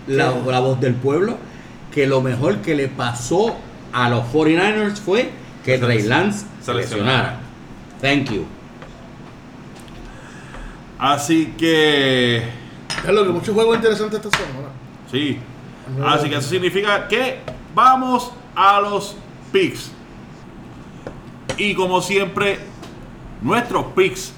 La, 0.08 0.34
la 0.46 0.60
voz 0.60 0.82
del 0.82 0.96
pueblo. 0.96 1.38
Que 1.94 2.08
lo 2.08 2.22
mejor 2.22 2.58
que 2.58 2.76
le 2.76 2.88
pasó 2.90 3.56
a 3.94 4.10
los 4.10 4.26
49ers 4.34 5.00
fue 5.00 5.30
que 5.64 5.78
Trey 5.78 6.02
Lance 6.04 6.46
se 6.60 6.66
se 6.66 6.74
lesionara. 6.74 7.38
lesionara. 7.38 7.40
Thank 8.02 8.32
you. 8.36 8.46
Así 11.02 11.54
que 11.58 12.38
Es 12.38 13.12
lo 13.12 13.26
que 13.26 13.32
muchos 13.32 13.54
juegos 13.56 13.76
interesantes 13.76 14.24
esta 14.24 14.38
semana. 14.38 14.68
Sí. 15.10 15.40
Así 16.06 16.30
que 16.30 16.36
eso 16.36 16.48
significa 16.48 17.08
que 17.08 17.40
vamos 17.74 18.32
a 18.56 18.80
los 18.82 19.16
picks. 19.52 19.92
Y 21.58 21.74
como 21.74 22.02
siempre, 22.02 22.60
nuestros 23.42 23.86
picks 23.96 24.32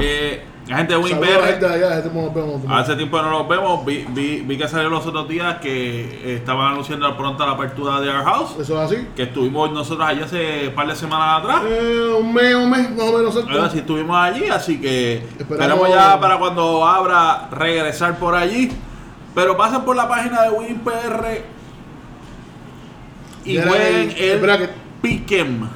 Eh, 0.00 0.44
la 0.68 0.76
gente 0.76 0.92
de 0.94 0.98
Win 1.00 1.08
Saludos 1.14 1.28
a 1.34 1.40
la 1.40 1.46
gente 1.46 1.66
PR. 1.66 1.68
de 1.68 1.74
allá, 1.86 2.02
nos 2.12 2.34
vemos. 2.34 2.60
Hace 2.68 2.96
tiempo 2.96 3.16
que 3.16 3.22
no 3.24 3.30
nos 3.30 3.48
vemos. 3.48 3.84
Vi, 3.84 4.06
vi, 4.10 4.40
vi 4.42 4.56
que 4.58 4.68
salió 4.68 4.88
los 4.88 5.04
otros 5.04 5.28
días 5.28 5.56
que 5.60 6.00
eh, 6.24 6.36
estaban 6.36 6.72
anunciando 6.72 7.16
pronto 7.16 7.44
la 7.44 7.52
apertura 7.52 8.00
de 8.00 8.08
Our 8.08 8.24
House. 8.24 8.50
Eso 8.60 8.82
es 8.84 8.92
así. 8.92 9.06
Que 9.16 9.24
estuvimos 9.24 9.72
nosotros 9.72 10.06
allí 10.06 10.22
hace 10.22 10.68
un 10.68 10.74
par 10.74 10.86
de 10.86 10.94
semanas 10.94 11.40
atrás. 11.42 11.62
Eh, 11.66 12.14
un 12.20 12.32
mes, 12.32 12.54
un 12.54 12.70
mes, 12.70 12.90
más 12.90 13.08
o 13.08 13.18
menos. 13.18 13.36
Ahora 13.36 13.68
sí 13.70 13.78
estuvimos 13.78 14.16
allí, 14.16 14.48
así 14.48 14.80
que 14.80 15.14
Esperamos- 15.38 15.40
esperamos 15.40 15.88
ya 15.88 16.20
para 16.20 16.38
cuando 16.38 16.86
abra 16.86 17.48
regresar 17.50 18.16
por 18.18 18.34
allí. 18.36 18.70
Pero 19.34 19.56
pasen 19.56 19.82
por 19.82 19.96
la 19.96 20.08
página 20.08 20.42
de 20.42 20.50
WinPR 20.50 21.44
y 23.44 23.58
jueguen 23.58 24.14
el- 24.16 24.42
el. 24.52 24.70
Pick'em. 25.02 25.68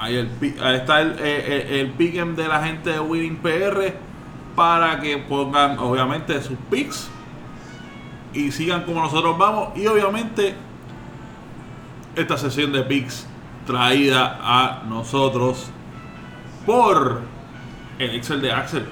Ahí, 0.00 0.16
el, 0.16 0.30
está 0.74 1.02
el, 1.02 1.16
eh, 1.18 1.68
el, 1.68 1.76
el 1.76 1.90
pick'em 1.90 2.34
de 2.34 2.48
la 2.48 2.64
gente 2.64 2.90
de 2.90 3.00
Winning 3.00 3.36
PR 3.36 3.92
para 4.56 4.98
que 4.98 5.18
pongan 5.18 5.78
obviamente 5.78 6.40
sus 6.42 6.56
picks 6.70 7.10
y 8.32 8.50
sigan 8.50 8.84
como 8.84 9.02
nosotros 9.02 9.36
vamos. 9.36 9.76
Y 9.76 9.86
obviamente 9.86 10.54
esta 12.16 12.38
sesión 12.38 12.72
de 12.72 12.82
picks 12.82 13.26
traída 13.66 14.38
a 14.42 14.84
nosotros 14.88 15.70
por 16.66 17.20
el 17.98 18.14
Excel 18.14 18.40
de 18.40 18.52
Axel. 18.52 18.86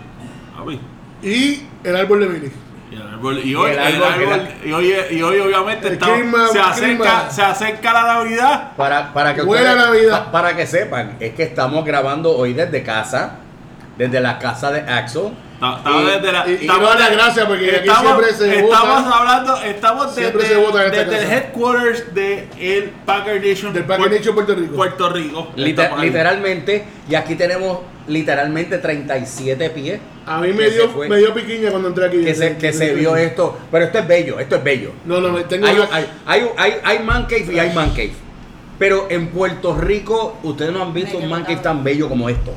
Y 1.23 1.63
el 1.85 1.97
árbol 1.97 2.21
de 2.21 2.27
Mini. 2.29 2.68
Y, 2.91 2.95
el 2.95 3.03
árbol- 3.03 3.41
y 3.45 3.55
hoy, 3.55 3.71
el 3.73 3.79
el 3.79 4.03
árbol- 4.03 4.13
árbol- 4.33 4.49
y 4.65 4.73
hoy, 4.73 4.95
y 5.11 5.23
hoy 5.23 5.41
obviamente 5.41 5.93
está- 5.93 6.07
clima, 6.15 6.49
se, 6.49 6.59
acerca, 6.59 7.31
se 7.31 7.43
acerca 7.43 7.93
la 7.93 8.03
Navidad. 8.15 8.73
Para, 8.77 9.13
para 9.13 9.35
que 9.35 9.43
Buena 9.43 9.73
ustedes- 9.75 9.87
Navidad. 9.89 10.25
pa- 10.25 10.33
para 10.33 10.57
que 10.57 10.67
sepan, 10.67 11.17
es 11.21 11.35
que 11.35 11.43
estamos 11.43 11.85
grabando 11.85 12.35
hoy 12.37 12.55
desde 12.55 12.83
casa, 12.83 13.33
desde 13.99 14.21
la 14.21 14.39
casa 14.39 14.71
de 14.71 14.81
Axel. 14.91 15.31
Ta- 15.61 15.79
Estamos 15.79 16.03
Y- 16.03 16.07
desde 16.07 16.33
la- 16.33 16.45
estamos 16.47 16.97
gracias 16.97 17.47
porque 17.47 17.71
aquí 17.77 17.89
estamos, 17.89 18.03
siempre 18.05 18.33
se 18.33 18.59
estamos 18.61 19.05
vota. 19.05 19.19
hablando, 19.19 19.57
estamos 19.63 20.15
desde, 20.17 20.47
se 20.47 20.57
vota 20.57 20.79
desde 20.89 21.19
el 21.19 21.31
headquarters 21.33 22.15
de 22.15 22.49
el 22.61 22.85
Packer 23.05 23.45
Nation 23.45 23.73
Del 23.73 23.85
Packer 23.85 24.11
Nation 24.13 24.35
Puerto 24.37 24.55
Rico. 24.55 24.77
Puerto 24.77 25.09
Rico. 25.11 25.53
Liter- 25.57 25.85
Estamos 25.87 26.01
ahí. 26.01 26.07
literalmente, 26.11 26.85
y 27.11 27.15
aquí 27.17 27.35
tenemos 27.35 27.81
literalmente 28.09 28.79
37 28.79 29.71
pies 29.71 30.01
A 30.27 30.41
mí 30.41 30.53
me 30.53 30.71
dio, 30.71 30.89
fue. 30.89 31.09
me 31.09 31.17
dio 31.19 31.33
piquiña 31.35 31.71
cuando 31.71 31.89
entré 31.89 32.07
aquí. 32.07 32.23
que 32.25 32.35
se, 32.35 32.57
que 32.57 32.73
se 32.73 32.95
vio 32.95 33.17
esto. 33.17 33.59
Pero 33.71 33.85
esto 33.85 33.99
es 33.99 34.09
bello, 34.09 34.39
esto 34.41 34.57
es 34.57 34.65
bello. 34.65 34.93
No, 35.05 35.21
no, 35.21 35.31
me- 35.33 35.45
tengo 35.45 35.67
Hay, 35.67 35.77
hay, 35.93 36.07
hay, 36.27 36.43
hay, 36.57 36.73
hay 36.85 36.99
man 37.05 37.25
cave 37.25 37.47
y 37.53 37.59
hay 37.59 37.73
man 37.75 37.91
cave. 37.91 38.13
Pero 38.79 39.09
en 39.11 39.29
Puerto 39.29 39.75
Rico, 39.77 40.39
ustedes 40.45 40.73
no 40.73 40.83
han 40.83 40.95
visto 40.95 41.19
un 41.19 41.29
man 41.29 41.43
cave 41.43 41.57
tan 41.57 41.83
bello 41.83 42.09
como 42.09 42.29
esto. 42.29 42.53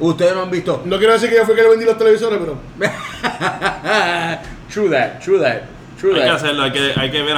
Ustedes 0.00 0.34
no 0.34 0.42
han 0.42 0.50
visto. 0.50 0.82
No 0.84 0.98
quiero 0.98 1.14
decir 1.14 1.30
que 1.30 1.36
yo 1.36 1.44
fui 1.46 1.54
que 1.54 1.62
le 1.62 1.70
vendí 1.70 1.84
los 1.86 1.96
televisores, 1.96 2.38
pero 2.38 2.58
true 4.68 4.90
that, 4.90 5.20
true 5.20 5.38
that, 5.40 5.62
true 5.98 6.12
Hay 6.14 6.20
que 6.20 6.26
that. 6.26 6.36
hacerlo, 6.36 6.62
hay 6.64 6.72
que, 6.72 6.92
hay 6.96 7.10
que 7.10 7.22
ver. 7.22 7.36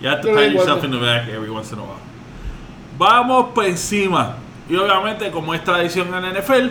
You 0.00 0.08
have 0.08 0.22
to 0.22 0.28
digo 0.28 0.52
yourself 0.54 0.84
in 0.84 0.90
the 0.92 0.98
back 0.98 1.28
every 1.28 1.50
once 1.50 1.72
in 1.72 1.78
a 1.78 1.82
while. 1.82 1.98
Vamos 2.96 3.52
por 3.54 3.64
encima. 3.64 4.36
Y 4.68 4.76
obviamente, 4.76 5.30
como 5.30 5.54
es 5.54 5.64
tradición 5.64 6.12
en 6.14 6.38
NFL, 6.38 6.68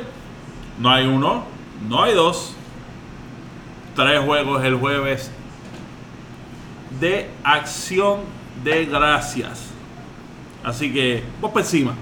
no 0.79 0.89
hay 0.91 1.07
uno, 1.07 1.43
no 1.87 2.03
hay 2.03 2.13
dos. 2.13 2.53
Tres 3.95 4.19
juegos 4.23 4.63
el 4.63 4.75
jueves 4.75 5.31
de 6.99 7.29
acción 7.43 8.19
de 8.63 8.85
gracias. 8.85 9.69
Así 10.63 10.93
que, 10.93 11.23
vamos 11.41 11.51
por 11.53 11.61
encima. 11.61 11.93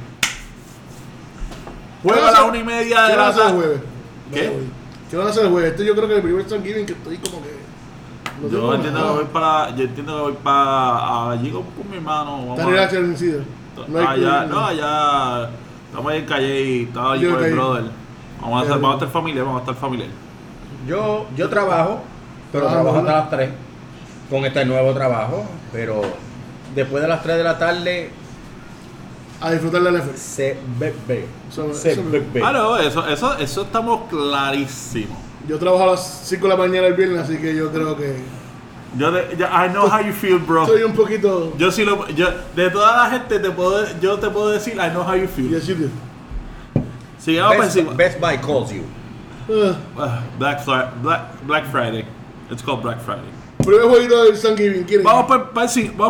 Juega 2.03 2.27
a 2.27 2.31
la 2.31 2.43
una 2.43 2.57
y 2.57 2.63
media 2.63 3.03
de 3.03 3.11
¿Qué 3.11 3.17
van 3.17 3.25
a 3.25 3.29
la 3.29 3.35
tarde. 3.35 3.53
jueves? 3.53 3.81
¿Qué? 4.33 4.51
¿Qué 5.09 5.17
van 5.17 5.27
a 5.27 5.29
hacer 5.29 5.45
el 5.45 5.51
jueves? 5.51 5.71
Este 5.71 5.85
yo 5.85 5.95
creo 5.95 6.07
que 6.07 6.15
el 6.15 6.21
primer 6.21 6.45
Thanksgiving 6.45 6.85
que 6.85 6.93
estoy 6.93 7.17
como 7.17 7.41
que. 7.41 7.55
no 8.41 8.49
Yo 8.49 8.73
entiendo 8.75 8.99
que 9.01 9.13
voy 9.13 9.25
para, 9.31 9.75
yo 9.75 9.83
entiendo 9.83 10.15
que 10.15 10.21
voy 10.21 10.37
para 10.43 11.31
allí 11.31 11.51
con, 11.51 11.63
mi 11.89 11.97
hermano. 11.97 12.55
vamos 12.55 12.57
allá, 14.07 14.45
no, 14.45 14.65
allá. 14.65 15.49
Estamos 15.95 16.11
ahí 16.11 16.19
en 16.19 16.25
calle 16.25 16.61
y 16.61 16.83
estaba 16.83 17.13
allí 17.13 17.25
con 17.25 17.41
el 17.45 17.53
brother. 17.53 17.83
Vamos 18.41 18.53
a, 18.53 18.57
hacer, 18.59 18.69
Pero- 18.73 18.81
vamos 18.81 18.89
a 18.89 18.93
estar 19.05 19.09
familiar, 19.09 19.45
vamos 19.45 19.59
a 19.59 19.61
estar 19.63 19.75
familiar. 19.75 20.09
Yo, 20.85 21.25
yo 21.37 21.49
trabajo, 21.49 22.01
pero 22.51 22.67
Ah, 22.67 22.71
trabajo 22.71 22.97
hasta 22.97 23.11
las 23.13 23.29
3 23.29 23.49
con 24.29 24.43
este 24.45 24.65
nuevo 24.65 24.93
trabajo. 24.93 25.45
Pero 25.71 26.01
después 26.75 27.01
de 27.01 27.07
las 27.07 27.23
3 27.23 27.37
de 27.37 27.43
la 27.45 27.57
tarde 27.57 28.09
A 29.39 29.51
disfrutar 29.51 29.81
la 29.83 29.91
NFL. 29.91 30.17
se 30.17 30.57
bebe. 30.77 31.27
Eso- 31.49 31.73
Se 31.73 31.93
eso- 31.93 32.03
bebe. 32.11 32.41
Ah, 32.43 32.51
no, 32.51 32.75
eso, 32.77 33.07
eso, 33.07 33.37
eso 33.37 33.61
estamos 33.61 34.01
clarísimos. 34.09 35.17
Yo 35.47 35.57
trabajo 35.57 35.83
a 35.83 35.87
las 35.91 36.21
5 36.25 36.43
de 36.43 36.49
la 36.49 36.57
mañana 36.57 36.87
el 36.87 36.93
viernes, 36.95 37.19
así 37.21 37.37
que 37.37 37.55
yo 37.55 37.71
creo 37.71 37.95
que. 37.95 38.17
Yo, 38.97 39.11
de- 39.11 39.35
yo- 39.37 39.47
I 39.47 39.67
know 39.69 39.87
how 39.89 39.99
you 39.99 40.13
feel, 40.13 40.39
bro. 40.39 40.63
Estoy 40.65 40.83
un 40.83 40.93
poquito. 40.93 41.53
Yo 41.57 41.69
sí 41.71 41.83
lo, 41.83 42.07
yo, 42.09 42.27
de 42.55 42.69
toda 42.69 42.95
la 43.03 43.09
gente 43.09 43.39
te 43.39 43.51
puedo, 43.51 43.85
yo 43.99 44.17
te 44.19 44.29
puedo 44.29 44.49
decir, 44.51 44.73
I 44.75 44.89
know 44.89 45.03
how 45.03 45.15
you 45.15 45.27
feel. 45.27 45.49
Yes, 45.49 45.67
you 45.67 45.75
do. 45.75 45.89
Sigamos 47.19 47.55
por 47.55 47.65
Best, 47.65 47.77
encima. 47.77 47.93
Best 47.95 48.19
Buy 48.21 48.37
calls 48.37 48.71
you. 48.71 48.83
Ah, 49.49 49.75
Ah, 49.99 50.19
Black, 50.39 50.63
Fri- 50.63 50.89
Black, 51.01 51.21
Black 51.45 51.65
Friday. 51.71 52.05
It's 52.49 52.61
called 52.63 52.81
Black 52.83 52.99
Friday. 53.01 53.29
primer 53.63 53.87
jueguito 53.89 54.23
del 54.23 54.37
Thanksgiving. 54.39 55.03
Vamos 55.03 55.25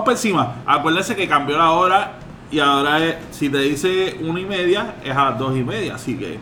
por 0.03 0.11
encima. 0.13 0.55
Acuérdense 0.65 1.15
que 1.15 1.27
cambió 1.27 1.57
la 1.57 1.71
hora 1.71 2.11
y 2.51 2.59
ahora 2.59 3.03
es, 3.03 3.15
si 3.31 3.49
te 3.49 3.59
dice 3.59 4.17
una 4.21 4.39
y 4.41 4.45
media, 4.45 4.95
es 5.03 5.15
a 5.15 5.31
las 5.31 5.39
dos 5.39 5.55
y 5.55 5.63
media. 5.63 5.95
Así 5.95 6.17
que, 6.17 6.37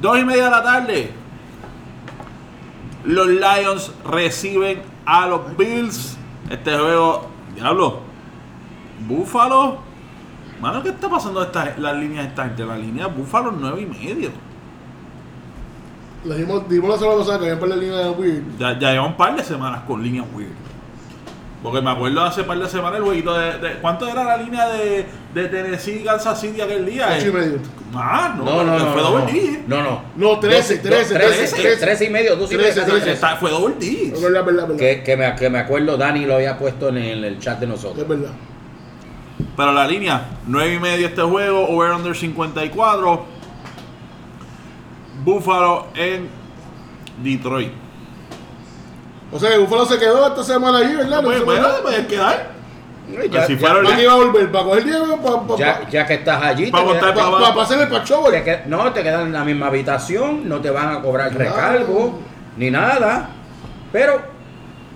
dos 0.00 0.18
y 0.18 0.24
media 0.24 0.44
de 0.46 0.50
la 0.50 0.62
tarde, 0.62 1.10
los 3.04 3.26
Lions 3.28 3.92
reciben 4.10 4.80
a 5.06 5.26
los 5.26 5.56
Bills. 5.56 6.16
Este 6.50 6.76
juego, 6.76 7.26
diablo, 7.54 8.00
Búfalo. 9.08 9.78
Mano, 10.60 10.82
¿qué 10.82 10.90
está 10.90 11.08
pasando 11.08 11.42
esta, 11.42 11.74
las 11.78 11.96
líneas 11.96 12.26
esta 12.26 12.44
gente? 12.44 12.64
La 12.64 12.76
línea 12.76 13.06
Búfalo 13.06 13.52
nueve 13.52 13.82
y 13.82 13.86
medio. 13.86 14.30
Le 16.24 16.36
dimos, 16.36 16.68
dimos 16.68 16.90
la 16.90 16.96
semana 16.96 17.18
pasada 17.18 17.38
que 17.38 17.44
había 17.44 17.54
un 17.54 17.60
par 17.60 17.68
de 17.68 17.76
líneas 17.76 18.18
Weird. 18.18 18.58
Ya, 18.58 18.78
ya 18.78 18.92
lleva 18.92 19.06
un 19.06 19.16
par 19.16 19.36
de 19.36 19.44
semanas 19.44 19.82
con 19.86 20.02
líneas 20.02 20.26
weird. 20.34 20.52
Porque 21.64 21.80
me 21.80 21.90
acuerdo 21.90 22.20
hace 22.22 22.42
un 22.42 22.46
par 22.46 22.58
de 22.58 22.68
semanas 22.68 22.98
el 22.98 23.04
jueguito 23.04 23.32
de, 23.32 23.58
de- 23.58 23.78
¿Cuánto 23.80 24.06
era 24.06 24.22
la 24.22 24.36
línea 24.36 24.68
de, 24.68 25.06
de 25.32 25.48
Tennessee 25.48 26.00
y 26.02 26.04
Kansas 26.04 26.38
City 26.38 26.60
aquel 26.60 26.84
día? 26.84 27.08
8 27.16 27.26
y 27.26 27.32
medio. 27.32 27.58
Ah, 27.94 28.34
no, 28.36 28.44
No, 28.44 28.64
no, 28.64 28.78
no. 28.78 28.92
fue 28.92 29.02
no, 29.02 29.10
doble 29.10 29.24
no. 29.24 29.30
digit. 29.32 29.66
No, 29.66 29.82
no. 29.82 30.02
No, 30.14 30.38
13, 30.38 30.78
13, 30.80 31.14
13, 31.14 31.56
13. 31.56 31.76
13 31.86 32.04
y 32.04 32.10
medio, 32.10 32.36
12 32.36 32.54
y 32.54 32.56
medio. 32.58 32.72
fue 33.40 33.50
doble 33.50 33.74
digit. 33.78 34.12
Es 34.14 34.22
verdad, 34.22 34.44
verdad, 34.44 34.62
verdad. 34.68 34.76
Que, 34.78 35.02
que, 35.02 35.16
me, 35.16 35.34
que 35.36 35.48
me 35.48 35.58
acuerdo, 35.58 35.96
Dani 35.96 36.26
lo 36.26 36.34
había 36.34 36.58
puesto 36.58 36.90
en 36.90 36.98
el, 36.98 37.24
el 37.24 37.38
chat 37.38 37.58
de 37.58 37.66
nosotros. 37.66 37.98
Es 38.02 38.08
verdad. 38.08 38.32
Pero 39.56 39.72
la 39.72 39.86
línea, 39.86 40.22
9 40.46 40.74
y 40.74 40.78
medio 40.78 41.06
este 41.06 41.22
juego, 41.22 41.66
over 41.66 41.92
under 41.92 42.14
54. 42.14 43.24
Buffalo 45.24 45.86
en 45.94 46.28
Detroit. 47.22 47.72
O 49.34 49.38
sea 49.38 49.50
que 49.50 49.58
Buffalo 49.58 49.84
se 49.84 49.98
quedó 49.98 50.28
esta 50.28 50.44
semana 50.44 50.78
allí, 50.78 50.94
¿verdad? 50.94 51.16
No 51.20 51.22
Pues, 51.24 51.38
se 51.38 51.44
bueno, 51.44 51.68
fue. 51.68 51.82
puede 51.82 52.06
quedar. 52.06 52.54
Ya, 53.30 53.46
si 53.46 53.54
ya- 53.54 53.58
fueron 53.60 53.84
¿Para 53.84 53.96
qué 53.96 54.02
iba 54.04 54.12
a 54.12 54.16
volver? 54.16 54.50
¿Para 54.52 54.64
coger? 54.64 54.84
¿Para, 55.22 55.40
para, 55.42 55.58
ya- 55.58 55.88
ya 55.90 56.06
que 56.06 56.14
estás 56.14 56.42
allí, 56.42 56.70
Pa' 56.70 56.78
te 56.78 56.84
botar 56.84 57.12
quedas- 57.14 57.30
pa' 57.30 57.38
para, 57.52 57.62
hacer 57.62 57.80
el 57.80 57.88
pacho, 57.88 58.22
te 58.30 58.44
qued- 58.44 58.64
no, 58.66 58.92
te 58.92 59.02
quedan 59.02 59.26
en 59.26 59.32
la 59.32 59.44
misma 59.44 59.66
habitación, 59.66 60.48
no 60.48 60.60
te 60.60 60.70
van 60.70 60.88
a 60.96 61.02
cobrar 61.02 61.30
Claro. 61.32 61.50
recargo, 61.50 62.18
ni 62.56 62.70
nada. 62.70 63.28
Pero, 63.92 64.22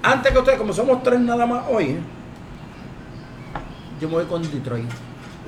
antes 0.03 0.33
que 0.33 0.39
ustedes, 0.39 0.59
como 0.59 0.73
somos 0.73 1.03
tres 1.03 1.21
nada 1.21 1.45
más 1.45 1.65
hoy, 1.69 1.85
¿eh? 1.85 2.01
yo 4.01 4.09
me 4.09 4.15
voy 4.15 4.25
con 4.27 4.41
Detroit. 4.43 4.89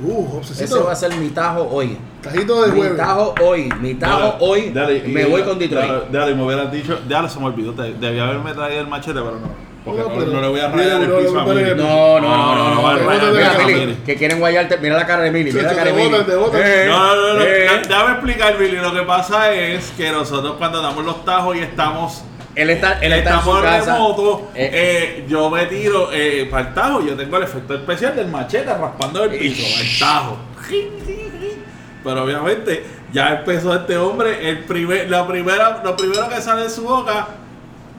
Uh, 0.03 0.41
Ese 0.41 0.79
va 0.79 0.93
a 0.93 0.97
ser 0.97 1.15
mi 1.17 1.29
tajo 1.29 1.69
hoy. 1.71 1.99
Tajito 2.23 2.63
de 2.63 2.73
Mi 2.73 2.79
jueves. 2.79 2.97
tajo 2.97 3.35
hoy, 3.43 3.69
mi 3.81 3.95
tajo 3.95 4.37
hoy, 4.41 4.73
me 5.07 5.25
voy 5.27 5.43
con 5.43 5.59
Detroit. 5.59 5.89
Dale, 5.91 6.05
dale, 6.11 6.35
me 6.35 6.43
hubieras 6.45 6.73
dicho. 6.73 6.99
Dale, 7.09 7.29
se 7.29 7.39
me 7.39 7.47
olvidó. 7.47 7.73
te- 7.75 7.93
Debía 7.95 8.25
haberme 8.25 8.53
traído 8.55 8.81
el 8.81 8.87
machete, 8.89 9.21
pero 9.21 9.33
no. 9.39 9.71
Porque 9.85 10.01
No, 10.03 10.09
no, 10.11 10.15
pero- 10.19 10.33
no 10.33 10.41
le 10.43 10.49
voy 10.49 10.61
a 10.61 10.69
rayar 10.69 11.03
el 11.03 11.11
piso 11.11 11.33
no, 11.35 11.41
a 11.41 11.45
Mili. 11.47 11.71
No, 11.75 12.21
no, 12.21 12.21
no, 12.21 12.75
no, 12.75 12.93
no. 12.97 13.33
mira, 13.33 13.59
Mili. 13.67 13.75
Mili, 13.81 13.95
que 14.05 14.15
quieren 14.17 14.39
guayarte, 14.39 14.77
mira 14.79 14.97
la 14.97 15.07
cara 15.07 15.23
de 15.23 15.31
Mili, 15.31 15.53
mira 15.53 15.71
la 15.71 15.75
cara 15.75 15.93
de 15.93 15.97
Mili. 15.97 16.17
Eh, 16.17 16.87
No, 16.89 17.17
no, 17.17 17.35
no, 17.35 17.41
eh. 17.43 17.67
no, 17.83 17.89
déjame 17.89 18.13
explicar, 18.13 18.59
Billy. 18.59 18.77
Lo 18.77 18.93
que 18.95 19.03
pasa 19.03 19.53
es 19.55 19.91
que 19.97 20.11
nosotros 20.13 20.55
cuando 20.59 20.81
damos 20.83 21.05
los 21.05 21.25
tajos 21.25 21.57
y 21.57 21.61
estamos, 21.61 22.23
Él 22.55 22.69
está, 22.71 22.95
él 23.01 23.13
está 23.13 23.31
en 23.31 23.37
estamos 23.39 23.57
su 23.57 23.63
casa. 23.63 23.93
remoto, 23.95 24.51
Eh. 24.55 24.71
eh, 24.73 25.27
yo 25.29 25.49
me 25.51 25.67
tiro 25.67 26.11
eh, 26.13 26.49
para 26.51 26.69
el 26.69 26.75
tajo. 26.75 27.01
Yo 27.07 27.17
tengo 27.17 27.37
el 27.37 27.45
efecto 27.45 27.75
especial 27.75 28.17
del 28.17 28.27
machete 28.29 28.73
raspando 28.75 29.25
el 29.25 29.39
piso, 29.39 29.63
el 29.81 29.99
tajo. 29.99 30.37
Pero 32.05 32.25
obviamente 32.25 32.85
ya 33.13 33.37
empezó 33.39 33.75
este 33.75 33.97
hombre, 33.97 34.49
el 34.49 34.61
primer, 34.65 35.09
la 35.11 35.27
primera, 35.27 35.81
lo 35.85 35.95
primero 35.97 36.29
que 36.29 36.41
sale 36.41 36.63
de 36.63 36.71
su 36.71 36.83
boca, 36.83 37.29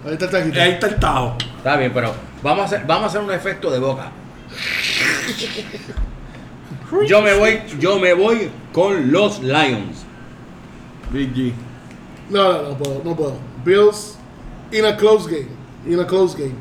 Ahí 0.06 0.14
está 0.14 0.26
el 0.26 0.32
tajito. 0.32 0.62
ahí 0.62 0.72
está 0.72 0.88
el 0.88 0.96
tajo. 1.00 1.38
Está 1.58 1.76
bien, 1.78 1.92
pero 1.94 2.12
vamos 2.42 2.64
a 2.64 2.66
hacer, 2.66 2.84
vamos 2.88 3.04
a 3.04 3.08
hacer 3.08 3.22
un 3.22 3.32
efecto 3.32 3.70
de 3.70 3.78
boca. 3.78 4.10
Yo 7.08 7.22
me 7.22 7.34
voy, 7.36 7.62
yo 7.80 8.00
me 8.00 8.14
voy 8.14 8.50
con 8.74 9.12
los 9.12 9.40
Lions. 9.42 10.04
Big 11.12 11.34
G. 11.34 11.54
No, 12.30 12.54
no, 12.54 12.62
no 12.70 12.78
puedo, 12.78 13.02
no 13.04 13.16
puedo. 13.16 13.38
Bills 13.64 14.18
in 14.72 14.86
a 14.86 14.96
close 14.98 15.28
game. 15.30 15.48
In 15.88 16.00
a 16.00 16.06
close 16.06 16.36
game. 16.38 16.56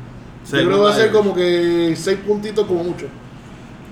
Yo 0.45 0.57
creo 0.65 0.69
que 0.77 0.83
va 0.83 0.89
a 0.89 0.93
ser 0.93 1.09
Segunda 1.11 1.19
como 1.29 1.35
que 1.35 1.93
6 1.95 2.17
puntitos 2.25 2.65
como 2.65 2.83
mucho. 2.83 3.05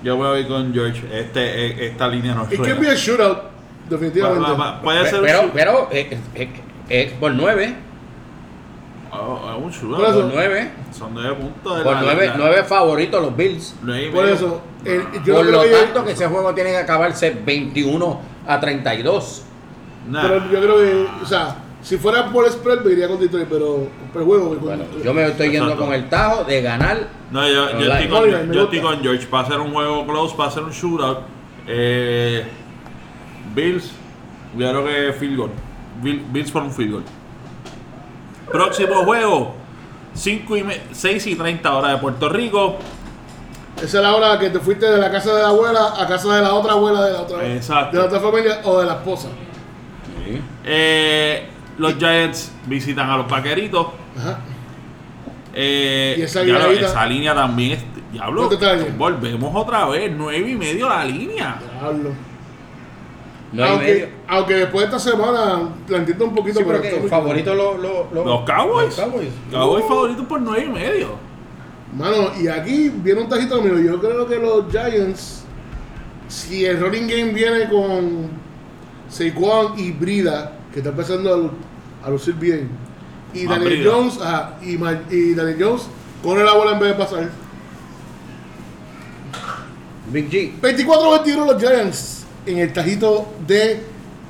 Yo 0.02 0.16
voy 0.16 0.36
a 0.36 0.40
ir 0.40 0.48
con 0.48 0.72
George. 0.72 1.02
Este, 1.12 1.66
eh, 1.66 1.86
esta 1.90 2.08
línea 2.08 2.34
no 2.34 2.44
It 2.50 2.58
rueda. 2.58 2.72
can 2.74 2.82
be 2.82 2.90
a 2.90 2.94
shootout, 2.94 3.38
definitivamente. 3.88 4.42
Va- 4.50 4.56
va- 4.56 4.70
va- 4.72 4.82
Puede 4.82 5.04
ser 5.08 5.20
un 5.20 5.26
Pero, 5.26 5.42
shoot- 5.42 5.50
pero, 5.52 5.88
eh, 5.92 6.18
eh, 6.34 6.48
eh, 6.88 7.16
por 7.20 7.32
9, 7.32 7.76
Oh, 9.12 9.56
un 9.64 9.70
shootout. 9.70 10.14
Por 10.14 10.24
9, 10.32 10.70
Son 10.96 11.12
nueve 11.12 11.34
puntos. 11.34 11.78
de 11.78 11.82
por 11.84 11.94
la- 11.94 12.02
9, 12.02 12.26
la- 12.28 12.36
9 12.36 12.64
favoritos 12.64 13.20
los 13.20 13.36
Bills. 13.36 13.74
Por 14.12 14.26
eso, 14.28 14.60
el- 14.84 15.02
yo 15.24 15.34
Por 15.34 15.46
lo 15.46 15.60
creo 15.60 15.62
que- 15.62 15.84
tanto 15.86 16.04
que 16.04 16.12
ese 16.12 16.26
juego 16.28 16.54
tiene 16.54 16.70
que 16.70 16.76
acabarse 16.76 17.30
21 17.44 18.20
a 18.46 18.60
32. 18.60 19.44
Nah. 20.08 20.22
Pero 20.22 20.38
yo 20.50 20.60
creo 20.60 20.76
que, 20.78 21.06
o 21.22 21.26
sea, 21.26 21.56
si 21.82 21.96
fuera 21.96 22.30
por 22.30 22.48
spread 22.50 22.80
me 22.80 22.92
iría 22.92 23.08
con 23.08 23.18
Detroit, 23.18 23.46
pero 23.48 23.88
por 24.12 24.24
juego. 24.24 24.48
con 24.50 24.60
Bueno, 24.60 24.84
yo 25.02 25.14
me 25.14 25.26
estoy 25.26 25.50
yendo 25.50 25.76
con 25.76 25.92
el 25.92 26.08
tajo 26.08 26.44
de 26.44 26.60
ganar. 26.62 27.08
No, 27.30 27.46
yo, 27.48 27.78
yo, 27.78 27.92
estoy 27.92 28.08
con, 28.08 28.30
yo 28.30 28.38
gusta. 28.46 28.62
estoy 28.62 28.80
con 28.80 29.00
George. 29.02 29.26
Va 29.32 29.40
a 29.40 29.46
ser 29.46 29.60
un 29.60 29.72
juego 29.72 30.06
close, 30.06 30.36
va 30.36 30.46
a 30.46 30.50
ser 30.50 30.62
un 30.64 30.70
shootout. 30.70 31.18
Eh, 31.66 32.44
Bills, 33.54 33.90
yo 34.56 34.68
creo 34.70 34.84
que 34.84 35.12
field 35.18 35.36
goal. 35.36 35.50
Bill- 36.02 36.24
Bills 36.30 36.50
por 36.50 36.62
un 36.62 36.72
field 36.72 36.92
goal. 36.92 37.04
Próximo 38.50 39.04
juego, 39.04 39.54
5 40.14 40.56
y 40.56 40.62
me- 40.64 40.80
6 40.92 41.26
y 41.28 41.36
30 41.36 41.72
horas 41.74 41.92
de 41.92 41.98
Puerto 41.98 42.28
Rico. 42.28 42.76
Esa 43.76 43.98
es 43.98 44.02
la 44.02 44.14
hora 44.14 44.38
que 44.38 44.50
te 44.50 44.58
fuiste 44.58 44.84
de 44.90 44.98
la 44.98 45.10
casa 45.10 45.34
de 45.34 45.42
la 45.42 45.48
abuela 45.48 45.94
a 45.96 46.06
casa 46.06 46.34
de 46.36 46.42
la 46.42 46.52
otra 46.54 46.72
abuela 46.72 47.02
de 47.06 47.12
la 47.12 47.20
otra, 47.22 47.46
Exacto. 47.46 47.96
de 47.96 48.02
la 48.02 48.08
otra 48.08 48.20
familia 48.20 48.60
o 48.64 48.80
de 48.80 48.86
la 48.86 48.94
esposa. 48.94 49.28
Eh, 50.64 51.48
los 51.80 51.96
Giants 51.98 52.52
visitan 52.66 53.08
a 53.10 53.16
los 53.16 53.28
Vaqueritos. 53.28 53.88
Ajá. 54.18 54.38
Eh, 55.54 56.16
Y 56.18 56.22
esa 56.22 56.44
ya 56.44 56.58
lo- 56.58 56.70
esa 56.70 57.06
línea 57.06 57.34
también 57.34 57.72
es. 57.72 57.84
Diablo, 58.12 58.50
volvemos 58.98 59.54
otra 59.54 59.86
vez, 59.86 60.10
9 60.16 60.50
y 60.50 60.56
medio 60.56 60.88
la 60.88 61.04
línea. 61.04 61.60
Diablo. 61.80 62.10
No 63.52 63.64
hay 63.64 63.70
aunque, 63.70 63.86
medio. 63.86 64.08
aunque 64.28 64.54
después 64.54 64.90
de 64.90 64.96
esta 64.96 65.10
semana 65.10 65.62
la 65.88 65.96
entiendo 65.96 66.24
un 66.24 66.34
poquito, 66.34 66.58
Sí, 66.60 66.64
pero 66.66 66.80
que 66.82 66.90
favorito 67.08 67.54
los 67.54 67.78
los- 67.80 68.44
Cowboys. 68.44 68.96
los 68.96 68.96
Cowboys. 68.96 69.32
Cowboys 69.50 69.84
favoritos 69.86 70.26
por 70.26 70.40
9 70.40 70.64
y 70.66 70.70
medio. 70.70 71.08
Mano, 71.96 72.30
y 72.40 72.46
aquí 72.48 72.88
viene 72.88 73.20
un 73.22 73.28
tajito 73.28 73.60
mío. 73.62 73.78
Yo 73.80 74.00
creo 74.00 74.26
que 74.26 74.36
los 74.38 74.64
Giants, 74.70 75.44
si 76.28 76.64
el 76.64 76.78
running 76.80 77.08
game 77.08 77.32
viene 77.32 77.68
con 77.68 78.28
Saquon 79.08 79.78
y 79.78 79.90
Brida, 79.92 80.52
que 80.72 80.78
está 80.78 80.90
empezando 80.90 81.52
a, 82.02 82.06
lu- 82.06 82.06
a 82.06 82.10
lucir 82.10 82.34
bien, 82.34 82.68
y 83.34 83.44
Más 83.46 83.58
Daniel. 83.60 83.88
Jones, 83.90 84.18
ajá, 84.20 84.54
y, 84.62 84.74
y 85.14 85.34
Daniel 85.34 85.56
Jones 85.60 85.82
corre 86.22 86.44
la 86.44 86.54
bola 86.54 86.72
en 86.72 86.78
vez 86.80 86.88
de 86.90 86.94
pasar. 87.04 87.28
Big 90.12 90.28
G. 90.30 90.60
24-21 90.60 91.46
los 91.46 91.60
Giants 91.62 92.24
en 92.46 92.58
el 92.58 92.72
tajito 92.72 93.28
de 93.46 93.84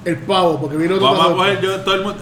el 0.05 0.17
pavo, 0.19 0.61
porque 0.61 0.77
viene 0.77 0.95
otro 0.95 1.07
Vamos 1.13 1.27
a 1.27 1.35
coger 1.35 1.61
yo, 1.61 1.81
todo 1.81 1.95
el 1.95 2.03
mundo. 2.03 2.19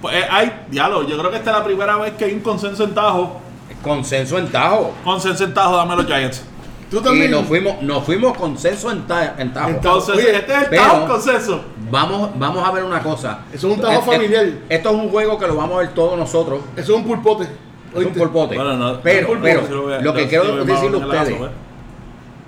Pues, 0.00 0.14
eh, 0.14 0.24
hay, 0.30 0.64
diablo, 0.70 1.06
yo 1.06 1.18
creo 1.18 1.30
que 1.30 1.36
esta 1.38 1.50
es 1.50 1.56
la 1.58 1.64
primera 1.64 1.96
vez 1.96 2.12
que 2.14 2.24
hay 2.26 2.32
un 2.34 2.40
consenso 2.40 2.84
en 2.84 2.94
Tajo. 2.94 3.40
Consenso 3.82 4.38
en 4.38 4.48
tajo. 4.50 4.94
Consenso 5.04 5.44
en 5.44 5.54
Tajo, 5.54 5.76
dame 5.76 5.96
los 5.96 6.06
Giants. 6.06 6.42
Tú 6.90 6.98
Y 6.98 7.02
también. 7.02 7.30
nos 7.30 7.46
fuimos, 7.46 7.82
nos 7.82 8.04
fuimos 8.04 8.36
consenso 8.36 8.90
en, 8.90 9.06
ta- 9.06 9.34
en 9.38 9.52
tajo. 9.52 9.68
En 9.68 9.80
tajo. 9.80 9.96
Entonces, 9.98 10.14
Oye, 10.16 10.36
este 10.36 10.52
es 10.52 10.62
el 10.62 10.68
pero- 10.70 10.82
Tajo 10.82 11.06
consenso. 11.06 11.64
Vamos, 11.90 12.30
vamos 12.38 12.66
a 12.66 12.72
ver 12.72 12.84
una 12.84 13.00
cosa. 13.02 13.40
Eso 13.52 13.70
es 13.70 13.78
un 13.78 13.84
eh, 13.84 14.00
familiar. 14.04 14.46
Esto 14.68 14.88
es 14.90 14.94
un 14.94 15.08
juego 15.10 15.38
que 15.38 15.46
lo 15.46 15.56
vamos 15.56 15.76
a 15.76 15.80
ver 15.80 15.94
todos 15.94 16.18
nosotros. 16.18 16.60
Eso 16.76 16.92
es 16.94 16.98
un 16.98 17.04
pulpote. 17.04 17.44
Es 17.44 17.50
un 17.94 18.04
¿oíste? 18.04 18.18
polpote. 18.18 18.56
Bueno, 18.56 18.76
no, 18.76 19.00
pero, 19.00 19.34
no, 19.34 19.42
pero, 19.42 19.66
si 19.66 20.04
lo 20.04 20.14
que 20.14 20.22
si 20.22 20.28
quiero 20.28 20.64
decirle 20.64 20.96
a 21.02 21.06
lazo, 21.06 21.20
ustedes, 21.22 21.40
¿ves? 21.40 21.50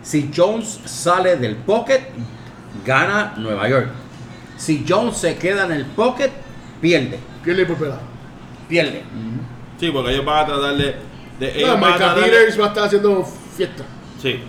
si 0.02 0.30
Jones 0.34 0.80
sale 0.84 1.36
del 1.36 1.56
pocket, 1.56 2.00
gana 2.84 3.34
Nueva 3.36 3.68
York. 3.68 3.88
Si 4.56 4.84
Jones 4.88 5.16
se 5.16 5.36
queda 5.36 5.64
en 5.66 5.72
el 5.72 5.86
pocket, 5.86 6.30
pierde. 6.80 7.18
Pierde 7.44 7.64
por 7.66 7.76
pelado. 7.76 8.00
Pierde. 8.68 9.02
Sí, 9.78 9.90
porque 9.90 10.12
ellos 10.12 10.24
van 10.24 10.44
a 10.44 10.46
tratar 10.46 10.76
de. 10.76 10.96
de 11.38 11.56
ellos 11.58 11.68
No, 11.68 11.74
van 11.74 11.84
a 11.84 11.86
Micah 11.86 11.98
tratar 11.98 12.16
de- 12.16 12.30
Peters 12.30 12.60
va 12.60 12.64
a 12.64 12.68
estar 12.68 12.84
haciendo 12.84 13.24
fiesta. 13.56 13.84
Sí. 14.20 14.40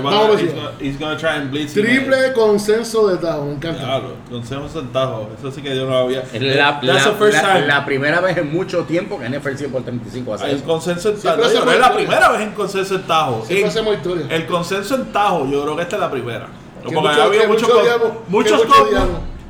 Vamos 0.00 0.14
a, 0.14 0.24
a 0.26 0.30
ver 0.30 0.40
he's, 0.40 0.50
si- 0.50 0.56
gonna, 0.56 0.70
he's 0.80 0.98
gonna 0.98 1.16
try 1.16 1.28
and 1.30 1.50
blitz. 1.50 1.76
him. 1.76 1.84
Triple 1.84 2.32
consenso 2.34 3.06
de 3.08 3.16
Tajo, 3.18 3.44
me 3.44 3.52
encanta. 3.54 3.80
Claro, 3.82 4.14
consenso 4.30 4.80
en 4.80 4.88
Tajo. 4.92 5.28
Eso 5.38 5.50
sí 5.50 5.62
que 5.62 5.74
yo 5.76 5.84
no 5.84 5.90
lo 5.90 5.96
había. 5.98 6.20
Es 6.32 6.40
la, 6.42 6.80
That's 6.80 6.84
la- 6.84 7.04
the 7.04 7.16
first 7.18 7.34
la- 7.42 7.54
time. 7.54 7.66
la 7.66 7.84
primera 7.84 8.20
vez 8.20 8.36
en 8.36 8.52
mucho 8.52 8.84
tiempo 8.84 9.18
que 9.18 9.26
NFL 9.28 9.56
100 9.56 9.70
por 9.72 9.82
35 9.82 10.34
hace 10.34 10.44
El 10.50 10.56
eso. 10.56 10.64
consenso 10.64 11.08
en 11.10 11.20
Tajo. 11.20 11.36
No, 11.36 11.44
es 11.72 11.78
la 11.80 11.94
primera 11.94 12.28
vez 12.30 12.40
en 12.42 12.50
consenso 12.52 12.94
en 12.96 13.02
Tajo. 13.02 13.36
Siempre 13.46 13.60
En- 13.60 13.66
hacemos 13.68 13.94
historia. 13.96 14.26
El 14.30 14.46
consenso 14.46 14.94
en 14.96 15.12
Tajo, 15.12 15.46
yo 15.50 15.62
creo 15.62 15.76
que 15.76 15.82
esta 15.82 15.96
es 15.96 16.00
la 16.00 16.10
primera. 16.10 16.46
Que 16.46 16.92
Porque 16.94 17.08
mucho- 17.08 17.22
ha 17.22 17.24
habido 17.24 17.42
que 17.42 17.48
muchos 17.48 17.68
mucho 17.68 17.80
odiamos- 17.80 18.12
muchos 18.28 18.58
mucho 18.66 18.74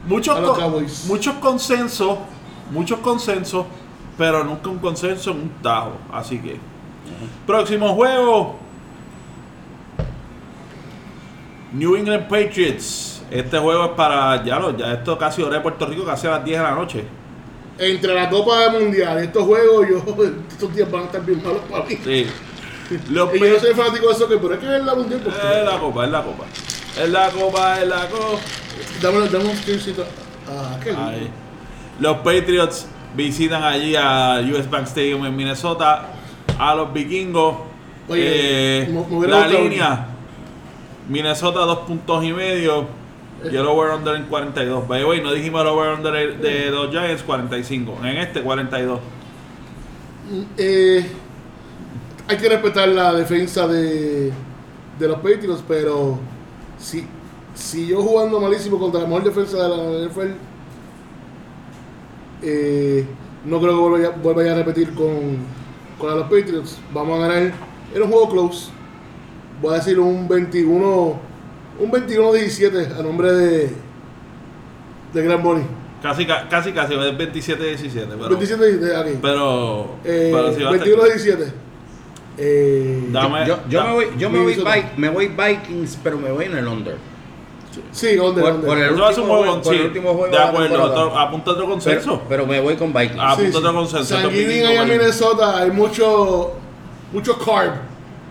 muchos 0.07 1.07
muchos 1.09 1.35
consensos, 1.37 2.19
muchos 2.71 2.99
consensos, 3.01 3.67
pero 4.19 4.45
nunca 4.45 4.69
un 4.69 4.79
consenso 4.79 5.31
en 5.33 5.37
un 5.39 5.49
Tajo. 5.63 5.93
Así 6.13 6.39
que 6.39 6.59
próximo 7.47 7.95
juego 7.95 8.57
New 11.75 11.97
England 11.97 12.29
Patriots. 12.29 13.23
Este 13.31 13.59
juego 13.59 13.85
es 13.87 13.91
para 13.93 14.45
ya 14.45 14.59
lo 14.59 14.77
ya 14.77 14.93
esto 14.93 15.19
casi 15.19 15.43
hora 15.43 15.57
de 15.57 15.61
Puerto 15.61 15.87
Rico, 15.87 16.05
casi 16.05 16.27
a 16.27 16.31
las 16.33 16.45
10 16.45 16.59
de 16.59 16.65
la 16.65 16.71
noche. 16.73 17.05
Entre 17.79 18.15
la 18.15 18.31
Copa 18.31 18.71
Mundial 18.71 19.19
estos 19.19 19.43
juegos, 19.45 19.87
yo, 19.89 19.97
estos 20.49 20.75
días 20.75 20.91
van 20.91 21.03
a 21.03 21.05
estar 21.07 21.25
bien 21.25 21.43
malos 21.43 21.63
para 21.71 21.85
mí. 21.85 21.99
Sí. 22.05 22.27
Los 23.11 23.35
Y 23.35 23.39
yo 23.41 23.59
soy 23.61 23.75
fanático 23.75 24.09
de 24.09 24.15
soccer, 24.15 24.39
pero 24.41 24.55
es 24.55 24.61
que 24.61 24.77
es 24.77 24.85
la 24.85 24.95
Mundial. 24.95 25.21
porque- 25.25 25.39
es 25.39 25.65
la 25.65 25.79
copa, 25.81 26.05
es 26.05 26.11
la 26.11 26.23
copa. 26.23 26.45
Es 27.03 27.09
la 27.11 27.29
copa, 27.31 27.81
es 27.83 27.89
la 27.89 28.09
copa. 28.09 28.39
Dame, 29.03 29.29
dame 29.29 29.45
un 29.47 29.57
screenshot. 29.57 30.07
Ah, 30.49 30.79
qué 30.83 30.91
lindo. 30.91 31.05
Ahí. 31.07 31.31
Los 31.99 32.19
Patriots 32.19 32.87
visitan 33.17 33.63
allí 33.65 33.97
a 33.97 34.41
US 34.53 34.69
Bank 34.71 34.85
Stadium 34.87 35.25
en 35.27 35.35
Minnesota 35.35 36.07
a 36.59 36.75
los 36.77 36.93
vikingos. 36.93 37.57
Oye, 38.09 38.83
Eh, 38.83 39.05
la 39.27 39.49
línea 39.49 40.07
Minnesota 41.09 41.61
dos 41.61 41.81
puntos 41.81 42.25
y 42.25 42.33
medio 42.33 42.87
y 43.51 43.55
el 43.57 43.67
over 43.67 43.93
under 43.95 44.15
en 44.17 44.25
42. 44.25 44.89
By 44.89 45.01
the 45.01 45.07
way, 45.07 45.21
no 45.21 45.33
dijimos 45.33 45.61
el 45.63 45.67
over 45.69 45.95
under 45.95 46.39
de 46.41 46.71
los 46.71 46.91
Giants 46.91 47.23
45. 47.23 47.99
En 48.03 48.17
este 48.19 48.43
42. 48.43 49.01
Eh, 50.57 51.05
hay 52.27 52.37
que 52.39 52.49
respetar 52.49 52.89
la 52.89 53.13
defensa 53.13 53.67
de, 53.69 54.33
de 54.99 55.09
los 55.09 55.17
Patriots, 55.19 55.63
pero 55.69 56.19
si, 56.79 57.07
si 57.55 57.87
yo 57.87 58.03
jugando 58.03 58.41
malísimo 58.41 58.79
contra 58.79 59.01
la 59.03 59.07
mejor 59.07 59.25
defensa 59.25 59.63
de 59.63 59.69
la 59.69 60.09
NFL, 60.09 60.31
eh, 62.43 63.07
no 63.45 63.61
creo 63.61 63.73
que 63.73 63.89
vuelva, 63.89 64.09
a- 64.09 64.11
vuelva 64.17 64.53
a 64.53 64.55
repetir 64.55 64.95
con, 64.95 65.37
con 65.99 66.17
los 66.19 66.25
Patriots. 66.25 66.79
Vamos 66.93 67.19
a 67.23 67.27
ganar. 67.29 67.53
Era 67.95 68.05
un 68.05 68.11
juego 68.11 68.29
close. 68.31 68.71
Voy 69.63 69.75
a 69.75 69.77
decir 69.79 69.99
un 69.99 70.29
21 70.29 71.21
un 71.81 71.91
21-17 71.91 72.99
a 72.99 73.03
nombre 73.03 73.33
de 73.33 73.71
de 75.13 75.23
Gran 75.23 75.43
Bonnie. 75.43 75.65
Casi, 76.03 76.27
ca- 76.27 76.47
casi, 76.49 76.73
casi. 76.73 76.93
Es 76.95 77.01
27-17. 77.17 78.07
Pero, 78.11 78.29
27 78.29 78.77
de 78.79 78.97
aquí. 78.97 79.11
pero, 79.23 79.97
Eh, 80.05 80.31
pero 80.35 80.55
si 80.55 80.63
va 80.63 80.71
a 80.71 80.73
21-17. 80.75 81.53
Eh, 82.37 83.09
Dame- 83.11 83.47
Yo, 83.47 83.59
yo 83.69 83.79
da- 83.79 83.87
me 83.87 83.93
voy, 83.93 84.07
yo 84.19 84.29
me 84.31 84.39
voy, 84.39 84.47
Minnesota. 84.57 84.75
Vi- 84.77 85.01
me 85.01 85.09
voy 85.09 85.29
Vikings, 85.29 85.99
pero 86.03 86.19
me 86.19 86.31
voy 86.33 86.45
en 86.47 86.57
el 86.57 86.67
under. 86.67 86.97
Sí, 87.93 88.17
¿dónde? 88.17 88.41
Por- 88.43 88.53
dónde? 88.53 88.67
por 88.69 88.79
el- 88.79 88.93
un 88.93 89.01
último 89.01 89.27
juego, 89.37 89.63
por 89.63 89.75
el 89.75 89.87
último 89.87 90.15
juego 90.15 90.37
de 90.37 90.43
acuerdo. 90.43 90.83
otro- 90.85 91.19
Apunta 91.19 91.51
otro 91.53 91.67
consenso. 91.67 92.23
Pero, 92.29 92.29
pero 92.29 92.47
me 92.47 92.61
voy 92.61 92.77
con 92.77 92.93
Vikings. 92.93 93.19
Ah, 93.21 93.35
Sí, 93.37 93.43
punto 93.45 93.59
sí. 93.61 93.75
consenso, 93.75 94.17
allá 94.17 94.83
en 94.83 94.89
Minnesota 94.89 95.59
hay 95.59 95.71
mucho, 95.71 96.53
mucho 97.13 97.39
carb. 97.39 97.73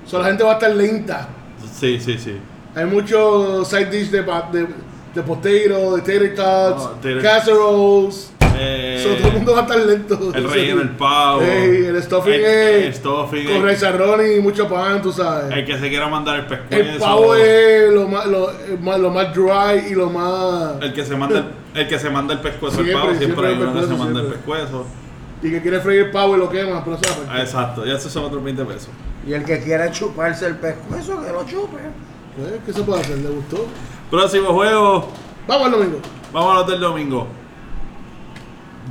O 0.06 0.10
sea, 0.10 0.20
la 0.20 0.26
gente 0.26 0.44
va 0.44 0.52
a 0.52 0.54
estar 0.54 0.76
lenta. 0.76 1.28
Sí, 1.74 2.00
sí, 2.00 2.18
sí. 2.18 2.38
Hay 2.76 2.86
mucho 2.86 3.64
side 3.66 3.86
dish 3.86 4.10
de, 4.10 4.22
de, 4.22 4.68
de 5.16 5.22
potato, 5.22 5.96
de 5.96 6.02
tater 6.02 6.36
tots, 6.36 6.84
Oh, 6.84 6.96
tater- 7.02 7.22
casseroles. 7.22 8.30
Eh, 8.56 9.02
So, 9.04 9.16
todo 9.16 9.28
el 9.30 9.34
mundo 9.34 9.54
va 9.54 9.60
a 9.60 9.62
estar 9.64 9.78
lento. 9.80 10.32
el 10.34 10.50
relleno, 10.50 10.82
el 10.82 10.90
pavo. 10.92 11.42
Ey, 11.42 11.86
el 11.88 12.04
stuffing 12.04 12.34
el, 12.34 12.46
egg. 12.46 12.86
el 12.86 12.94
stuffing 12.94 13.46
Con 13.46 13.56
egg. 13.56 13.64
reizarrón 13.64 14.22
y 14.32 14.40
mucho 14.42 14.68
pan, 14.70 15.02
tú 15.02 15.12
sabes. 15.12 15.52
El 15.56 15.66
que 15.66 15.78
se 15.80 15.90
quiera 15.90 16.08
mandar 16.08 16.40
el 16.40 16.46
pescuezo. 16.46 16.92
El 16.94 17.00
pavo 17.00 17.36
es 17.36 17.92
lo 17.92 18.08
más, 18.08 18.26
lo, 18.28 18.52
el 18.52 18.80
más, 18.80 19.00
lo 19.00 19.10
más 19.10 19.34
dry 19.34 19.92
y 19.92 19.96
lo 19.96 20.10
más... 20.12 20.82
El 20.82 20.94
que 20.94 21.04
se 21.04 21.16
manda 21.16 21.40
el, 21.74 21.80
el 21.82 21.88
que 21.88 21.98
se 21.98 22.10
manda 22.12 22.34
el 22.36 22.42
pescuezo 22.42 22.80
el 22.82 22.86
Siempre, 22.86 22.94
pavo, 23.08 23.18
siempre, 23.18 23.26
siempre 23.28 23.48
hay 23.48 23.54
el 23.56 23.68
uno 23.68 23.82
que 23.82 23.88
se 23.88 23.94
manda 23.96 24.20
el 24.22 24.28
siempre. 24.28 24.38
pescuezo. 24.38 24.86
Y 25.44 25.52
que 25.52 25.62
quiere 25.62 25.80
freír 25.82 26.10
pavo 26.12 26.36
y 26.36 26.40
lo 26.40 26.50
quema, 26.50 26.84
pero 26.84 26.98
Ah. 27.30 27.42
Exacto, 27.42 27.86
y 27.86 27.92
esos 27.92 28.12
son 28.12 28.24
otros 28.24 28.42
20 28.44 28.64
pesos. 28.66 28.90
Y 29.28 29.34
el 29.34 29.44
que 29.44 29.62
quiera 29.62 29.92
chuparse 29.92 30.48
el 30.48 30.56
pescuezo, 30.58 31.22
que 31.22 31.32
lo 31.32 31.44
chupe. 31.46 31.78
Pues, 32.38 32.54
¿Qué 32.66 32.74
se 32.74 32.82
puede 32.84 33.02
hacer? 33.02 33.18
¿Le 33.20 33.30
gustó? 33.30 33.68
Próximo 34.10 34.54
juego, 34.54 35.10
Vamos 35.48 35.66
al 35.68 35.72
domingo. 35.74 36.00
vamos 36.32 36.52
a 36.56 36.60
los 36.60 36.68
del 36.68 36.80
domingo. 36.80 37.28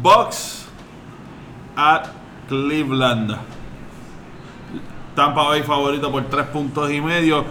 Bucks 0.02 0.66
at 1.76 2.06
Cleveland. 2.48 3.36
Tampa 5.14 5.42
Bay 5.48 5.62
favorito 5.62 6.10
por 6.10 6.24
3 6.24 6.46
puntos 6.48 6.90
y 6.90 7.00
medio. 7.00 7.44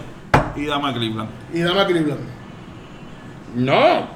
Y 0.54 0.66
dama 0.66 0.92
Cleveland. 0.92 1.28
Y 1.52 1.60
dame 1.60 1.80
a 1.80 1.86
Cleveland. 1.86 2.20
No. 3.54 4.06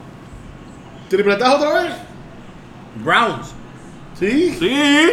¿Tripletazo 1.08 1.56
otra 1.56 1.82
vez? 1.82 1.94
Browns. 3.04 3.54
Sí. 4.18 4.56
Sí, 4.58 5.10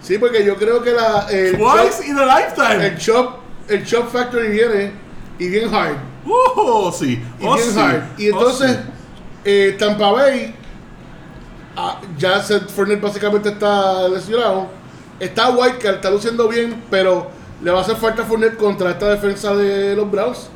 Sí, 0.00 0.18
porque 0.18 0.44
yo 0.44 0.54
creo 0.56 0.82
que 0.82 0.92
la, 0.92 1.26
el, 1.30 1.56
twice 1.58 2.06
in 2.06 2.16
a 2.16 2.24
lifetime. 2.38 2.86
el, 2.86 2.96
chop, 2.98 3.38
el 3.68 3.84
Chop 3.84 4.08
Factory 4.12 4.48
viene 4.48 4.92
y 5.38 5.48
bien 5.48 5.74
hard. 5.74 5.96
Uh, 6.24 6.92
sí. 6.92 7.20
Y 7.40 7.44
Oh, 7.46 7.54
bien 7.54 7.70
sí. 7.72 7.78
hard. 7.80 8.02
Y 8.18 8.30
Oh, 8.30 8.38
entonces, 8.38 8.70
sí. 8.72 8.78
Eh, 9.44 9.76
Tampa 9.78 10.10
Bay, 10.12 10.54
ah, 11.76 12.00
ya 12.18 12.40
Seth 12.42 12.68
Fournette 12.70 13.00
básicamente 13.00 13.48
está 13.48 14.08
lesionado. 14.08 14.68
Está 15.18 15.50
White, 15.50 15.78
que 15.78 15.88
está 15.88 16.10
luciendo 16.10 16.46
bien, 16.48 16.84
pero 16.90 17.28
le 17.62 17.70
va 17.70 17.78
a 17.78 17.82
hacer 17.82 17.96
falta 17.96 18.22
Fournette 18.24 18.56
contra 18.56 18.90
esta 18.90 19.08
defensa 19.08 19.54
de 19.56 19.96
los 19.96 20.08
Browns. 20.10 20.50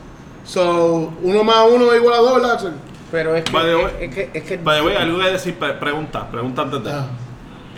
So, 0.45 1.12
uno 1.22 1.43
más 1.45 1.66
uno 1.70 1.91
es 1.93 1.99
igual 2.01 2.14
a 2.14 2.18
dos, 2.18 2.34
¿verdad, 2.34 2.53
Axel? 2.53 2.72
Pero 3.11 3.34
es 3.34 3.45
que, 3.45 3.53
By 3.53 3.64
the 3.64 3.74
way- 3.76 3.93
es, 4.01 4.14
que, 4.14 4.30
es 4.32 4.43
que 4.45 4.61
algo 4.99 5.18
que 5.18 5.30
decir, 5.30 5.55
pre- 5.59 5.74
pregunta, 5.74 6.30
pregunta 6.30 6.62
antes 6.62 6.84
de. 6.84 6.91
Ah, 6.93 7.07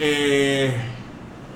Eh, 0.05 0.75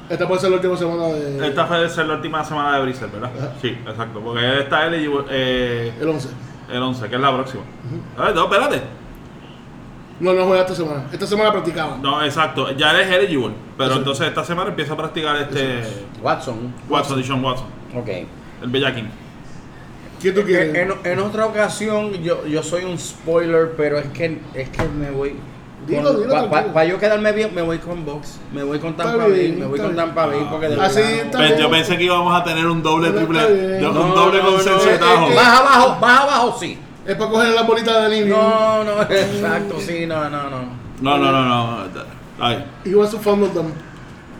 esta 0.08 0.28
puede 0.28 0.40
ser 0.40 0.50
la 0.50 0.56
última 0.56 0.76
semana 0.76 1.06
de. 1.08 1.48
esta 1.48 1.66
puede 1.66 1.88
ser 1.90 2.06
la 2.06 2.14
última 2.14 2.44
semana 2.44 2.76
de 2.76 2.82
Brisel, 2.84 3.10
¿verdad? 3.10 3.30
Ajá. 3.36 3.52
Sí, 3.60 3.76
exacto. 3.88 4.20
Porque 4.20 4.44
él 4.46 4.58
está 4.60 4.86
eligible 4.86 5.24
eh, 5.30 5.92
El 6.00 6.08
11. 6.08 6.28
el 6.72 6.80
11, 6.82 7.08
que 7.08 7.14
es 7.16 7.20
la 7.20 7.34
próxima. 7.34 7.62
A 8.16 8.26
ver, 8.26 8.34
no, 8.36 8.44
espérate. 8.44 8.82
No, 10.20 10.32
no 10.32 10.44
juega 10.46 10.62
esta 10.62 10.74
semana. 10.76 11.06
Esta 11.12 11.26
semana 11.26 11.50
practicaba. 11.50 11.98
No, 11.98 12.22
exacto. 12.24 12.70
Ya 12.76 12.92
eres 12.92 13.10
eligible. 13.10 13.52
Pero 13.76 13.90
Eso. 13.90 13.98
entonces 13.98 14.28
esta 14.28 14.44
semana 14.44 14.70
empieza 14.70 14.94
a 14.94 14.96
practicar 14.96 15.36
este 15.36 15.80
Watson. 16.22 16.72
Watson, 16.88 17.16
Dishon 17.18 17.44
Watson, 17.44 17.66
Ok. 17.96 18.08
el 18.62 18.70
Bellaquín. 18.70 19.08
¿Quién 20.20 20.34
tú 20.36 20.42
quieres? 20.44 20.74
En, 20.74 20.92
en 21.04 21.18
otra 21.18 21.46
ocasión 21.46 22.12
yo, 22.22 22.46
yo 22.46 22.62
soy 22.62 22.84
un 22.84 22.96
spoiler, 22.96 23.72
pero 23.76 23.98
es 23.98 24.06
que 24.06 24.38
es 24.54 24.70
que 24.70 24.84
me 24.84 25.10
voy 25.10 25.34
Dilo, 25.86 26.14
dilo, 26.14 26.50
para 26.50 26.84
yo 26.84 26.98
quedarme 26.98 27.30
bien, 27.32 27.54
me 27.54 27.62
voy 27.62 27.78
con 27.78 28.04
Box, 28.04 28.38
me 28.52 28.62
voy 28.64 28.78
con 28.80 28.96
Tampa 28.96 29.26
Bay, 29.28 29.52
me 29.52 29.66
voy 29.66 29.78
con. 29.78 29.94
Tampa 29.94 30.26
Bay 30.26 30.46
porque 30.50 30.68
de 30.68 30.80
Así 30.80 31.00
está 31.00 31.38
Pues, 31.38 31.50
bien. 31.50 31.60
yo 31.60 31.70
pensé 31.70 31.96
que 31.96 32.04
íbamos 32.04 32.34
a 32.34 32.42
tener 32.42 32.66
un 32.66 32.82
doble, 32.82 33.10
triple, 33.10 33.80
No, 33.80 33.90
un 33.90 34.14
doble 34.14 34.42
no, 34.42 34.50
consenso 34.50 34.84
no, 34.84 34.90
de 34.90 34.98
tajo. 34.98 35.28
Más 35.30 35.60
abajo, 35.60 35.96
más 36.00 36.20
abajo 36.22 36.56
sí. 36.58 36.78
Es 37.06 37.14
para 37.14 37.30
coger 37.30 37.54
la 37.54 37.62
bolita 37.62 38.08
de 38.08 38.16
Nini. 38.16 38.30
No, 38.30 38.82
no, 38.82 39.02
exacto, 39.08 39.78
sí, 39.78 40.06
no, 40.06 40.28
no, 40.28 40.50
no. 40.50 40.58
No, 41.00 41.18
no, 41.18 41.30
no, 41.30 41.44
no. 41.44 41.88
Ay. 42.40 42.64
To 42.84 43.06
fumble 43.18 43.48
them. 43.50 43.72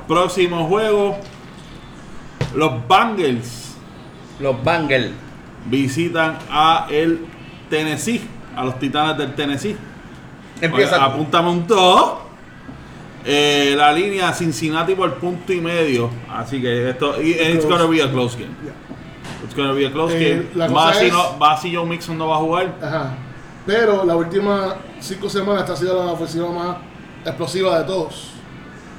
Próximo 0.09 0.67
juego. 0.67 1.17
Los 2.55 2.73
Bengals 2.89 3.77
Los 4.41 4.65
Bengals. 4.65 5.11
visitan 5.67 6.39
a 6.51 6.87
el 6.91 7.25
Tennessee, 7.71 8.21
a 8.57 8.65
los 8.65 8.79
Titanes 8.79 9.17
del 9.19 9.35
Tennessee. 9.35 9.77
Empieza. 10.61 10.97
Oye, 10.97 11.05
apúntame 11.05 11.51
un 11.51 11.67
todo. 11.67 12.21
Eh, 13.25 13.75
la 13.77 13.93
línea 13.93 14.33
Cincinnati 14.33 14.95
por 14.95 15.15
punto 15.15 15.53
y 15.53 15.61
medio. 15.61 16.11
Así 16.31 16.61
que 16.61 16.91
esto. 16.91 17.21
y- 17.21 17.31
It's 17.33 17.65
Close. 17.65 17.69
gonna 17.69 17.87
be 17.87 18.03
a 18.03 18.11
close 18.11 18.37
game. 18.39 18.53
It's 19.45 19.55
gonna 19.55 19.73
be 19.73 19.87
a 19.87 19.91
close 19.93 20.15
Eh, 20.17 20.31
game. 20.37 20.47
la 20.55 20.69
cosa 20.69 20.95
si, 20.95 21.07
es- 21.07 21.13
no, 21.13 21.37
más 21.39 21.61
si 21.61 21.75
Joe 21.75 21.85
Mixon 21.87 22.17
no 22.17 22.29
va 22.29 22.37
a 22.37 22.39
jugar. 22.39 22.75
Ajá. 22.81 23.15
Pero 23.67 24.05
la 24.05 24.15
última 24.15 24.77
cinco 25.01 25.29
semanas 25.29 25.63
esta 25.63 25.73
ha 25.73 25.77
sido 25.77 26.05
la 26.07 26.13
ofensiva 26.13 26.51
más 26.53 26.77
explosiva 27.25 27.79
de 27.81 27.85
todos. 27.85 28.31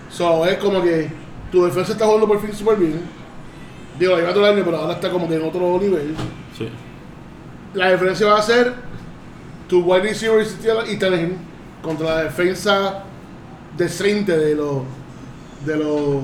So, 0.10 0.46
es 0.46 0.58
como 0.58 0.82
que 0.82 1.10
tu 1.52 1.64
defensa 1.66 1.94
está 1.94 2.06
jugando 2.06 2.28
por 2.28 2.42
fin 2.42 2.54
súper 2.54 2.76
bien. 2.78 3.02
Digo, 3.98 4.16
lleva 4.18 4.34
todo 4.34 4.46
el 4.46 4.56
año, 4.56 4.64
pero 4.66 4.78
ahora 4.78 4.94
está 4.94 5.10
como 5.10 5.28
que 5.28 5.36
en 5.36 5.44
otro 5.48 5.80
nivel. 5.80 6.14
Sí. 6.58 6.68
La 7.74 7.92
diferencia 7.92 8.28
va 8.28 8.40
a 8.40 8.42
ser 8.42 8.74
tu 9.70 9.80
wide 9.82 10.02
receiver 10.04 10.46
y 10.90 10.98
Tannehill 10.98 11.38
contra 11.82 12.16
la 12.16 12.24
defensa 12.24 13.04
decente 13.78 14.38
de 14.38 14.56
los 14.56 14.84
de 15.66 15.76
los 15.78 16.22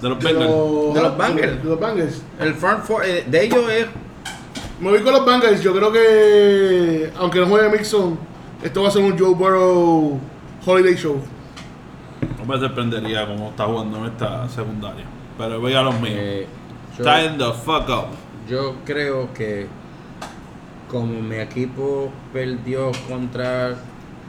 De 0.00 0.08
los 0.08 0.18
de 0.18 0.32
los, 0.32 0.94
De 0.94 1.00
los 1.02 1.18
Bengals. 1.18 1.62
de 1.62 1.68
los 1.68 1.80
Bengals. 1.80 2.22
El 2.38 2.54
front 2.54 2.84
four 2.84 3.04
eh, 3.04 3.24
de 3.26 3.44
ellos 3.44 3.70
es 3.70 3.86
Me 4.80 4.90
voy 4.90 5.00
con 5.02 5.12
los 5.12 5.26
Bengals. 5.26 5.62
Yo 5.62 5.74
creo 5.74 5.92
que, 5.92 7.12
aunque 7.18 7.38
no 7.40 7.46
juegue 7.46 7.68
Mixon, 7.70 8.18
esto 8.62 8.82
va 8.82 8.88
a 8.88 8.90
ser 8.90 9.02
un 9.02 9.18
Joe 9.18 9.34
Burrow 9.34 10.18
Holiday 10.64 10.94
Show. 10.96 11.20
No 12.38 12.44
me 12.46 12.58
sorprendería 12.58 13.26
cómo 13.26 13.50
está 13.50 13.64
jugando 13.66 13.98
en 13.98 14.04
esta 14.06 14.48
secundaria. 14.48 15.04
Pero 15.36 15.60
voy 15.60 15.74
a 15.74 15.82
los 15.82 16.00
míos. 16.00 16.16
eh, 16.18 16.46
yo- 16.98 17.04
Time 17.04 17.36
the 17.38 17.52
fuck 17.64 17.88
up. 17.88 18.06
Yo 18.48 18.76
creo 18.84 19.32
que 19.34 19.66
como 20.90 21.20
mi 21.20 21.36
equipo 21.36 22.10
perdió 22.32 22.90
contra 23.08 23.76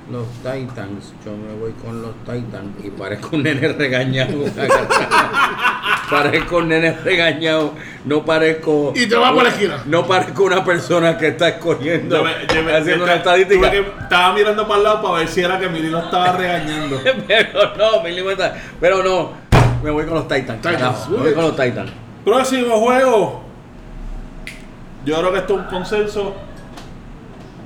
los 0.09 0.27
Titans, 0.37 1.13
yo 1.23 1.31
me 1.31 1.53
voy 1.59 1.71
con 1.73 2.01
los 2.01 2.13
Titans 2.25 2.83
y 2.83 2.89
parezco 2.89 3.35
un 3.35 3.43
nene 3.43 3.67
regañado. 3.69 4.43
parezco 6.09 6.57
un 6.57 6.67
nene 6.69 6.91
regañado, 7.03 7.73
no 8.05 8.25
parezco 8.25 8.91
Y 8.95 9.07
te 9.07 9.15
vas 9.15 9.31
por 9.31 9.43
la 9.43 9.49
esquina. 9.49 9.81
No 9.85 10.05
parezco 10.05 10.43
una 10.43 10.63
persona 10.65 11.17
que 11.17 11.27
está 11.29 11.49
escogiendo 11.49 12.17
Yo 12.17 12.23
me- 12.23 12.53
yo 12.55 12.63
me- 12.63 12.75
haciendo 12.75 13.03
una 13.05 13.15
esta- 13.15 13.37
estadística. 13.37 13.71
que- 13.71 13.79
estaba 14.01 14.33
mirando 14.33 14.67
para 14.67 14.77
el 14.79 14.83
lado 14.83 15.01
para 15.01 15.13
ver 15.19 15.27
si 15.27 15.41
era 15.41 15.59
que 15.59 15.69
Mili 15.69 15.89
lo 15.89 15.99
estaba 15.99 16.33
regañando. 16.33 16.99
pero 17.27 17.75
no, 17.77 18.03
mi 18.03 18.11
libertad. 18.11 18.53
Pero 18.81 19.03
no, 19.03 19.31
me 19.83 19.91
voy 19.91 20.05
con 20.05 20.15
los 20.15 20.27
Titans. 20.27 20.61
Titans, 20.61 21.09
me 21.09 21.17
voy 21.17 21.33
con 21.33 21.43
los 21.43 21.55
Titans. 21.55 21.91
Próximo 22.25 22.79
juego. 22.79 23.43
Yo 25.05 25.17
creo 25.19 25.31
que 25.31 25.37
esto 25.39 25.53
es 25.55 25.59
un 25.61 25.65
consenso. 25.67 26.35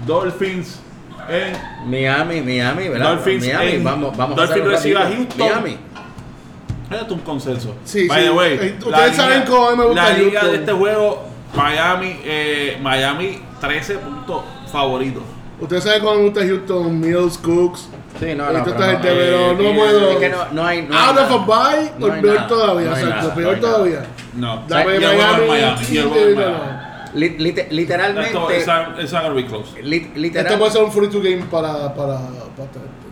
Dolphins 0.06 0.82
en. 1.30 1.90
Miami, 1.90 2.42
Miami, 2.42 2.88
¿verdad? 2.90 3.10
Dolphins 3.16 3.46
Miami, 3.46 3.72
en- 3.72 3.84
vamos, 3.84 4.18
vamos 4.18 4.36
Dolphins 4.36 4.66
recibe 4.68 4.98
a. 4.98 5.06
Houston. 5.08 5.38
Miami. 5.38 5.78
Esto 6.92 7.06
es 7.06 7.12
un 7.12 7.20
consenso. 7.20 7.76
Sí, 7.84 8.08
By 8.08 8.20
sí. 8.22 8.26
the 8.26 8.32
way, 8.32 8.54
Eh, 8.54 8.76
la 8.82 8.88
ustedes 8.90 9.16
saben 9.16 9.40
liga- 9.40 9.50
cómo 9.52 9.76
me 9.76 9.86
gusta 9.86 10.04
La 10.04 10.10
liga 10.18 10.40
Houston. 10.42 10.52
de 10.52 10.58
este 10.60 10.72
juego, 10.72 11.24
Miami, 11.56 12.20
eh, 12.24 12.78
Miami 12.82 13.40
13 13.60 13.96
puntos 13.98 14.44
favoritos. 14.72 15.24
Ustedes 15.60 15.84
saben 15.84 16.02
cómo 16.04 16.16
me 16.18 16.24
gusta 16.26 16.42
Houston, 16.42 17.00
Mills, 17.00 17.38
Cooks. 17.40 17.88
Sí, 18.20 18.34
no, 18.36 18.50
no, 18.52 18.58
esta 18.60 18.72
no, 18.72 18.86
gente, 18.86 19.08
eh, 19.10 19.16
pero 19.16 19.54
no 19.54 19.70
eh, 19.70 19.74
puedo. 19.76 20.10
Es 20.12 20.18
que 20.18 20.30
no, 20.30 20.38
no 20.52 20.66
hay. 20.66 20.82
No 20.84 20.98
hay 20.98 21.08
Out 21.10 21.18
of 21.18 21.32
a 21.32 21.38
bye, 21.46 21.92
No 21.98 22.06
o 22.08 22.22
peor 22.22 22.48
todavía, 22.48 22.90
exacto, 22.92 23.16
nada, 23.16 23.36
peor 23.36 23.60
todavía. 23.60 24.06
No, 24.36 24.64
Dame 24.68 24.92
y 24.92 24.96
el 24.96 25.04
juego 25.06 25.12
en 25.12 25.18
Miami. 25.18 25.48
Miami. 25.48 25.86
Y 25.92 25.98
el 25.98 26.06
y- 26.06 26.10
juego 26.10 26.26
en 26.28 26.36
no, 26.36 26.42
Miami. 26.42 26.86
No. 27.16 27.20
Li- 27.20 27.38
lite- 27.38 27.62
Esto, 27.62 27.74
literalmente. 27.76 28.34
gonna 28.34 29.30
be 29.34 29.46
close. 29.46 29.82
li- 29.82 29.98
Esto 29.98 30.20
literal- 30.20 30.60
puede 30.60 30.72
ser 30.72 30.84
un 30.84 30.92
42 30.92 31.24
game 31.24 31.44
para, 31.50 31.94
para, 31.96 32.18
para 32.20 32.70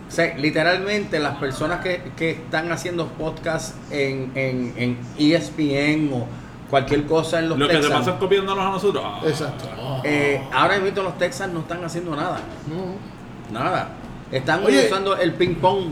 o 0.07 0.15
sea, 0.15 0.37
literalmente 0.37 1.19
las 1.19 1.37
personas 1.37 1.81
que, 1.81 2.11
que 2.15 2.31
están 2.31 2.71
haciendo 2.71 3.07
podcast 3.07 3.75
en, 3.91 4.31
en, 4.35 4.73
en 4.77 4.97
ESPN 5.17 6.11
o 6.13 6.27
cualquier 6.69 7.05
cosa 7.07 7.39
en 7.39 7.49
los 7.49 7.57
Lo 7.57 7.67
que 7.67 7.73
se 7.75 7.79
Texans, 7.81 8.05
pasan 8.05 8.19
copiándonos 8.19 8.63
a 8.65 8.69
nosotros. 8.69 9.03
ah, 9.05 9.21
Exacto. 9.25 9.65
eh, 10.03 10.41
ahora 10.53 10.77
mismo 10.79 11.01
los 11.01 11.17
Texans 11.17 11.53
no 11.53 11.61
están 11.61 11.83
haciendo 11.83 12.15
nada. 12.15 12.41
No. 12.67 13.57
Nada. 13.59 13.89
Están 14.31 14.63
Oye. 14.65 14.85
usando 14.85 15.15
el 15.17 15.33
ping 15.33 15.55
pong. 15.55 15.85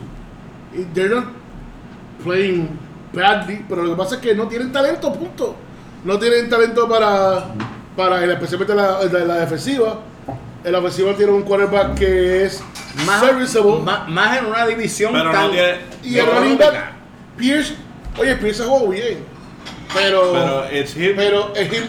Y 0.73 0.83
they're 0.93 1.13
not 1.13 1.25
playing 2.23 2.69
badly, 3.13 3.65
pero 3.67 3.83
lo 3.83 3.91
que 3.91 3.95
pasa 3.97 4.15
es 4.15 4.21
que 4.21 4.33
no 4.35 4.47
tienen 4.47 4.71
talento, 4.71 5.11
punto. 5.13 5.55
No 6.03 6.17
tienen 6.17 6.49
talento 6.49 6.87
para, 6.87 7.45
para 7.95 8.23
especialmente 8.25 8.73
la, 8.75 9.03
la, 9.05 9.19
la 9.25 9.35
defensiva. 9.41 9.99
En 10.63 10.71
la 10.71 10.79
ofensiva 10.79 11.13
tiene 11.15 11.31
un 11.31 11.41
quarterback 11.41 11.95
que 11.95 12.45
es 12.45 12.63
Más, 13.05 13.19
serviceable. 13.21 13.81
más, 13.83 14.07
más 14.07 14.37
en 14.37 14.45
una 14.45 14.65
división 14.67 15.11
Pero 15.11 15.31
tan. 15.31 15.47
no 15.47 15.49
tiene. 15.51 15.75
y 16.03 16.17
el 16.19 16.25
no, 16.27 16.31
running 16.33 16.57
back, 16.57 16.91
Pierce, 17.35 17.75
oye, 18.19 18.35
Pierce 18.35 18.63
jugó 18.63 18.87
bien. 18.89 19.25
Pero, 19.93 20.31
Pero 20.31 20.63
pero, 20.69 20.79
it's 20.79 20.95
him. 20.95 21.19
es 21.19 21.73
him, 21.73 21.83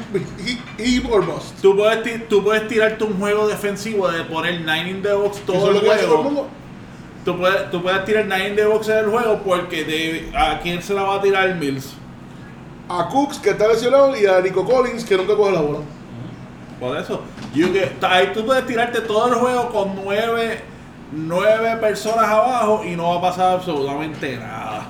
he, 0.78 0.82
him 0.84 1.07
or 1.12 1.24
bust. 1.24 1.61
Tú 1.61 1.76
puedes, 1.76 2.28
tú 2.28 2.42
puedes 2.42 2.66
tirarte 2.66 3.05
un 3.05 3.18
juego 3.18 3.46
defensivo 3.46 4.11
de 4.11 4.24
poner 4.24 4.61
9 4.64 4.88
in 4.90 5.03
the 5.03 5.12
box 5.12 5.38
todo 5.46 5.70
es 5.70 5.82
el 5.82 5.86
el 5.90 5.98
juego. 6.07 6.22
mundo. 6.24 6.48
Tú 7.24 7.38
puedes, 7.38 7.70
tú 7.70 7.80
puedes 7.82 8.05
tirar 8.05 8.24
9 8.26 8.48
in 8.48 8.57
the 8.57 8.64
box 8.64 8.88
en 8.88 8.98
el 8.98 9.07
juego 9.07 9.40
porque 9.44 9.84
de, 9.84 10.32
a 10.36 10.59
quién 10.61 10.82
se 10.82 10.94
la 10.94 11.03
va 11.03 11.16
a 11.16 11.22
tirar 11.22 11.55
Mills. 11.57 11.94
A 13.01 13.09
Cooks, 13.09 13.38
que 13.38 13.51
está 13.51 13.68
lesionado, 13.68 14.16
y 14.16 14.26
a 14.26 14.40
Nico 14.40 14.64
Collins, 14.64 15.05
que 15.05 15.16
nunca 15.16 15.36
coge 15.36 15.53
la 15.53 15.61
bola. 15.61 15.78
Por 16.78 16.97
eso. 16.97 17.22
Que, 17.55 17.93
ahí 18.03 18.30
tú 18.34 18.45
puedes 18.45 18.66
tirarte 18.66 19.01
todo 19.03 19.28
el 19.28 19.34
juego 19.34 19.68
con 19.70 19.95
9 20.05 20.72
nueve 21.12 21.76
personas 21.76 22.24
abajo 22.24 22.82
y 22.84 22.97
no 22.97 23.11
va 23.11 23.16
a 23.18 23.20
pasar 23.20 23.55
absolutamente 23.55 24.36
nada. 24.38 24.86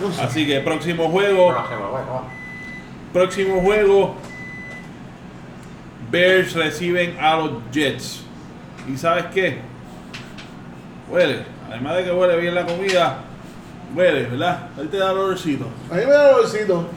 Pues, 0.00 0.18
Así 0.18 0.46
que 0.46 0.60
próximo 0.60 1.08
juego. 1.08 1.54
Próximo 3.12 3.60
juego. 3.60 4.16
Bears 6.10 6.52
reciben 6.54 7.16
a 7.20 7.36
los 7.36 7.52
Jets. 7.72 8.24
¿Y 8.92 8.96
sabes 8.96 9.26
qué? 9.32 9.58
Huele. 11.08 11.44
Además 11.68 11.96
de 11.96 12.04
que 12.04 12.12
huele 12.12 12.36
bien 12.36 12.54
la 12.54 12.66
comida, 12.66 13.18
huele, 13.94 14.22
¿verdad? 14.24 14.68
Ahí 14.78 14.86
te 14.86 14.96
da 14.98 15.12
olorcito. 15.12 15.66
a 15.90 15.94
mí 15.94 16.00
me 16.06 16.12
da 16.12 16.30
dolorcito. 16.32 16.88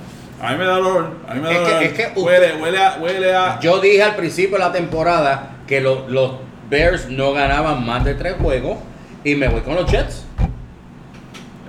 A 0.42 0.52
mí 0.52 0.58
me 0.60 0.66
da 0.66 0.78
olor. 0.78 1.12
A 1.28 1.34
mí 1.34 1.42
me 1.42 1.48
da 1.48 1.54
Es 1.54 1.58
que- 1.60 1.66
olor. 1.72 1.84
es 1.84 1.94
que 1.94 2.04
usted- 2.08 2.18
huele, 2.22 2.56
huele 2.62 2.78
a, 2.78 2.98
huele 3.02 3.36
a. 3.36 3.60
Yo 3.60 3.80
dije 3.80 4.04
al 4.04 4.16
principio 4.16 4.58
de 4.58 4.64
la 4.64 4.72
temporada 4.72 5.56
que 5.68 5.82
lo- 5.82 6.08
los 6.08 6.34
Bears 6.70 7.10
no 7.10 7.34
ganaban 7.34 7.86
más 7.86 8.04
de 8.06 8.14
tres 8.14 8.36
juegos 8.40 8.78
y 9.24 9.36
me 9.36 9.48
voy 9.48 9.62
con 9.62 9.76
los 9.76 9.90
Jets. 9.92 10.26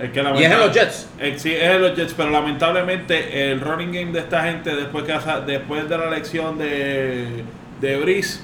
Es 0.01 0.11
que 0.11 0.21
Y 0.21 0.43
es 0.43 0.51
en 0.51 0.59
los 0.59 0.71
Jets. 0.71 1.09
Eh, 1.19 1.35
sí, 1.37 1.51
es 1.53 1.63
en 1.63 1.81
los 1.81 1.95
Jets, 1.95 2.13
pero 2.15 2.29
lamentablemente 2.29 3.51
el 3.51 3.59
running 3.59 3.91
game 3.91 4.11
de 4.13 4.19
esta 4.19 4.43
gente 4.43 4.73
después 4.75 5.03
que 5.03 5.11
hace- 5.13 5.41
después 5.45 5.89
de 5.89 5.97
la 5.97 6.05
elección 6.07 6.57
de, 6.57 7.43
de 7.81 7.97
Breeze 7.97 8.39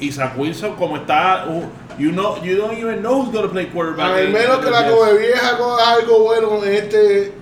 Isaac 0.00 0.34
Wilson, 0.36 0.74
como 0.76 0.96
está, 0.96 1.46
uh, 1.48 1.62
you 1.98 2.10
know, 2.12 2.36
you 2.42 2.56
don't 2.56 2.76
even 2.78 3.00
know 3.02 3.22
who's 3.22 3.32
gonna 3.32 3.48
play 3.48 3.66
quarterback. 3.66 4.12
Al 4.12 4.18
en- 4.26 4.32
menos 4.32 4.58
en 4.58 4.64
que 4.64 4.70
la 4.70 4.88
come 4.90 5.12
vieja 5.18 5.56
coja 5.56 5.92
algo 5.92 6.18
bueno 6.24 6.64
en 6.64 6.72
este 6.74 7.32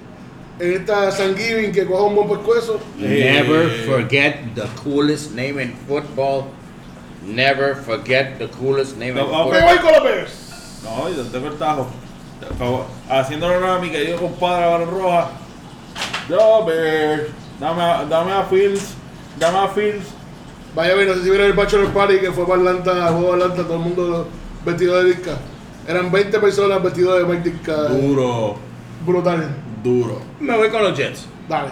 en 0.61 0.73
esta 0.75 1.11
Thanksgiving 1.11 1.73
que 1.73 1.85
coja 1.85 2.03
un 2.05 2.15
buen 2.15 2.29
pescuezo. 2.29 2.79
Never 2.97 3.67
Eh, 3.67 3.85
forget 3.87 4.55
the 4.55 4.67
coolest 4.85 5.33
name 5.33 5.61
in 5.61 5.75
football. 5.89 6.45
Never 7.27 7.75
forget 7.75 8.39
the 8.39 8.47
coolest 8.49 8.97
name 8.99 9.13
in 9.13 9.17
No. 9.17 9.27
Me 9.27 9.33
football. 9.33 9.63
voy 9.63 9.79
con 9.79 9.93
los 9.93 10.03
Bears. 10.05 10.81
No, 10.85 11.09
yo 11.09 11.23
tengo 11.33 11.49
el 11.49 11.55
tajo. 11.59 11.87
Por 12.47 12.57
favor, 12.59 12.85
Haciéndolo 13.09 13.57
honor 13.57 13.79
a 13.79 13.81
mi 13.81 13.91
querido 13.91 14.19
compadre 14.19 14.67
Barra 14.67 14.85
Roja. 14.85 15.31
Robert, 16.29 17.31
dame 17.59 17.83
a, 17.83 18.05
dame 18.05 18.33
a 18.33 18.45
Fields, 18.45 18.95
dame 19.39 19.59
a 19.59 19.69
Fields. 19.69 20.14
Vaya, 20.75 20.95
bien, 20.95 21.09
no 21.09 21.15
sé 21.15 21.23
si 21.23 21.31
vieron 21.31 21.47
el 21.47 21.53
Bachelor 21.53 21.89
Party 21.93 22.19
que 22.19 22.33
fue 22.33 22.47
para 22.47 22.59
Atlanta, 22.59 23.09
juego 23.13 23.37
de 23.37 23.43
Atlanta, 23.45 23.63
todo 23.63 23.75
el 23.75 23.81
mundo 23.81 24.29
vestido 24.65 25.03
de 25.03 25.11
disca. 25.15 25.39
Eran 25.87 26.11
20 26.11 26.39
personas 26.41 26.83
vestidos 26.83 27.19
de 27.19 27.25
Mike 27.33 27.51
Disca. 27.51 27.75
Duro, 27.89 28.57
Brutal. 29.07 29.55
duro. 29.83 30.21
Me 30.41 30.57
voy 30.57 30.71
con 30.71 30.83
los 30.83 30.97
Jets. 30.99 31.27
Dale. 31.49 31.69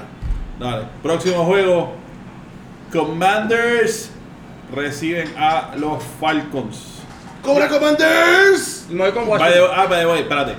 Dale. 0.60 0.84
Próximo 1.02 1.44
juego. 1.44 1.94
Commanders 2.92 4.10
reciben 4.74 5.32
a 5.36 5.74
los 5.76 6.02
Falcons. 6.20 7.00
¡Cobra 7.42 7.68
Commanders! 7.68 8.86
Me 8.90 8.98
voy 8.98 9.12
con 9.12 9.26
Washington. 9.28 9.70
ah, 9.74 9.86
by 9.88 10.00
the 10.00 10.06
way, 10.06 10.20
espérate. 10.20 10.54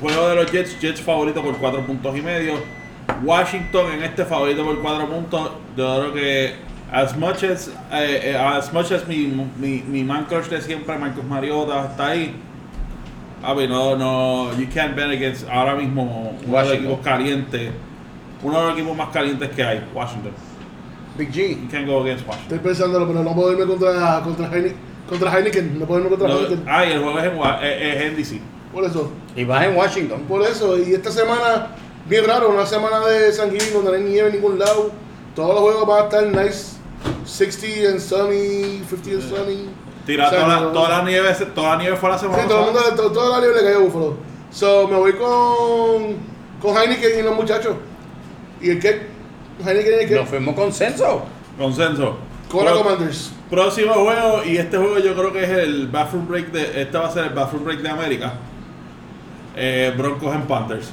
Juego 0.00 0.28
de 0.28 0.34
los 0.36 0.52
Jets, 0.52 0.78
Jets 0.80 1.00
favorito 1.00 1.42
por 1.42 1.56
4 1.56 1.86
puntos 1.86 2.16
y 2.16 2.20
medio. 2.20 2.54
Washington 3.24 3.92
en 3.92 4.02
este 4.04 4.24
favorito 4.24 4.64
por 4.64 4.80
4 4.80 5.08
puntos. 5.08 5.50
Yo 5.76 5.98
creo 6.00 6.12
que 6.12 6.54
as 6.92 7.16
much 7.16 7.42
as, 7.42 7.68
eh, 7.90 8.32
eh, 8.32 8.36
as, 8.36 8.72
much 8.72 8.92
as 8.92 9.06
mi, 9.08 9.26
mi, 9.58 9.82
mi 9.88 10.02
man 10.04 10.26
crush 10.26 10.48
de 10.48 10.60
siempre, 10.60 10.96
Marcos 10.98 11.24
Mariota, 11.24 11.86
está 11.90 12.08
ahí. 12.08 12.34
A 13.42 13.54
ver, 13.54 13.68
no, 13.68 13.96
no, 13.96 14.52
you 14.58 14.66
can't 14.72 14.94
bet 14.94 15.10
against 15.10 15.48
ahora 15.48 15.74
mismo 15.74 16.02
uno 16.02 16.38
de 16.38 16.46
los 16.46 16.48
Washington. 16.48 16.84
equipos 16.84 17.00
calientes. 17.04 17.72
Uno 18.42 18.58
de 18.60 18.64
los 18.66 18.72
equipos 18.78 18.96
más 18.96 19.08
calientes 19.10 19.50
que 19.50 19.64
hay, 19.64 19.84
Washington. 19.94 20.32
Big 21.16 21.30
G. 21.32 21.60
You 21.62 21.68
can't 21.70 21.86
go 21.86 22.02
against 22.02 22.26
Washington. 22.26 22.58
Estoy 22.58 22.70
pensándolo, 22.70 23.06
pero 23.08 23.22
no 23.24 23.34
puedo 23.34 23.52
irme 23.52 23.66
contra, 23.66 24.20
contra, 24.22 24.48
Heine- 24.50 24.74
contra 25.08 25.30
Heineken. 25.36 25.78
No 25.78 25.86
puedo 25.86 26.00
irme 26.00 26.10
contra 26.10 26.28
No, 26.28 26.38
Heineken. 26.38 26.64
ah, 26.68 26.84
y 26.86 26.92
el 26.92 27.02
juego 27.02 27.18
es 27.18 27.24
en, 27.24 27.38
Wa- 27.38 27.58
eh, 27.62 27.96
es 27.96 28.02
en 28.02 28.16
DC. 28.16 28.40
Por 28.72 28.84
eso. 28.84 29.10
Y 29.36 29.44
vas 29.44 29.64
en 29.64 29.76
Washington. 29.76 30.20
Por 30.28 30.42
eso. 30.42 30.78
Y 30.78 30.92
esta 30.94 31.10
semana, 31.10 31.68
bien 32.08 32.24
raro, 32.26 32.48
una 32.50 32.64
semana 32.66 33.00
de 33.00 33.32
Thanksgiving 33.32 33.72
donde 33.74 33.90
no 33.90 33.96
hay 33.96 34.02
nieve 34.12 34.28
en 34.28 34.34
ningún 34.36 34.58
lado. 34.58 34.90
Todos 35.34 35.54
los 35.54 35.60
juegos 35.62 35.86
van 35.86 36.00
a 36.00 36.04
estar 36.04 36.44
nice. 36.44 36.76
60 37.24 37.86
and 37.86 38.00
sunny, 38.00 38.80
50 38.88 39.12
and 39.14 39.22
sunny. 39.22 39.68
Tira 40.06 40.26
O 40.26 40.30
sea, 40.30 40.40
toda, 40.40 40.60
la, 40.60 40.72
toda 40.72 40.88
la 40.88 41.02
nieve, 41.04 41.34
se- 41.34 41.46
toda 41.46 41.76
la 41.76 41.82
nieve 41.82 41.96
fue 41.96 42.10
la 42.10 42.18
semana 42.18 42.42
Sí, 42.42 42.48
todo 42.48 42.58
el 42.60 42.64
mundo, 42.66 42.80
to- 42.96 43.12
toda 43.12 43.38
la 43.38 43.46
nieve 43.46 43.60
le 43.60 43.66
cayó 43.66 43.76
a 43.78 43.80
Buffalo. 43.82 44.16
So, 44.50 44.88
me 44.88 44.96
voy 44.96 45.12
con, 45.12 46.16
con 46.60 46.76
Heineken 46.76 47.18
y 47.20 47.22
los 47.22 47.34
muchachos. 47.36 47.76
¿Y 48.60 48.70
el 48.70 48.80
qué? 48.80 49.06
Heineken 49.64 49.92
y 49.92 50.02
el 50.04 50.14
Nos 50.16 50.24
qué? 50.24 50.26
fuimos 50.36 50.54
consenso. 50.56 51.22
Consenso. 51.56 52.16
Cobra 52.50 52.72
Pro- 52.72 52.82
Commanders. 52.82 53.32
Próximo 53.48 53.94
juego, 53.94 54.42
y 54.44 54.56
este 54.56 54.76
juego 54.76 54.98
yo 54.98 55.14
creo 55.14 55.32
que 55.32 55.44
es 55.44 55.50
el 55.50 55.86
bathroom 55.88 56.26
break 56.26 56.50
de. 56.52 56.82
Este 56.82 56.98
va 56.98 57.06
a 57.06 57.10
ser 57.12 57.24
el 57.26 57.30
bathroom 57.34 57.64
break 57.64 57.80
de 57.80 57.88
América. 57.88 58.32
Eh, 59.54 59.92
Broncos 59.96 60.34
en 60.34 60.42
Panthers. 60.42 60.90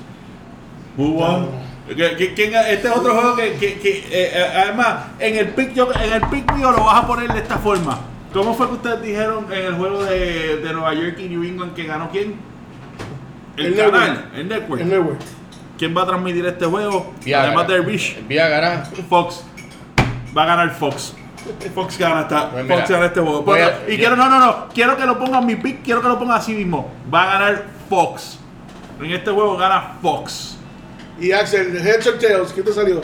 Who 0.98 1.12
won? 1.12 1.46
¿Qui- 1.46 1.48
qui- 1.48 1.50
quién- 1.50 1.69
este 1.98 2.88
es 2.88 2.96
otro 2.96 3.14
juego 3.14 3.36
que, 3.36 3.54
que- 3.56 3.80
que, 3.80 3.90
eh, 4.00 4.04
eh, 4.12 4.46
además 4.64 4.96
en 5.20 5.36
el 5.38 5.48
pick 5.50 5.74
yo, 5.74 5.90
en 5.94 6.14
el 6.14 6.22
pick 6.30 6.52
mío 6.54 6.72
lo 6.72 6.84
vas 6.86 7.04
a 7.04 7.08
poner 7.08 7.32
de 7.34 7.40
esta 7.40 7.58
forma. 7.58 8.00
¿Cómo 8.34 8.54
fue 8.54 8.68
que 8.68 8.74
ustedes 8.74 9.02
dijeron 9.02 9.48
en 9.52 9.66
el 9.66 9.74
juego 9.76 10.04
de, 10.04 10.58
de 10.58 10.74
Nueva 10.74 10.94
York 10.94 11.18
y 11.20 11.30
New 11.30 11.44
England 11.44 11.74
que 11.74 11.84
ganó 11.86 12.10
quién? 12.12 12.36
El, 13.58 13.66
El 13.68 13.76
canal, 13.76 14.12
network. 14.14 14.34
el 14.36 14.48
network. 14.48 14.82
El 14.82 14.90
Network. 14.90 15.20
¿Quién 15.80 15.98
va 15.98 16.02
a 16.04 16.06
transmitir 16.06 16.46
este 16.46 16.66
juego? 16.66 17.14
Viagra. 17.26 17.48
Además 17.48 17.68
de 17.68 17.80
Bish. 17.82 18.28
Viagra. 18.28 18.84
Fox. 19.10 19.44
Va 20.38 20.44
a 20.44 20.46
ganar 20.46 20.76
Fox. 20.76 21.16
Fox 21.74 21.98
gana, 21.98 22.22
esta, 22.22 22.52
Pues 22.52 22.64
mira, 22.66 22.78
Fox 22.78 22.90
gana 22.92 23.06
este 23.08 23.20
juego. 23.22 23.54
a- 23.54 23.92
y 23.92 23.98
quiero, 23.98 24.16
no, 24.16 24.30
no, 24.30 24.40
no. 24.40 24.68
Quiero 24.74 24.96
que 24.96 25.06
lo 25.06 25.18
pongan 25.18 25.46
mi 25.46 25.56
pick, 25.56 25.82
quiero 25.84 26.02
que 26.02 26.08
lo 26.10 26.20
pongan 26.20 26.38
así 26.38 26.54
mismo. 26.54 26.92
Va 27.12 27.24
a 27.24 27.26
ganar 27.40 27.66
Fox. 27.90 28.38
En 29.02 29.10
este 29.12 29.32
juego 29.32 29.58
gana 29.58 29.94
Fox. 30.02 30.59
Y 31.20 31.32
Axel, 31.32 31.76
Heads 31.78 32.08
or 32.08 32.18
Tails, 32.18 32.54
¿quién 32.54 32.66
te 32.66 32.74
salió? 32.74 33.02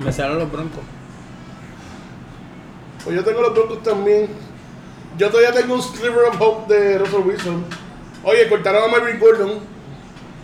Me 0.00 0.12
salen 0.12 0.38
los 0.38 0.50
broncos. 0.52 0.82
Pues 3.04 3.14
yo 3.16 3.24
tengo 3.24 3.40
los 3.40 3.54
Broncos 3.54 3.82
también. 3.84 4.28
Yo 5.16 5.30
todavía 5.30 5.52
tengo 5.52 5.74
un 5.74 5.82
sliver 5.82 6.24
of 6.28 6.40
hope 6.40 6.74
de 6.74 6.98
Russell 6.98 7.20
Wilson. 7.24 7.64
Oye, 8.24 8.48
cortaron 8.48 8.82
a 8.90 8.98
Melvin 8.98 9.20
Gordon. 9.20 9.52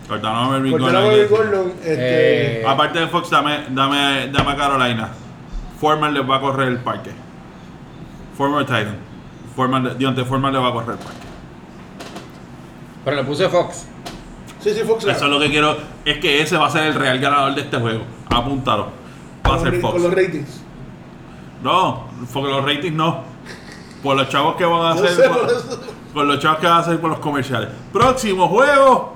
Cortaron 0.07 0.37
a 0.65 0.69
Cortaron. 0.71 1.09
Melvin 1.09 1.27
Gordon. 1.29 1.69
Este, 1.83 2.61
Eh, 2.61 2.65
Aparte 2.65 2.99
de 2.99 3.07
Fox, 3.07 3.29
dame, 3.29 3.65
dame, 3.69 4.29
dame 4.31 4.51
a 4.51 4.55
Carolina. 4.55 5.09
Foreman 5.79 6.13
les 6.13 6.27
va 6.27 6.37
a 6.37 6.39
correr 6.39 6.69
el 6.69 6.77
parque. 6.77 7.11
Former 8.37 8.65
Titan. 8.65 8.95
Foreman, 9.55 9.97
Dionte 9.97 10.23
Foreman 10.23 10.53
le 10.53 10.59
va 10.59 10.69
a 10.69 10.71
correr 10.71 10.91
el 10.91 10.97
parque. 10.97 11.19
Pero 13.03 13.17
le 13.17 13.23
puse 13.25 13.49
Fox. 13.49 13.87
Sí, 14.63 14.73
sí, 14.73 14.81
Fox. 14.81 15.05
Eso 15.05 15.25
es 15.25 15.31
lo 15.31 15.39
que 15.39 15.49
quiero. 15.49 15.77
Es 16.05 16.17
que 16.19 16.41
ese 16.41 16.57
va 16.57 16.67
a 16.67 16.69
ser 16.69 16.87
el 16.87 16.95
real 16.95 17.19
ganador 17.19 17.55
de 17.55 17.61
este 17.61 17.77
juego. 17.77 18.03
Apúntalo. 18.29 18.87
Va 19.45 19.55
a 19.55 19.57
con, 19.57 19.61
ser 19.61 19.81
Fox. 19.81 19.93
con 19.93 20.03
los 20.03 20.13
ratings. 20.13 20.61
No, 21.63 22.07
porque 22.31 22.49
los 22.49 22.65
ratings 22.65 22.93
no. 22.93 23.23
Por 24.01 24.17
los 24.17 24.29
chavos 24.29 24.55
que 24.55 24.65
van 24.65 24.81
a 24.81 24.91
hacer. 24.91 25.09
sé, 25.09 25.29
por, 26.13 26.25
los 26.25 26.39
chavos 26.39 26.59
que 26.59 26.67
van 26.67 26.77
a 26.77 26.79
hacer 26.79 26.99
por 26.99 27.09
los 27.09 27.19
comerciales. 27.19 27.69
Próximo 27.91 28.47
juego. 28.47 29.13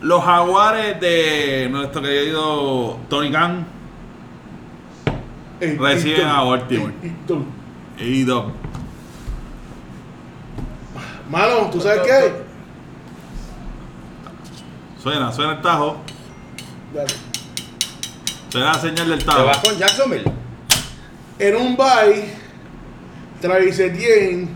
Los 0.00 0.22
jaguares 0.22 1.00
de 1.00 1.68
nuestro 1.70 2.02
querido 2.02 2.98
Tony 3.08 3.32
Khan 3.32 3.66
Ey, 5.60 5.76
Reciben 5.78 6.26
a 6.26 6.42
Baltimore. 6.42 6.92
Y 7.98 8.24
Dom. 8.24 8.52
Mano, 11.30 11.70
¿tú 11.70 11.80
sabes 11.80 12.02
qué? 12.02 12.43
Suena, 15.04 15.30
suena 15.30 15.52
el 15.52 15.60
tajo. 15.60 15.98
Dale. 16.94 17.12
Suena 18.48 18.72
la 18.72 18.78
señal 18.78 19.06
del 19.10 19.18
¿Te 19.18 19.26
tajo. 19.26 19.44
vas 19.44 19.58
con 19.58 19.76
Jacksonville? 19.76 20.24
En 21.38 21.56
un 21.56 21.76
bye, 21.76 22.24
Travis 23.42 23.78
Etienne, 23.80 24.48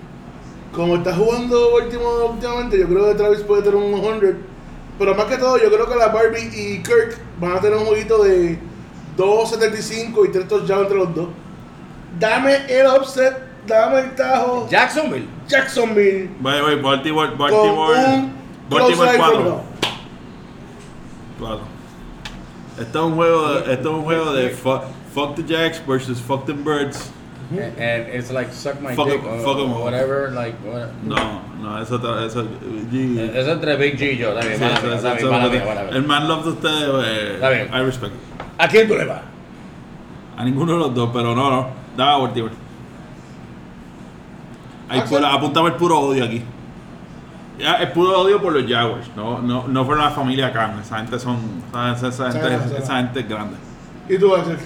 como 0.73 0.97
está 0.97 1.15
jugando 1.15 1.73
Baltimore 1.73 2.25
últimamente, 2.31 2.79
yo 2.79 2.89
creo 2.89 3.09
que 3.09 3.15
Travis 3.17 3.41
puede 3.41 3.61
tener 3.61 3.77
un 3.77 4.01
100. 4.01 4.39
Pero 4.99 5.15
más 5.15 5.27
que 5.27 5.37
todo, 5.37 5.59
yo 5.59 5.71
creo 5.71 5.87
que 5.87 5.97
la 5.97 6.09
Barbie 6.09 6.51
y 6.55 6.83
Kirk 6.83 7.19
van 7.39 7.59
a 7.59 7.61
tener 7.61 7.77
un 7.77 7.85
jueguito 7.85 8.25
de 8.25 8.59
2.75 9.19 10.29
y 10.29 10.33
3 10.33 10.49
touchdowns 10.49 10.83
entre 10.85 10.97
los 10.97 11.15
dos. 11.15 11.29
Dame 12.19 12.57
el 12.71 12.87
upset, 12.87 13.37
dame 13.67 14.01
el 14.01 14.15
tajo. 14.15 14.67
Jacksonville. 14.71 15.29
Jacksonville. 15.47 16.31
Voy, 16.41 16.61
voy, 16.63 16.81
Baltimore, 16.81 17.29
Con 17.29 17.39
Baltimore. 17.39 17.99
un 17.99 18.33
close 18.71 18.97
Baltimore 18.97 19.11
eye 19.11 19.19
4. 19.19 19.68
Cuatro. 21.39 21.61
Esto 22.81 22.99
es 22.99 23.05
un 23.07 23.15
juego 23.17 23.49
de, 23.55 23.73
esto 23.75 23.89
es 23.91 23.95
un 23.97 24.05
juego 24.05 24.33
de 24.33 24.51
fuck, 24.51 24.83
fuck 25.15 25.35
the 25.37 25.43
Jacks 25.43 25.81
versus 25.87 26.21
fuck 26.21 26.45
the 26.47 26.53
Birds. 26.53 27.11
And, 27.51 27.61
and 27.81 28.09
it's 28.15 28.31
like 28.31 28.53
suck 28.53 28.79
my 28.83 28.95
Fuck 28.95 29.07
dick 29.07 29.25
or, 29.25 29.39
fuck 29.41 29.57
or 29.57 29.83
whatever. 29.83 30.31
Like, 30.33 30.55
what- 30.63 30.91
No, 31.03 31.41
no, 31.63 31.81
eso, 31.81 31.97
eso, 32.27 32.45
G. 32.93 33.19
Es 33.35 33.49
entre 33.49 33.77
Big 33.77 33.97
G 33.99 34.13
y 34.13 34.17
yo. 34.19 34.29
Está 34.39 34.47
bien, 34.47 34.63
eso- 34.63 34.95
eso- 34.95 35.15
eso- 35.15 35.93
el 35.97 36.03
man 36.05 36.29
love 36.29 36.45
de 36.45 36.51
ustedes, 36.51 37.07
eh, 37.07 37.33
Está 37.37 37.49
bien. 37.51 37.69
I 37.73 37.81
respect. 37.85 38.13
¿A 38.59 38.69
quién 38.69 38.87
tú 38.87 38.95
le 38.97 39.07
vas? 39.07 39.23
A 40.37 40.45
ninguno 40.45 40.73
de 40.75 40.79
los 40.79 40.95
dos, 40.95 41.11
pero 41.13 41.35
no, 41.35 41.51
no. 41.51 41.69
Dame 41.97 42.13
a 42.13 42.17
Baltimore. 42.19 42.55
Ahí 44.91 45.01
apuntame 45.01 45.69
el 45.69 45.75
puro 45.75 45.99
odio 46.01 46.25
aquí. 46.25 46.43
Ya, 47.59 47.75
el 47.75 47.91
puro 47.93 48.21
odio 48.21 48.41
por 48.41 48.53
los 48.53 48.71
Jaguars, 48.71 49.11
no, 49.17 49.41
no, 49.41 49.67
no 49.67 49.87
por 49.87 49.99
la 49.99 50.11
familia 50.11 50.53
Khan. 50.53 50.79
Esa 50.81 50.99
gente 50.99 51.19
son. 51.19 51.37
Esa, 51.71 52.09
esa 52.09 52.31
gente, 52.33 52.49
Sí, 52.49 52.55
sí, 52.65 52.69
sí. 52.71 52.83
esa 52.83 52.97
gente 52.99 53.21
es 53.21 53.29
grande. 53.29 53.57
¿Y 54.09 54.17
tú, 54.19 54.35
Axel? 54.35 54.57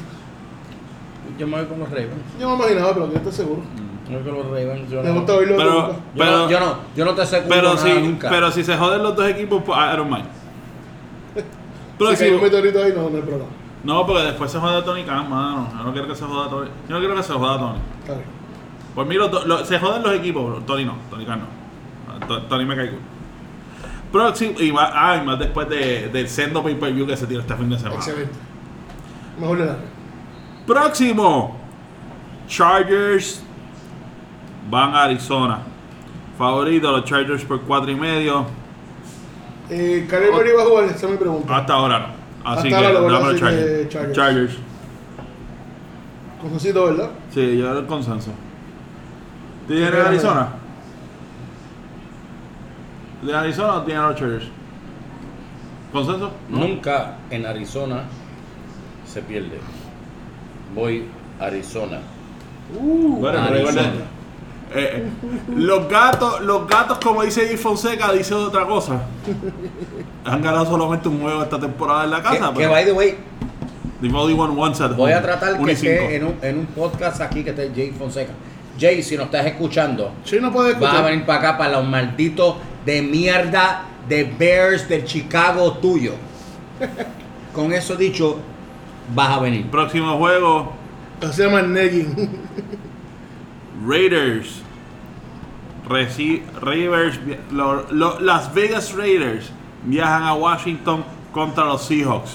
Yo 1.39 1.47
me 1.47 1.57
voy 1.59 1.67
con 1.67 1.79
los 1.81 1.89
Ravens. 1.89 2.11
Yo 2.39 2.51
me 2.51 2.57
imaginaba, 2.57 2.93
pero 2.95 3.11
que 3.11 3.17
estoy 3.17 3.33
seguro. 3.33 3.63
Yo 4.11 4.11
me 4.13 4.17
voy 4.23 4.25
con 4.31 4.39
los 4.43 4.47
Ravens. 4.49 4.91
Yo 4.91 5.03
Me 5.03 5.09
no, 5.09 5.15
gusta 5.15 5.33
oírlo 5.35 5.57
Pero, 5.57 5.73
yo, 5.89 5.97
pero, 6.19 6.31
no, 6.39 6.51
yo 6.51 6.61
no, 6.61 6.77
yo 6.95 7.05
no 7.07 7.15
te 7.15 7.27
sé 7.27 7.43
pero, 7.49 7.75
nada 7.75 7.77
si, 7.79 7.93
nunca. 7.95 8.29
pero 8.29 8.51
si 8.51 8.63
se 8.65 8.77
joden 8.77 9.03
los 9.03 9.17
dos 9.17 9.27
equipos, 9.29 9.63
pues 9.65 9.79
I 9.79 9.97
don't 9.97 10.11
mind. 10.11 10.27
Si 11.93 11.99
Próximo. 11.99 12.37
un 12.37 12.43
meteorito 12.43 12.83
ahí, 12.83 12.93
no, 12.95 13.09
no 13.09 13.17
hay 13.17 13.23
problema. 13.23 13.45
No, 13.85 14.05
porque 14.07 14.23
después 14.23 14.51
se 14.51 14.59
joda 14.59 14.85
Tony 14.85 15.05
Khan, 15.05 15.31
mano. 15.31 15.69
Yo 15.79 15.85
no 15.85 15.93
quiero 15.93 16.09
que 16.09 16.15
se 16.17 16.25
joda 16.25 16.49
Tony. 16.51 16.69
Yo 16.89 16.95
no 16.95 16.99
quiero 16.99 17.15
que 17.15 17.23
se 17.23 17.33
joda 17.33 17.59
Tony. 17.59 17.79
Está 18.01 18.15
bien. 18.15 18.27
Por 18.95 19.07
mí 19.07 19.15
los 19.15 19.31
dos- 19.31 19.47
lo- 19.47 19.65
se 19.65 19.79
joden 19.79 20.03
los 20.03 20.13
equipos. 20.15 20.67
Tony 20.67 20.85
no, 20.85 20.95
Tony 21.11 21.25
Khan 21.25 21.41
no. 21.41 21.62
To- 22.29 22.43
Tony 22.43 22.65
me 22.65 22.77
cae 22.77 22.91
cool. 22.91 22.99
Próximo, 24.13 24.61
y 24.61 24.71
más, 24.73 24.91
ah, 24.93 25.17
y 25.23 25.27
más 25.27 25.39
después 25.39 25.69
de, 25.69 26.09
del 26.13 26.29
sendo 26.29 26.63
pay 26.63 26.75
per 26.75 26.93
view 26.93 27.07
que 27.07 27.17
se 27.17 27.27
tiró 27.27 27.41
este 27.41 27.55
fin 27.57 27.71
de 27.71 27.79
semana. 27.79 27.97
Excelente. 27.97 28.33
Mejor 29.41 29.59
le 29.59 29.65
da. 29.67 29.77
Próximo, 30.67 31.57
Chargers 32.47 33.43
van 34.71 34.95
a 34.95 35.05
Arizona. 35.05 35.61
Favorito, 36.37 36.91
los 36.93 37.05
Chargers 37.05 37.45
por 37.45 37.63
4 37.63 37.91
y 37.91 37.95
medio. 37.95 38.45
Eh, 39.71 40.07
Murray 40.33 40.53
va 40.53 40.63
a 40.63 40.67
jugar, 40.67 40.85
esa 40.85 41.07
es 41.07 41.11
mi 41.13 41.17
pregunta. 41.17 41.57
Hasta 41.57 41.73
ahora 41.73 41.99
no. 42.01 42.07
Así 42.51 42.69
Hasta 42.69 42.69
que 42.69 42.75
ahora 42.75 42.89
lo 42.93 43.01
dame 43.03 43.13
van 43.13 43.15
a 43.15 43.29
los 43.33 43.41
decir 43.41 43.49
Chargers. 43.49 43.89
Chargers. 43.89 44.17
Chargers. 44.17 44.57
Conjunto, 46.41 46.85
¿verdad? 46.87 47.11
Sí, 47.33 47.57
yo 47.59 47.71
era 47.71 47.81
el 47.81 47.87
consenso. 47.87 48.33
¿Tienes 49.69 49.91
Sí, 49.91 49.97
Arizona? 49.97 50.49
¿De 53.23 53.35
Arizona 53.37 53.75
o 53.75 53.83
tiene 53.83 54.01
los 54.01 54.17
Chargers? 54.17 54.45
¿Consenso? 55.93 56.31
Nunca 56.49 57.17
en 57.31 57.47
Arizona 57.47 58.05
se 59.07 59.21
pierde. 59.23 59.59
Voy 60.75 61.05
a 61.41 61.45
Arizona. 61.45 61.99
Bueno, 62.81 63.39
pero 63.47 63.59
Arizona. 63.69 63.83
eh, 63.83 63.95
eh, 64.75 65.09
los 65.55 65.89
gatos, 65.89 66.41
los 66.41 66.67
gatos, 66.67 66.99
como 66.99 67.23
dice 67.23 67.47
Jay 67.47 67.57
Fonseca, 67.59 68.11
dicen 68.13 68.39
otra 68.39 68.65
cosa. 68.67 69.03
Han 70.25 70.41
ganado 70.43 70.65
solamente 70.67 71.09
un 71.09 71.21
juego 71.21 71.43
esta 71.43 71.61
temporada 71.61 72.05
en 72.05 72.11
la 72.11 72.17
Que, 72.23 72.39
casa. 72.39 72.49
que 72.53 72.57
pero 72.57 72.71
by 72.71 72.85
the 72.87 72.93
way, 72.93 73.17
they've 74.01 74.15
only 74.17 74.33
won 74.35 74.59
once 74.59 74.83
at 74.83 74.97
voy 74.97 75.13
a 75.13 75.21
tratar 75.21 75.63
que 75.63 75.73
esté 75.73 76.17
en 76.17 76.25
un, 76.25 76.35
en 76.41 76.59
un 76.61 76.67
podcast 76.67 77.21
aquí 77.21 77.45
que 77.45 77.51
esté 77.51 77.71
Jay 77.75 77.91
Fonseca. 77.91 78.33
Jay, 78.81 79.03
si 79.03 79.17
nos 79.19 79.27
estás 79.27 79.45
escuchando, 79.45 80.11
Sí, 80.25 80.39
no 80.41 80.51
puede 80.51 80.73
vas 80.73 80.83
a 80.83 80.85
escuchar. 80.87 81.05
venir 81.11 81.27
para 81.27 81.39
acá 81.41 81.59
para 81.59 81.73
los 81.73 81.87
malditos 81.87 82.55
de 82.87 83.03
mierda 83.03 83.85
de 84.09 84.25
Bears 84.25 84.89
del 84.89 85.05
Chicago 85.05 85.75
tuyo. 85.75 86.13
Con 87.55 87.73
eso 87.73 87.97
dicho, 87.97 88.39
vas 89.15 89.37
a 89.37 89.41
venir. 89.41 89.67
Próximo 89.71 90.17
juego, 90.19 90.73
Se 91.33 91.45
llama 91.45 91.63
Negging. 91.63 92.29
Raiders. 93.87 94.61
Reci- 95.89 96.43
Raiders 96.61 97.19
vi- 97.25 97.37
lo- 97.51 97.87
lo- 97.91 98.21
Las 98.21 98.53
Vegas 98.55 98.93
Raiders 98.95 99.51
viajan 99.85 100.23
a 100.25 100.35
Washington 100.35 101.05
contra 101.33 101.65
los 101.65 101.85
Seahawks. 101.87 102.31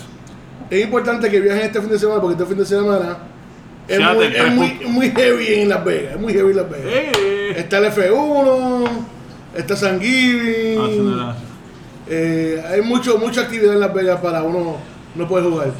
Es 0.70 0.84
importante 0.84 1.30
que 1.30 1.40
viajen 1.40 1.64
este 1.64 1.80
fin 1.82 1.90
de 1.90 1.98
semana 2.00 2.20
porque 2.22 2.34
este 2.34 2.46
fin 2.46 2.58
de 2.58 2.66
semana 2.66 3.18
es, 3.88 4.00
muy, 4.02 4.26
es 4.26 4.54
muy, 4.54 4.80
muy 4.90 5.12
heavy 5.12 5.62
en 5.62 5.70
Las 5.70 5.84
Vegas. 5.86 6.16
Es 6.16 6.20
muy 6.20 6.34
heavy 6.34 6.52
en 6.52 6.58
Las 6.58 6.70
Vegas. 6.70 7.18
Está 7.56 7.78
el 7.78 7.86
F1, 7.86 8.90
está 9.58 9.76
San 9.76 9.96
Ah, 9.96 10.00
Giving. 10.00 11.34
eh, 12.10 12.64
hay 12.70 12.82
mucho, 12.82 13.18
mucha 13.18 13.42
actividad 13.42 13.74
en 13.74 13.80
Las 13.82 13.94
Vegas 13.94 14.20
para 14.22 14.44
uno 14.44 14.78
no 15.16 15.28
poder 15.28 15.50
jugar. 15.50 15.72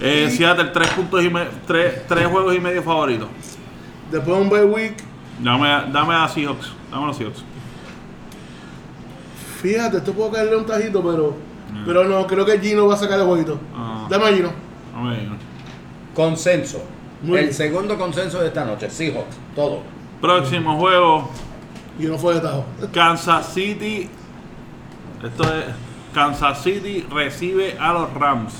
Eh, 0.00 0.28
Seattle, 0.30 0.70
tres 0.72 0.88
puntos 0.88 1.22
y 1.24 1.30
me- 1.30 1.46
tres, 1.66 2.06
tres 2.06 2.26
juegos 2.26 2.54
y 2.54 2.60
medio 2.60 2.82
favoritos. 2.82 3.28
Después 4.10 4.36
de 4.36 4.42
un 4.42 4.48
bye 4.50 4.64
week, 4.64 4.96
Dame, 5.38 5.68
a- 5.68 5.82
dame 5.84 6.14
a 6.14 6.26
Seahawks. 6.28 6.72
Dame 6.90 7.04
a 7.04 7.06
los 7.08 7.16
Seahawks. 7.16 7.44
fíjate, 9.60 9.98
esto 9.98 10.12
puedo 10.12 10.30
caerle 10.30 10.56
un 10.56 10.66
tajito, 10.66 11.02
pero, 11.02 11.34
pero 11.84 12.04
no, 12.04 12.26
creo 12.26 12.44
que 12.44 12.58
Gino 12.60 12.86
va 12.86 12.94
a 12.94 12.98
sacar 12.98 13.18
el 13.18 13.26
jueguito. 13.26 13.58
Ah. 13.74 14.06
Dame 14.08 14.24
a 14.26 14.32
Gino. 14.32 14.50
Dame 14.94 15.14
a- 15.16 16.14
Consenso. 16.14 16.82
Muy 17.22 17.38
el 17.38 17.44
bien. 17.46 17.54
segundo 17.54 17.98
consenso 17.98 18.40
de 18.40 18.48
esta 18.48 18.64
noche. 18.64 18.88
Seahawks. 18.90 19.36
Todo. 19.54 19.80
Próximo 20.20 20.78
juego, 20.78 21.30
Gino 21.98 22.18
fue 22.18 22.34
de 22.34 22.40
tajo. 22.40 22.64
Kansas 22.92 23.52
City. 23.52 24.08
Esto 25.24 25.42
es. 25.44 25.64
Kansas 26.14 26.62
City 26.62 27.06
recibe 27.10 27.76
a 27.78 27.92
los 27.92 28.12
Rams. 28.14 28.54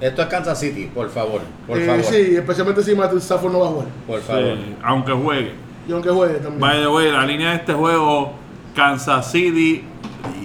Esto 0.00 0.22
es 0.22 0.28
Kansas 0.28 0.58
City, 0.58 0.90
por 0.92 1.08
favor. 1.10 1.42
Por 1.66 1.78
Eh, 1.78 1.86
favor. 1.86 2.02
Sí, 2.04 2.34
especialmente 2.36 2.82
si 2.82 2.94
Matthew 2.94 3.18
Stafford 3.18 3.52
no 3.52 3.60
va 3.60 3.66
a 3.66 3.70
jugar. 3.70 3.86
Por 4.06 4.20
favor. 4.20 4.42
Sí, 4.56 4.74
aunque 4.82 5.12
juegue. 5.12 5.52
Y 5.88 5.92
aunque 5.92 6.10
juegue 6.10 6.34
también. 6.34 6.60
By 6.60 6.80
the 6.80 6.88
way, 6.88 7.10
la 7.12 7.24
línea 7.24 7.50
de 7.50 7.56
este 7.56 7.72
juego, 7.72 8.32
Kansas 8.74 9.30
City, 9.30 9.84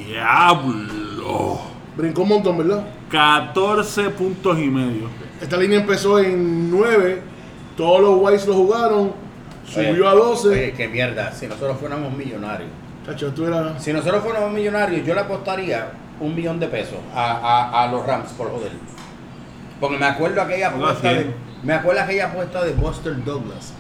diablo. 0.08 1.60
Brincó 1.96 2.22
un 2.24 2.30
montón, 2.30 2.58
¿verdad? 2.60 2.86
14 3.10 4.10
puntos 4.12 4.58
y 4.60 4.68
medio. 4.68 5.08
Esta 5.42 5.58
línea 5.58 5.80
empezó 5.80 6.20
en 6.20 6.70
9. 6.72 7.22
Todos 7.76 8.02
los 8.02 8.20
Whites 8.22 8.48
lo 8.48 8.54
jugaron. 8.54 9.12
Subió 9.68 9.92
Oye, 9.92 10.08
a 10.08 10.12
12. 10.14 10.48
Oye, 10.50 10.74
qué 10.74 10.88
mierda. 10.88 11.32
Si 11.32 11.46
nosotros 11.48 11.78
fuéramos 11.80 12.14
millonarios. 12.14 12.70
Chacho, 13.06 13.32
tú 13.34 13.46
eras. 13.46 13.82
Si 13.84 13.92
nosotros 13.94 14.24
fuéramos 14.24 14.52
millonarios, 14.52 15.06
yo 15.06 15.14
le 15.14 15.22
apostaría 15.22 15.92
un 16.20 16.36
millón 16.36 16.60
de 16.60 16.68
pesos 16.68 16.98
a, 17.14 17.32
a- 17.34 17.84
a 17.84 17.88
los 17.92 18.06
Rams, 18.06 18.30
por 18.32 18.50
joder. 18.52 18.72
Porque 19.80 19.98
me 19.98 20.06
acuerdo 20.06 20.42
aquella 20.42 20.70
apuesta 20.70 21.10
de, 21.14 21.34
me 21.64 21.74
acuerdo 21.74 22.02
aquella 22.02 22.28
apuesta 22.28 22.64
de 22.64 22.72
Buster 22.74 23.24
Douglas. 23.24 23.74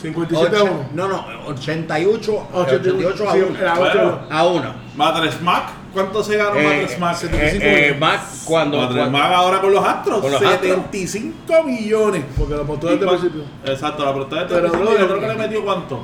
57 0.00 0.56
a 0.56 0.62
Ocho- 0.62 0.72
1. 0.72 0.86
no, 0.94 1.08
no, 1.08 1.24
88, 1.48 2.48
88 2.54 3.24
88 3.24 3.28
a 3.28 3.32
sí, 3.32 3.40
1. 3.40 3.58
era 3.60 3.74
Bueno. 3.74 3.90
ocho. 4.00 4.20
A 4.30 4.46
1. 4.46 4.74
Madre 4.96 5.30
Smack, 5.30 5.64
¿cuánto 5.92 6.22
se 6.22 6.36
ganó 6.36 6.56
Eh, 6.56 6.82
eh, 6.84 6.88
75 6.88 7.36
eh, 7.36 7.58
millones. 7.58 8.00
Mac, 8.00 8.20
cuando, 8.44 8.90
Smack 8.90 9.32
ahora 9.32 9.60
con 9.60 9.72
los 9.72 9.84
Astros, 9.84 10.20
Con 10.20 10.32
los 10.32 10.42
Astros. 10.42 10.60
75 10.60 11.62
millones. 11.64 12.24
Porque 12.36 12.54
lo 12.54 12.62
apostó 12.62 12.88
desde 12.88 13.04
el 13.04 13.08
principio. 13.08 13.44
Exacto, 13.64 14.04
la 14.04 14.14
protesta 14.14 14.48
Pero, 14.48 14.62
del 14.62 14.70
principio, 14.70 14.98
yo 14.98 15.06
creo 15.08 15.20
que 15.20 15.26
le 15.28 15.34
metió 15.34 15.64
cuánto. 15.64 16.02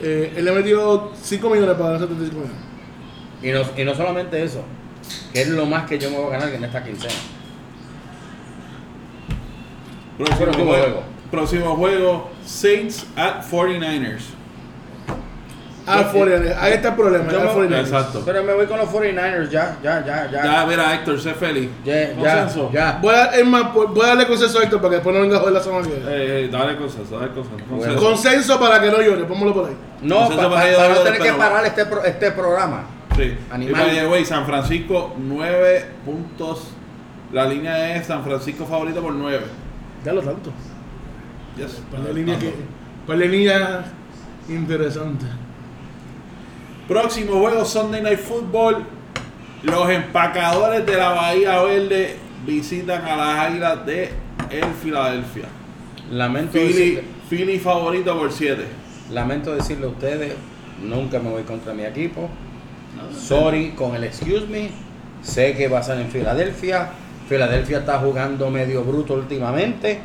Eh, 0.00 0.32
él 0.36 0.44
le 0.44 0.52
metió 0.52 1.12
5 1.20 1.50
millones 1.50 1.74
para 1.76 1.90
ganar 1.90 2.00
75 2.08 2.40
millones. 2.40 2.62
y, 3.42 3.50
no, 3.50 3.82
y 3.82 3.84
no 3.84 3.94
solamente 3.94 4.42
eso, 4.42 4.62
que 5.32 5.42
es 5.42 5.48
lo 5.48 5.66
más 5.66 5.86
que 5.88 5.98
yo 5.98 6.10
me 6.10 6.16
voy 6.18 6.26
a 6.28 6.38
ganar 6.38 6.54
en 6.54 6.64
esta 6.64 6.82
quincena. 6.82 7.14
Próximo 10.16 10.38
Próximo 10.44 10.64
juego. 10.66 10.82
juego. 10.84 11.02
Próximo 11.30 11.76
juego, 11.76 12.30
Saints 12.44 13.06
at 13.16 13.42
49ers. 13.50 14.37
Ah, 15.88 16.12
49ers. 16.12 16.56
Ahí 16.60 16.72
está 16.74 16.88
el 16.88 16.94
problema. 16.94 17.30
Yo 17.32 17.38
ah, 17.40 17.44
me- 17.44 17.50
49ers. 17.68 17.80
Exacto. 17.80 18.22
Pero 18.24 18.44
me 18.44 18.52
voy 18.52 18.66
con 18.66 18.78
los 18.78 18.88
49ers 18.88 19.48
ya, 19.48 19.76
ya, 19.82 20.04
ya, 20.04 20.30
ya. 20.30 20.44
Ya, 20.44 20.66
mira, 20.66 20.94
Héctor, 20.94 21.20
sé 21.20 21.34
feliz. 21.34 21.70
Ya, 21.84 22.10
ya, 22.10 22.14
Consenso. 22.16 22.70
ya. 22.72 22.98
Voy 23.02 23.14
a, 23.14 23.24
es 23.26 23.46
más, 23.46 23.72
voy 23.72 24.04
a 24.04 24.08
darle 24.08 24.26
consenso 24.26 24.58
a 24.58 24.62
Héctor 24.64 24.80
para 24.80 24.90
que 24.90 24.94
después 24.96 25.14
no 25.16 25.22
venga 25.22 25.36
a 25.36 25.40
joder 25.40 25.54
la 25.54 25.60
semana 25.60 25.86
que 25.86 25.94
viene. 25.94 26.04
Eh, 26.10 26.44
eh, 26.44 26.48
dale 26.50 26.76
consenso, 26.76 27.18
dale 27.18 27.32
consenso. 27.32 27.64
Bueno. 27.68 27.82
Consenso. 27.94 28.02
Consenso 28.04 28.60
para 28.60 28.80
que 28.80 28.90
no 28.90 29.00
llore, 29.02 29.24
póngalo 29.24 29.54
por 29.54 29.68
ahí. 29.68 29.76
No, 30.02 30.28
para 30.28 30.50
pa- 30.50 30.64
que 30.64 30.72
para 30.76 30.88
no 30.94 31.00
tener 31.00 31.20
que 31.20 31.32
parar 31.32 31.64
este, 31.66 31.86
pro- 31.86 32.04
este 32.04 32.30
programa. 32.32 32.82
Sí. 33.16 33.36
Animal. 33.50 33.96
Y 33.96 34.06
way, 34.06 34.24
San 34.24 34.46
Francisco, 34.46 35.14
9 35.18 35.86
puntos. 36.04 36.68
La 37.32 37.44
línea 37.46 37.96
es 37.96 38.06
San 38.06 38.22
Francisco 38.24 38.64
favorito 38.64 39.02
por 39.02 39.12
9. 39.12 39.40
Ya 40.04 40.12
lo 40.12 40.22
tanto. 40.22 40.50
Yes. 41.56 41.82
Par 41.90 42.00
de 42.02 42.14
líneas 42.14 42.38
que. 42.38 42.54
Par 43.06 43.18
de 43.18 43.26
líneas 43.28 43.84
interesantes. 44.48 45.28
Próximo 46.88 47.32
juego, 47.38 47.66
Sunday 47.66 48.00
Night 48.00 48.18
Football. 48.18 48.82
Los 49.62 49.90
empacadores 49.90 50.86
de 50.86 50.96
la 50.96 51.10
Bahía 51.10 51.60
Verde 51.60 52.16
visitan 52.46 53.04
a 53.04 53.14
las 53.14 53.38
Águilas 53.40 53.84
de 53.84 54.08
el 54.50 54.64
Filadelfia. 54.82 55.44
Lamento, 56.10 56.52
Philly, 56.52 56.72
decirle, 56.72 57.02
Philly 57.28 57.58
favorito 57.58 58.18
por 58.18 58.32
7. 58.32 58.64
lamento 59.12 59.54
decirle 59.54 59.84
a 59.84 59.90
ustedes, 59.90 60.32
nunca 60.82 61.18
me 61.18 61.28
voy 61.28 61.42
contra 61.42 61.74
mi 61.74 61.82
equipo. 61.82 62.30
Sorry 63.14 63.72
con 63.72 63.94
el 63.94 64.04
excuse 64.04 64.46
me. 64.46 64.70
Sé 65.20 65.54
que 65.54 65.68
va 65.68 65.80
a 65.80 65.82
ser 65.82 65.98
en 65.98 66.08
Filadelfia. 66.08 66.88
Filadelfia 67.28 67.80
está 67.80 67.98
jugando 67.98 68.48
medio 68.48 68.82
bruto 68.82 69.12
últimamente. 69.12 70.00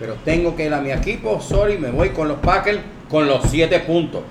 Pero 0.00 0.14
tengo 0.24 0.56
que 0.56 0.66
ir 0.66 0.74
a 0.74 0.80
mi 0.80 0.90
equipo. 0.90 1.40
Sorry, 1.40 1.78
me 1.78 1.92
voy 1.92 2.08
con 2.08 2.26
los 2.26 2.38
Packers 2.38 2.80
con 3.08 3.28
los 3.28 3.44
7 3.48 3.78
puntos. 3.80 4.22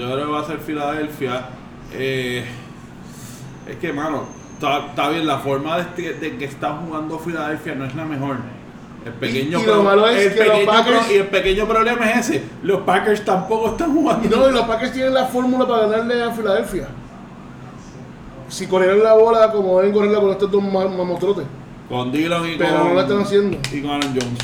Yo 0.00 0.06
creo 0.12 0.26
que 0.26 0.32
va 0.32 0.40
a 0.40 0.44
ser 0.46 0.58
Filadelfia. 0.58 1.42
Eh, 1.92 2.44
es 3.68 3.76
que, 3.76 3.92
mano, 3.92 4.22
está, 4.54 4.86
está 4.86 5.08
bien. 5.10 5.26
La 5.26 5.38
forma 5.38 5.76
de, 5.76 5.82
este- 5.82 6.14
de 6.14 6.36
que 6.38 6.44
está 6.46 6.72
jugando 6.76 7.18
Filadelfia 7.18 7.74
no 7.74 7.84
es 7.84 7.94
la 7.94 8.04
mejor. 8.04 8.36
El 9.04 9.12
pequeño, 9.12 9.58
Y- 9.58 9.62
y 9.62 9.66
lo 9.66 9.82
malo 9.82 10.06
es 10.08 10.26
el 10.26 10.34
que 10.34 10.44
los 10.44 10.58
pequeño 10.58 10.72
Packers- 10.72 11.04
pro- 11.06 11.12
y 11.12 11.16
el 11.18 11.26
pequeño 11.26 11.66
problema 11.66 12.10
es 12.10 12.28
ese. 12.30 12.44
Los 12.62 12.80
Packers 12.82 13.24
tampoco 13.24 13.70
están 13.70 13.90
Y 13.90 13.94
jugando. 13.94 14.36
no, 14.36 14.48
y 14.48 14.52
los 14.52 14.64
Packers 14.66 14.92
tienen 14.92 15.12
la 15.14 15.26
fórmula 15.26 15.66
para 15.66 15.86
ganarle 15.86 16.22
a 16.22 16.30
Filadelfia. 16.30 16.88
Si 18.48 18.66
corrieran 18.66 19.02
la 19.02 19.14
bola 19.14 19.52
como 19.52 19.78
deben 19.80 19.94
correrla 19.94 20.20
con 20.20 20.30
estos 20.30 20.50
dos 20.50 20.62
ma- 20.62 20.88
mamostrotes. 20.88 21.44
Con 21.88 22.10
Dillon 22.12 22.48
y 22.48 22.56
Pero 22.56 22.78
con, 22.78 22.88
no 22.88 22.94
la 22.94 23.02
están 23.02 23.20
haciendo. 23.20 23.58
y 23.72 23.80
con 23.82 23.90
Aaron 23.90 24.10
Jones. 24.10 24.38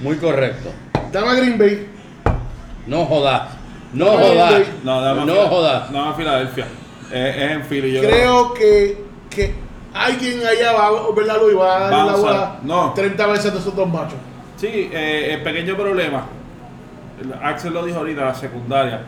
Muy 0.00 0.16
correcto. 0.16 0.70
Dame 1.12 1.28
a 1.28 1.34
Green 1.34 1.58
Bay. 1.58 1.86
No 2.86 3.04
jodas. 3.04 3.57
No 3.92 4.10
Ay, 4.10 4.16
jodas. 4.28 4.62
No, 4.84 5.00
dame 5.00 5.24
No 5.24 5.34
jodas. 5.48 5.90
No, 5.90 6.10
a 6.10 6.14
Filadelfia. 6.14 6.66
Es, 7.12 7.36
es 7.36 7.50
en 7.52 7.62
Philly. 7.62 7.92
Yo 7.92 8.00
Creo 8.02 8.54
que, 8.54 9.02
que 9.30 9.54
alguien 9.94 10.40
allá 10.46 10.72
va 10.72 10.86
a 10.88 11.12
ver 11.14 11.26
la 11.26 11.36
luz 11.38 11.52
y 11.52 11.56
va 11.56 11.76
a 11.78 12.02
a 12.02 12.06
la 12.06 12.16
bola 12.16 12.56
no. 12.62 12.92
30 12.94 13.26
veces 13.26 13.52
de 13.52 13.58
esos 13.58 13.74
dos 13.74 13.88
machos. 13.88 14.18
Sí, 14.56 14.90
eh, 14.92 15.30
el 15.34 15.42
pequeño 15.42 15.76
problema. 15.76 16.26
el- 17.22 17.32
Axel 17.42 17.72
lo 17.72 17.84
dijo 17.84 17.98
ahorita, 17.98 18.24
la 18.24 18.34
secundaria. 18.34 19.00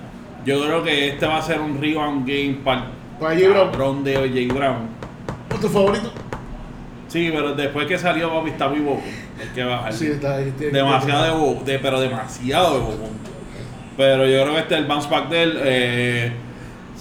Yo 0.45 0.63
creo 0.65 0.83
que 0.83 1.09
este 1.09 1.27
va 1.27 1.37
a 1.39 1.43
ser 1.43 1.61
un 1.61 1.81
rebound 1.81 2.27
game 2.27 2.59
para 2.65 2.87
J. 3.21 3.35
Brown. 3.49 3.71
cabrón 3.71 4.05
de 4.05 4.15
J. 4.17 4.55
Brown. 4.59 4.89
¿Tu 5.61 5.69
favorito? 5.69 6.11
Sí, 7.09 7.31
pero 7.35 7.53
después 7.55 7.87
que 7.87 7.99
salió, 7.99 8.33
papi, 8.33 8.51
está 8.51 8.69
muy 8.69 8.81
bobo. 8.81 9.03
Hay 9.39 9.49
que 9.55 9.65
bajar. 9.65 9.93
Sí, 9.93 10.07
está 10.07 10.37
ahí. 10.37 10.55
demasiado 10.73 11.25
de 11.25 11.31
bobo, 11.33 11.63
de, 11.65 11.79
pero 11.79 12.01
demasiado 12.01 12.75
de 12.75 12.81
bobo. 12.81 13.11
Pero 14.01 14.25
yo 14.27 14.43
creo 14.45 14.55
que 14.55 14.61
este 14.61 14.75
es 14.77 14.81
el 14.81 14.87
bounce 14.87 15.11
back 15.11 15.29
de 15.29 15.43
él. 15.43 15.61
Eh, 15.63 16.33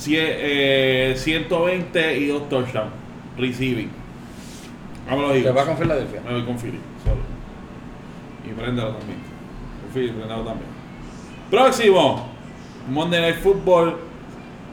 eh, 0.10 1.14
120 1.16 2.18
y 2.20 2.28
2 2.28 2.50
touchdowns. 2.50 2.92
Receiving. 3.38 3.90
Vámonos, 5.08 5.32
Te 5.32 5.38
Eagles. 5.38 5.56
va 5.56 5.66
con 5.66 5.78
Filadelfia. 5.78 6.22
Me 6.26 6.34
voy 6.34 6.44
con 6.44 6.60
Philly, 6.60 6.80
solo. 7.06 7.22
Y 8.46 8.50
préndalo 8.54 8.96
también. 8.96 9.20
Con 9.82 9.94
Philly, 9.94 10.12
préndalo 10.12 10.44
también. 10.44 10.70
Próximo. 11.50 12.28
Monday 12.90 13.22
Night 13.22 13.42
Football. 13.42 13.96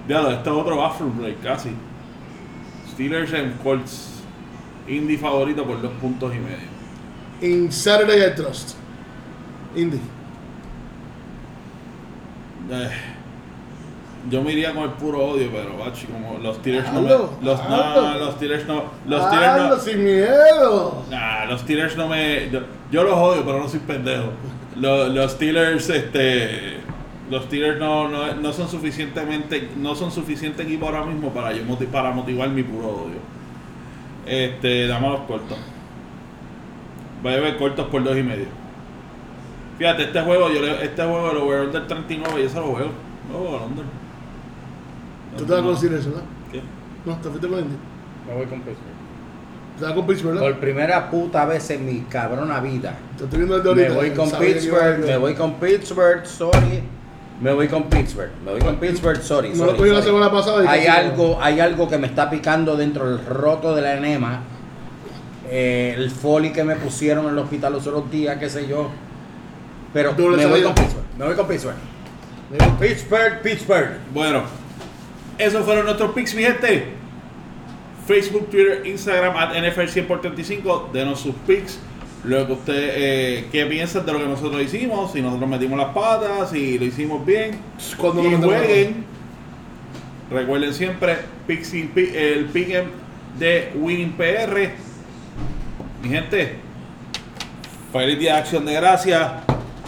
Ya, 0.09 0.23
este 0.23 0.51
es 0.51 0.57
otro 0.57 0.79
bathroom 0.79 1.19
break, 1.19 1.41
casi. 1.45 1.71
Steelers 2.91 3.33
en 3.35 3.53
Colts. 3.63 4.21
Indy 4.89 5.17
favorito 5.17 5.65
por 5.65 5.81
dos 5.81 5.93
puntos 6.01 6.35
y 6.35 6.39
medio. 6.41 6.67
In 7.41 7.71
Saturday 7.71 8.29
I 8.29 8.35
Trust. 8.35 8.77
Indy. 9.77 10.01
Eh, 12.71 12.91
yo 14.31 14.43
me 14.43 14.53
iría 14.53 14.75
con 14.75 14.85
el 14.85 14.91
puro 14.91 15.25
odio, 15.25 15.51
pero 15.53 15.79
bachi, 15.79 16.07
como 16.07 16.39
los 16.39 16.57
Steelers 16.57 16.93
no 16.93 17.03
me, 17.03 17.09
los, 17.11 17.41
no, 17.43 18.19
los 18.19 18.35
Steelers 18.35 18.67
no, 18.67 18.85
los 19.07 19.25
Steelers 19.25 19.57
no, 19.57 19.77
sin 19.79 20.05
miedo. 20.05 21.05
Nah, 21.11 21.45
los 21.45 21.61
Steelers 21.61 21.97
no 21.97 22.09
me. 22.09 22.51
Yo, 22.51 22.61
yo 22.91 23.05
los 23.05 23.15
odio, 23.15 23.45
pero 23.45 23.61
no 23.61 23.69
soy 23.69 23.81
pendejo. 23.81 24.31
Los, 24.75 25.15
los 25.15 25.33
Steelers, 25.33 25.89
este. 25.91 26.79
Los 27.31 27.45
Steelers 27.45 27.79
no, 27.79 28.09
no, 28.09 28.35
no 28.35 28.53
son 28.53 28.69
suficientemente. 28.69 29.71
No 29.77 29.95
son 29.95 30.11
suficiente 30.11 30.65
equipo 30.65 30.87
ahora 30.87 31.05
mismo 31.05 31.31
para 31.31 31.53
yo 31.53 31.63
para 31.93 32.11
motivar 32.11 32.49
mi 32.49 32.65
puro 32.65 32.89
odio. 32.89 33.21
Este, 34.27 34.89
dame 34.89 35.09
los 35.09 35.21
cortos. 35.21 35.59
Voy 37.23 37.33
a 37.33 37.41
ver 37.41 37.57
cortos 37.59 37.87
por 37.89 38.03
dos 38.03 38.17
y 38.17 38.23
medio. 38.23 38.66
Fíjate, 39.79 40.05
este 40.05 40.21
juego, 40.23 40.51
yo 40.51 40.63
le- 40.63 40.85
este 40.85 41.03
juego 41.03 41.33
lo 41.33 41.45
voy 41.45 41.57
a 41.57 41.63
under 41.63 41.87
39 41.87 42.41
y 42.43 42.47
eso 42.47 42.61
lo 42.61 42.67
juego. 42.69 42.91
No, 43.31 43.39
juego 43.39 43.57
al 43.59 43.63
under. 43.71 43.85
Tú 45.37 45.45
te 45.45 45.53
vas 45.53 45.63
con 45.63 45.77
Steelers, 45.77 46.07
¿verdad? 46.07 46.23
¿Qué? 46.51 46.63
No, 47.05 47.17
te 47.17 47.29
fuiste 47.29 47.47
con 47.49 47.59
Indy. 47.59 47.77
Me 48.27 48.35
voy 48.35 48.47
con 48.47 48.61
Pittsburgh. 48.61 48.97
Te 49.79 49.85
vas 49.85 49.93
con 49.93 50.07
Pittsburgh, 50.07 50.35
¿verdad? 50.35 50.49
Por 50.51 50.61
primera 50.61 51.11
puta 51.11 51.45
vez 51.45 51.69
en 51.71 51.85
mi 51.85 52.01
cabrona 52.09 52.61
vida. 52.61 52.97
Te 53.19 53.25
estoy 53.25 53.41
viendo 53.41 53.57
el 53.57 53.63
de 53.63 53.75
Me 53.75 53.83
ahorita. 53.83 53.95
voy 53.95 54.11
con 54.13 54.31
Sabía 54.31 54.55
Pittsburgh, 54.55 54.99
me 55.07 55.17
voy 55.19 55.35
con 55.35 55.55
Pittsburgh, 55.55 56.25
sorry. 56.27 56.83
Me 57.39 57.53
voy 57.53 57.69
con 57.69 57.83
Pittsburgh, 57.91 58.31
me 58.47 58.53
voy 58.53 58.61
con 58.61 58.77
Pittsburgh, 58.77 59.21
sorry. 59.21 59.51
No 59.51 59.57
sorry, 59.57 59.71
lo 59.73 59.77
cogí 59.77 59.91
la 59.91 59.97
sorry. 59.97 60.07
semana 60.07 60.33
pasada 60.33 60.65
y 60.65 60.67
Hay 60.69 60.87
casi 60.87 60.89
algo, 61.01 61.39
hay 61.43 61.61
algo 61.61 61.87
que 61.87 61.99
me 61.99 62.07
está 62.07 62.31
picando 62.31 62.77
dentro 62.79 63.11
del 63.11 63.27
roto 63.27 63.75
de 63.75 63.83
la 63.83 63.95
enema. 63.99 64.41
Eh, 65.51 65.93
el 65.97 66.11
foli 66.11 66.51
que 66.51 66.65
me 66.65 66.77
pusieron 66.77 67.27
en 67.27 67.33
el 67.33 67.39
hospital 67.39 67.75
los 67.75 67.87
otros 67.87 68.11
días, 68.11 68.39
qué 68.39 68.49
sé 68.49 68.67
yo. 68.67 68.89
Pero 69.97 70.13
me 70.37 70.45
voy 70.45 70.61
salida. 70.61 70.65
con 70.67 70.75
Pittsburgh, 70.75 71.05
me 71.19 71.25
voy 71.25 71.35
con 71.35 71.49
Pittsburgh. 71.49 71.77
Me 72.51 72.59
voy 72.59 72.67
con- 72.69 72.77
Pittsburgh, 72.79 73.43
Pittsburgh. 73.43 73.91
Bueno, 74.13 74.43
esos 75.39 75.65
fueron 75.65 75.87
nuestros 75.87 76.13
picks, 76.13 76.35
mi 76.35 76.43
gente. 76.43 76.89
Facebook, 78.07 78.51
Twitter, 78.51 78.87
Instagram, 78.87 79.35
at 79.37 79.57
NFL 79.57 79.89
100 79.89 80.07
por 80.07 80.21
35. 80.21 80.91
Denos 80.93 81.21
sus 81.21 81.35
picks. 81.47 81.79
Lo 82.25 82.47
que 82.47 82.53
ustedes, 82.53 82.93
eh, 82.97 83.49
qué 83.51 83.65
piensan 83.65 84.05
de 84.05 84.13
lo 84.13 84.19
que 84.19 84.27
nosotros 84.27 84.61
hicimos. 84.61 85.13
Si 85.13 85.23
nosotros 85.23 85.49
metimos 85.49 85.79
las 85.79 85.95
patas, 85.95 86.51
si 86.51 86.79
lo 86.79 86.85
hicimos 86.85 87.25
bien. 87.25 87.59
Cuando 87.97 88.23
y 88.23 88.35
jueguen. 88.37 89.05
Recuerden 90.31 90.75
siempre 90.75 91.17
picks 91.47 91.73
el 91.73 92.47
pick 92.53 92.85
de 93.39 93.73
Winning 93.77 94.13
PR. 94.13 94.73
Mi 96.03 96.11
gente, 96.11 96.57
feliz 97.93 98.19
día 98.19 98.35
de 98.35 98.39
acción 98.41 98.67
de 98.67 98.75
gracias 98.75 99.33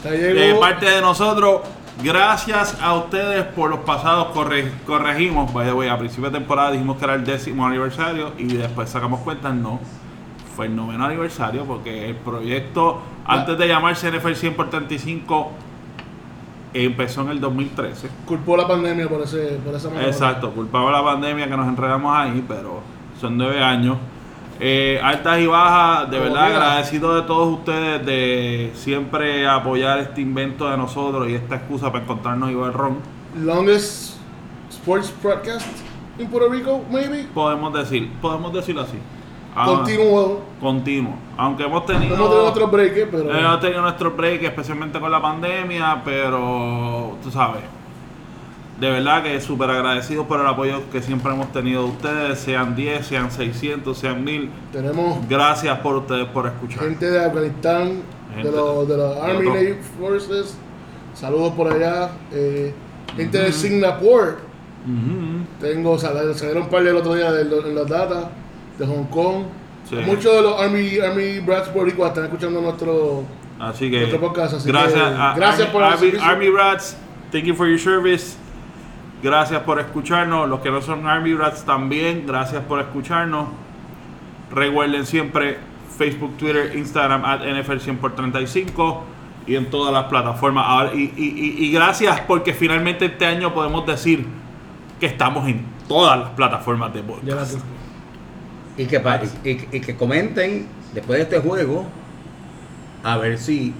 de 0.02 0.54
parte 0.60 0.86
de 0.86 1.00
nosotros, 1.00 1.60
gracias 2.02 2.76
a 2.80 2.94
ustedes 2.94 3.44
por 3.44 3.70
los 3.70 3.80
pasados 3.80 4.28
corre- 4.28 4.70
corregimos. 4.86 5.52
By 5.52 5.66
the 5.66 5.72
way, 5.72 5.88
a 5.88 5.98
principio 5.98 6.30
de 6.30 6.38
temporada 6.38 6.70
dijimos 6.72 6.96
que 6.98 7.04
era 7.04 7.14
el 7.14 7.24
décimo 7.24 7.66
aniversario 7.66 8.32
y 8.38 8.44
después 8.56 8.88
sacamos 8.88 9.20
cuentas, 9.20 9.54
no. 9.54 9.80
Fue 10.56 10.66
el 10.66 10.74
noveno 10.74 11.04
aniversario 11.04 11.64
porque 11.64 12.08
el 12.08 12.16
proyecto, 12.16 13.00
antes 13.26 13.56
de 13.58 13.68
llamarse 13.68 14.10
NFL 14.10 14.32
100 14.34 14.54
por 14.54 14.70
35, 14.70 15.52
empezó 16.74 17.22
en 17.22 17.28
el 17.30 17.40
2013. 17.40 18.08
Culpó 18.26 18.56
la 18.56 18.66
pandemia 18.66 19.08
por, 19.08 19.22
ese, 19.22 19.58
por 19.64 19.74
esa 19.74 19.88
mala 19.88 20.06
Exacto, 20.06 20.50
culpaba 20.50 20.90
la 20.90 21.02
pandemia 21.02 21.48
que 21.48 21.56
nos 21.56 21.66
enredamos 21.68 22.16
ahí, 22.16 22.44
pero 22.46 22.80
son 23.20 23.38
nueve 23.38 23.62
años. 23.62 23.96
Eh, 24.60 25.00
altas 25.02 25.38
y 25.40 25.46
bajas, 25.46 26.10
de 26.10 26.18
verdad 26.18 26.46
agradecido 26.46 27.14
de 27.14 27.22
todos 27.22 27.58
ustedes 27.58 28.04
de 28.04 28.72
siempre 28.74 29.46
apoyar 29.46 30.00
este 30.00 30.20
invento 30.20 30.68
de 30.68 30.76
nosotros 30.76 31.28
y 31.28 31.34
esta 31.34 31.56
excusa 31.56 31.92
para 31.92 32.02
encontrarnos 32.04 32.48
ver 32.54 32.72
ron. 32.72 32.98
Longest 33.36 34.16
sports 34.70 35.14
broadcast 35.22 35.66
in 36.18 36.28
Puerto 36.28 36.48
Rico, 36.50 36.84
maybe. 36.90 37.24
Podemos 37.32 37.72
decir, 37.72 38.10
podemos 38.20 38.52
decirlo 38.52 38.82
así. 38.82 38.98
Ah, 39.54 39.64
Continuo. 39.66 40.42
Continuo. 40.60 41.14
Aunque 41.36 41.64
hemos 41.64 41.84
tenido, 41.86 42.14
Hemos 42.14 42.28
tenido 42.30 42.46
otros 42.46 42.70
breaks, 42.70 43.08
pero. 43.10 43.38
hemos 43.38 43.60
tenido 43.60 43.82
nuestro 43.82 44.10
break, 44.12 44.42
especialmente 44.42 45.00
con 45.00 45.10
la 45.10 45.20
pandemia, 45.22 46.02
pero 46.04 47.16
tú 47.22 47.30
sabes. 47.30 47.62
De 48.80 48.88
verdad 48.90 49.22
que 49.24 49.40
súper 49.40 49.70
agradecidos 49.70 50.26
por 50.26 50.40
el 50.40 50.46
apoyo 50.46 50.88
que 50.92 51.02
siempre 51.02 51.32
hemos 51.32 51.50
tenido 51.52 51.82
de 51.84 51.88
ustedes, 51.90 52.38
sean 52.38 52.76
10, 52.76 53.04
sean 53.06 53.30
600, 53.32 53.98
sean 53.98 54.22
1000. 54.22 54.50
Tenemos 54.72 55.28
Gracias 55.28 55.76
por 55.80 55.96
ustedes 55.96 56.26
por 56.28 56.46
escuchar. 56.46 56.84
gente 56.84 57.10
de 57.10 57.24
Afganistán, 57.24 58.02
Gente 58.34 58.50
de 58.50 58.56
los 58.56 58.86
de 58.86 58.96
de 58.96 59.20
Army 59.20 59.48
otro- 59.48 59.54
Navy 59.54 59.76
Forces. 59.98 60.56
Saludos 61.14 61.54
por 61.54 61.72
allá. 61.72 62.10
eh, 62.32 62.72
gente 63.16 63.38
de 63.38 63.52
Singapur. 63.52 64.38
Ujú. 64.86 65.44
Tengo, 65.60 65.98
sal- 65.98 66.34
salieron 66.36 66.62
un 66.64 66.68
par 66.68 66.84
del 66.84 66.94
otro 66.96 67.14
día 67.14 67.32
de, 67.32 67.42
en 67.42 67.74
las 67.74 67.86
datas 67.88 68.26
de 68.78 68.86
Hong 68.86 69.04
Kong. 69.10 69.42
Sí. 69.90 69.96
Muchos 70.06 70.32
de 70.32 70.42
los 70.42 70.60
Army, 70.60 70.98
Army 71.00 71.40
Brats 71.40 71.72
boricuas 71.74 72.10
están 72.10 72.24
escuchando 72.26 72.60
nuestro. 72.60 73.24
Así 73.58 73.90
que 73.90 73.98
Nuestro 74.00 74.20
podcast, 74.20 74.54
así 74.54 74.68
gracias 74.68 74.92
que 74.92 75.00
a 75.00 75.34
gracias 75.34 75.60
Army, 75.68 75.72
por 75.72 75.82
Army. 75.82 76.12
Army 76.20 76.50
Rats. 76.50 76.96
Thank 77.32 77.44
you 77.44 77.54
for 77.56 77.66
your 77.66 77.80
service. 77.80 78.36
Gracias 79.22 79.62
por 79.62 79.80
escucharnos. 79.80 80.48
Los 80.48 80.60
que 80.60 80.70
no 80.70 80.80
son 80.80 81.06
Army 81.06 81.34
Rats 81.34 81.64
también, 81.64 82.24
gracias 82.26 82.62
por 82.64 82.80
escucharnos. 82.80 83.48
Recuerden 84.52 85.04
siempre 85.06 85.58
Facebook, 85.96 86.36
Twitter, 86.36 86.72
Instagram, 86.76 87.24
at 87.24 87.40
NFL 87.44 87.78
100 87.78 87.96
por 87.98 88.14
35 88.14 89.04
y 89.46 89.56
en 89.56 89.68
todas 89.70 89.92
las 89.92 90.04
plataformas. 90.04 90.64
Ahora- 90.68 90.94
y, 90.94 91.12
y- 91.16 91.34
y- 91.60 91.64
y 91.66 91.72
gracias 91.72 92.20
porque 92.20 92.52
finalmente 92.54 93.06
este 93.06 93.26
año 93.26 93.52
podemos 93.52 93.84
decir 93.86 94.24
que 95.00 95.06
estamos 95.06 95.48
en 95.48 95.64
todas 95.88 96.18
las 96.18 96.28
plataformas 96.30 96.92
de 96.94 97.02
podcast. 97.02 97.26
Que, 99.42 99.50
y- 99.72 99.76
y 99.76 99.80
que 99.80 99.96
comenten 99.96 100.68
después 100.94 101.18
de 101.18 101.22
este 101.24 101.40
juego 101.40 101.86
a 103.02 103.16
ver 103.16 103.38
si 103.38 103.74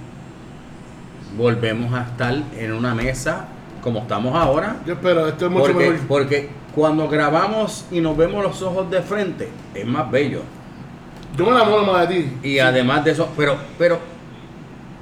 volvemos 1.36 1.92
a 1.94 2.02
estar 2.02 2.34
en 2.56 2.72
una 2.72 2.94
mesa 2.94 3.46
como 3.82 4.00
estamos 4.00 4.34
ahora. 4.34 4.76
Yo 4.86 4.94
espero, 4.94 5.28
esto 5.28 5.46
es 5.46 5.50
mucho 5.50 5.72
Porque, 5.72 5.90
mejor. 5.90 6.06
porque 6.08 6.50
cuando 6.74 7.08
grabamos 7.08 7.86
y 7.90 8.00
nos 8.00 8.16
vemos 8.16 8.42
los 8.42 8.60
ojos 8.62 8.90
de 8.90 9.02
frente, 9.02 9.48
es 9.74 9.86
más 9.86 10.10
bello. 10.10 10.42
Yo 11.36 11.44
me 11.44 11.50
enamoro 11.52 11.84
más 11.84 12.08
de 12.08 12.14
ti. 12.22 12.32
Y 12.42 12.58
además 12.58 13.04
de 13.04 13.12
eso, 13.12 13.28
pero, 13.36 13.56
pero 13.78 13.98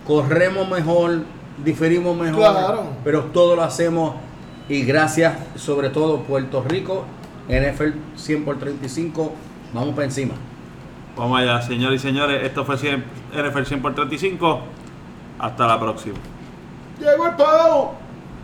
corremos 0.07 0.69
mejor, 0.69 1.20
diferimos 1.65 2.16
mejor, 2.16 2.39
Claro. 2.40 2.85
pero 3.05 3.24
todo 3.24 3.57
lo 3.57 3.62
hacemos 3.62 4.15
y 4.69 4.82
gracias 4.82 5.35
sobre 5.57 5.90
todo 5.90 6.20
Puerto 6.23 6.62
Rico, 6.66 7.05
NFL 7.48 7.93
100 8.16 8.44
por 8.44 8.59
35, 8.59 9.32
vamos 9.73 9.94
para 9.94 10.05
encima. 10.05 10.35
Vamos 11.16 11.40
allá, 11.40 11.62
señores 11.62 12.05
y 12.05 12.09
señores. 12.09 12.44
Esto 12.44 12.65
fue 12.65 12.77
100 12.77 13.03
NFL 13.32 13.65
100 13.65 13.81
por 13.82 13.94
35. 13.94 14.61
Hasta 15.39 15.66
la 15.66 15.81
próxima. 15.81 16.16
Llegó 17.01 17.27
el 17.27 17.36
pavo. 17.36 17.94